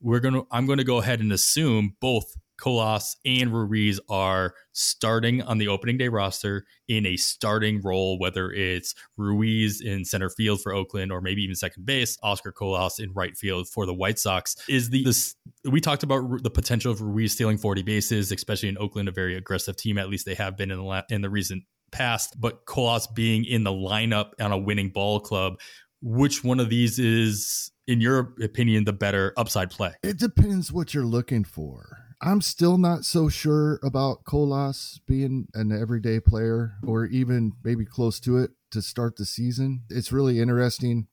we're 0.00 0.20
gonna 0.20 0.42
I'm 0.50 0.66
gonna 0.66 0.84
go 0.84 0.98
ahead 0.98 1.20
and 1.20 1.32
assume 1.32 1.96
both 2.00 2.36
Colas 2.60 3.16
and 3.24 3.52
Ruiz 3.52 3.98
are 4.08 4.54
starting 4.72 5.42
on 5.42 5.58
the 5.58 5.68
opening 5.68 5.98
day 5.98 6.08
roster 6.08 6.64
in 6.88 7.06
a 7.06 7.16
starting 7.16 7.80
role, 7.82 8.18
whether 8.18 8.50
it's 8.50 8.94
Ruiz 9.16 9.80
in 9.80 10.04
center 10.04 10.30
field 10.30 10.60
for 10.60 10.72
Oakland 10.72 11.12
or 11.12 11.20
maybe 11.20 11.42
even 11.42 11.56
second 11.56 11.86
base, 11.86 12.16
Oscar 12.22 12.52
Colas 12.52 12.98
in 12.98 13.12
right 13.12 13.36
field 13.36 13.68
for 13.68 13.86
the 13.86 13.94
White 13.94 14.18
Sox. 14.18 14.56
Is 14.68 14.90
the 14.90 15.04
this 15.04 15.34
we 15.64 15.80
talked 15.80 16.02
about 16.02 16.42
the 16.42 16.50
potential 16.50 16.92
of 16.92 17.00
Ruiz 17.00 17.32
stealing 17.32 17.58
40 17.58 17.82
bases, 17.82 18.32
especially 18.32 18.68
in 18.68 18.78
Oakland, 18.78 19.08
a 19.08 19.12
very 19.12 19.36
aggressive 19.36 19.76
team. 19.76 19.98
At 19.98 20.08
least 20.08 20.26
they 20.26 20.34
have 20.34 20.56
been 20.56 20.70
in 20.70 20.78
the 20.78 21.04
in 21.10 21.22
the 21.22 21.30
recent 21.30 21.64
past. 21.92 22.40
But 22.40 22.66
Colas 22.66 23.06
being 23.06 23.44
in 23.44 23.62
the 23.62 23.70
lineup 23.70 24.32
on 24.40 24.50
a 24.50 24.58
winning 24.58 24.90
ball 24.90 25.20
club, 25.20 25.60
which 26.00 26.42
one 26.42 26.58
of 26.58 26.68
these 26.68 26.98
is, 26.98 27.70
in 27.86 28.00
your 28.00 28.34
opinion, 28.42 28.84
the 28.84 28.92
better 28.92 29.32
upside 29.36 29.70
play? 29.70 29.92
It 30.02 30.18
depends 30.18 30.72
what 30.72 30.92
you're 30.92 31.04
looking 31.04 31.44
for. 31.44 32.01
I'm 32.24 32.40
still 32.40 32.78
not 32.78 33.04
so 33.04 33.28
sure 33.28 33.80
about 33.82 34.22
Colas 34.24 35.00
being 35.06 35.48
an 35.54 35.72
everyday 35.72 36.20
player 36.20 36.74
or 36.86 37.04
even 37.06 37.54
maybe 37.64 37.84
close 37.84 38.20
to 38.20 38.38
it 38.38 38.52
to 38.70 38.80
start 38.80 39.16
the 39.16 39.26
season. 39.26 39.82
It's 39.90 40.12
really 40.12 40.38
interesting 40.38 41.08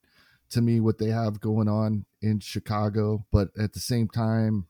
to 0.50 0.60
me 0.60 0.78
what 0.78 0.98
they 0.98 1.08
have 1.08 1.40
going 1.40 1.68
on 1.68 2.04
in 2.22 2.38
Chicago, 2.38 3.26
but 3.32 3.48
at 3.58 3.72
the 3.72 3.80
same 3.80 4.06
time, 4.06 4.68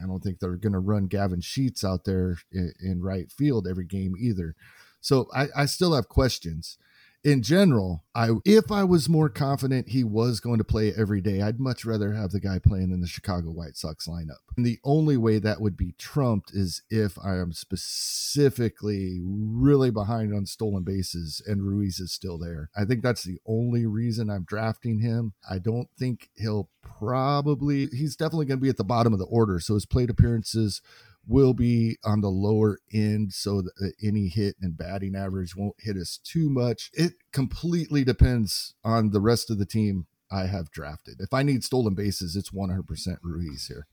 I 0.00 0.06
don't 0.06 0.20
think 0.22 0.38
they're 0.38 0.56
going 0.56 0.74
to 0.74 0.78
run 0.78 1.06
Gavin 1.06 1.40
Sheets 1.40 1.82
out 1.82 2.04
there 2.04 2.38
in, 2.52 2.72
in, 2.80 3.02
right 3.02 3.30
field 3.32 3.66
every 3.66 3.86
game 3.86 4.14
either. 4.18 4.54
So 5.00 5.28
I, 5.34 5.48
I 5.56 5.66
still 5.66 5.94
have 5.94 6.08
questions 6.08 6.78
in 7.24 7.42
general, 7.42 8.04
I 8.14 8.30
if 8.44 8.70
I 8.70 8.84
was 8.84 9.08
more 9.08 9.28
confident 9.28 9.88
he 9.88 10.04
was 10.04 10.40
going 10.40 10.58
to 10.58 10.64
play 10.64 10.92
every 10.96 11.20
day, 11.20 11.42
I'd 11.42 11.58
much 11.58 11.84
rather 11.84 12.12
have 12.12 12.30
the 12.30 12.40
guy 12.40 12.58
playing 12.58 12.90
in 12.92 13.00
the 13.00 13.06
Chicago 13.06 13.50
White 13.50 13.76
Sox 13.76 14.06
lineup. 14.06 14.38
And 14.56 14.64
the 14.64 14.78
only 14.84 15.16
way 15.16 15.38
that 15.38 15.60
would 15.60 15.76
be 15.76 15.94
trumped 15.98 16.52
is 16.52 16.82
if 16.90 17.18
I 17.22 17.36
am 17.36 17.52
specifically 17.52 19.20
really 19.22 19.90
behind 19.90 20.32
on 20.32 20.46
stolen 20.46 20.84
bases 20.84 21.42
and 21.46 21.62
Ruiz 21.62 21.98
is 21.98 22.12
still 22.12 22.38
there. 22.38 22.70
I 22.76 22.84
think 22.84 23.02
that's 23.02 23.24
the 23.24 23.38
only 23.46 23.84
reason 23.86 24.30
I'm 24.30 24.44
drafting 24.44 25.00
him. 25.00 25.32
I 25.48 25.58
don't 25.58 25.88
think 25.98 26.30
he'll 26.36 26.70
probably 26.82 27.86
he's 27.86 28.16
definitely 28.16 28.46
going 28.46 28.58
to 28.58 28.62
be 28.62 28.70
at 28.70 28.76
the 28.76 28.84
bottom 28.84 29.12
of 29.12 29.18
the 29.18 29.26
order, 29.26 29.58
so 29.58 29.74
his 29.74 29.86
plate 29.86 30.10
appearances 30.10 30.80
will 31.28 31.52
be 31.52 31.98
on 32.04 32.22
the 32.22 32.30
lower 32.30 32.78
end 32.92 33.32
so 33.32 33.60
that 33.62 33.72
uh, 33.80 33.88
any 34.02 34.28
hit 34.28 34.56
and 34.60 34.76
batting 34.76 35.14
average 35.14 35.54
won't 35.54 35.76
hit 35.78 35.96
us 35.96 36.18
too 36.24 36.48
much. 36.48 36.90
It 36.94 37.12
completely 37.32 38.02
depends 38.02 38.74
on 38.82 39.10
the 39.10 39.20
rest 39.20 39.50
of 39.50 39.58
the 39.58 39.66
team 39.66 40.06
I 40.30 40.46
have 40.46 40.70
drafted. 40.70 41.20
If 41.20 41.32
I 41.32 41.42
need 41.42 41.62
stolen 41.64 41.94
bases, 41.94 42.34
it's 42.34 42.50
100% 42.50 43.18
Ruiz 43.22 43.66
here. 43.66 43.86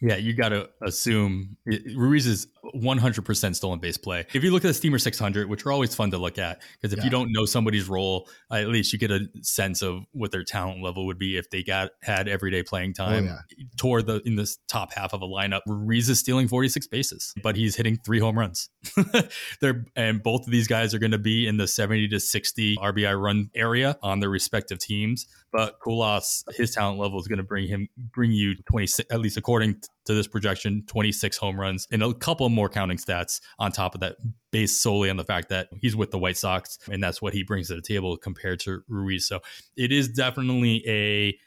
Yeah, 0.00 0.16
you 0.16 0.34
got 0.34 0.50
to 0.50 0.68
assume 0.82 1.56
Ruiz 1.64 2.26
is 2.26 2.48
100% 2.74 3.56
stolen 3.56 3.78
base 3.78 3.96
play. 3.96 4.26
If 4.34 4.44
you 4.44 4.50
look 4.50 4.64
at 4.64 4.68
the 4.68 4.74
Steamer 4.74 4.98
600, 4.98 5.48
which 5.48 5.64
are 5.64 5.72
always 5.72 5.94
fun 5.94 6.10
to 6.10 6.18
look 6.18 6.38
at, 6.38 6.60
because 6.72 6.92
if 6.92 6.98
yeah. 6.98 7.04
you 7.04 7.10
don't 7.10 7.32
know 7.32 7.46
somebody's 7.46 7.88
role, 7.88 8.28
at 8.50 8.68
least 8.68 8.92
you 8.92 8.98
get 8.98 9.10
a 9.10 9.20
sense 9.42 9.80
of 9.80 10.02
what 10.12 10.32
their 10.32 10.44
talent 10.44 10.82
level 10.82 11.06
would 11.06 11.18
be 11.18 11.38
if 11.38 11.48
they 11.48 11.62
got 11.62 11.92
had 12.02 12.28
everyday 12.28 12.62
playing 12.62 12.94
oh, 12.98 13.06
time 13.06 13.24
oh, 13.24 13.38
yeah. 13.56 13.64
toward 13.78 14.06
the 14.06 14.20
in 14.26 14.36
this 14.36 14.58
top 14.68 14.92
half 14.92 15.14
of 15.14 15.22
a 15.22 15.26
lineup. 15.26 15.60
Ruiz 15.66 16.10
is 16.10 16.18
stealing 16.18 16.46
46 16.46 16.86
bases, 16.88 17.32
but 17.42 17.56
he's 17.56 17.74
hitting 17.76 17.96
three 17.96 18.18
home 18.18 18.38
runs. 18.38 18.68
They're 19.60 19.86
and 19.96 20.22
both 20.22 20.46
of 20.46 20.50
these 20.50 20.66
guys 20.66 20.94
are 20.94 20.98
going 20.98 21.12
to 21.12 21.18
be 21.18 21.46
in 21.46 21.56
the 21.56 21.66
70 21.66 22.08
to 22.08 22.20
60 22.20 22.76
RBI 22.76 23.20
run 23.20 23.50
area 23.54 23.96
on 24.02 24.20
their 24.20 24.30
respective 24.30 24.78
teams. 24.78 25.26
But 25.56 25.80
Colas, 25.80 26.44
his 26.54 26.72
talent 26.72 26.98
level 26.98 27.18
is 27.18 27.26
going 27.26 27.38
to 27.38 27.42
bring 27.42 27.66
him 27.66 27.88
bring 27.96 28.30
you 28.30 28.56
26 28.68 29.10
at 29.10 29.20
least 29.20 29.38
according 29.38 29.80
to 30.04 30.12
this 30.12 30.26
projection, 30.26 30.84
26 30.86 31.38
home 31.38 31.58
runs 31.58 31.88
and 31.90 32.02
a 32.02 32.12
couple 32.12 32.46
more 32.50 32.68
counting 32.68 32.98
stats 32.98 33.40
on 33.58 33.72
top 33.72 33.94
of 33.94 34.02
that, 34.02 34.16
based 34.52 34.82
solely 34.82 35.08
on 35.08 35.16
the 35.16 35.24
fact 35.24 35.48
that 35.48 35.68
he's 35.80 35.96
with 35.96 36.10
the 36.10 36.18
White 36.18 36.36
Sox 36.36 36.78
and 36.92 37.02
that's 37.02 37.22
what 37.22 37.32
he 37.32 37.42
brings 37.42 37.68
to 37.68 37.74
the 37.74 37.80
table 37.80 38.18
compared 38.18 38.60
to 38.60 38.82
Ruiz. 38.86 39.26
So 39.26 39.40
it 39.78 39.92
is 39.92 40.08
definitely 40.08 40.84
a 40.86 41.38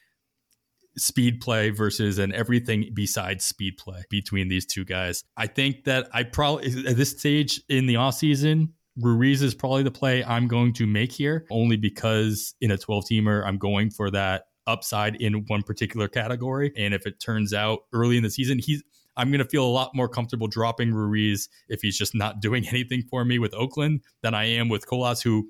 speed 0.98 1.40
play 1.40 1.70
versus 1.70 2.18
an 2.18 2.34
everything 2.34 2.90
besides 2.96 3.46
speed 3.46 3.78
play 3.78 4.02
between 4.10 4.48
these 4.48 4.66
two 4.66 4.86
guys. 4.86 5.24
I 5.38 5.46
think 5.46 5.84
that 5.84 6.10
I 6.14 6.24
probably 6.24 6.88
at 6.88 6.98
this 6.98 7.12
stage 7.12 7.62
in 7.70 7.86
the 7.86 7.94
offseason, 7.94 8.70
Ruiz 9.00 9.42
is 9.42 9.56
probably 9.56 9.84
the 9.84 9.92
play 9.92 10.24
I'm 10.24 10.48
going 10.48 10.74
to 10.74 10.88
make 10.88 11.12
here, 11.12 11.46
only 11.50 11.78
because 11.78 12.54
in 12.62 12.72
a 12.72 12.78
12 12.78 13.06
teamer, 13.06 13.46
I'm 13.46 13.58
going 13.58 13.90
for 13.90 14.12
that 14.12 14.46
upside 14.68 15.16
in 15.16 15.46
one 15.48 15.64
particular 15.64 16.08
category. 16.08 16.72
And 16.78 16.94
if 16.94 17.06
it 17.06 17.20
turns 17.20 17.54
out 17.54 17.80
early 17.94 18.18
in 18.18 18.24
the 18.24 18.30
season, 18.30 18.60
he's 18.60 18.84
I'm 19.18 19.32
going 19.32 19.44
to 19.44 19.50
feel 19.50 19.66
a 19.66 19.68
lot 19.68 19.94
more 19.94 20.08
comfortable 20.08 20.48
dropping 20.48 20.94
Ruiz 20.94 21.50
if 21.68 21.82
he's 21.82 21.98
just 21.98 22.16
not 22.16 22.40
doing 22.40 22.68
anything 22.70 23.04
for 23.10 23.26
me 23.26 23.40
with 23.40 23.54
Oakland 23.54 24.02
than 24.22 24.34
I 24.34 24.46
am 24.46 24.70
with 24.70 24.88
Colas, 24.88 25.22
who 25.22 25.50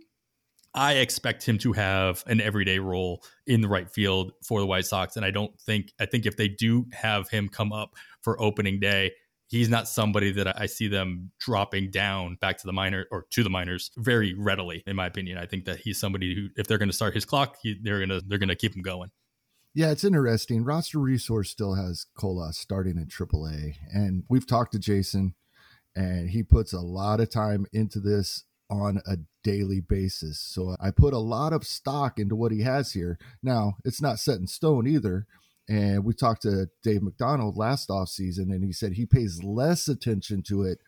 I 0.74 0.94
expect 0.94 1.48
him 1.48 1.58
to 1.60 1.74
have 1.74 2.24
an 2.28 2.42
everyday 2.42 2.80
role 2.80 3.24
in 3.48 3.62
the 3.62 3.68
right 3.68 3.90
field 3.90 4.32
for 4.44 4.60
the 4.60 4.66
White 4.66 4.86
Sox. 4.86 5.16
And 5.16 5.26
I 5.26 5.32
don't 5.32 5.60
think, 5.62 5.94
I 6.00 6.06
think 6.06 6.26
if 6.26 6.38
they 6.38 6.48
do 6.48 6.86
have 6.94 7.30
him 7.30 7.50
come 7.50 7.72
up 7.72 7.96
for 8.22 8.42
opening 8.42 8.80
day, 8.80 9.12
he's 9.50 9.68
not 9.68 9.88
somebody 9.88 10.32
that 10.32 10.60
I 10.60 10.68
see 10.68 10.88
them 10.88 11.32
dropping 11.40 11.92
down 11.92 12.36
back 12.36 12.58
to 12.60 12.68
the 12.68 12.74
minor 12.74 13.08
or 13.12 13.26
to 13.32 13.44
the 13.44 13.50
minors 13.50 13.92
very 13.98 14.34
readily. 14.34 14.84
In 14.88 14.96
my 14.96 15.08
opinion, 15.08 15.38
I 15.38 15.46
think 15.46 15.66
that 15.66 15.80
he's 15.80 16.00
somebody 16.00 16.34
who, 16.34 16.50
if 16.56 16.68
they're 16.68 16.78
going 16.78 16.90
to 16.90 16.96
start 16.96 17.16
his 17.16 17.26
clock, 17.26 17.58
he, 17.62 17.78
they're 17.82 18.06
to 18.06 18.22
they're 18.26 18.38
going 18.38 18.50
to 18.50 18.56
keep 18.56 18.76
him 18.76 18.82
going. 18.82 19.12
Yeah, 19.74 19.92
it's 19.92 20.04
interesting. 20.04 20.64
Roster 20.64 21.00
Resource 21.00 21.50
still 21.50 21.76
has 21.76 22.06
Colas 22.18 22.58
starting 22.58 22.98
in 22.98 23.06
AAA, 23.06 23.76
and 23.94 24.24
we've 24.30 24.48
talked 24.48 24.72
to 24.74 24.80
Jason, 24.80 25.36
and 25.96 26.30
he 26.30 26.44
puts 26.44 26.74
a 26.74 26.80
lot 26.80 27.20
of 27.20 27.30
time 27.30 27.66
into 27.74 28.00
this 28.00 28.46
on 28.70 29.02
a 29.08 29.18
daily 29.44 29.80
basis. 29.80 30.40
So 30.40 30.76
I 30.80 30.92
put 30.92 31.14
a 31.14 31.20
lot 31.20 31.54
of 31.54 31.66
stock 31.66 32.20
into 32.20 32.36
what 32.36 32.52
he 32.52 32.62
has 32.62 32.94
here. 32.94 33.18
Now, 33.42 33.78
it's 33.84 34.02
not 34.02 34.20
set 34.20 34.40
in 34.40 34.48
stone 34.48 34.88
either. 34.88 35.26
And 35.70 36.04
we 36.04 36.14
talked 36.16 36.42
to 36.42 36.68
Dave 36.84 37.04
McDonald 37.04 37.56
last 37.56 37.92
off 37.92 38.10
season, 38.10 38.52
and 38.52 38.64
he 38.64 38.74
said 38.74 38.94
he 38.94 39.06
pays 39.06 39.44
less 39.44 39.88
attention 39.88 40.42
to 40.48 40.64
it 40.64 40.80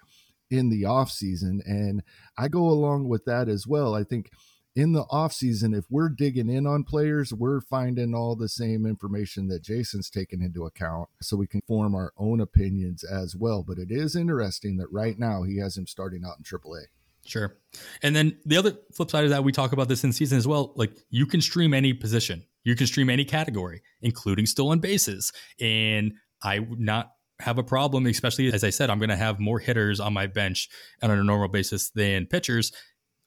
in 0.49 0.69
the 0.69 0.85
off 0.85 1.11
season. 1.11 1.61
And 1.65 2.01
I 2.37 2.47
go 2.47 2.63
along 2.67 3.07
with 3.07 3.23
that 3.25 3.47
as 3.47 3.67
well. 3.67 3.93
I 3.93 4.03
think 4.03 4.31
in 4.75 4.93
the 4.93 5.05
off 5.09 5.33
season, 5.33 5.73
if 5.73 5.85
we're 5.89 6.09
digging 6.09 6.49
in 6.49 6.65
on 6.65 6.83
players, 6.83 7.33
we're 7.33 7.61
finding 7.61 8.15
all 8.15 8.35
the 8.35 8.49
same 8.49 8.85
information 8.85 9.47
that 9.49 9.63
Jason's 9.63 10.09
taken 10.09 10.41
into 10.41 10.65
account 10.65 11.09
so 11.21 11.37
we 11.37 11.47
can 11.47 11.61
form 11.67 11.93
our 11.93 12.11
own 12.17 12.41
opinions 12.41 13.03
as 13.03 13.35
well. 13.35 13.63
But 13.67 13.77
it 13.77 13.91
is 13.91 14.15
interesting 14.15 14.77
that 14.77 14.91
right 14.91 15.19
now 15.19 15.43
he 15.43 15.57
has 15.57 15.77
him 15.77 15.87
starting 15.87 16.23
out 16.25 16.37
in 16.37 16.43
AAA. 16.43 16.85
Sure. 17.25 17.55
And 18.01 18.15
then 18.15 18.37
the 18.45 18.57
other 18.57 18.77
flip 18.93 19.11
side 19.11 19.25
of 19.25 19.29
that, 19.29 19.43
we 19.43 19.51
talk 19.51 19.73
about 19.73 19.87
this 19.87 20.03
in 20.03 20.11
season 20.11 20.37
as 20.37 20.47
well. 20.47 20.73
Like 20.75 20.91
you 21.09 21.25
can 21.25 21.41
stream 21.41 21.73
any 21.73 21.93
position, 21.93 22.43
you 22.63 22.75
can 22.75 22.87
stream 22.87 23.09
any 23.09 23.25
category, 23.25 23.81
including 24.01 24.45
stolen 24.45 24.79
bases. 24.79 25.31
And 25.59 26.13
I 26.43 26.59
would 26.59 26.79
not 26.79 27.11
have 27.39 27.57
a 27.57 27.63
problem, 27.63 28.05
especially 28.05 28.51
as 28.53 28.63
I 28.63 28.69
said, 28.69 28.89
I'm 28.89 28.99
going 28.99 29.09
to 29.09 29.15
have 29.15 29.39
more 29.39 29.59
hitters 29.59 29.99
on 29.99 30.13
my 30.13 30.27
bench 30.27 30.69
on 31.01 31.11
a 31.11 31.23
normal 31.23 31.47
basis 31.47 31.89
than 31.91 32.27
pitchers. 32.27 32.71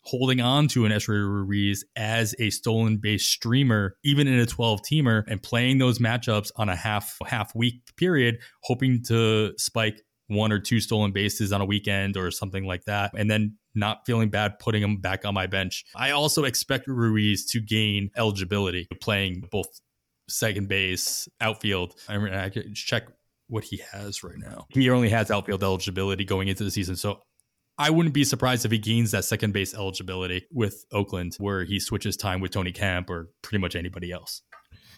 Holding 0.07 0.43
on 0.43 0.69
to 0.69 0.85
an 0.85 0.93
Esteury 0.93 1.27
Ruiz 1.27 1.83
as 1.97 2.35
a 2.39 2.51
stolen 2.51 2.99
base 2.99 3.25
streamer, 3.25 3.97
even 4.05 4.29
in 4.29 4.39
a 4.39 4.45
12 4.45 4.83
teamer, 4.83 5.25
and 5.29 5.43
playing 5.43 5.79
those 5.79 5.99
matchups 5.99 6.51
on 6.57 6.69
a 6.69 6.77
half 6.77 7.17
half 7.27 7.55
week 7.55 7.81
period, 7.97 8.39
hoping 8.65 9.03
to 9.05 9.55
spike 9.57 10.03
one 10.27 10.53
or 10.53 10.59
two 10.59 10.79
stolen 10.79 11.13
bases 11.13 11.53
on 11.53 11.63
a 11.63 11.65
weekend 11.65 12.19
or 12.19 12.31
something 12.31 12.67
like 12.67 12.85
that, 12.85 13.13
and 13.17 13.31
then 13.31 13.57
not 13.75 14.07
feeling 14.07 14.31
bad 14.31 14.59
putting 14.59 14.83
him 14.83 14.99
back 14.99 15.25
on 15.25 15.35
my 15.35 15.47
bench. 15.47 15.85
I 15.95 16.11
also 16.11 16.45
expect 16.45 16.87
Ruiz 16.87 17.47
to 17.51 17.61
gain 17.61 18.11
eligibility 18.17 18.87
playing 19.01 19.49
both 19.51 19.67
second 20.29 20.69
base, 20.69 21.29
outfield. 21.41 21.95
I, 22.09 22.19
mean, 22.19 22.33
I 22.33 22.49
can 22.49 22.75
check 22.75 23.05
what 23.49 23.65
he 23.65 23.83
has 23.93 24.23
right 24.23 24.39
now. 24.39 24.67
He 24.71 24.89
only 24.91 25.11
has 25.11 25.31
outfield 25.31 25.63
eligibility 25.63 26.25
going 26.25 26.49
into 26.49 26.65
the 26.65 26.71
season. 26.71 26.97
So 26.97 27.21
I 27.77 27.91
wouldn't 27.91 28.15
be 28.15 28.25
surprised 28.25 28.65
if 28.65 28.71
he 28.71 28.79
gains 28.79 29.11
that 29.11 29.25
second 29.25 29.53
base 29.53 29.75
eligibility 29.75 30.47
with 30.53 30.85
Oakland, 30.93 31.35
where 31.39 31.65
he 31.65 31.81
switches 31.81 32.17
time 32.17 32.41
with 32.41 32.53
Tony 32.53 32.73
Kemp 32.73 33.11
or 33.11 33.31
pretty 33.43 33.59
much 33.61 33.75
anybody 33.75 34.13
else. 34.13 34.43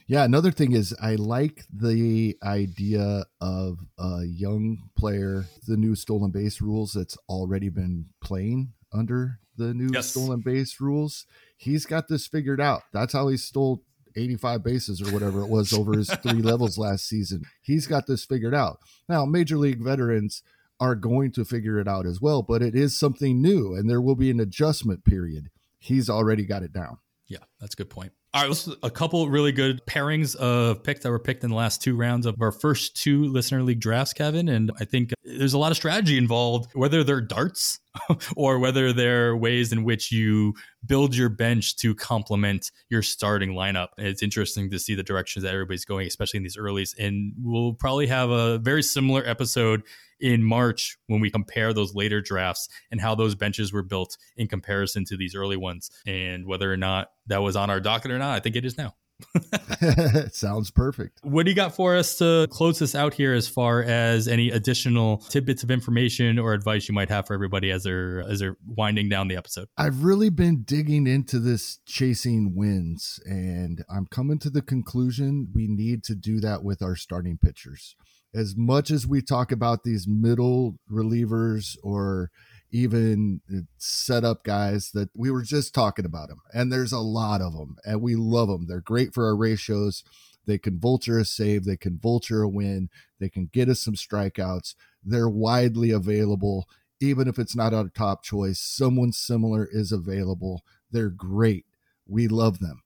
Yeah, 0.09 0.22
another 0.22 0.52
thing 0.52 0.72
is 0.72 0.94
I 1.02 1.16
like 1.16 1.64
the 1.72 2.36
idea 2.42 3.24
of 3.40 3.78
a 3.98 4.22
young 4.24 4.90
player, 4.96 5.46
the 5.66 5.76
new 5.76 5.96
stolen 5.96 6.30
base 6.30 6.61
rules 6.61 6.92
that's 6.92 7.18
already 7.28 7.70
been 7.70 8.07
playing 8.20 8.72
under 8.92 9.40
the 9.57 9.74
new 9.74 9.90
yes. 9.92 10.11
stolen 10.11 10.42
base 10.44 10.80
rules. 10.80 11.26
He's 11.57 11.86
got 11.86 12.07
this 12.07 12.26
figured 12.28 12.61
out. 12.61 12.82
That's 12.92 13.12
how 13.12 13.26
he 13.28 13.36
stole 13.36 13.82
85 14.14 14.62
bases 14.62 15.02
or 15.02 15.12
whatever 15.12 15.42
it 15.42 15.48
was 15.48 15.72
over 15.72 15.96
his 15.96 16.09
three 16.22 16.32
levels 16.42 16.78
last 16.78 17.09
season. 17.09 17.42
He's 17.61 17.88
got 17.88 18.07
this 18.07 18.24
figured 18.24 18.54
out. 18.54 18.78
Now, 19.09 19.24
major 19.24 19.57
league 19.57 19.82
veterans 19.82 20.42
are 20.78 20.94
going 20.94 21.32
to 21.32 21.44
figure 21.44 21.80
it 21.80 21.88
out 21.88 22.07
as 22.07 22.20
well, 22.20 22.42
but 22.42 22.62
it 22.62 22.76
is 22.76 22.96
something 22.96 23.42
new 23.42 23.74
and 23.74 23.90
there 23.90 24.00
will 24.00 24.14
be 24.14 24.30
an 24.30 24.40
adjustment 24.40 25.04
period. 25.04 25.50
He's 25.78 26.09
already 26.09 26.44
got 26.44 26.62
it 26.62 26.72
down. 26.72 26.98
Yeah, 27.26 27.44
that's 27.61 27.74
a 27.74 27.76
good 27.76 27.90
point. 27.90 28.12
All 28.37 28.43
right, 28.43 28.49
let's 28.49 28.68
a 28.82 28.91
couple 28.91 29.26
really 29.30 29.51
good 29.51 29.80
pairings 29.87 30.37
of 30.37 30.82
picks 30.82 31.01
that 31.01 31.11
were 31.11 31.18
picked 31.18 31.43
in 31.43 31.49
the 31.49 31.57
last 31.57 31.80
two 31.80 31.97
rounds 31.97 32.26
of 32.26 32.34
our 32.43 32.53
first 32.53 32.95
two 32.95 33.24
listener 33.24 33.62
league 33.62 33.80
drafts, 33.80 34.12
Kevin. 34.12 34.51
And 34.51 34.70
I 34.78 34.84
think 34.84 35.14
there's 35.24 35.55
a 35.55 35.59
lot 35.59 35.70
of 35.70 35.78
strategy 35.78 36.18
involved, 36.18 36.70
whether 36.74 37.03
they're 37.03 37.22
darts 37.22 37.80
or 38.36 38.59
whether 38.59 38.92
there 38.92 39.28
are 39.28 39.36
ways 39.36 39.72
in 39.72 39.84
which 39.84 40.12
you 40.12 40.55
build 40.84 41.16
your 41.16 41.28
bench 41.28 41.76
to 41.76 41.94
complement 41.94 42.70
your 42.88 43.03
starting 43.03 43.53
lineup. 43.53 43.88
It's 43.99 44.22
interesting 44.22 44.70
to 44.70 44.78
see 44.78 44.94
the 44.94 45.03
directions 45.03 45.42
that 45.44 45.53
everybody's 45.53 45.84
going, 45.84 46.07
especially 46.07 46.38
in 46.38 46.42
these 46.42 46.57
earlys. 46.57 46.94
And 46.99 47.32
we'll 47.42 47.74
probably 47.74 48.07
have 48.07 48.30
a 48.30 48.59
very 48.59 48.82
similar 48.82 49.26
episode 49.26 49.82
in 50.20 50.42
March 50.42 50.97
when 51.09 51.20
we 51.20 51.30
compare 51.30 51.72
those 51.72 51.94
later 51.94 52.20
drafts 52.20 52.68
and 52.90 53.01
how 53.01 53.14
those 53.14 53.34
benches 53.34 53.72
were 53.72 53.82
built 53.82 54.16
in 54.36 54.49
comparison 54.49 55.05
to 55.05 55.16
these 55.16 55.34
early 55.34 55.57
ones 55.57 55.90
and 56.07 56.47
whether 56.47 56.72
or 56.72 56.76
not 56.76 57.11
that 57.26 57.42
was 57.42 57.57
on 57.57 57.70
our 57.70 57.80
docket 57.80 58.11
or 58.11 58.18
not. 58.18 58.34
I 58.34 58.40
think 58.40 58.57
it 58.57 58.64
is 58.64 58.78
now. 58.78 58.94
Sounds 60.33 60.71
perfect. 60.71 61.21
What 61.23 61.45
do 61.45 61.51
you 61.51 61.57
got 61.57 61.75
for 61.75 61.97
us 61.97 62.19
to 62.19 62.47
close 62.51 62.79
this 62.79 62.95
out 62.95 63.14
here 63.14 63.33
as 63.33 63.49
far 63.49 63.83
as 63.83 64.29
any 64.29 64.51
additional 64.51 65.19
tidbits 65.19 65.62
of 65.62 65.71
information 65.71 66.39
or 66.39 66.53
advice 66.53 66.89
you 66.89 66.95
might 66.95 67.09
have 67.09 67.27
for 67.27 67.35
everybody 67.35 67.71
as 67.71 67.85
they're 67.85 68.21
as 68.21 68.41
they're 68.41 68.57
winding 68.67 69.09
down 69.09 69.29
the 69.29 69.37
episode? 69.37 69.69
I've 69.77 70.05
really 70.05 70.31
been 70.31 70.62
digging 70.62 71.07
into 71.07 71.39
this 71.39 71.79
chasing 71.87 72.55
wins 72.55 73.19
and 73.25 73.85
I'm 73.89 74.07
coming 74.07 74.39
to 74.41 74.51
the 74.51 74.62
conclusion 74.62 75.49
we 75.55 75.67
need 75.67 76.05
to 76.05 76.14
do 76.14 76.41
that 76.41 76.62
with 76.62 76.83
our 76.83 76.97
starting 76.97 77.39
pitchers 77.39 77.97
as 78.35 78.55
much 78.57 78.91
as 78.91 79.07
we 79.07 79.23
talk 79.23 79.51
about 79.51 79.83
these 79.83 80.07
middle 80.07 80.79
relievers 80.91 81.77
or 81.83 82.31
even 82.71 83.41
setup 83.79 84.45
guys 84.45 84.91
that 84.93 85.09
we 85.17 85.30
were 85.30 85.43
just 85.43 85.75
talking 85.75 86.05
about 86.05 86.29
them 86.29 86.41
and 86.53 86.72
there's 86.72 86.93
a 86.93 86.99
lot 86.99 87.41
of 87.41 87.53
them 87.53 87.76
and 87.84 88.03
we 88.03 88.14
love 88.17 88.49
them 88.49 88.67
they're 88.67 88.80
great 88.80 89.14
for 89.14 89.26
our 89.26 89.37
ratios. 89.37 90.03
They 90.47 90.59
can 90.59 90.79
vulture 90.79 91.18
a 91.18 91.25
save. 91.25 91.64
They 91.64 91.76
can 91.76 91.99
vulture 91.99 92.43
a 92.43 92.49
win. 92.49 92.88
They 93.18 93.29
can 93.29 93.51
get 93.53 93.68
us 93.68 93.80
some 93.80 93.95
strikeouts. 93.95 94.75
They're 95.05 95.29
widely 95.29 95.91
available. 95.91 96.68
Even 97.01 97.29
if 97.29 97.38
it's 97.38 97.57
not 97.57 97.75
our 97.75 97.88
top 97.88 98.22
choice 98.22 98.61
someone 98.61 99.13
similar 99.13 99.68
is 99.71 99.93
available. 99.93 100.63
They're 100.91 101.11
great. 101.11 101.67
We 102.07 102.29
love 102.29 102.61
them. 102.61 102.83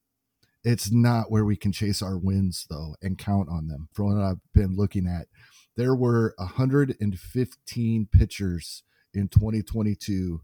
It's 0.65 0.91
not 0.91 1.31
where 1.31 1.45
we 1.45 1.57
can 1.57 1.73
chase 1.73 2.03
our 2.03 2.19
wins 2.19 2.67
though 2.69 2.97
and 3.03 3.19
count 3.19 3.49
on 3.49 3.69
them. 3.69 3.89
From 3.93 4.07
what 4.07 4.23
I've 4.23 4.41
been 4.53 4.77
looking 4.77 5.07
at, 5.07 5.29
there 5.77 5.95
were 5.95 6.35
115 6.39 8.09
pitchers 8.11 8.83
in 9.15 9.29
2022 9.29 10.41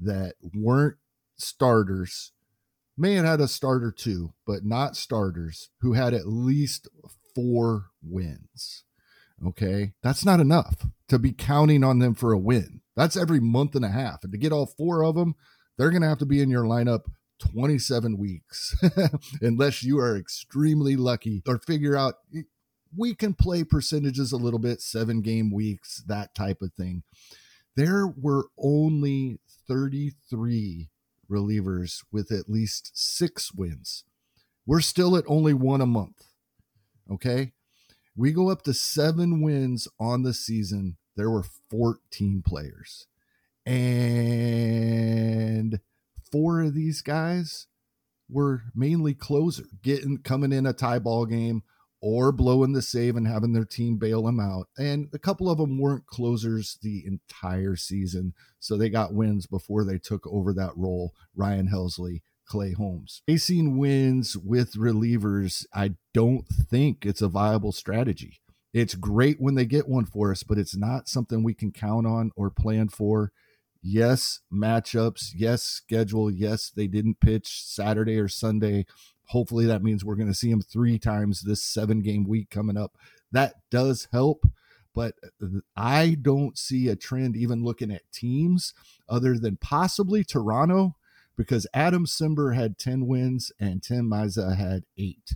that 0.00 0.34
weren't 0.54 0.96
starters. 1.36 2.32
May 2.96 3.14
have 3.14 3.24
had 3.24 3.40
a 3.40 3.48
starter 3.48 3.90
too, 3.90 4.34
but 4.46 4.64
not 4.64 4.96
starters 4.96 5.70
who 5.80 5.94
had 5.94 6.14
at 6.14 6.28
least 6.28 6.88
four 7.34 7.86
wins. 8.02 8.84
Okay. 9.44 9.92
That's 10.02 10.24
not 10.24 10.40
enough 10.40 10.86
to 11.08 11.18
be 11.18 11.32
counting 11.32 11.82
on 11.82 11.98
them 11.98 12.14
for 12.14 12.32
a 12.32 12.38
win. 12.38 12.80
That's 12.96 13.16
every 13.16 13.40
month 13.40 13.74
and 13.74 13.84
a 13.84 13.88
half. 13.88 14.22
And 14.22 14.32
to 14.32 14.38
get 14.38 14.52
all 14.52 14.66
four 14.66 15.04
of 15.04 15.16
them, 15.16 15.34
they're 15.76 15.90
going 15.90 16.02
to 16.02 16.08
have 16.08 16.18
to 16.18 16.26
be 16.26 16.40
in 16.40 16.50
your 16.50 16.64
lineup 16.64 17.02
27 17.40 18.16
weeks, 18.16 18.76
unless 19.42 19.82
you 19.82 19.98
are 19.98 20.16
extremely 20.16 20.94
lucky 20.94 21.42
or 21.46 21.58
figure 21.58 21.96
out 21.96 22.14
we 22.96 23.14
can 23.14 23.34
play 23.34 23.64
percentages 23.64 24.32
a 24.32 24.36
little 24.36 24.58
bit, 24.58 24.80
seven 24.80 25.20
game 25.20 25.50
weeks, 25.50 26.02
that 26.06 26.34
type 26.34 26.62
of 26.62 26.72
thing. 26.74 27.02
There 27.76 28.06
were 28.06 28.46
only 28.58 29.40
33 29.66 30.90
relievers 31.30 32.04
with 32.12 32.30
at 32.30 32.48
least 32.48 32.92
six 32.94 33.52
wins. 33.52 34.04
We're 34.66 34.80
still 34.80 35.16
at 35.16 35.24
only 35.26 35.54
one 35.54 35.80
a 35.80 35.86
month. 35.86 36.24
Okay. 37.10 37.52
We 38.16 38.32
go 38.32 38.48
up 38.48 38.62
to 38.62 38.72
seven 38.74 39.42
wins 39.42 39.88
on 39.98 40.22
the 40.22 40.32
season. 40.32 40.96
There 41.16 41.30
were 41.30 41.44
14 41.70 42.42
players. 42.46 43.08
And 43.66 43.80
four 46.30 46.60
of 46.60 46.74
these 46.74 47.02
guys 47.02 47.66
were 48.28 48.62
mainly 48.74 49.14
closer, 49.14 49.64
getting 49.82 50.18
coming 50.18 50.52
in 50.52 50.66
a 50.66 50.72
tie 50.72 51.00
ball 51.00 51.26
game 51.26 51.62
or 52.04 52.32
blowing 52.32 52.74
the 52.74 52.82
save 52.82 53.16
and 53.16 53.26
having 53.26 53.54
their 53.54 53.64
team 53.64 53.96
bail 53.96 54.24
them 54.24 54.38
out. 54.38 54.68
And 54.76 55.08
a 55.14 55.18
couple 55.18 55.48
of 55.48 55.56
them 55.56 55.78
weren't 55.78 56.06
closers 56.06 56.78
the 56.82 57.02
entire 57.06 57.76
season, 57.76 58.34
so 58.60 58.76
they 58.76 58.90
got 58.90 59.14
wins 59.14 59.46
before 59.46 59.84
they 59.84 59.96
took 59.96 60.26
over 60.26 60.52
that 60.52 60.76
role. 60.76 61.14
Ryan 61.34 61.68
Helsley, 61.68 62.20
Clay 62.46 62.72
Holmes. 62.72 63.22
Facing 63.26 63.78
wins 63.78 64.36
with 64.36 64.74
relievers, 64.74 65.64
I 65.74 65.94
don't 66.12 66.46
think 66.46 67.06
it's 67.06 67.22
a 67.22 67.28
viable 67.28 67.72
strategy. 67.72 68.38
It's 68.74 68.94
great 68.94 69.40
when 69.40 69.54
they 69.54 69.64
get 69.64 69.88
one 69.88 70.04
for 70.04 70.30
us, 70.30 70.42
but 70.42 70.58
it's 70.58 70.76
not 70.76 71.08
something 71.08 71.42
we 71.42 71.54
can 71.54 71.72
count 71.72 72.06
on 72.06 72.32
or 72.36 72.50
plan 72.50 72.90
for 72.90 73.32
yes, 73.84 74.40
matchups, 74.52 75.32
yes, 75.36 75.62
schedule, 75.62 76.30
yes, 76.30 76.72
they 76.74 76.86
didn't 76.86 77.20
pitch 77.20 77.62
Saturday 77.64 78.18
or 78.18 78.28
Sunday. 78.28 78.86
Hopefully 79.26 79.66
that 79.66 79.82
means 79.82 80.04
we're 80.04 80.16
going 80.16 80.28
to 80.28 80.34
see 80.34 80.50
them 80.50 80.62
three 80.62 80.98
times 80.98 81.42
this 81.42 81.62
seven 81.62 82.00
game 82.00 82.24
week 82.24 82.50
coming 82.50 82.76
up. 82.76 82.96
That 83.30 83.54
does 83.70 84.08
help, 84.10 84.46
but 84.94 85.14
I 85.76 86.16
don't 86.20 86.56
see 86.56 86.88
a 86.88 86.96
trend 86.96 87.36
even 87.36 87.62
looking 87.62 87.90
at 87.90 88.10
teams 88.10 88.74
other 89.08 89.38
than 89.38 89.56
possibly 89.58 90.24
Toronto 90.24 90.96
because 91.36 91.66
Adam 91.74 92.06
Cimber 92.06 92.54
had 92.54 92.78
10 92.78 93.06
wins 93.06 93.52
and 93.60 93.82
Tim 93.82 94.08
Mayza 94.08 94.56
had 94.56 94.84
eight. 94.96 95.34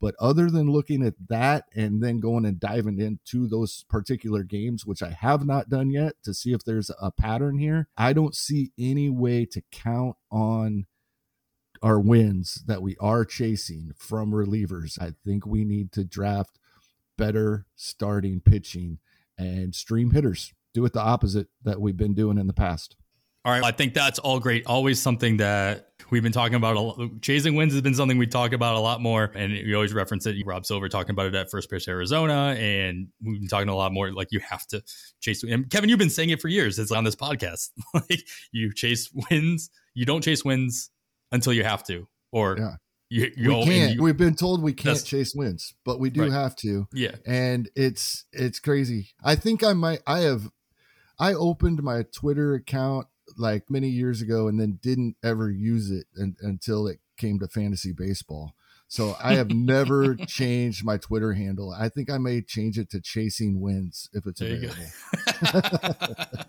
But 0.00 0.14
other 0.18 0.50
than 0.50 0.70
looking 0.70 1.04
at 1.04 1.14
that 1.28 1.66
and 1.74 2.02
then 2.02 2.20
going 2.20 2.46
and 2.46 2.58
diving 2.58 2.98
into 2.98 3.46
those 3.46 3.84
particular 3.88 4.42
games, 4.42 4.86
which 4.86 5.02
I 5.02 5.10
have 5.10 5.44
not 5.44 5.68
done 5.68 5.90
yet 5.90 6.14
to 6.24 6.32
see 6.32 6.52
if 6.52 6.64
there's 6.64 6.90
a 7.00 7.10
pattern 7.10 7.58
here, 7.58 7.88
I 7.98 8.14
don't 8.14 8.34
see 8.34 8.72
any 8.78 9.10
way 9.10 9.44
to 9.46 9.62
count 9.70 10.16
on 10.30 10.86
our 11.82 12.00
wins 12.00 12.62
that 12.66 12.82
we 12.82 12.96
are 12.98 13.24
chasing 13.24 13.92
from 13.96 14.32
relievers. 14.32 15.00
I 15.00 15.12
think 15.24 15.46
we 15.46 15.64
need 15.64 15.92
to 15.92 16.04
draft 16.04 16.58
better 17.18 17.66
starting 17.76 18.40
pitching 18.40 18.98
and 19.36 19.74
stream 19.74 20.12
hitters. 20.12 20.54
Do 20.72 20.84
it 20.84 20.92
the 20.92 21.00
opposite 21.00 21.48
that 21.64 21.80
we've 21.80 21.96
been 21.96 22.14
doing 22.14 22.38
in 22.38 22.46
the 22.46 22.52
past. 22.54 22.96
All 23.44 23.52
right. 23.52 23.64
I 23.64 23.72
think 23.72 23.94
that's 23.94 24.18
all 24.18 24.40
great. 24.40 24.66
Always 24.66 25.00
something 25.00 25.38
that 25.38 25.89
we've 26.10 26.22
been 26.22 26.32
talking 26.32 26.54
about. 26.54 26.76
Lot. 26.76 27.22
Chasing 27.22 27.54
wins 27.54 27.72
has 27.72 27.82
been 27.82 27.94
something 27.94 28.18
we 28.18 28.26
talk 28.26 28.52
about 28.52 28.76
a 28.76 28.80
lot 28.80 29.00
more. 29.00 29.30
And 29.34 29.52
we 29.52 29.74
always 29.74 29.92
reference 29.92 30.26
it. 30.26 30.36
Rob 30.44 30.66
Silver 30.66 30.88
talking 30.88 31.10
about 31.10 31.26
it 31.26 31.34
at 31.34 31.50
First 31.50 31.70
Pitch 31.70 31.88
Arizona. 31.88 32.54
And 32.58 33.08
we've 33.22 33.40
been 33.40 33.48
talking 33.48 33.68
a 33.68 33.76
lot 33.76 33.92
more 33.92 34.12
like 34.12 34.28
you 34.30 34.40
have 34.40 34.66
to 34.68 34.82
chase. 35.20 35.42
And 35.42 35.68
Kevin, 35.70 35.88
you've 35.88 35.98
been 35.98 36.10
saying 36.10 36.30
it 36.30 36.40
for 36.40 36.48
years. 36.48 36.78
It's 36.78 36.92
on 36.92 37.04
this 37.04 37.16
podcast. 37.16 37.70
like 37.94 38.26
you 38.52 38.72
chase 38.72 39.10
wins. 39.30 39.70
You 39.94 40.06
don't 40.06 40.22
chase 40.22 40.44
wins 40.44 40.90
until 41.32 41.52
you 41.52 41.64
have 41.64 41.84
to. 41.84 42.06
Or 42.32 42.56
yeah. 42.58 42.74
You, 43.12 43.32
you 43.36 43.54
we 43.56 43.64
can't. 43.64 43.94
You, 43.94 44.02
We've 44.04 44.16
been 44.16 44.36
told 44.36 44.62
we 44.62 44.72
can't 44.72 45.04
chase 45.04 45.34
wins, 45.34 45.74
but 45.84 45.98
we 45.98 46.10
do 46.10 46.22
right. 46.22 46.32
have 46.32 46.54
to. 46.56 46.86
Yeah, 46.92 47.16
and 47.26 47.68
it's 47.74 48.24
it's 48.32 48.60
crazy. 48.60 49.08
I 49.20 49.34
think 49.34 49.64
I 49.64 49.72
might. 49.72 50.00
I 50.06 50.20
have. 50.20 50.48
I 51.18 51.34
opened 51.34 51.82
my 51.82 52.04
Twitter 52.04 52.54
account 52.54 53.08
like 53.40 53.70
many 53.70 53.88
years 53.88 54.20
ago 54.20 54.46
and 54.46 54.60
then 54.60 54.78
didn't 54.82 55.16
ever 55.24 55.50
use 55.50 55.90
it 55.90 56.06
in, 56.16 56.36
until 56.42 56.86
it 56.86 57.00
came 57.16 57.38
to 57.40 57.48
fantasy 57.48 57.92
baseball. 57.92 58.54
So 58.86 59.16
I 59.22 59.34
have 59.34 59.50
never 59.50 60.14
changed 60.26 60.84
my 60.84 60.98
Twitter 60.98 61.32
handle. 61.32 61.72
I 61.72 61.88
think 61.88 62.10
I 62.10 62.18
may 62.18 62.42
change 62.42 62.78
it 62.78 62.90
to 62.90 63.00
Chasing 63.00 63.60
Wins 63.60 64.10
if 64.12 64.26
it's 64.26 64.40
there 64.40 64.56
available. 64.56 64.86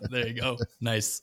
there 0.10 0.26
you 0.26 0.34
go. 0.34 0.58
Nice. 0.80 1.22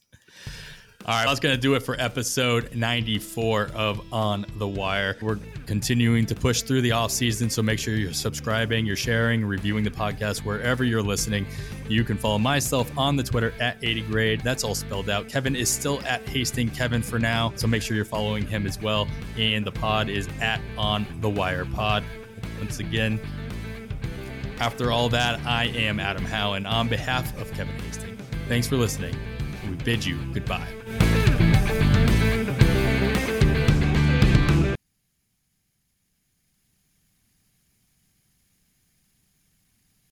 All 1.05 1.15
right, 1.15 1.26
that's 1.26 1.39
going 1.39 1.55
to 1.55 1.61
do 1.61 1.76
it 1.76 1.80
for 1.80 1.95
episode 1.99 2.76
94 2.76 3.69
of 3.73 4.01
On 4.13 4.45
the 4.57 4.67
Wire. 4.67 5.15
We're 5.21 5.39
continuing 5.65 6.26
to 6.26 6.35
push 6.35 6.61
through 6.61 6.81
the 6.81 6.91
off 6.91 7.11
season, 7.11 7.49
so 7.49 7.63
make 7.63 7.80
sure 7.80 7.95
you're 7.95 8.11
subscribing, 8.11 8.85
you're 8.85 8.97
sharing, 8.97 9.45
reviewing 9.45 9.85
the 9.85 9.89
podcast 9.91 10.39
wherever 10.39 10.84
you're 10.84 11.01
listening. 11.01 11.47
You 11.88 12.03
can 12.03 12.17
follow 12.17 12.38
myself 12.38 12.95
on 12.97 13.15
the 13.15 13.23
Twitter 13.23 13.53
at 13.61 13.77
80 13.81 14.01
grade. 14.01 14.41
That's 14.41 14.65
all 14.65 14.76
spelled 14.76 15.09
out. 15.09 15.30
Kevin 15.30 15.55
is 15.55 15.69
still 15.69 16.01
at 16.01 16.27
Hasting 16.27 16.69
Kevin 16.71 17.01
for 17.01 17.17
now, 17.17 17.53
so 17.55 17.65
make 17.65 17.81
sure 17.81 17.95
you're 17.95 18.03
following 18.03 18.45
him 18.45 18.67
as 18.67 18.80
well. 18.80 19.07
And 19.38 19.65
the 19.65 19.71
pod 19.71 20.09
is 20.09 20.27
at 20.41 20.59
On 20.77 21.07
the 21.21 21.30
Wire 21.30 21.65
Pod. 21.65 22.03
Once 22.59 22.80
again, 22.80 23.21
after 24.59 24.91
all 24.91 25.07
that, 25.09 25.39
I 25.45 25.67
am 25.67 25.97
Adam 26.01 26.26
Howe, 26.26 26.53
and 26.53 26.67
on 26.67 26.89
behalf 26.89 27.35
of 27.39 27.49
Kevin 27.53 27.73
Hastings, 27.80 28.21
thanks 28.49 28.67
for 28.67 28.76
listening. 28.76 29.15
We 29.67 29.76
bid 29.76 30.03
you 30.03 30.19
goodbye. 30.34 30.67